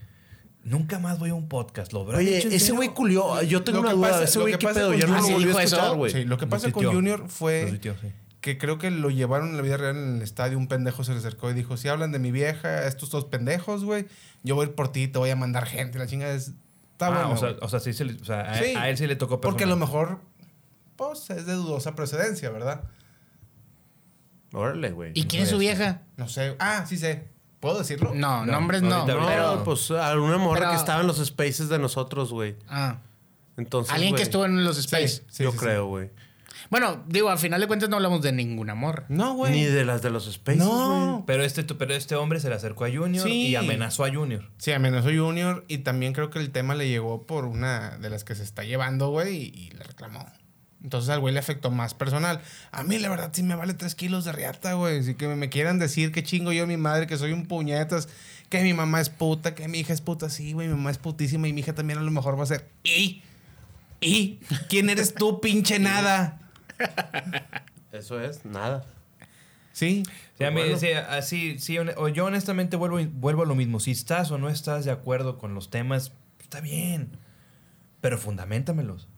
Nunca 0.65 0.99
más 0.99 1.19
voy 1.19 1.31
a 1.31 1.35
un 1.35 1.49
podcast. 1.49 1.93
¿Lo 1.93 2.01
habrá 2.01 2.19
Oye, 2.19 2.39
ese 2.39 2.73
güey 2.73 2.89
culió. 2.89 3.43
Yo 3.43 3.63
tengo 3.63 3.79
Lo 3.79 3.83
una 3.83 3.91
que 3.91 3.97
duda. 3.97 4.11
pasa- 4.11 4.25
ese 4.25 4.39
güey, 4.39 4.53
que 4.55 4.59
¿qué 4.59 4.67
pasa 4.67 4.81
pedo? 4.81 4.95
Yo 4.95 5.07
no 5.07 5.13
lo 5.15 5.19
¿Ah, 5.19 5.23
sí 5.23 5.33
volví 5.35 5.51
a 5.51 5.63
escuchar, 5.63 5.95
güey. 5.97 6.13
Sí, 6.13 6.25
lo 6.25 6.39
que 6.39 6.47
pasa 6.47 6.73
con. 6.73 6.85
Junior 6.87 7.29
fue 7.29 7.67
tuiteó, 7.69 7.95
sí. 8.01 8.09
que 8.41 8.57
creo 8.59 8.79
que 8.79 8.91
lo 8.91 9.11
llevaron 9.11 9.51
en 9.51 9.57
la 9.57 9.63
vida 9.63 9.77
real 9.77 9.97
en 9.97 10.17
el 10.17 10.23
estadio. 10.23 10.57
Un 10.59 10.67
pendejo 10.67 11.05
se 11.05 11.13
le 11.13 11.19
acercó 11.19 11.51
y 11.51 11.55
dijo: 11.55 11.77
Si 11.77 11.89
hablan 11.89 12.13
de 12.13 12.19
mi 12.19 12.31
vieja, 12.33 12.87
estos 12.87 13.11
dos 13.11 13.27
pendejos, 13.27 13.85
güey, 13.85 14.07
yo 14.43 14.55
voy 14.55 14.65
a 14.67 14.69
ir 14.71 14.75
por 14.75 14.91
ti, 14.91 15.07
te 15.07 15.19
voy 15.19 15.29
a 15.31 15.37
mandar 15.37 15.67
gente. 15.67 15.99
La 15.99 16.07
chinga 16.07 16.31
es. 16.33 16.53
Está 16.93 17.09
Ah, 17.09 17.11
bueno. 17.11 17.31
o 17.33 17.37
sea, 17.37 17.49
güey. 17.51 17.61
o 17.63 17.69
sea, 17.69 17.81
sí 17.81 17.93
se 17.93 18.05
le- 18.07 18.15
o 18.21 18.25
sea, 18.25 18.41
a, 18.51 18.55
Sí. 18.59 18.75
a 18.77 18.89
él 18.89 18.97
sí 18.97 19.07
le 19.07 19.17
tocó 19.17 19.41
Porque 19.41 19.65
a 19.65 19.67
lo 19.67 19.77
mejor, 19.77 20.21
pues, 20.97 21.29
es 21.31 21.47
de 21.47 21.53
dudosa 21.55 21.95
precedencia, 21.95 22.51
¿verdad? 22.51 22.85
Órale, 24.53 24.93
güey. 24.93 25.13
¿Y 25.15 25.25
quién 25.25 25.43
es 25.43 25.51
su 25.51 25.59
vieja? 25.59 26.03
No 26.17 26.29
sé. 26.29 26.55
Ah, 26.61 26.85
sí 26.87 26.97
sé. 26.97 27.29
¿Puedo 27.61 27.79
decirlo? 27.79 28.13
No, 28.15 28.45
No, 28.45 28.53
nombres 28.53 28.83
no. 28.83 28.95
ahorita, 28.95 29.15
No, 29.19 29.27
pero, 29.27 29.65
pues 29.65 29.91
alguna 29.91 30.39
morra 30.39 30.61
pero- 30.61 30.71
que 30.73 30.77
estaba 30.77 31.01
en 31.01 31.07
los 31.07 31.25
spaces 31.25 31.69
de 31.69 31.79
nosotros, 31.79 32.31
güey. 32.33 32.57
ah, 32.69 32.99
Entonces, 33.57 33.93
alguien 33.93 34.11
que 34.13 34.17
güey, 34.19 34.23
estuvo 34.25 34.45
en 34.45 34.65
los 34.65 34.77
Sí, 34.77 34.83
space. 34.83 35.23
sí, 35.29 35.45
yo 35.45 35.51
sí, 35.53 35.59
sí. 35.59 35.65
creo, 35.65 35.87
güey. 35.87 36.11
Bueno, 36.71 37.05
digo, 37.09 37.31
al 37.31 37.39
final 37.39 37.61
de 37.61 37.67
cuentas 37.67 37.89
no 37.89 37.97
hablamos 37.97 38.23
de 38.23 38.33
ningún 38.33 38.71
amor. 38.71 39.05
No, 39.09 39.35
güey. 39.35 39.53
Ni 39.53 39.65
de 39.65 39.85
las 39.85 40.03
de 40.03 40.11
los 40.11 40.31
spaces, 40.31 40.59
No. 40.65 41.11
güey. 41.13 41.25
Pero 41.27 41.43
este, 41.45 41.63
pero 41.65 41.95
este 41.95 42.15
hombre 42.17 42.41
se 42.41 42.49
le 42.49 42.55
acercó 42.55 42.85
a 42.85 42.89
Junior 42.91 43.27
Sí. 43.27 43.49
y 43.49 43.57
amenazó 43.57 44.05
a 44.05 44.13
Junior. 44.13 44.51
Sí, 44.59 44.73
amenazó 44.73 45.09
Junior 45.09 45.65
y 45.69 45.79
también 45.79 46.13
creo 46.13 46.31
que 46.31 46.39
el 46.39 46.51
tema 46.53 46.75
le 46.75 46.89
llegó 46.89 47.27
por 47.27 47.45
una 47.45 47.99
de 47.99 48.11
las 48.11 48.25
que 48.25 48.35
se 48.35 48.43
está 48.45 48.63
llevando, 48.65 49.09
güey, 49.11 49.37
y, 49.37 49.53
y 49.55 49.71
le 49.71 49.85
reclamó. 49.85 50.27
Entonces 50.85 51.09
al 51.09 51.21
güey 51.21 51.33
le 51.33 51.41
afectó 51.41 51.71
más 51.71 51.95
personal. 51.95 52.43
A 52.71 52.83
mí, 52.83 52.99
la 52.99 53.09
verdad, 53.09 53.31
sí 53.33 53.43
me 53.43 53.55
vale 53.55 53.73
tres 53.73 53.95
kilos 53.95 54.27
de 54.27 54.33
riata, 54.33 54.75
güey. 54.75 54.99
Así 54.99 55.15
que 55.15 55.27
me, 55.29 55.49
quieran 55.49 55.79
decir 55.79 56.13
que 56.13 56.23
chingo 56.23 56.53
yo 56.53 56.65
a 56.65 56.67
mi 56.67 56.77
madre, 56.77 57.07
que 57.07 57.17
soy 57.17 57.33
un 57.33 57.47
puñetas, 57.47 58.11
que 58.51 58.63
mi 58.63 58.75
mamá 58.75 59.01
es 59.01 59.09
puta, 59.09 59.55
que 59.55 59.67
mi 59.67 59.81
hija 59.81 59.95
es 59.95 60.03
puta. 60.03 60.29
Sí, 60.29 60.53
güey, 60.53 60.69
mi 60.69 60.75
mamá 60.75 60.91
es 60.91 60.99
putísima 60.99 61.49
y 61.49 61.55
mi 61.55 61.63
hija 61.63 61.75
también 61.75 61.99
a 61.99 62.03
lo 62.03 62.11
mejor 62.11 62.39
va 62.39 62.43
a 62.43 62.47
ser. 62.47 62.69
¿Y? 62.85 63.23
¿Y? 64.03 64.41
¿Quién 64.69 64.91
eres 64.91 65.15
tú, 65.15 65.41
pinche 65.43 65.79
nada? 65.79 66.39
Eso 67.91 68.21
es, 68.21 68.45
nada. 68.45 68.85
Sí. 69.73 70.03
O 70.35 70.37
sea, 70.37 70.49
a 70.49 70.51
mí, 70.51 70.61
Bueno. 70.61 70.79
sí, 70.79 70.93
así, 70.93 71.59
sí, 71.61 71.79
o 71.79 72.09
yo 72.09 72.27
honestamente 72.27 72.77
vuelvo, 72.77 72.99
vuelvo 73.15 73.43
a 73.45 73.47
lo 73.47 73.55
mismo. 73.55 73.81
Si 73.81 73.93
estás 73.93 74.31
o 74.31 74.37
no 74.37 74.51
estás 74.51 74.85
de 74.85 74.91
acuerdo 74.91 75.39
con 75.39 75.55
los 75.55 75.71
temas, 75.71 76.13
está 76.43 76.61
bien. 76.61 77.17
Pero 78.03 78.19
fundamentamelos. 78.19 79.09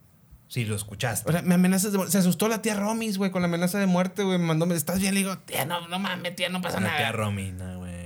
Si 0.47 0.65
lo 0.65 0.75
escuchaste. 0.75 1.29
O 1.29 1.31
sea, 1.33 1.41
me 1.41 1.55
amenazas 1.55 1.91
de 1.91 1.97
muerte. 1.97 2.11
Se 2.13 2.17
asustó 2.19 2.47
la 2.47 2.61
tía 2.61 2.75
Romis, 2.75 3.17
güey, 3.17 3.31
con 3.31 3.41
la 3.41 3.47
amenaza 3.47 3.79
de 3.79 3.85
muerte, 3.85 4.23
güey. 4.23 4.37
Me 4.37 4.45
mandó, 4.45 4.65
¿estás 4.73 4.99
bien? 4.99 5.13
Le 5.13 5.19
digo, 5.21 5.37
tía, 5.39 5.65
no, 5.65 5.87
no 5.87 5.99
mames, 5.99 6.35
tía, 6.35 6.49
no 6.49 6.61
pasa 6.61 6.79
la 6.79 6.89
tía 6.89 6.97
nada. 6.99 7.11
Romina, 7.11 7.75
güey. 7.75 7.97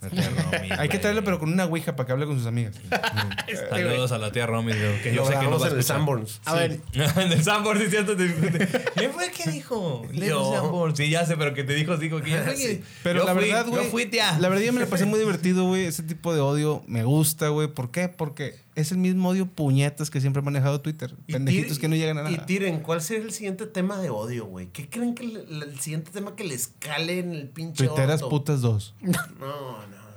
La 0.00 0.10
tía 0.10 0.30
Romy, 0.30 0.70
Hay 0.70 0.88
que 0.88 0.98
güey. 0.98 1.00
traerle, 1.00 1.22
pero 1.22 1.38
con 1.40 1.52
una 1.52 1.64
ouija 1.64 1.96
para 1.96 2.06
que 2.06 2.12
hable 2.12 2.26
con 2.26 2.36
sus 2.38 2.46
amigas. 2.46 2.76
Saludos 3.70 4.12
a 4.12 4.18
la 4.18 4.30
tía 4.30 4.46
Romy, 4.46 4.72
güey, 4.72 5.02
que 5.02 5.12
yo 5.14 5.24
sé 5.26 5.32
que 5.38 5.46
no 5.46 5.58
va 5.58 5.66
a 5.66 5.70
en 5.70 5.76
el. 5.76 5.82
Sanborns. 5.84 6.40
A 6.44 6.54
ver, 6.54 6.78
en 6.92 7.32
el 7.32 7.42
Sanborns, 7.42 7.82
sí, 7.82 7.90
cierto. 7.90 8.14
¿Quién 8.16 9.12
fue 9.12 9.26
el 9.26 9.32
que 9.32 9.50
dijo? 9.50 10.06
Yo. 10.12 10.52
Sanborns. 10.54 10.96
Sí, 10.98 11.10
ya 11.10 11.26
sé, 11.26 11.36
pero 11.36 11.54
que 11.54 11.64
te 11.64 11.74
dijo, 11.74 11.96
dijo 11.96 12.18
que 12.20 12.30
que- 12.30 12.82
Pero 13.02 13.20
yo 13.20 13.26
la 13.26 13.34
fui, 13.34 13.44
verdad, 13.48 13.66
güey. 13.66 13.84
Yo 13.84 13.90
fui, 13.90 14.06
tía. 14.06 14.38
La 14.38 14.48
verdad, 14.48 14.62
yo 14.64 14.72
me 14.72 14.80
la 14.80 14.86
pasé 14.86 15.04
muy 15.04 15.18
divertido, 15.18 15.64
güey. 15.64 15.86
Ese 15.86 16.02
tipo 16.02 16.32
de 16.34 16.40
odio 16.40 16.84
me 16.86 17.02
gusta, 17.02 17.48
güey. 17.48 17.68
¿Por 17.68 17.90
qué? 17.90 18.08
Porque 18.08 18.54
es 18.80 18.92
el 18.92 18.98
mismo 18.98 19.28
odio 19.30 19.46
puñetas 19.46 20.08
que 20.10 20.20
siempre 20.20 20.40
ha 20.40 20.42
manejado 20.44 20.80
Twitter. 20.80 21.14
Y 21.26 21.32
Pendejitos 21.32 21.78
que 21.78 21.88
no 21.88 21.96
llegan 21.96 22.18
a 22.18 22.30
Y 22.30 22.34
nada. 22.34 22.46
tiren, 22.46 22.80
¿cuál 22.80 23.02
sería 23.02 23.24
el 23.24 23.32
siguiente 23.32 23.66
tema 23.66 23.98
de 23.98 24.10
odio, 24.10 24.46
güey? 24.46 24.68
¿Qué 24.68 24.88
creen 24.88 25.14
que 25.14 25.24
el, 25.24 25.62
el 25.62 25.80
siguiente 25.80 26.10
tema 26.12 26.36
que 26.36 26.44
les 26.44 26.68
cale 26.78 27.18
en 27.18 27.32
el 27.34 27.48
pinche 27.48 27.86
Tuiteras 27.86 28.22
orto? 28.22 28.28
putas 28.28 28.60
dos. 28.60 28.94
No, 29.02 29.12
no. 29.40 30.08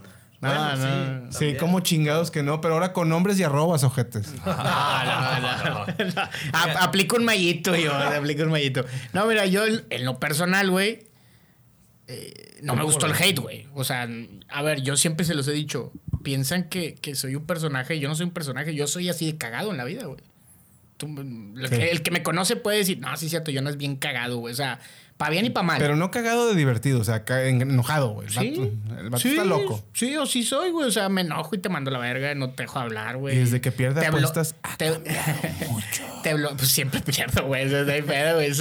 No, 0.41 0.49
Bueno, 0.49 1.21
no. 1.25 1.31
Sí, 1.31 1.55
como 1.59 1.81
chingados 1.81 2.31
que 2.31 2.41
no, 2.41 2.61
pero 2.61 2.73
ahora 2.73 2.93
con 2.93 3.07
nombres 3.09 3.39
y 3.39 3.43
arrobas, 3.43 3.83
ojetes. 3.83 4.33
No, 4.45 4.53
no, 4.53 5.85
no. 5.85 5.85
A- 6.53 6.77
Aplico 6.83 7.15
un 7.17 7.25
mallito 7.25 7.75
yo, 7.75 7.93
aplico 7.93 8.41
un 8.43 8.49
mallito. 8.49 8.83
No, 9.13 9.27
mira, 9.27 9.45
yo 9.45 9.65
en 9.67 9.83
en 9.91 10.03
lo 10.03 10.19
personal, 10.19 10.71
güey, 10.71 11.07
eh, 12.07 12.59
no 12.63 12.75
me 12.75 12.83
gustó 12.83 13.05
el 13.05 13.13
hate, 13.13 13.39
güey. 13.39 13.67
O 13.75 13.83
sea, 13.83 14.07
a 14.49 14.61
ver, 14.63 14.81
yo 14.81 14.97
siempre 14.97 15.25
se 15.25 15.33
los 15.35 15.47
he 15.47 15.51
dicho. 15.51 15.91
Piensan 16.23 16.63
que, 16.69 16.95
que 16.95 17.15
soy 17.15 17.35
un 17.35 17.45
personaje. 17.45 17.99
Yo 17.99 18.07
no 18.09 18.15
soy 18.15 18.25
un 18.25 18.31
personaje. 18.31 18.73
Yo 18.75 18.87
soy 18.87 19.09
así 19.09 19.31
de 19.31 19.37
cagado 19.37 19.71
en 19.71 19.77
la 19.77 19.85
vida, 19.85 20.05
güey. 20.05 20.19
Tú, 20.97 21.07
el, 21.19 21.67
Sí. 21.69 21.75
que, 21.75 21.89
el 21.91 22.01
que 22.03 22.11
me 22.11 22.21
conoce 22.23 22.55
puede 22.55 22.77
decir, 22.77 22.99
no, 22.99 23.15
sí 23.17 23.25
es 23.25 23.31
cierto, 23.31 23.49
yo 23.51 23.61
no 23.61 23.69
es 23.69 23.77
bien 23.77 23.95
cagado, 23.95 24.37
güey. 24.37 24.53
O 24.53 24.55
sea, 24.55 24.79
para 25.17 25.31
bien 25.31 25.45
y 25.45 25.49
para 25.49 25.65
mal. 25.65 25.77
Pero 25.79 25.95
no 25.95 26.11
cagado 26.11 26.47
de 26.49 26.55
divertido, 26.55 26.99
o 26.99 27.03
sea, 27.03 27.23
enojado, 27.27 28.09
güey. 28.11 28.27
El 28.27 28.33
Sí, 28.33 28.49
vato, 28.51 28.99
el 29.01 29.09
vato 29.09 29.21
sí, 29.21 29.29
está 29.29 29.45
loco. 29.45 29.83
Sí, 29.93 30.15
o 30.17 30.25
sí 30.27 30.43
soy, 30.43 30.69
güey. 30.71 30.87
O 30.87 30.91
sea, 30.91 31.09
me 31.09 31.21
enojo 31.21 31.55
y 31.55 31.57
te 31.59 31.69
mando 31.69 31.89
la 31.91 31.97
verga, 31.99 32.33
no 32.35 32.51
te 32.51 32.63
dejo 32.63 32.79
hablar, 32.79 33.17
güey. 33.17 33.35
Y 33.35 33.39
desde 33.39 33.61
que 33.61 33.71
blo- 34.09 34.17
apuestas, 34.19 34.55
ha 34.63 34.77
te, 34.77 34.91
te 36.23 36.35
blo- 36.35 36.55
pues 36.55 36.69
siempre 36.69 36.99
pierdo, 37.05 37.45
güey. 37.47 37.63
Eso, 37.65 37.83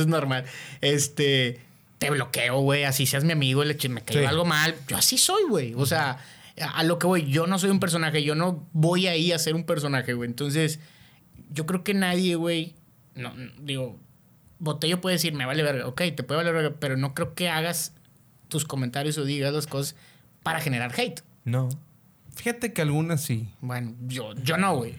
es 0.02 0.06
normal. 0.06 0.44
Este, 0.80 1.60
te 1.98 2.10
bloqueo, 2.10 2.60
güey. 2.60 2.84
Así 2.84 3.06
seas 3.06 3.24
mi 3.24 3.32
amigo, 3.32 3.64
le 3.64 3.76
me 3.88 4.02
cayó 4.02 4.20
Sí. 4.20 4.26
algo 4.26 4.44
mal. 4.44 4.74
Yo 4.88 4.96
así 4.96 5.18
soy, 5.18 5.42
güey. 5.48 5.74
O 5.74 5.86
sea, 5.86 6.18
a, 6.60 6.82
lo 6.84 6.98
que 6.98 7.06
voy, 7.06 7.26
yo 7.26 7.46
no 7.46 7.58
soy 7.58 7.70
un 7.70 7.80
personaje. 7.80 8.22
Yo 8.22 8.34
no 8.34 8.66
voy 8.72 9.06
ahí 9.06 9.32
a 9.32 9.38
ser 9.38 9.54
un 9.54 9.64
personaje, 9.64 10.14
güey. 10.14 10.28
Entonces, 10.28 10.80
yo 11.50 11.66
creo 11.66 11.84
que 11.84 11.94
nadie, 11.94 12.36
güey. 12.36 12.74
No, 13.14 13.34
no, 13.34 13.52
digo, 13.60 13.98
Botello 14.58 15.00
puede 15.00 15.16
decir, 15.16 15.32
me 15.32 15.46
vale 15.46 15.62
verga. 15.62 15.86
Ok, 15.86 16.02
te 16.14 16.22
puede 16.22 16.38
valer 16.38 16.54
verga, 16.54 16.76
pero 16.78 16.96
no 16.96 17.14
creo 17.14 17.34
que 17.34 17.48
hagas 17.48 17.94
tus 18.48 18.64
comentarios 18.64 19.16
o 19.18 19.24
digas 19.24 19.52
las 19.52 19.66
cosas 19.66 19.96
para 20.42 20.60
generar 20.60 20.92
hate. 20.98 21.22
No. 21.44 21.68
Fíjate 22.34 22.72
que 22.72 22.82
algunas 22.82 23.22
sí. 23.22 23.48
Bueno, 23.60 23.94
yo, 24.06 24.34
yo 24.34 24.56
no, 24.56 24.76
güey. 24.76 24.94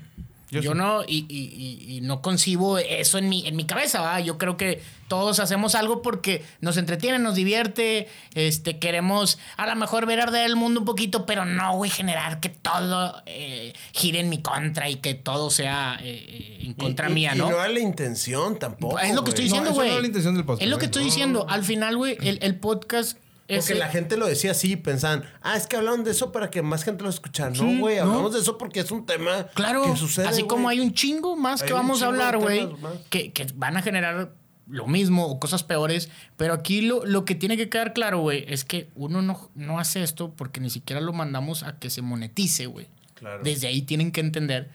Yo, 0.52 0.60
Yo 0.62 0.72
sí. 0.74 0.78
no, 0.78 1.04
y, 1.08 1.26
y- 1.30 1.88
y- 1.90 1.98
y 1.98 2.02
no 2.02 2.22
concibo 2.22 2.78
eso 2.78 3.18
en 3.18 3.30
mi, 3.30 3.48
en 3.48 3.56
mi 3.56 3.64
cabeza, 3.66 4.02
¿va? 4.02 4.20
Yo 4.20 4.38
creo 4.38 4.58
que 4.58 4.82
todos 5.08 5.40
hacemos 5.40 5.76
algo 5.76 6.02
porque 6.02 6.44
nos 6.60 6.76
entretiene, 6.78 7.20
nos 7.20 7.36
divierte, 7.36 8.10
este, 8.36 8.78
queremos 8.78 9.40
a 9.56 9.66
lo 9.66 9.76
mejor 9.78 10.06
ver 10.06 10.20
arder 10.20 10.46
el 10.46 10.58
mundo 10.58 10.82
un 10.82 10.86
poquito, 10.86 11.26
pero 11.26 11.46
no, 11.46 11.76
güey, 11.78 11.90
generar 11.90 12.40
que 12.42 12.50
todo 12.50 13.22
eh, 13.26 13.74
gire 13.94 14.20
en 14.20 14.28
mi 14.30 14.42
contra 14.42 14.90
y 14.90 14.98
que 14.98 15.14
todo 15.14 15.50
sea 15.50 15.98
eh, 16.02 16.26
eh, 16.28 16.58
en 16.66 16.74
contra 16.74 17.08
Y- 17.08 17.12
y- 17.12 17.16
mía, 17.16 17.32
y 17.34 17.38
¿no? 17.38 17.50
no 17.50 17.56
era 17.56 17.70
la 17.70 17.80
intención 17.80 18.60
tampoco. 18.60 19.00
es 19.00 19.14
lo 19.16 19.24
que 19.24 19.30
estoy 19.30 19.46
diciendo, 19.46 19.72
güey. 19.72 19.88
no 19.88 19.94
era 19.94 20.02
la 20.02 20.08
intención 20.08 20.36
del 20.36 20.44
podcast, 20.46 20.64
Es 20.64 20.70
lo 20.70 20.76
que 20.78 20.80
güey. 20.82 20.86
estoy 20.88 21.04
diciendo. 21.06 21.46
Al 21.50 21.64
final, 21.64 21.96
güey, 21.96 22.18
el, 22.22 22.40
el 22.42 22.56
podcast 22.56 23.12
es... 23.14 23.18
Porque 23.58 23.76
la 23.76 23.88
gente 23.90 24.18
lo 24.18 24.28
decía 24.28 24.52
así, 24.52 24.76
pensaban, 24.76 25.24
ah, 25.42 25.58
es 25.58 25.68
que 25.68 25.76
hablaron 25.76 26.04
de 26.04 26.12
eso 26.12 26.32
para 26.32 26.50
que 26.50 26.62
más 26.62 26.84
gente 26.84 27.04
lo 27.04 27.10
escuchara. 27.10 27.54
Sí, 27.54 27.62
no, 27.64 27.80
güey, 27.80 27.98
no. 27.98 28.04
hablamos 28.04 28.34
de 28.34 28.40
eso 28.40 28.58
porque 28.58 28.80
es 28.82 28.92
un 28.92 29.06
tema 29.06 29.48
Claro, 29.54 29.84
que 29.84 29.98
sucede. 29.98 30.28
así 30.28 30.44
como 30.44 30.70
hay 30.70 30.80
un 30.80 30.94
chingo 30.94 31.36
más 31.36 31.62
Hay 31.62 31.68
que 31.68 31.74
vamos 31.74 32.02
a 32.02 32.08
hablar, 32.08 32.38
güey, 32.38 32.68
que, 33.10 33.32
que 33.32 33.48
van 33.56 33.78
a 33.78 33.82
generar 33.82 34.34
lo 34.68 34.88
mismo 34.88 35.26
o 35.26 35.40
cosas 35.40 35.64
peores. 35.64 36.10
Pero 36.38 36.54
aquí 36.54 36.82
lo, 36.82 37.06
lo 37.06 37.26
que 37.26 37.36
tiene 37.36 37.58
que 37.58 37.70
quedar 37.70 37.94
claro, 37.94 38.20
güey, 38.20 38.46
es 38.48 38.64
que 38.64 38.90
uno 38.96 39.22
no, 39.22 39.50
no 39.56 39.80
hace 39.80 40.02
esto 40.04 40.34
porque 40.36 40.60
ni 40.62 40.70
siquiera 40.70 41.02
lo 41.02 41.14
mandamos 41.14 41.64
a 41.64 41.78
que 41.78 41.90
se 41.90 42.02
monetice, 42.02 42.66
güey. 42.68 42.88
Claro. 43.16 43.44
Desde 43.44 43.68
ahí 43.68 43.82
tienen 43.84 44.12
que 44.12 44.22
entender 44.22 44.70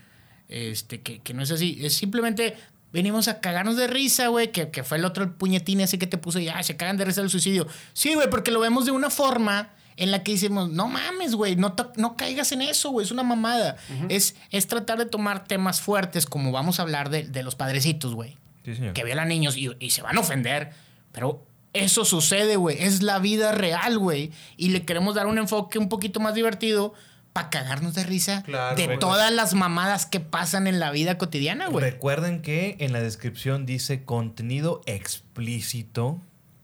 este, 0.48 1.00
que, 1.00 1.20
que 1.20 1.34
no 1.34 1.42
es 1.42 1.50
así. 1.50 1.78
Es 1.82 1.94
simplemente 1.96 2.56
venimos 2.96 3.28
a 3.28 3.40
cagarnos 3.40 3.76
de 3.76 3.86
risa, 3.86 4.28
güey, 4.28 4.52
que, 4.52 4.70
que 4.70 4.82
fue 4.82 4.96
el 4.96 5.04
otro 5.04 5.22
el 5.22 5.30
puñetín 5.30 5.80
ese 5.80 5.98
que 5.98 6.06
te 6.06 6.16
puso 6.16 6.38
ya, 6.38 6.62
se 6.62 6.76
cagan 6.76 6.96
de 6.96 7.04
risa 7.04 7.20
del 7.20 7.28
suicidio. 7.30 7.66
Sí, 7.92 8.14
güey, 8.14 8.30
porque 8.30 8.50
lo 8.50 8.58
vemos 8.58 8.86
de 8.86 8.90
una 8.90 9.10
forma 9.10 9.70
en 9.96 10.10
la 10.10 10.22
que 10.22 10.32
decimos, 10.32 10.70
no 10.70 10.88
mames, 10.88 11.34
güey, 11.34 11.56
no, 11.56 11.76
no 11.96 12.16
caigas 12.16 12.52
en 12.52 12.62
eso, 12.62 12.90
güey, 12.90 13.04
es 13.04 13.12
una 13.12 13.22
mamada. 13.22 13.76
es, 14.08 14.34
es 14.50 14.66
tratar 14.66 14.98
de 14.98 15.04
tomar 15.06 15.44
temas 15.44 15.80
fuertes 15.82 16.24
como 16.24 16.52
vamos 16.52 16.80
a 16.80 16.82
hablar 16.82 17.10
de, 17.10 17.24
de 17.24 17.42
los 17.42 17.54
padrecitos, 17.54 18.14
güey 18.14 18.36
Sí, 18.64 18.72
que 18.94 19.04
violan 19.04 19.28
niños 19.28 19.56
y, 19.56 19.70
y 19.78 19.90
se 19.90 20.02
van 20.02 20.16
a 20.16 20.20
ofender, 20.20 20.72
pero 21.12 21.46
eso 21.72 22.04
sucede, 22.04 22.56
güey. 22.56 22.76
Es 22.80 23.02
la 23.02 23.18
vida 23.20 23.52
real, 23.52 23.96
güey. 23.98 24.32
Y 24.56 24.70
le 24.70 24.84
queremos 24.84 25.14
dar 25.14 25.26
un 25.26 25.38
enfoque 25.38 25.78
un 25.78 25.88
poquito 25.88 26.18
más 26.18 26.34
divertido 26.34 26.92
para 27.36 27.50
cagarnos 27.50 27.94
de 27.94 28.02
risa 28.02 28.42
Claro, 28.44 28.76
de 28.76 28.86
güey. 28.86 28.98
todas 28.98 29.30
las 29.30 29.52
mamadas 29.52 30.06
que 30.06 30.20
pasan 30.20 30.66
en 30.66 30.80
la 30.80 30.90
vida 30.90 31.18
cotidiana, 31.18 31.68
güey. 31.68 31.84
Recuerden 31.84 32.40
que 32.40 32.76
en 32.80 32.94
la 32.94 33.00
descripción 33.00 33.66
dice 33.66 34.04
contenido 34.04 34.80
explícito. 34.86 36.18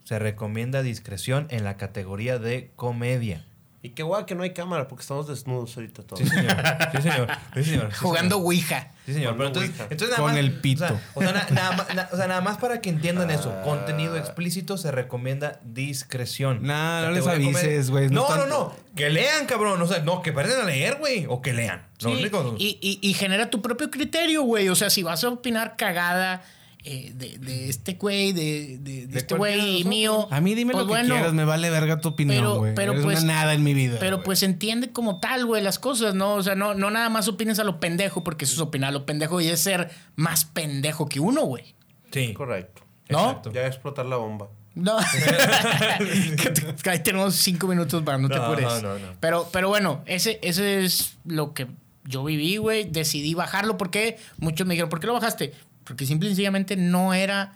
Se 0.04 0.18
recomienda 0.18 0.82
discreción 0.82 1.46
en 1.50 1.62
la 1.64 1.76
categoría 1.76 2.38
de 2.38 2.70
comedia. 2.74 3.44
Y 3.84 3.90
qué 3.90 4.04
guay 4.04 4.26
que 4.26 4.36
no 4.36 4.44
hay 4.44 4.52
cámara 4.52 4.86
porque 4.86 5.02
estamos 5.02 5.26
desnudos 5.26 5.76
ahorita 5.76 6.04
todos. 6.04 6.20
Sí, 6.20 6.28
señor. 6.28 6.56
Sí, 6.92 7.02
señor. 7.02 7.28
Sí, 7.54 7.64
señor. 7.64 7.88
Sí, 7.92 7.98
Jugando 7.98 8.36
señor. 8.36 8.46
Ouija. 8.46 8.92
Sí, 9.04 9.12
señor. 9.14 9.36
Pero 9.36 9.48
entonces, 9.48 9.72
entonces 9.90 10.08
nada 10.10 10.22
Con 10.22 10.30
más- 10.30 10.36
el 10.38 10.52
pito. 10.60 10.84
O 10.84 10.88
sea, 10.88 11.00
o 11.14 11.20
sea, 11.22 11.32
na- 11.32 11.46
nada, 11.50 11.72
más, 11.76 11.94
na- 11.96 12.08
o 12.12 12.16
sea, 12.16 12.26
nada 12.28 12.40
más 12.42 12.58
para 12.58 12.80
que 12.80 12.90
entiendan 12.90 13.28
eso. 13.32 13.52
Ah. 13.52 13.62
Contenido 13.62 14.16
explícito 14.16 14.76
se 14.78 14.92
recomienda 14.92 15.58
discreción. 15.64 16.62
Nah, 16.62 17.02
no 17.02 17.10
les 17.10 17.26
avises, 17.26 17.90
güey, 17.90 18.08
no 18.08 18.22
No, 18.22 18.28
no, 18.36 18.40
tanto. 18.42 18.46
no. 18.48 18.94
Que 18.94 19.10
lean, 19.10 19.46
cabrón. 19.46 19.82
O 19.82 19.86
sea, 19.88 19.98
no, 19.98 20.22
que 20.22 20.30
aprendan 20.30 20.60
a 20.60 20.64
leer, 20.64 20.98
güey. 20.98 21.26
O 21.28 21.42
que 21.42 21.52
lean. 21.52 21.82
Lo 22.02 22.10
Sí, 22.10 22.16
único- 22.20 22.54
y, 22.58 22.78
y- 22.80 22.98
y 23.02 23.14
genera 23.14 23.50
tu 23.50 23.62
propio 23.62 23.90
criterio, 23.90 24.42
güey. 24.42 24.68
O 24.68 24.76
sea, 24.76 24.90
si 24.90 25.02
vas 25.02 25.24
a 25.24 25.28
opinar 25.28 25.76
cagada 25.76 26.42
eh, 26.84 27.12
de, 27.14 27.38
de 27.38 27.68
este 27.68 27.94
güey, 27.94 28.32
de, 28.32 28.78
de- 28.78 28.92
de 29.02 29.06
De 29.06 29.18
este 29.18 29.34
güey 29.36 29.56
nosotros. 29.56 29.84
mío. 29.86 30.28
A 30.30 30.40
mí 30.40 30.54
dime 30.54 30.72
pues 30.72 30.82
lo 30.82 30.86
que 30.88 30.98
bueno, 31.00 31.14
quieras, 31.14 31.32
me 31.32 31.44
vale 31.44 31.70
verga 31.70 32.00
tu 32.00 32.08
opinión, 32.08 32.38
pero- 32.38 32.56
güey. 32.58 32.74
pero 32.74 32.92
Eres 32.92 33.04
pues- 33.04 33.22
una 33.22 33.34
nada 33.34 33.54
en 33.54 33.62
mi 33.62 33.72
vida. 33.74 33.98
Pero 34.00 34.16
güey. 34.16 34.24
pues 34.24 34.42
entiende 34.42 34.90
como 34.90 35.20
tal, 35.20 35.46
güey, 35.46 35.62
las 35.62 35.78
cosas, 35.78 36.14
¿no? 36.14 36.34
O 36.34 36.42
sea, 36.42 36.54
no, 36.54 36.74
no 36.74 36.90
nada 36.90 37.08
más 37.08 37.28
opines 37.28 37.58
a 37.58 37.64
lo 37.64 37.78
pendejo, 37.80 38.24
porque 38.24 38.44
eso 38.46 38.54
es 38.54 38.60
opinar 38.60 38.88
a 38.88 38.92
lo 38.92 39.06
pendejo 39.06 39.40
y 39.40 39.48
es 39.48 39.60
ser 39.60 39.90
más 40.16 40.44
pendejo 40.44 41.08
que 41.08 41.20
uno, 41.20 41.42
güey. 41.42 41.74
Sí. 42.10 42.32
Correcto. 42.34 42.82
¿No? 43.08 43.26
Exacto. 43.28 43.52
Ya 43.52 43.66
explotar 43.66 44.06
la 44.06 44.16
bomba. 44.16 44.48
No. 44.74 44.96
Ahí 46.86 46.98
tenemos 47.02 47.34
cinco 47.36 47.66
minutos 47.68 48.02
para 48.02 48.18
no, 48.18 48.28
te 48.28 48.36
No, 48.36 48.42
apures. 48.44 48.82
no, 48.82 48.98
no. 48.98 49.06
Pero, 49.20 49.48
pero 49.52 49.68
bueno, 49.68 50.02
ese, 50.06 50.38
ese 50.42 50.84
es 50.84 51.16
lo 51.24 51.52
que 51.54 51.66
yo 52.04 52.24
viví, 52.24 52.56
güey. 52.56 52.84
Decidí 52.84 53.34
bajarlo 53.34 53.76
porque 53.76 54.18
muchos 54.38 54.66
me 54.66 54.74
dijeron, 54.74 54.88
¿por 54.90 55.00
qué 55.00 55.06
lo 55.06 55.12
bajaste? 55.14 55.52
Porque 55.84 56.06
simple 56.06 56.28
y 56.28 56.30
sencillamente 56.30 56.76
no 56.76 57.14
era. 57.14 57.54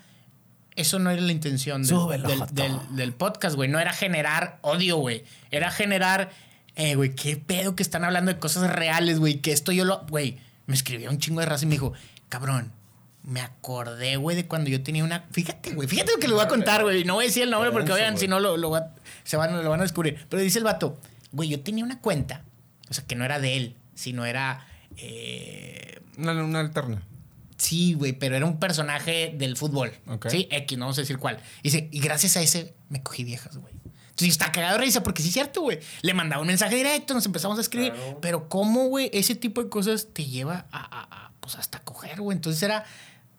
Eso 0.75 0.99
no 0.99 1.11
era 1.11 1.23
la 1.23 1.33
intención 1.33 1.83
del, 1.83 1.89
Súbelo, 1.89 2.29
del, 2.29 2.39
Joto. 2.41 2.53
del- 2.55 2.79
del 2.97 3.13
podcast, 3.15 3.57
güey. 3.57 3.69
No 3.71 3.79
era 3.79 3.93
generar 3.95 4.59
odio, 4.61 4.97
güey. 4.99 5.25
Era 5.51 5.71
generar, 5.71 6.31
eh, 6.75 6.97
güey, 6.97 7.15
qué 7.15 7.37
pedo 7.39 7.75
que 7.75 7.83
están 7.83 8.05
hablando 8.05 8.33
de 8.33 8.39
cosas 8.39 8.71
reales, 8.71 9.19
güey. 9.19 9.37
Que 9.41 9.53
esto 9.53 9.73
yo 9.73 9.85
lo. 9.87 10.05
Güey, 10.09 10.39
me 10.67 10.75
escribió 10.75 11.09
un 11.11 11.19
chingo 11.19 11.41
de 11.41 11.47
raza 11.47 11.65
y 11.65 11.69
me 11.69 11.73
dijo, 11.77 11.93
cabrón, 12.29 12.73
me 13.23 13.41
acordé, 13.41 14.17
güey, 14.17 14.37
de 14.37 14.47
cuando 14.47 14.69
yo 14.69 14.83
tenía 14.83 15.03
una. 15.03 15.25
Fíjate, 15.31 15.73
güey, 15.75 15.89
fíjate 15.89 16.13
lo 16.13 16.19
que 16.19 16.29
le 16.29 16.35
voy 16.35 16.45
a 16.45 16.49
contar, 16.49 16.83
güey. 16.83 17.05
No 17.05 17.15
voy 17.15 17.25
a 17.25 17.29
decir 17.29 17.43
el 17.45 17.51
nombre 17.51 17.71
porque, 17.73 17.93
oigan, 17.93 18.19
si 18.19 18.29
no 18.29 18.39
lo, 18.39 18.57
lo 18.59 18.71
va- 18.71 18.93
se 19.25 19.37
van, 19.39 19.63
lo 19.65 19.71
van 19.71 19.81
a 19.81 19.85
descubrir. 19.85 20.27
Pero 20.29 20.43
dice 20.43 20.59
el 20.59 20.65
vato, 20.65 20.99
güey, 21.33 21.49
yo 21.49 21.61
tenía 21.61 21.85
una 21.85 22.01
cuenta, 22.01 22.43
o 22.91 22.95
sea, 22.95 23.05
que 23.07 23.15
no 23.15 23.25
era 23.25 23.39
de 23.41 23.57
él, 23.57 23.77
sino 23.95 24.27
era. 24.27 24.67
eh, 24.99 26.01
Una, 26.19 26.33
una 26.45 26.61
alterna. 26.61 27.03
Sí, 27.57 27.95
güey, 27.95 28.13
pero 28.13 28.37
era 28.37 28.45
un 28.47 28.59
personaje 28.59 29.35
del 29.37 29.57
fútbol. 29.57 29.93
Ok. 30.09 30.29
Sí, 30.31 30.47
X, 30.51 30.77
no 30.79 30.85
vamos 30.87 30.99
a 30.99 31.01
decir 31.03 31.19
cuál. 31.19 31.39
Y 31.63 31.71
dice, 31.71 31.89
y 31.91 32.01
gracias 32.01 32.37
a 32.37 32.43
ese 32.43 32.75
me 32.89 33.03
cogí 33.03 33.25
viejas, 33.25 33.57
güey. 33.57 33.75
Entonces 34.11 34.29
estaba 34.29 34.53
cagado 34.53 34.79
de 34.79 34.85
risa 34.85 35.03
porque 35.03 35.21
sí 35.23 35.29
es 35.29 35.35
cierto, 35.35 35.61
güey. 35.63 35.79
Le 36.03 36.15
mandaba 36.15 36.41
un 36.41 36.49
mensaje 36.49 36.75
directo, 36.77 37.13
nos 37.15 37.27
empezamos 37.27 37.59
a 37.59 37.61
escribir. 37.61 37.93
Claro. 37.93 38.19
Pero 38.23 38.49
cómo, 38.49 38.89
güey, 38.89 39.11
ese 39.13 39.35
tipo 39.35 39.63
de 39.63 39.69
cosas 39.69 40.09
te 40.13 40.25
lleva 40.25 40.67
a, 40.71 40.79
a- 40.79 41.27
a, 41.27 41.33
pues 41.41 41.55
hasta 41.57 41.81
coger, 41.81 42.21
güey. 42.23 42.35
Entonces 42.37 42.63
era, 42.63 42.85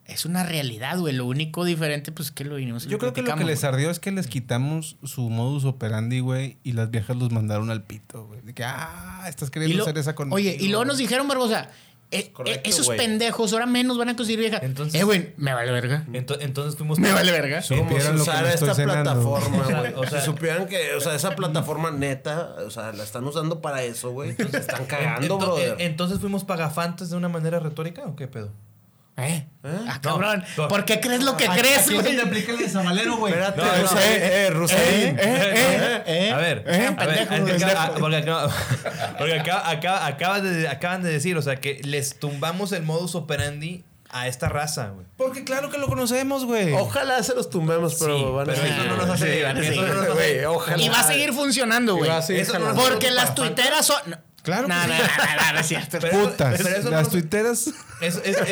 es 0.06 0.26
una 0.26 0.44
realidad, 0.44 1.00
güey. 1.00 1.16
Lo 1.16 1.26
único 1.26 1.66
diferente, 1.66 2.12
pues 2.12 2.28
es 2.28 2.32
que 2.32 2.44
lo 2.46 2.56
vinimos 2.58 2.86
Yo 2.86 3.00
creo 3.00 3.12
que 3.12 3.24
lo 3.24 3.36
que 3.36 3.44
les 3.44 3.62
güey. 3.62 3.74
ardió 3.74 3.90
es 3.90 4.00
que 4.00 4.12
les 4.12 4.28
quitamos 4.28 4.98
su 5.04 5.30
modus 5.32 5.66
operandi, 5.66 6.20
güey, 6.20 6.58
y 6.64 6.74
las 6.74 6.92
viejas 6.92 7.16
los 7.18 7.32
mandaron 7.32 7.72
al 7.72 7.84
pito, 7.84 8.26
güey. 8.28 8.42
De 8.42 8.54
que, 8.54 8.64
ah, 8.64 9.26
estás 9.28 9.50
queriendo 9.50 9.78
lo- 9.78 9.84
hacer 9.84 9.98
esa 9.98 10.14
conmigo. 10.14 10.36
Oye, 10.36 10.58
y 10.60 10.68
luego 10.68 10.86
nos 10.86 10.98
dijeron, 11.00 11.28
Barbosa, 11.28 11.70
eh, 12.12 12.32
Correcto, 12.32 12.60
eh, 12.60 12.70
esos 12.70 12.88
pendejos 12.90 13.52
ahora 13.54 13.66
menos 13.66 13.98
van 13.98 14.10
a 14.10 14.16
conseguir 14.16 14.40
vieja. 14.40 14.60
Entonces- 14.62 15.00
eh, 15.00 15.04
güey, 15.04 15.34
me 15.38 15.54
vale 15.54 15.72
verga. 15.72 16.06
Ento- 16.12 16.38
entonces 16.40 16.76
fuimos. 16.78 17.00
Me 17.00 17.12
vale 17.12 17.32
verga. 17.32 17.62
Como 17.68 17.90
si 18.00 18.08
lo 18.08 18.14
que 18.16 18.22
usara 18.22 18.42
me 18.48 18.54
estoy 18.54 18.70
esta 18.70 18.76
cenando. 18.82 19.04
plataforma, 19.04 19.58
O 19.64 19.68
sea, 19.68 19.80
güey. 19.80 19.94
o 19.96 20.06
sea- 20.08 20.20
si 20.22 20.26
supieran 20.26 20.68
que, 20.68 20.94
o 20.96 21.02
sea, 21.02 21.16
esa 21.16 21.36
plataforma 21.36 21.92
neta, 21.92 22.56
o 22.66 22.70
sea, 22.72 22.92
la 22.94 23.04
están 23.04 23.24
usando 23.26 23.62
para 23.62 23.84
eso, 23.84 24.12
güey. 24.12 24.36
Se 24.36 24.44
están 24.58 24.86
cagando, 24.86 25.38
Ento- 25.38 25.40
brother. 25.40 25.76
Entonces 25.80 26.20
fuimos 26.20 26.44
pagafantes 26.44 27.10
de 27.10 27.18
una 27.18 27.30
manera 27.30 27.60
retórica 27.60 28.06
o 28.06 28.16
qué 28.16 28.28
pedo? 28.28 28.52
¿Eh? 29.20 29.48
¿Eh? 29.64 29.78
Ah, 29.88 29.96
No, 29.96 30.02
cabrón. 30.02 30.44
no. 30.58 30.68
¿Por 30.68 30.86
qué 30.86 31.00
crees 31.00 31.24
lo 31.24 31.36
que 31.38 31.48
crees, 31.48 31.90
güey? 31.92 32.20
aplica 32.20 32.52
el 32.52 32.60
de 32.60 32.70
Zabalero, 32.70 33.18
güey. 33.18 33.34
Espérate, 33.34 33.62
No, 33.62 33.66
no, 33.66 33.82
Rusaín, 33.82 34.12
eh, 34.22 34.50
Rusaín. 34.52 35.18
eh, 35.20 36.04
eh, 36.06 36.32
a 36.32 36.38
ver, 36.38 36.64
eh, 36.68 36.86
a 36.86 37.06
ver, 37.06 37.28
pendejo, 37.28 37.44
porque 37.44 37.54
acaban 40.06 40.44
de- 40.44 40.68
acaban 40.68 41.02
de 41.04 41.10
decir, 41.10 41.36
o 41.38 41.42
sea, 41.42 41.56
que 41.56 41.82
les 41.84 42.20
tumbamos 42.20 42.72
el 42.74 42.84
modus 42.84 43.16
operandi 43.16 43.84
a 44.10 44.28
esta 44.28 44.48
raza, 44.50 44.90
güey. 44.90 45.06
Porque 45.18 45.44
claro 45.44 45.70
que 45.70 45.78
lo 45.80 45.88
conocemos, 45.88 46.46
güey. 46.46 46.72
Ojalá 46.74 47.22
se 47.24 47.34
los 47.36 47.50
tumbemos, 47.50 47.96
pero 48.00 48.18
Sí, 48.18 48.24
van 48.24 48.42
a 48.50 48.54
pero 48.54 48.58
seguir. 48.58 48.74
eso 48.80 48.86
no 48.86 48.96
nos 48.98 49.10
hace- 49.10 49.34
Sí, 49.40 49.44
a 49.44 49.52
eso 49.52 49.82
no 49.82 49.88
nos 49.94 50.04
hace- 50.04 50.12
güey, 50.14 50.46
ojalá. 50.46 50.84
Y 50.84 50.90
va 50.90 51.00
a 51.00 51.04
seguir 51.04 51.34
funcionando, 51.34 51.96
güey. 51.96 52.10
no 52.10 52.74
Porque 52.76 53.12
las 53.12 53.34
tuiteras 53.36 53.86
son. 53.86 53.98
No. 54.48 54.66
Claro 54.66 54.68
No, 54.68 54.76
que 54.82 54.88
no, 54.88 54.98
no, 54.98 55.04
no, 55.04 55.46
no, 55.48 55.54
no 55.54 55.60
es 55.60 55.68
cierto. 55.68 55.98
Putas. 56.00 56.56
pero 56.58 56.70
eso 56.70 56.90
no 56.90 56.96
las 56.98 57.10
tuiteras. 57.10 57.68
Eso, 58.02 58.22
eso, 58.24 58.44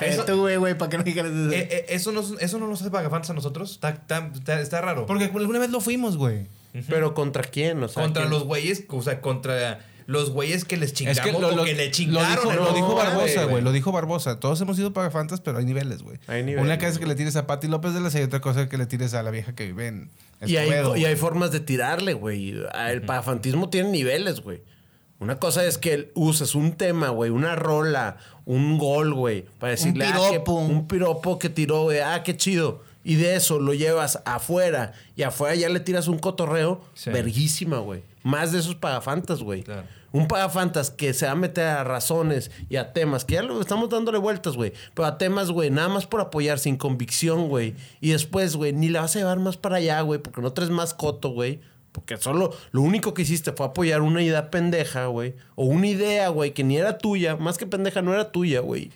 eso, 0.00 0.36
güey, 0.38 0.56
güey, 0.56 0.76
¿para 0.78 0.88
qué 0.90 0.98
no 0.98 1.04
dijeras 1.04 1.32
eso? 1.32 1.50
eh, 1.52 1.68
eh, 1.70 1.86
eso 1.90 2.12
nos- 2.12 2.40
eso 2.40 2.58
no 2.58 2.66
nos 2.68 2.80
hace 2.80 2.90
pagafantes 2.90 3.30
a 3.30 3.34
nosotros. 3.34 3.72
Está, 3.72 3.90
está- 3.90 4.30
está- 4.34 4.60
está 4.60 4.80
raro. 4.80 5.06
Porque 5.06 5.24
alguna 5.24 5.58
vez 5.58 5.70
lo 5.70 5.80
fuimos, 5.80 6.16
güey. 6.16 6.46
Pero 6.88 7.14
¿contra 7.14 7.42
quién? 7.42 7.82
O 7.82 7.88
sea, 7.88 8.02
contra 8.02 8.22
¿quién? 8.22 8.30
los 8.32 8.44
güeyes, 8.44 8.84
o 8.88 9.02
sea, 9.02 9.20
contra 9.20 9.80
los 10.06 10.30
güeyes 10.30 10.64
que 10.64 10.76
les 10.76 10.92
chingamos 10.92 11.18
Es 11.18 11.24
que 11.24 11.32
lo, 11.32 11.48
o 11.48 11.50
lo- 11.56 11.64
que 11.64 11.74
le 11.74 11.86
lo 11.86 11.90
chingaron. 11.92 12.30
dijo, 12.48 12.52
¿no? 12.52 12.64
lo 12.64 12.72
dijo 12.74 12.88
No, 12.88 12.94
Barbosa, 12.94 13.44
güey. 13.44 13.62
Lo 13.62 13.70
dijo 13.72 13.92
Barbosa. 13.92 14.40
Todos 14.40 14.60
hemos 14.60 14.76
sido 14.76 14.92
pagafantas, 14.92 15.40
pero 15.40 15.58
hay 15.58 15.64
niveles, 15.64 16.02
güey. 16.02 16.18
Hay 16.26 16.42
niveles, 16.42 16.64
Una 16.64 16.78
cosa 16.78 16.88
es 16.90 16.98
que 16.98 17.06
le 17.06 17.14
tires 17.14 17.36
a 17.36 17.46
Pati 17.46 17.68
López 17.68 17.92
de 17.94 18.00
la 18.00 18.08
y 18.18 18.22
otra 18.22 18.40
cosa 18.40 18.62
es 18.62 18.68
que 18.68 18.76
le 18.78 18.86
tires 18.86 19.14
a 19.14 19.22
la 19.22 19.30
vieja 19.30 19.54
que 19.54 19.66
vive 19.66 19.86
en 19.88 20.10
Y 20.46 20.56
hay, 20.56 20.68
Escobedo, 20.68 20.96
y 20.96 21.04
hay 21.04 21.12
güey. 21.12 21.16
formas 21.16 21.52
de 21.52 21.60
tirarle, 21.60 22.14
güey. 22.14 22.54
El 22.88 23.02
pagafantismo 23.02 23.68
tiene 23.70 23.90
niveles, 23.90 24.40
güey. 24.40 24.62
Una 25.20 25.38
cosa 25.38 25.64
es 25.64 25.76
que 25.78 26.10
uses 26.14 26.54
un 26.54 26.72
tema, 26.72 27.10
güey, 27.10 27.30
una 27.30 27.54
rola, 27.54 28.16
un 28.46 28.78
gol, 28.78 29.12
güey, 29.14 29.44
para 29.58 29.72
decirle 29.72 30.06
ah, 30.06 30.12
que- 30.14 30.30
piropo. 30.40 30.54
un 30.54 30.88
piropo 30.88 31.38
que 31.38 31.50
tiró, 31.50 31.82
güey, 31.84 32.00
ah, 32.00 32.22
qué 32.24 32.36
chido. 32.36 32.82
Y 33.04 33.14
de 33.16 33.34
eso 33.36 33.58
lo 33.60 33.72
llevas 33.74 34.20
afuera 34.26 34.92
y 35.16 35.22
afuera 35.22 35.54
ya 35.54 35.68
le 35.68 35.80
tiras 35.80 36.08
un 36.08 36.18
cotorreo, 36.18 36.80
Sí. 36.94 37.10
verguísima, 37.10 37.78
güey. 37.78 38.02
Más 38.22 38.52
de 38.52 38.58
esos 38.58 38.74
pagafantas, 38.74 39.42
güey. 39.42 39.62
Claro. 39.62 39.84
Un 40.12 40.26
pagafantas 40.26 40.90
que 40.90 41.14
se 41.14 41.24
va 41.24 41.32
a 41.32 41.36
meter 41.36 41.66
a 41.66 41.84
razones 41.84 42.50
y 42.68 42.76
a 42.76 42.92
temas, 42.92 43.24
que 43.24 43.34
ya 43.34 43.42
lo 43.42 43.60
estamos 43.60 43.88
dándole 43.90 44.18
vueltas, 44.18 44.56
güey. 44.56 44.72
Pero 44.94 45.06
a 45.06 45.18
temas, 45.18 45.50
güey, 45.50 45.70
nada 45.70 45.88
más 45.88 46.06
por 46.06 46.20
apoyar, 46.20 46.58
sin 46.58 46.76
convicción, 46.76 47.48
güey. 47.48 47.74
Y 48.00 48.10
después, 48.10 48.56
güey, 48.56 48.72
ni 48.72 48.88
la 48.88 49.02
vas 49.02 49.14
a 49.16 49.20
llevar 49.20 49.38
más 49.38 49.56
para 49.56 49.76
allá, 49.76 50.00
güey, 50.00 50.20
porque 50.20 50.40
no 50.42 50.52
traes 50.52 50.70
más 50.70 50.92
coto, 50.94 51.30
güey. 51.30 51.60
Porque 51.92 52.16
solo 52.18 52.54
lo 52.70 52.82
único 52.82 53.14
que 53.14 53.22
hiciste 53.22 53.52
fue 53.52 53.66
apoyar 53.66 54.02
una 54.02 54.22
idea 54.22 54.50
pendeja, 54.50 55.06
güey. 55.06 55.34
O 55.56 55.64
una 55.66 55.88
idea, 55.88 56.28
güey, 56.28 56.54
que 56.54 56.62
ni 56.64 56.76
era 56.76 56.98
tuya. 56.98 57.36
Más 57.36 57.58
que 57.58 57.66
pendeja, 57.66 58.00
no 58.02 58.14
era 58.14 58.30
tuya, 58.30 58.60
güey. 58.60 58.90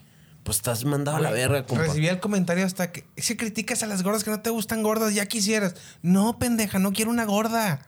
Pues 0.44 0.58
estás 0.58 0.84
mandado 0.84 1.16
a 1.16 1.20
la 1.20 1.30
verga, 1.30 1.64
compa. 1.66 1.84
Recibí 1.84 2.06
el 2.06 2.20
comentario 2.20 2.64
hasta 2.66 2.92
que 2.92 3.04
si 3.16 3.36
criticas 3.36 3.82
a 3.82 3.86
las 3.86 4.02
gordas 4.02 4.22
que 4.24 4.30
no 4.30 4.40
te 4.42 4.50
gustan 4.50 4.82
gordas, 4.82 5.14
ya 5.14 5.26
quisieras. 5.26 5.74
No, 6.02 6.38
pendeja, 6.38 6.78
no 6.78 6.92
quiero 6.92 7.10
una 7.10 7.24
gorda. 7.24 7.86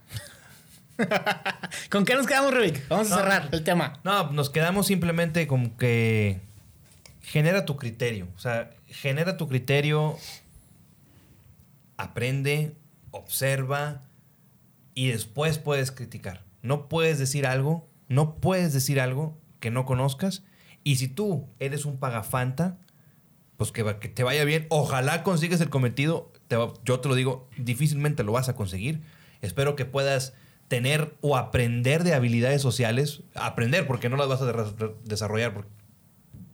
¿Con 1.90 2.04
qué 2.06 2.14
nos 2.14 2.26
quedamos, 2.26 2.54
Rubik? 2.54 2.88
Vamos 2.88 3.08
a 3.08 3.10
No. 3.10 3.16
cerrar 3.16 3.48
el 3.52 3.62
tema. 3.62 4.00
No, 4.04 4.32
nos 4.32 4.48
quedamos 4.50 4.86
simplemente 4.86 5.46
como 5.46 5.76
que 5.76 6.40
genera 7.22 7.64
tu 7.66 7.76
criterio. 7.76 8.26
O 8.36 8.38
sea, 8.40 8.70
genera 8.88 9.36
tu 9.36 9.46
criterio, 9.48 10.16
aprende, 11.98 12.74
observa 13.10 14.00
y 14.96 15.08
después 15.08 15.58
puedes 15.58 15.92
criticar. 15.92 16.42
No 16.62 16.88
puedes 16.88 17.18
decir 17.20 17.46
algo, 17.46 17.86
no 18.08 18.36
puedes 18.36 18.72
decir 18.72 18.98
algo 18.98 19.38
que 19.60 19.70
no 19.70 19.84
conozcas. 19.84 20.42
Y 20.82 20.96
si 20.96 21.06
tú 21.06 21.46
eres 21.60 21.84
un 21.84 21.98
pagafanta, 21.98 22.78
pues 23.58 23.72
que, 23.72 23.84
te 23.84 24.24
vaya 24.24 24.44
bien. 24.44 24.66
Ojalá 24.70 25.22
consigues 25.22 25.60
el 25.60 25.68
cometido. 25.68 26.32
Te 26.48 26.56
yo 26.84 27.00
te 27.00 27.08
lo 27.08 27.14
digo, 27.14 27.48
difícilmente 27.58 28.24
lo 28.24 28.32
vas 28.32 28.48
a 28.48 28.56
conseguir. 28.56 29.02
Espero 29.42 29.76
que 29.76 29.84
puedas 29.84 30.32
tener 30.66 31.14
o 31.20 31.36
aprender 31.36 32.02
de 32.02 32.14
habilidades 32.14 32.62
sociales. 32.62 33.22
Aprender, 33.34 33.86
porque 33.86 34.08
no 34.08 34.16
las 34.16 34.28
vas 34.28 34.40
a 34.40 34.46
de- 34.46 34.94
desarrollar 35.04 35.52
por 35.52 35.68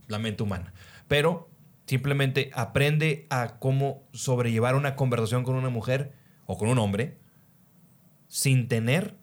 la 0.09 0.19
mente 0.19 0.43
humana. 0.43 0.75
Pero 1.07 1.49
simplemente 1.87 2.51
aprende 2.55 3.29
a 3.31 3.61
cómo 3.61 4.03
sobrellevar 4.13 4.75
una 4.75 4.97
conversación 4.97 5.45
con 5.45 5.55
una 5.55 5.69
mujer 5.71 6.13
o 6.47 6.59
con 6.59 6.69
un 6.69 6.79
hombre 6.79 7.22
sin 8.33 8.67
tener 8.67 9.15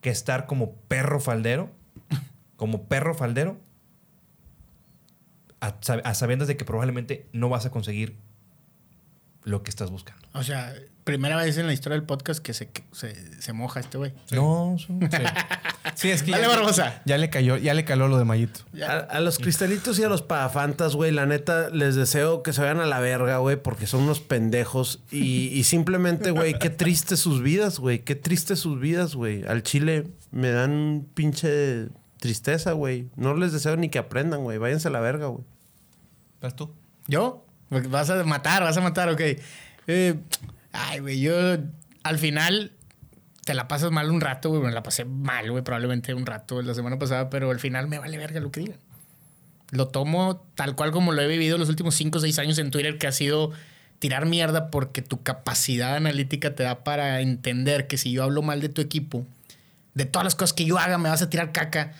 que 0.00 0.10
estar 0.10 0.46
como 0.46 0.76
perro 0.82 1.18
faldero, 1.18 1.68
como 2.54 2.84
perro 2.86 3.12
faldero, 3.12 3.58
a, 5.60 5.80
sab- 5.80 6.00
a 6.04 6.14
sabiendas 6.14 6.46
de 6.46 6.56
que 6.56 6.64
probablemente 6.64 7.28
no 7.32 7.48
vas 7.48 7.66
a 7.66 7.72
conseguir 7.72 8.16
lo 9.46 9.62
que 9.62 9.70
estás 9.70 9.90
buscando. 9.90 10.20
O 10.34 10.42
sea, 10.42 10.74
primera 11.04 11.36
vez 11.36 11.56
en 11.56 11.66
la 11.68 11.72
historia 11.72 11.96
del 11.96 12.04
podcast 12.04 12.40
que 12.40 12.52
se, 12.52 12.68
se, 12.92 13.40
se 13.40 13.52
moja 13.52 13.78
este 13.80 13.96
güey. 13.96 14.12
No, 14.32 14.76
sí. 14.78 14.88
Sí, 15.94 16.10
es 16.10 16.24
que 16.24 16.32
Dale, 16.32 16.42
ya, 16.42 16.48
Barbosa. 16.48 17.00
ya 17.06 17.16
le 17.16 17.30
cayó, 17.30 17.56
ya 17.56 17.72
le 17.72 17.84
caló 17.84 18.08
lo 18.08 18.18
de 18.18 18.24
Mayito. 18.24 18.60
A, 18.86 18.96
a 18.98 19.20
los 19.20 19.38
cristalitos 19.38 19.98
y 20.00 20.02
a 20.04 20.08
los 20.08 20.20
pagafantas, 20.20 20.96
güey, 20.96 21.12
la 21.12 21.24
neta, 21.26 21.70
les 21.70 21.94
deseo 21.94 22.42
que 22.42 22.52
se 22.52 22.60
vayan 22.60 22.80
a 22.80 22.86
la 22.86 22.98
verga, 22.98 23.38
güey, 23.38 23.56
porque 23.56 23.86
son 23.86 24.02
unos 24.02 24.18
pendejos. 24.20 25.00
Y, 25.12 25.46
y 25.56 25.62
simplemente, 25.64 26.32
güey, 26.32 26.58
qué 26.58 26.68
tristes 26.70 27.20
sus 27.20 27.40
vidas, 27.40 27.78
güey. 27.78 28.00
Qué 28.00 28.16
tristes 28.16 28.58
sus 28.58 28.78
vidas, 28.80 29.14
güey. 29.14 29.44
Al 29.46 29.62
chile 29.62 30.08
me 30.32 30.50
dan 30.50 31.06
pinche 31.14 31.86
tristeza, 32.18 32.72
güey. 32.72 33.08
No 33.14 33.34
les 33.36 33.52
deseo 33.52 33.76
ni 33.76 33.88
que 33.88 34.00
aprendan, 34.00 34.42
güey. 34.42 34.58
Váyanse 34.58 34.88
a 34.88 34.90
la 34.90 35.00
verga, 35.00 35.28
güey. 35.28 35.44
¿Vas 36.42 36.56
tú? 36.56 36.74
¿Yo? 37.06 37.45
Vas 37.70 38.10
a 38.10 38.22
matar, 38.24 38.62
vas 38.62 38.76
a 38.76 38.80
matar, 38.80 39.08
ok. 39.08 39.20
Eh, 39.88 40.14
ay, 40.72 41.00
güey, 41.00 41.20
yo 41.20 41.34
al 42.02 42.18
final 42.18 42.72
te 43.44 43.54
la 43.54 43.68
pasas 43.68 43.90
mal 43.90 44.10
un 44.10 44.20
rato, 44.20 44.50
güey. 44.50 44.62
Me 44.62 44.72
la 44.72 44.82
pasé 44.82 45.04
mal, 45.04 45.50
güey, 45.50 45.62
probablemente 45.62 46.14
un 46.14 46.26
rato 46.26 46.62
la 46.62 46.74
semana 46.74 46.98
pasada, 46.98 47.30
pero 47.30 47.50
al 47.50 47.60
final 47.60 47.88
me 47.88 47.98
vale 47.98 48.18
verga 48.18 48.40
lo 48.40 48.50
que 48.50 48.60
digan. 48.60 48.78
Lo 49.70 49.88
tomo 49.88 50.44
tal 50.54 50.76
cual 50.76 50.92
como 50.92 51.12
lo 51.12 51.22
he 51.22 51.26
vivido 51.26 51.58
los 51.58 51.68
últimos 51.68 51.94
5 51.96 52.18
o 52.18 52.20
6 52.20 52.38
años 52.38 52.58
en 52.58 52.70
Twitter, 52.70 52.98
que 52.98 53.06
ha 53.06 53.12
sido 53.12 53.52
tirar 53.98 54.26
mierda 54.26 54.70
porque 54.70 55.02
tu 55.02 55.22
capacidad 55.22 55.96
analítica 55.96 56.54
te 56.54 56.62
da 56.62 56.84
para 56.84 57.20
entender 57.20 57.86
que 57.86 57.98
si 57.98 58.12
yo 58.12 58.22
hablo 58.22 58.42
mal 58.42 58.60
de 58.60 58.68
tu 58.68 58.80
equipo, 58.80 59.26
de 59.94 60.04
todas 60.04 60.24
las 60.24 60.34
cosas 60.34 60.52
que 60.52 60.64
yo 60.64 60.78
haga, 60.78 60.98
me 60.98 61.08
vas 61.08 61.22
a 61.22 61.30
tirar 61.30 61.52
caca, 61.52 61.94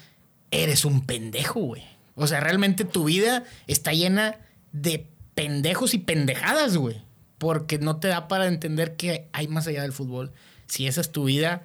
eres 0.51 0.85
un 0.85 1.05
pendejo, 1.05 1.59
güey. 1.59 1.83
O 2.15 2.27
sea, 2.27 2.39
realmente 2.39 2.85
tu 2.85 3.05
vida 3.05 3.43
está 3.67 3.91
llena 3.91 4.37
de 4.71 5.07
pendejos 5.37 5.93
y 5.93 5.99
pendejadas, 5.99 6.75
güey. 6.77 6.99
Porque 7.37 7.77
no 7.77 7.97
te 7.97 8.07
da 8.07 8.27
para 8.27 8.47
entender 8.47 8.95
que 8.95 9.29
hay 9.33 9.47
más 9.47 9.67
allá 9.67 9.83
del 9.83 9.93
fútbol. 9.93 10.33
Si 10.65 10.87
esa 10.87 10.99
es 10.99 11.11
tu 11.11 11.25
vida, 11.25 11.63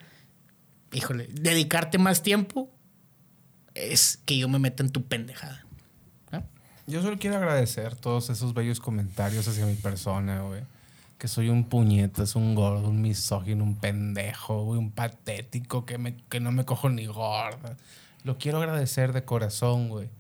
híjole, 0.92 1.28
dedicarte 1.32 1.96
más 1.96 2.22
tiempo 2.22 2.70
es 3.74 4.20
que 4.26 4.36
yo 4.36 4.46
me 4.50 4.58
meta 4.58 4.82
en 4.82 4.90
tu 4.90 5.04
pendejada. 5.04 5.64
¿no? 6.30 6.44
Yo 6.86 7.00
solo 7.00 7.18
quiero 7.18 7.38
agradecer 7.38 7.96
todos 7.96 8.28
esos 8.28 8.52
bellos 8.52 8.78
comentarios 8.78 9.48
hacia 9.48 9.64
mi 9.64 9.74
persona, 9.74 10.42
güey. 10.42 10.60
Que 11.16 11.26
soy 11.26 11.48
un 11.48 11.64
puñetas, 11.64 12.36
un 12.36 12.54
gordo, 12.54 12.90
un 12.90 13.00
misógino, 13.00 13.64
un 13.64 13.76
pendejo, 13.76 14.64
güey, 14.64 14.78
un 14.78 14.90
patético, 14.90 15.86
que, 15.86 15.96
me, 15.96 16.16
que 16.28 16.40
no 16.40 16.52
me 16.52 16.66
cojo 16.66 16.90
ni 16.90 17.06
gorda. 17.06 17.78
Lo 18.22 18.36
quiero 18.36 18.58
agradecer 18.58 19.14
de 19.14 19.24
corazón, 19.24 19.88
güey. 19.88 20.10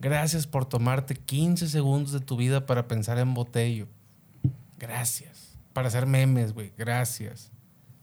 Gracias 0.00 0.46
por 0.46 0.66
tomarte 0.66 1.14
15 1.16 1.68
segundos 1.68 2.12
de 2.12 2.20
tu 2.20 2.36
vida 2.36 2.66
para 2.66 2.86
pensar 2.86 3.18
en 3.18 3.34
Botello. 3.34 3.86
Gracias. 4.78 5.58
Para 5.72 5.88
hacer 5.88 6.06
memes, 6.06 6.52
güey. 6.52 6.72
Gracias. 6.76 7.50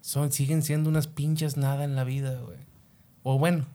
Son, 0.02 0.32
siguen 0.32 0.64
siendo 0.64 0.90
unas 0.90 1.08
pinches 1.08 1.56
nada 1.56 1.84
en 1.84 1.96
la 1.96 2.04
vida, 2.04 2.40
güey. 2.42 2.60
O 3.22 3.38
bueno, 3.38 3.66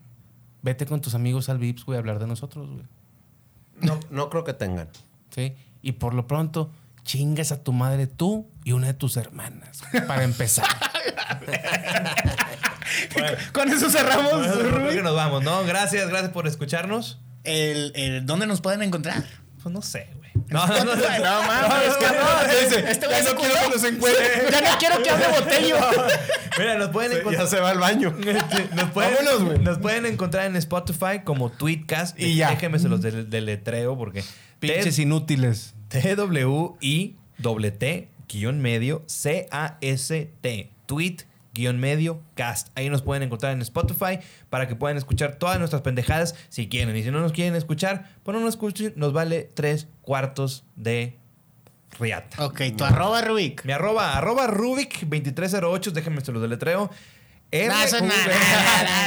vete 0.62 0.84
con 0.84 1.00
tus 1.00 1.14
amigos 1.14 1.48
al 1.48 1.58
Vips, 1.58 1.84
güey, 1.84 1.96
a 1.96 2.00
hablar 2.00 2.18
de 2.18 2.26
nosotros, 2.26 2.68
güey. 2.70 2.84
No, 3.80 3.98
no 4.10 4.28
creo 4.28 4.44
que 4.44 4.52
tengan. 4.52 4.88
¿sí? 5.30 5.54
Y 5.80 5.92
por 5.92 6.14
lo 6.14 6.26
pronto, 6.26 6.70
chingas 7.04 7.52
a 7.52 7.62
tu 7.62 7.72
madre 7.72 8.06
tú 8.06 8.48
y 8.64 8.72
una 8.72 8.88
de 8.88 8.94
tus 8.94 9.16
hermanas. 9.16 9.82
Para 10.06 10.24
empezar. 10.24 10.66
Con 13.52 13.68
eso 13.68 13.90
cerramos. 13.90 14.32
Bueno, 14.32 14.54
creo 14.54 14.70
Rubí. 14.70 14.94
que 14.96 15.02
nos 15.02 15.14
vamos, 15.14 15.44
¿no? 15.44 15.64
Gracias, 15.64 16.08
gracias 16.08 16.32
por 16.32 16.46
escucharnos. 16.46 17.20
El, 17.49 17.92
el- 17.94 18.26
¿Dónde 18.26 18.46
nos 18.46 18.61
pueden 18.61 18.82
encontrar? 18.82 19.24
Pues 19.62 19.72
no 19.74 19.80
sé, 19.82 20.09
güey. 20.16 20.28
No, 20.51 20.66
no, 20.66 20.84
no, 20.84 20.92
Spotify, 20.94 21.22
no, 21.22 21.42
mames, 21.42 21.96
que 21.96 22.07
no. 22.07 22.40
Este 22.88 23.07
güey 23.07 23.22
no 23.24 23.34
quiero 23.36 23.55
que 23.61 23.68
nos 23.70 23.84
encuentren. 23.84 24.51
Ya 24.51 24.61
no 24.72 24.78
quiero 24.78 25.03
que 25.03 25.11
hable 25.11 25.26
botello. 25.40 25.76
Mira, 26.59 26.78
nos 26.78 26.88
pueden 26.90 27.12
encontrar. 27.18 27.44
Ya 27.44 27.51
se 27.51 27.61
va 27.61 27.70
al 27.70 27.78
baño. 27.78 28.11
Nos 28.74 28.90
pueden, 28.92 29.14
Vámonos, 29.16 29.44
güey. 29.44 29.59
nos 29.59 29.78
pueden 29.78 30.07
encontrar 30.07 30.46
en 30.46 30.57
Spotify 30.57 31.20
como 31.24 31.51
Tweetcast. 31.51 32.18
Y 32.18 32.36
ya. 32.36 32.51
Déjenme 32.51 32.78
se 32.78 32.88
los 32.88 33.03
del- 33.03 33.28
deletreo 33.30 33.96
porque. 33.99 34.22
Pinches 34.61 34.99
inútiles. 34.99 35.74
T-W-I-T-T 35.88 38.09
guion 38.28 38.61
medio 38.61 39.03
C-A-S-T. 39.07 40.70
Tweet 40.86 41.16
guion 41.59 41.78
medio 41.78 42.22
cast. 42.34 42.68
Ahí 42.76 42.88
nos 42.88 43.02
pueden 43.02 43.22
encontrar 43.24 43.52
en 43.52 43.61
Spotify 43.62 44.20
para 44.48 44.68
que 44.68 44.76
puedan 44.76 44.96
escuchar 44.96 45.34
todas 45.36 45.59
nuestras 45.59 45.82
pendejadas 45.82 46.34
si 46.48 46.68
quieren. 46.68 46.96
Y 46.96 47.02
si 47.02 47.11
no 47.11 47.20
nos 47.20 47.32
quieren 47.32 47.54
escuchar, 47.56 48.11
pues 48.22 48.34
no 48.34 48.40
nos 48.40 48.50
escuchen. 48.54 48.92
Nos 48.96 49.12
vale 49.12 49.50
tres 49.54 49.88
cuartos 50.02 50.64
de 50.76 51.18
riata. 51.98 52.44
Ok, 52.44 52.61
tu 52.76 52.84
arroba 52.84 53.20
Rubik. 53.22 53.64
Mi 53.64 53.72
arroba, 53.72 54.16
arroba 54.16 54.46
Rubik2308, 54.48 55.90
déjenme 55.90 56.20
se 56.20 56.32
los 56.32 56.40
deletreo. 56.42 56.90
R- 57.50 57.72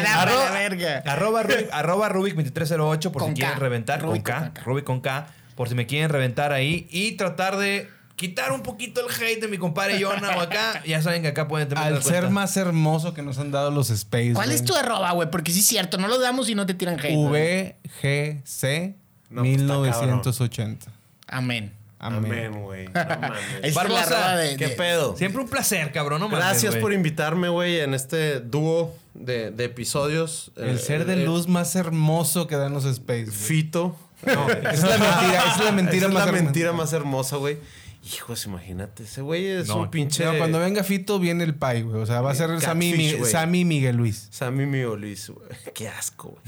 Arroba- 0.08 0.52
verga. 0.52 1.04
Arroba 1.06 1.44
Rubik, 1.44 1.68
arroba 1.72 2.10
Rubik2308 2.10 3.12
por 3.12 3.22
Con 3.22 3.30
si 3.36 3.42
quieren 3.42 3.60
reventar. 3.60 4.02
Rubik 4.02 4.24
con 4.24 4.34
K, 4.34 4.40
con 4.42 4.52
K. 4.54 4.62
Rubik 4.64 4.84
con 4.86 5.02
K. 5.02 5.28
Por 5.56 5.70
si 5.70 5.76
me 5.76 5.86
quieren 5.86 6.10
reventar 6.10 6.52
ahí. 6.52 6.88
Y 6.90 7.14
tratar 7.14 7.58
de 7.58 7.88
quitar 8.22 8.52
un 8.52 8.62
poquito 8.62 9.02
el 9.02 9.12
hate 9.12 9.42
de 9.42 9.48
mi 9.48 9.58
compadre 9.58 10.00
Jonah 10.00 10.38
o 10.38 10.42
acá. 10.42 10.84
Ya 10.86 11.02
saben 11.02 11.24
que 11.24 11.30
acá 11.30 11.48
pueden 11.48 11.68
tener 11.68 11.84
Al 11.84 12.04
ser 12.04 12.30
más 12.30 12.56
hermoso 12.56 13.16
que 13.16 13.24
nos 13.24 13.40
han 13.40 13.50
dado 13.50 13.72
los 13.72 13.90
Space. 13.90 14.34
¿Cuál 14.36 14.52
es 14.52 14.64
tu 14.64 14.76
arroba, 14.76 15.12
güey? 15.14 15.32
Porque 15.32 15.52
sí 15.52 15.62
es 15.62 15.66
cierto, 15.66 15.98
no 15.98 16.08
lo 16.08 16.20
damos 16.20 16.48
y 16.48 16.54
no 16.54 16.68
te 16.68 16.76
tiran 16.76 17.00
hate. 17.00 17.16
VGC 17.16 18.96
No, 19.32 19.42
pues, 19.42 19.52
está 19.56 19.74
1980. 19.74 20.92
Amén. 21.28 21.74
Amén. 21.98 22.26
Amén, 22.26 22.62
güey. 22.62 22.88
No 22.88 22.94
Barbosa, 23.74 24.36
de, 24.36 24.56
¿Qué 24.56 24.68
de- 24.68 24.76
pedo? 24.76 25.18
Siempre 25.18 25.42
un 25.42 25.50
placer, 25.50 25.92
cabrón. 25.92 26.20
No 26.20 26.30
Gracias 26.30 26.76
por 26.76 26.94
invitarme, 26.94 27.50
güey, 27.50 27.80
en 27.80 27.96
este 27.96 28.40
dúo 28.40 28.96
de, 29.16 29.50
de 29.50 29.64
episodios. 29.66 30.52
El 30.58 30.76
Eh, 30.76 30.78
ser 30.78 31.06
de 31.06 31.14
eh, 31.24 31.26
luz 31.26 31.48
más 31.48 31.76
hermoso 31.76 32.46
que 32.46 32.56
dan 32.56 32.74
los 32.74 32.86
Space. 32.86 33.32
Fito. 33.32 33.96
No, 34.26 34.48
esa 34.50 34.70
es 34.72 34.84
la 34.84 34.98
mentira, 34.98 35.40
esa 35.40 35.56
es 35.58 35.66
la 35.66 35.72
mentira 35.72 35.98
Esa 35.98 36.08
es 36.08 36.14
más 36.14 36.26
la 36.28 36.32
mentira 36.32 36.72
más 36.74 36.94
hermosa, 36.94 37.38
güey. 37.38 37.58
Hijos, 38.04 38.46
imagínate. 38.48 39.04
Ese 39.04 39.22
güey 39.22 39.46
es 39.46 39.68
No, 39.68 39.82
un 39.82 39.92
pinche. 39.92 40.26
No, 40.26 40.36
cuando 40.38 40.60
venga 40.60 40.84
Fito 40.84 41.20
viene 41.20 41.44
el 41.44 41.54
Pai, 41.54 41.84
güey. 41.84 42.02
O 42.02 42.06
sea, 42.08 42.22
va 42.22 42.32
a 42.32 42.36
ser 42.36 42.60
Sammy, 42.60 42.94
Mi- 42.94 43.14
güey. 43.14 43.32
Sammy 43.32 43.64
Miguel 43.64 43.96
Luis. 43.96 44.28
Sammy 44.32 44.66
Mío 44.66 44.96
Luis, 44.96 45.30
güey. 45.30 45.48
Qué 45.76 45.88
asco, 45.88 46.40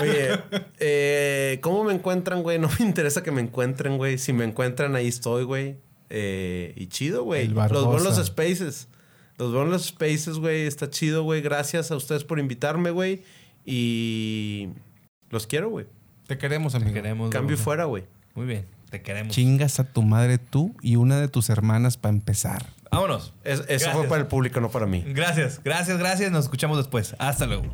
güey. 0.00 0.10
Oye, 0.10 0.38
eh, 0.80 1.58
¿cómo 1.62 1.84
me 1.84 1.94
encuentran, 1.94 2.42
güey? 2.42 2.58
No 2.58 2.68
me 2.78 2.84
interesa 2.84 3.22
que 3.22 3.30
me 3.30 3.40
encuentren, 3.40 3.96
güey. 3.96 4.18
Si 4.18 4.34
me 4.34 4.44
encuentran, 4.44 4.94
ahí 4.94 5.08
estoy, 5.08 5.44
güey. 5.44 5.76
Eh, 6.10 6.74
y 6.76 6.88
chido, 6.88 7.24
güey. 7.24 7.48
Los 7.48 7.70
veo 7.70 7.96
en 7.98 8.04
los 8.04 8.22
spaces. 8.26 8.88
Los 9.38 9.50
veo 9.50 9.62
en 9.62 9.70
los 9.70 9.86
spaces, 9.86 10.34
güey. 10.36 10.66
Está 10.66 10.90
chido, 10.90 11.22
güey. 11.22 11.40
Gracias 11.40 11.90
a 11.90 11.96
ustedes 11.96 12.24
por 12.24 12.38
invitarme, 12.38 12.90
güey. 12.90 13.22
Y 13.64 14.68
los 15.30 15.46
quiero, 15.46 15.70
güey. 15.70 15.86
Te 16.26 16.36
queremos, 16.36 16.74
amigo. 16.74 16.90
Te 16.90 16.94
queremos. 17.00 17.30
Cambio 17.30 17.56
fuera, 17.56 17.84
güey. 17.86 18.04
Muy 18.34 18.46
bien, 18.46 18.66
te 18.92 19.02
queremos. 19.02 19.34
Chingas 19.34 19.80
a 19.80 19.84
tu 19.84 20.02
madre 20.02 20.38
tú 20.38 20.76
y 20.82 20.94
una 20.96 21.18
de 21.18 21.26
tus 21.26 21.50
hermanas 21.50 21.96
para 21.96 22.14
empezar. 22.14 22.66
Vámonos. 22.92 23.32
Es- 23.42 23.60
eso 23.60 23.66
Gracias. 23.68 23.92
fue 23.94 24.06
para 24.06 24.20
el 24.20 24.26
público, 24.28 24.60
no 24.60 24.70
para 24.70 24.86
mí. 24.86 25.02
Gracias, 25.08 25.60
gracias, 25.64 25.98
gracias. 25.98 26.30
Nos 26.30 26.44
escuchamos 26.44 26.76
después. 26.76 27.16
Hasta 27.18 27.46
luego. 27.46 27.64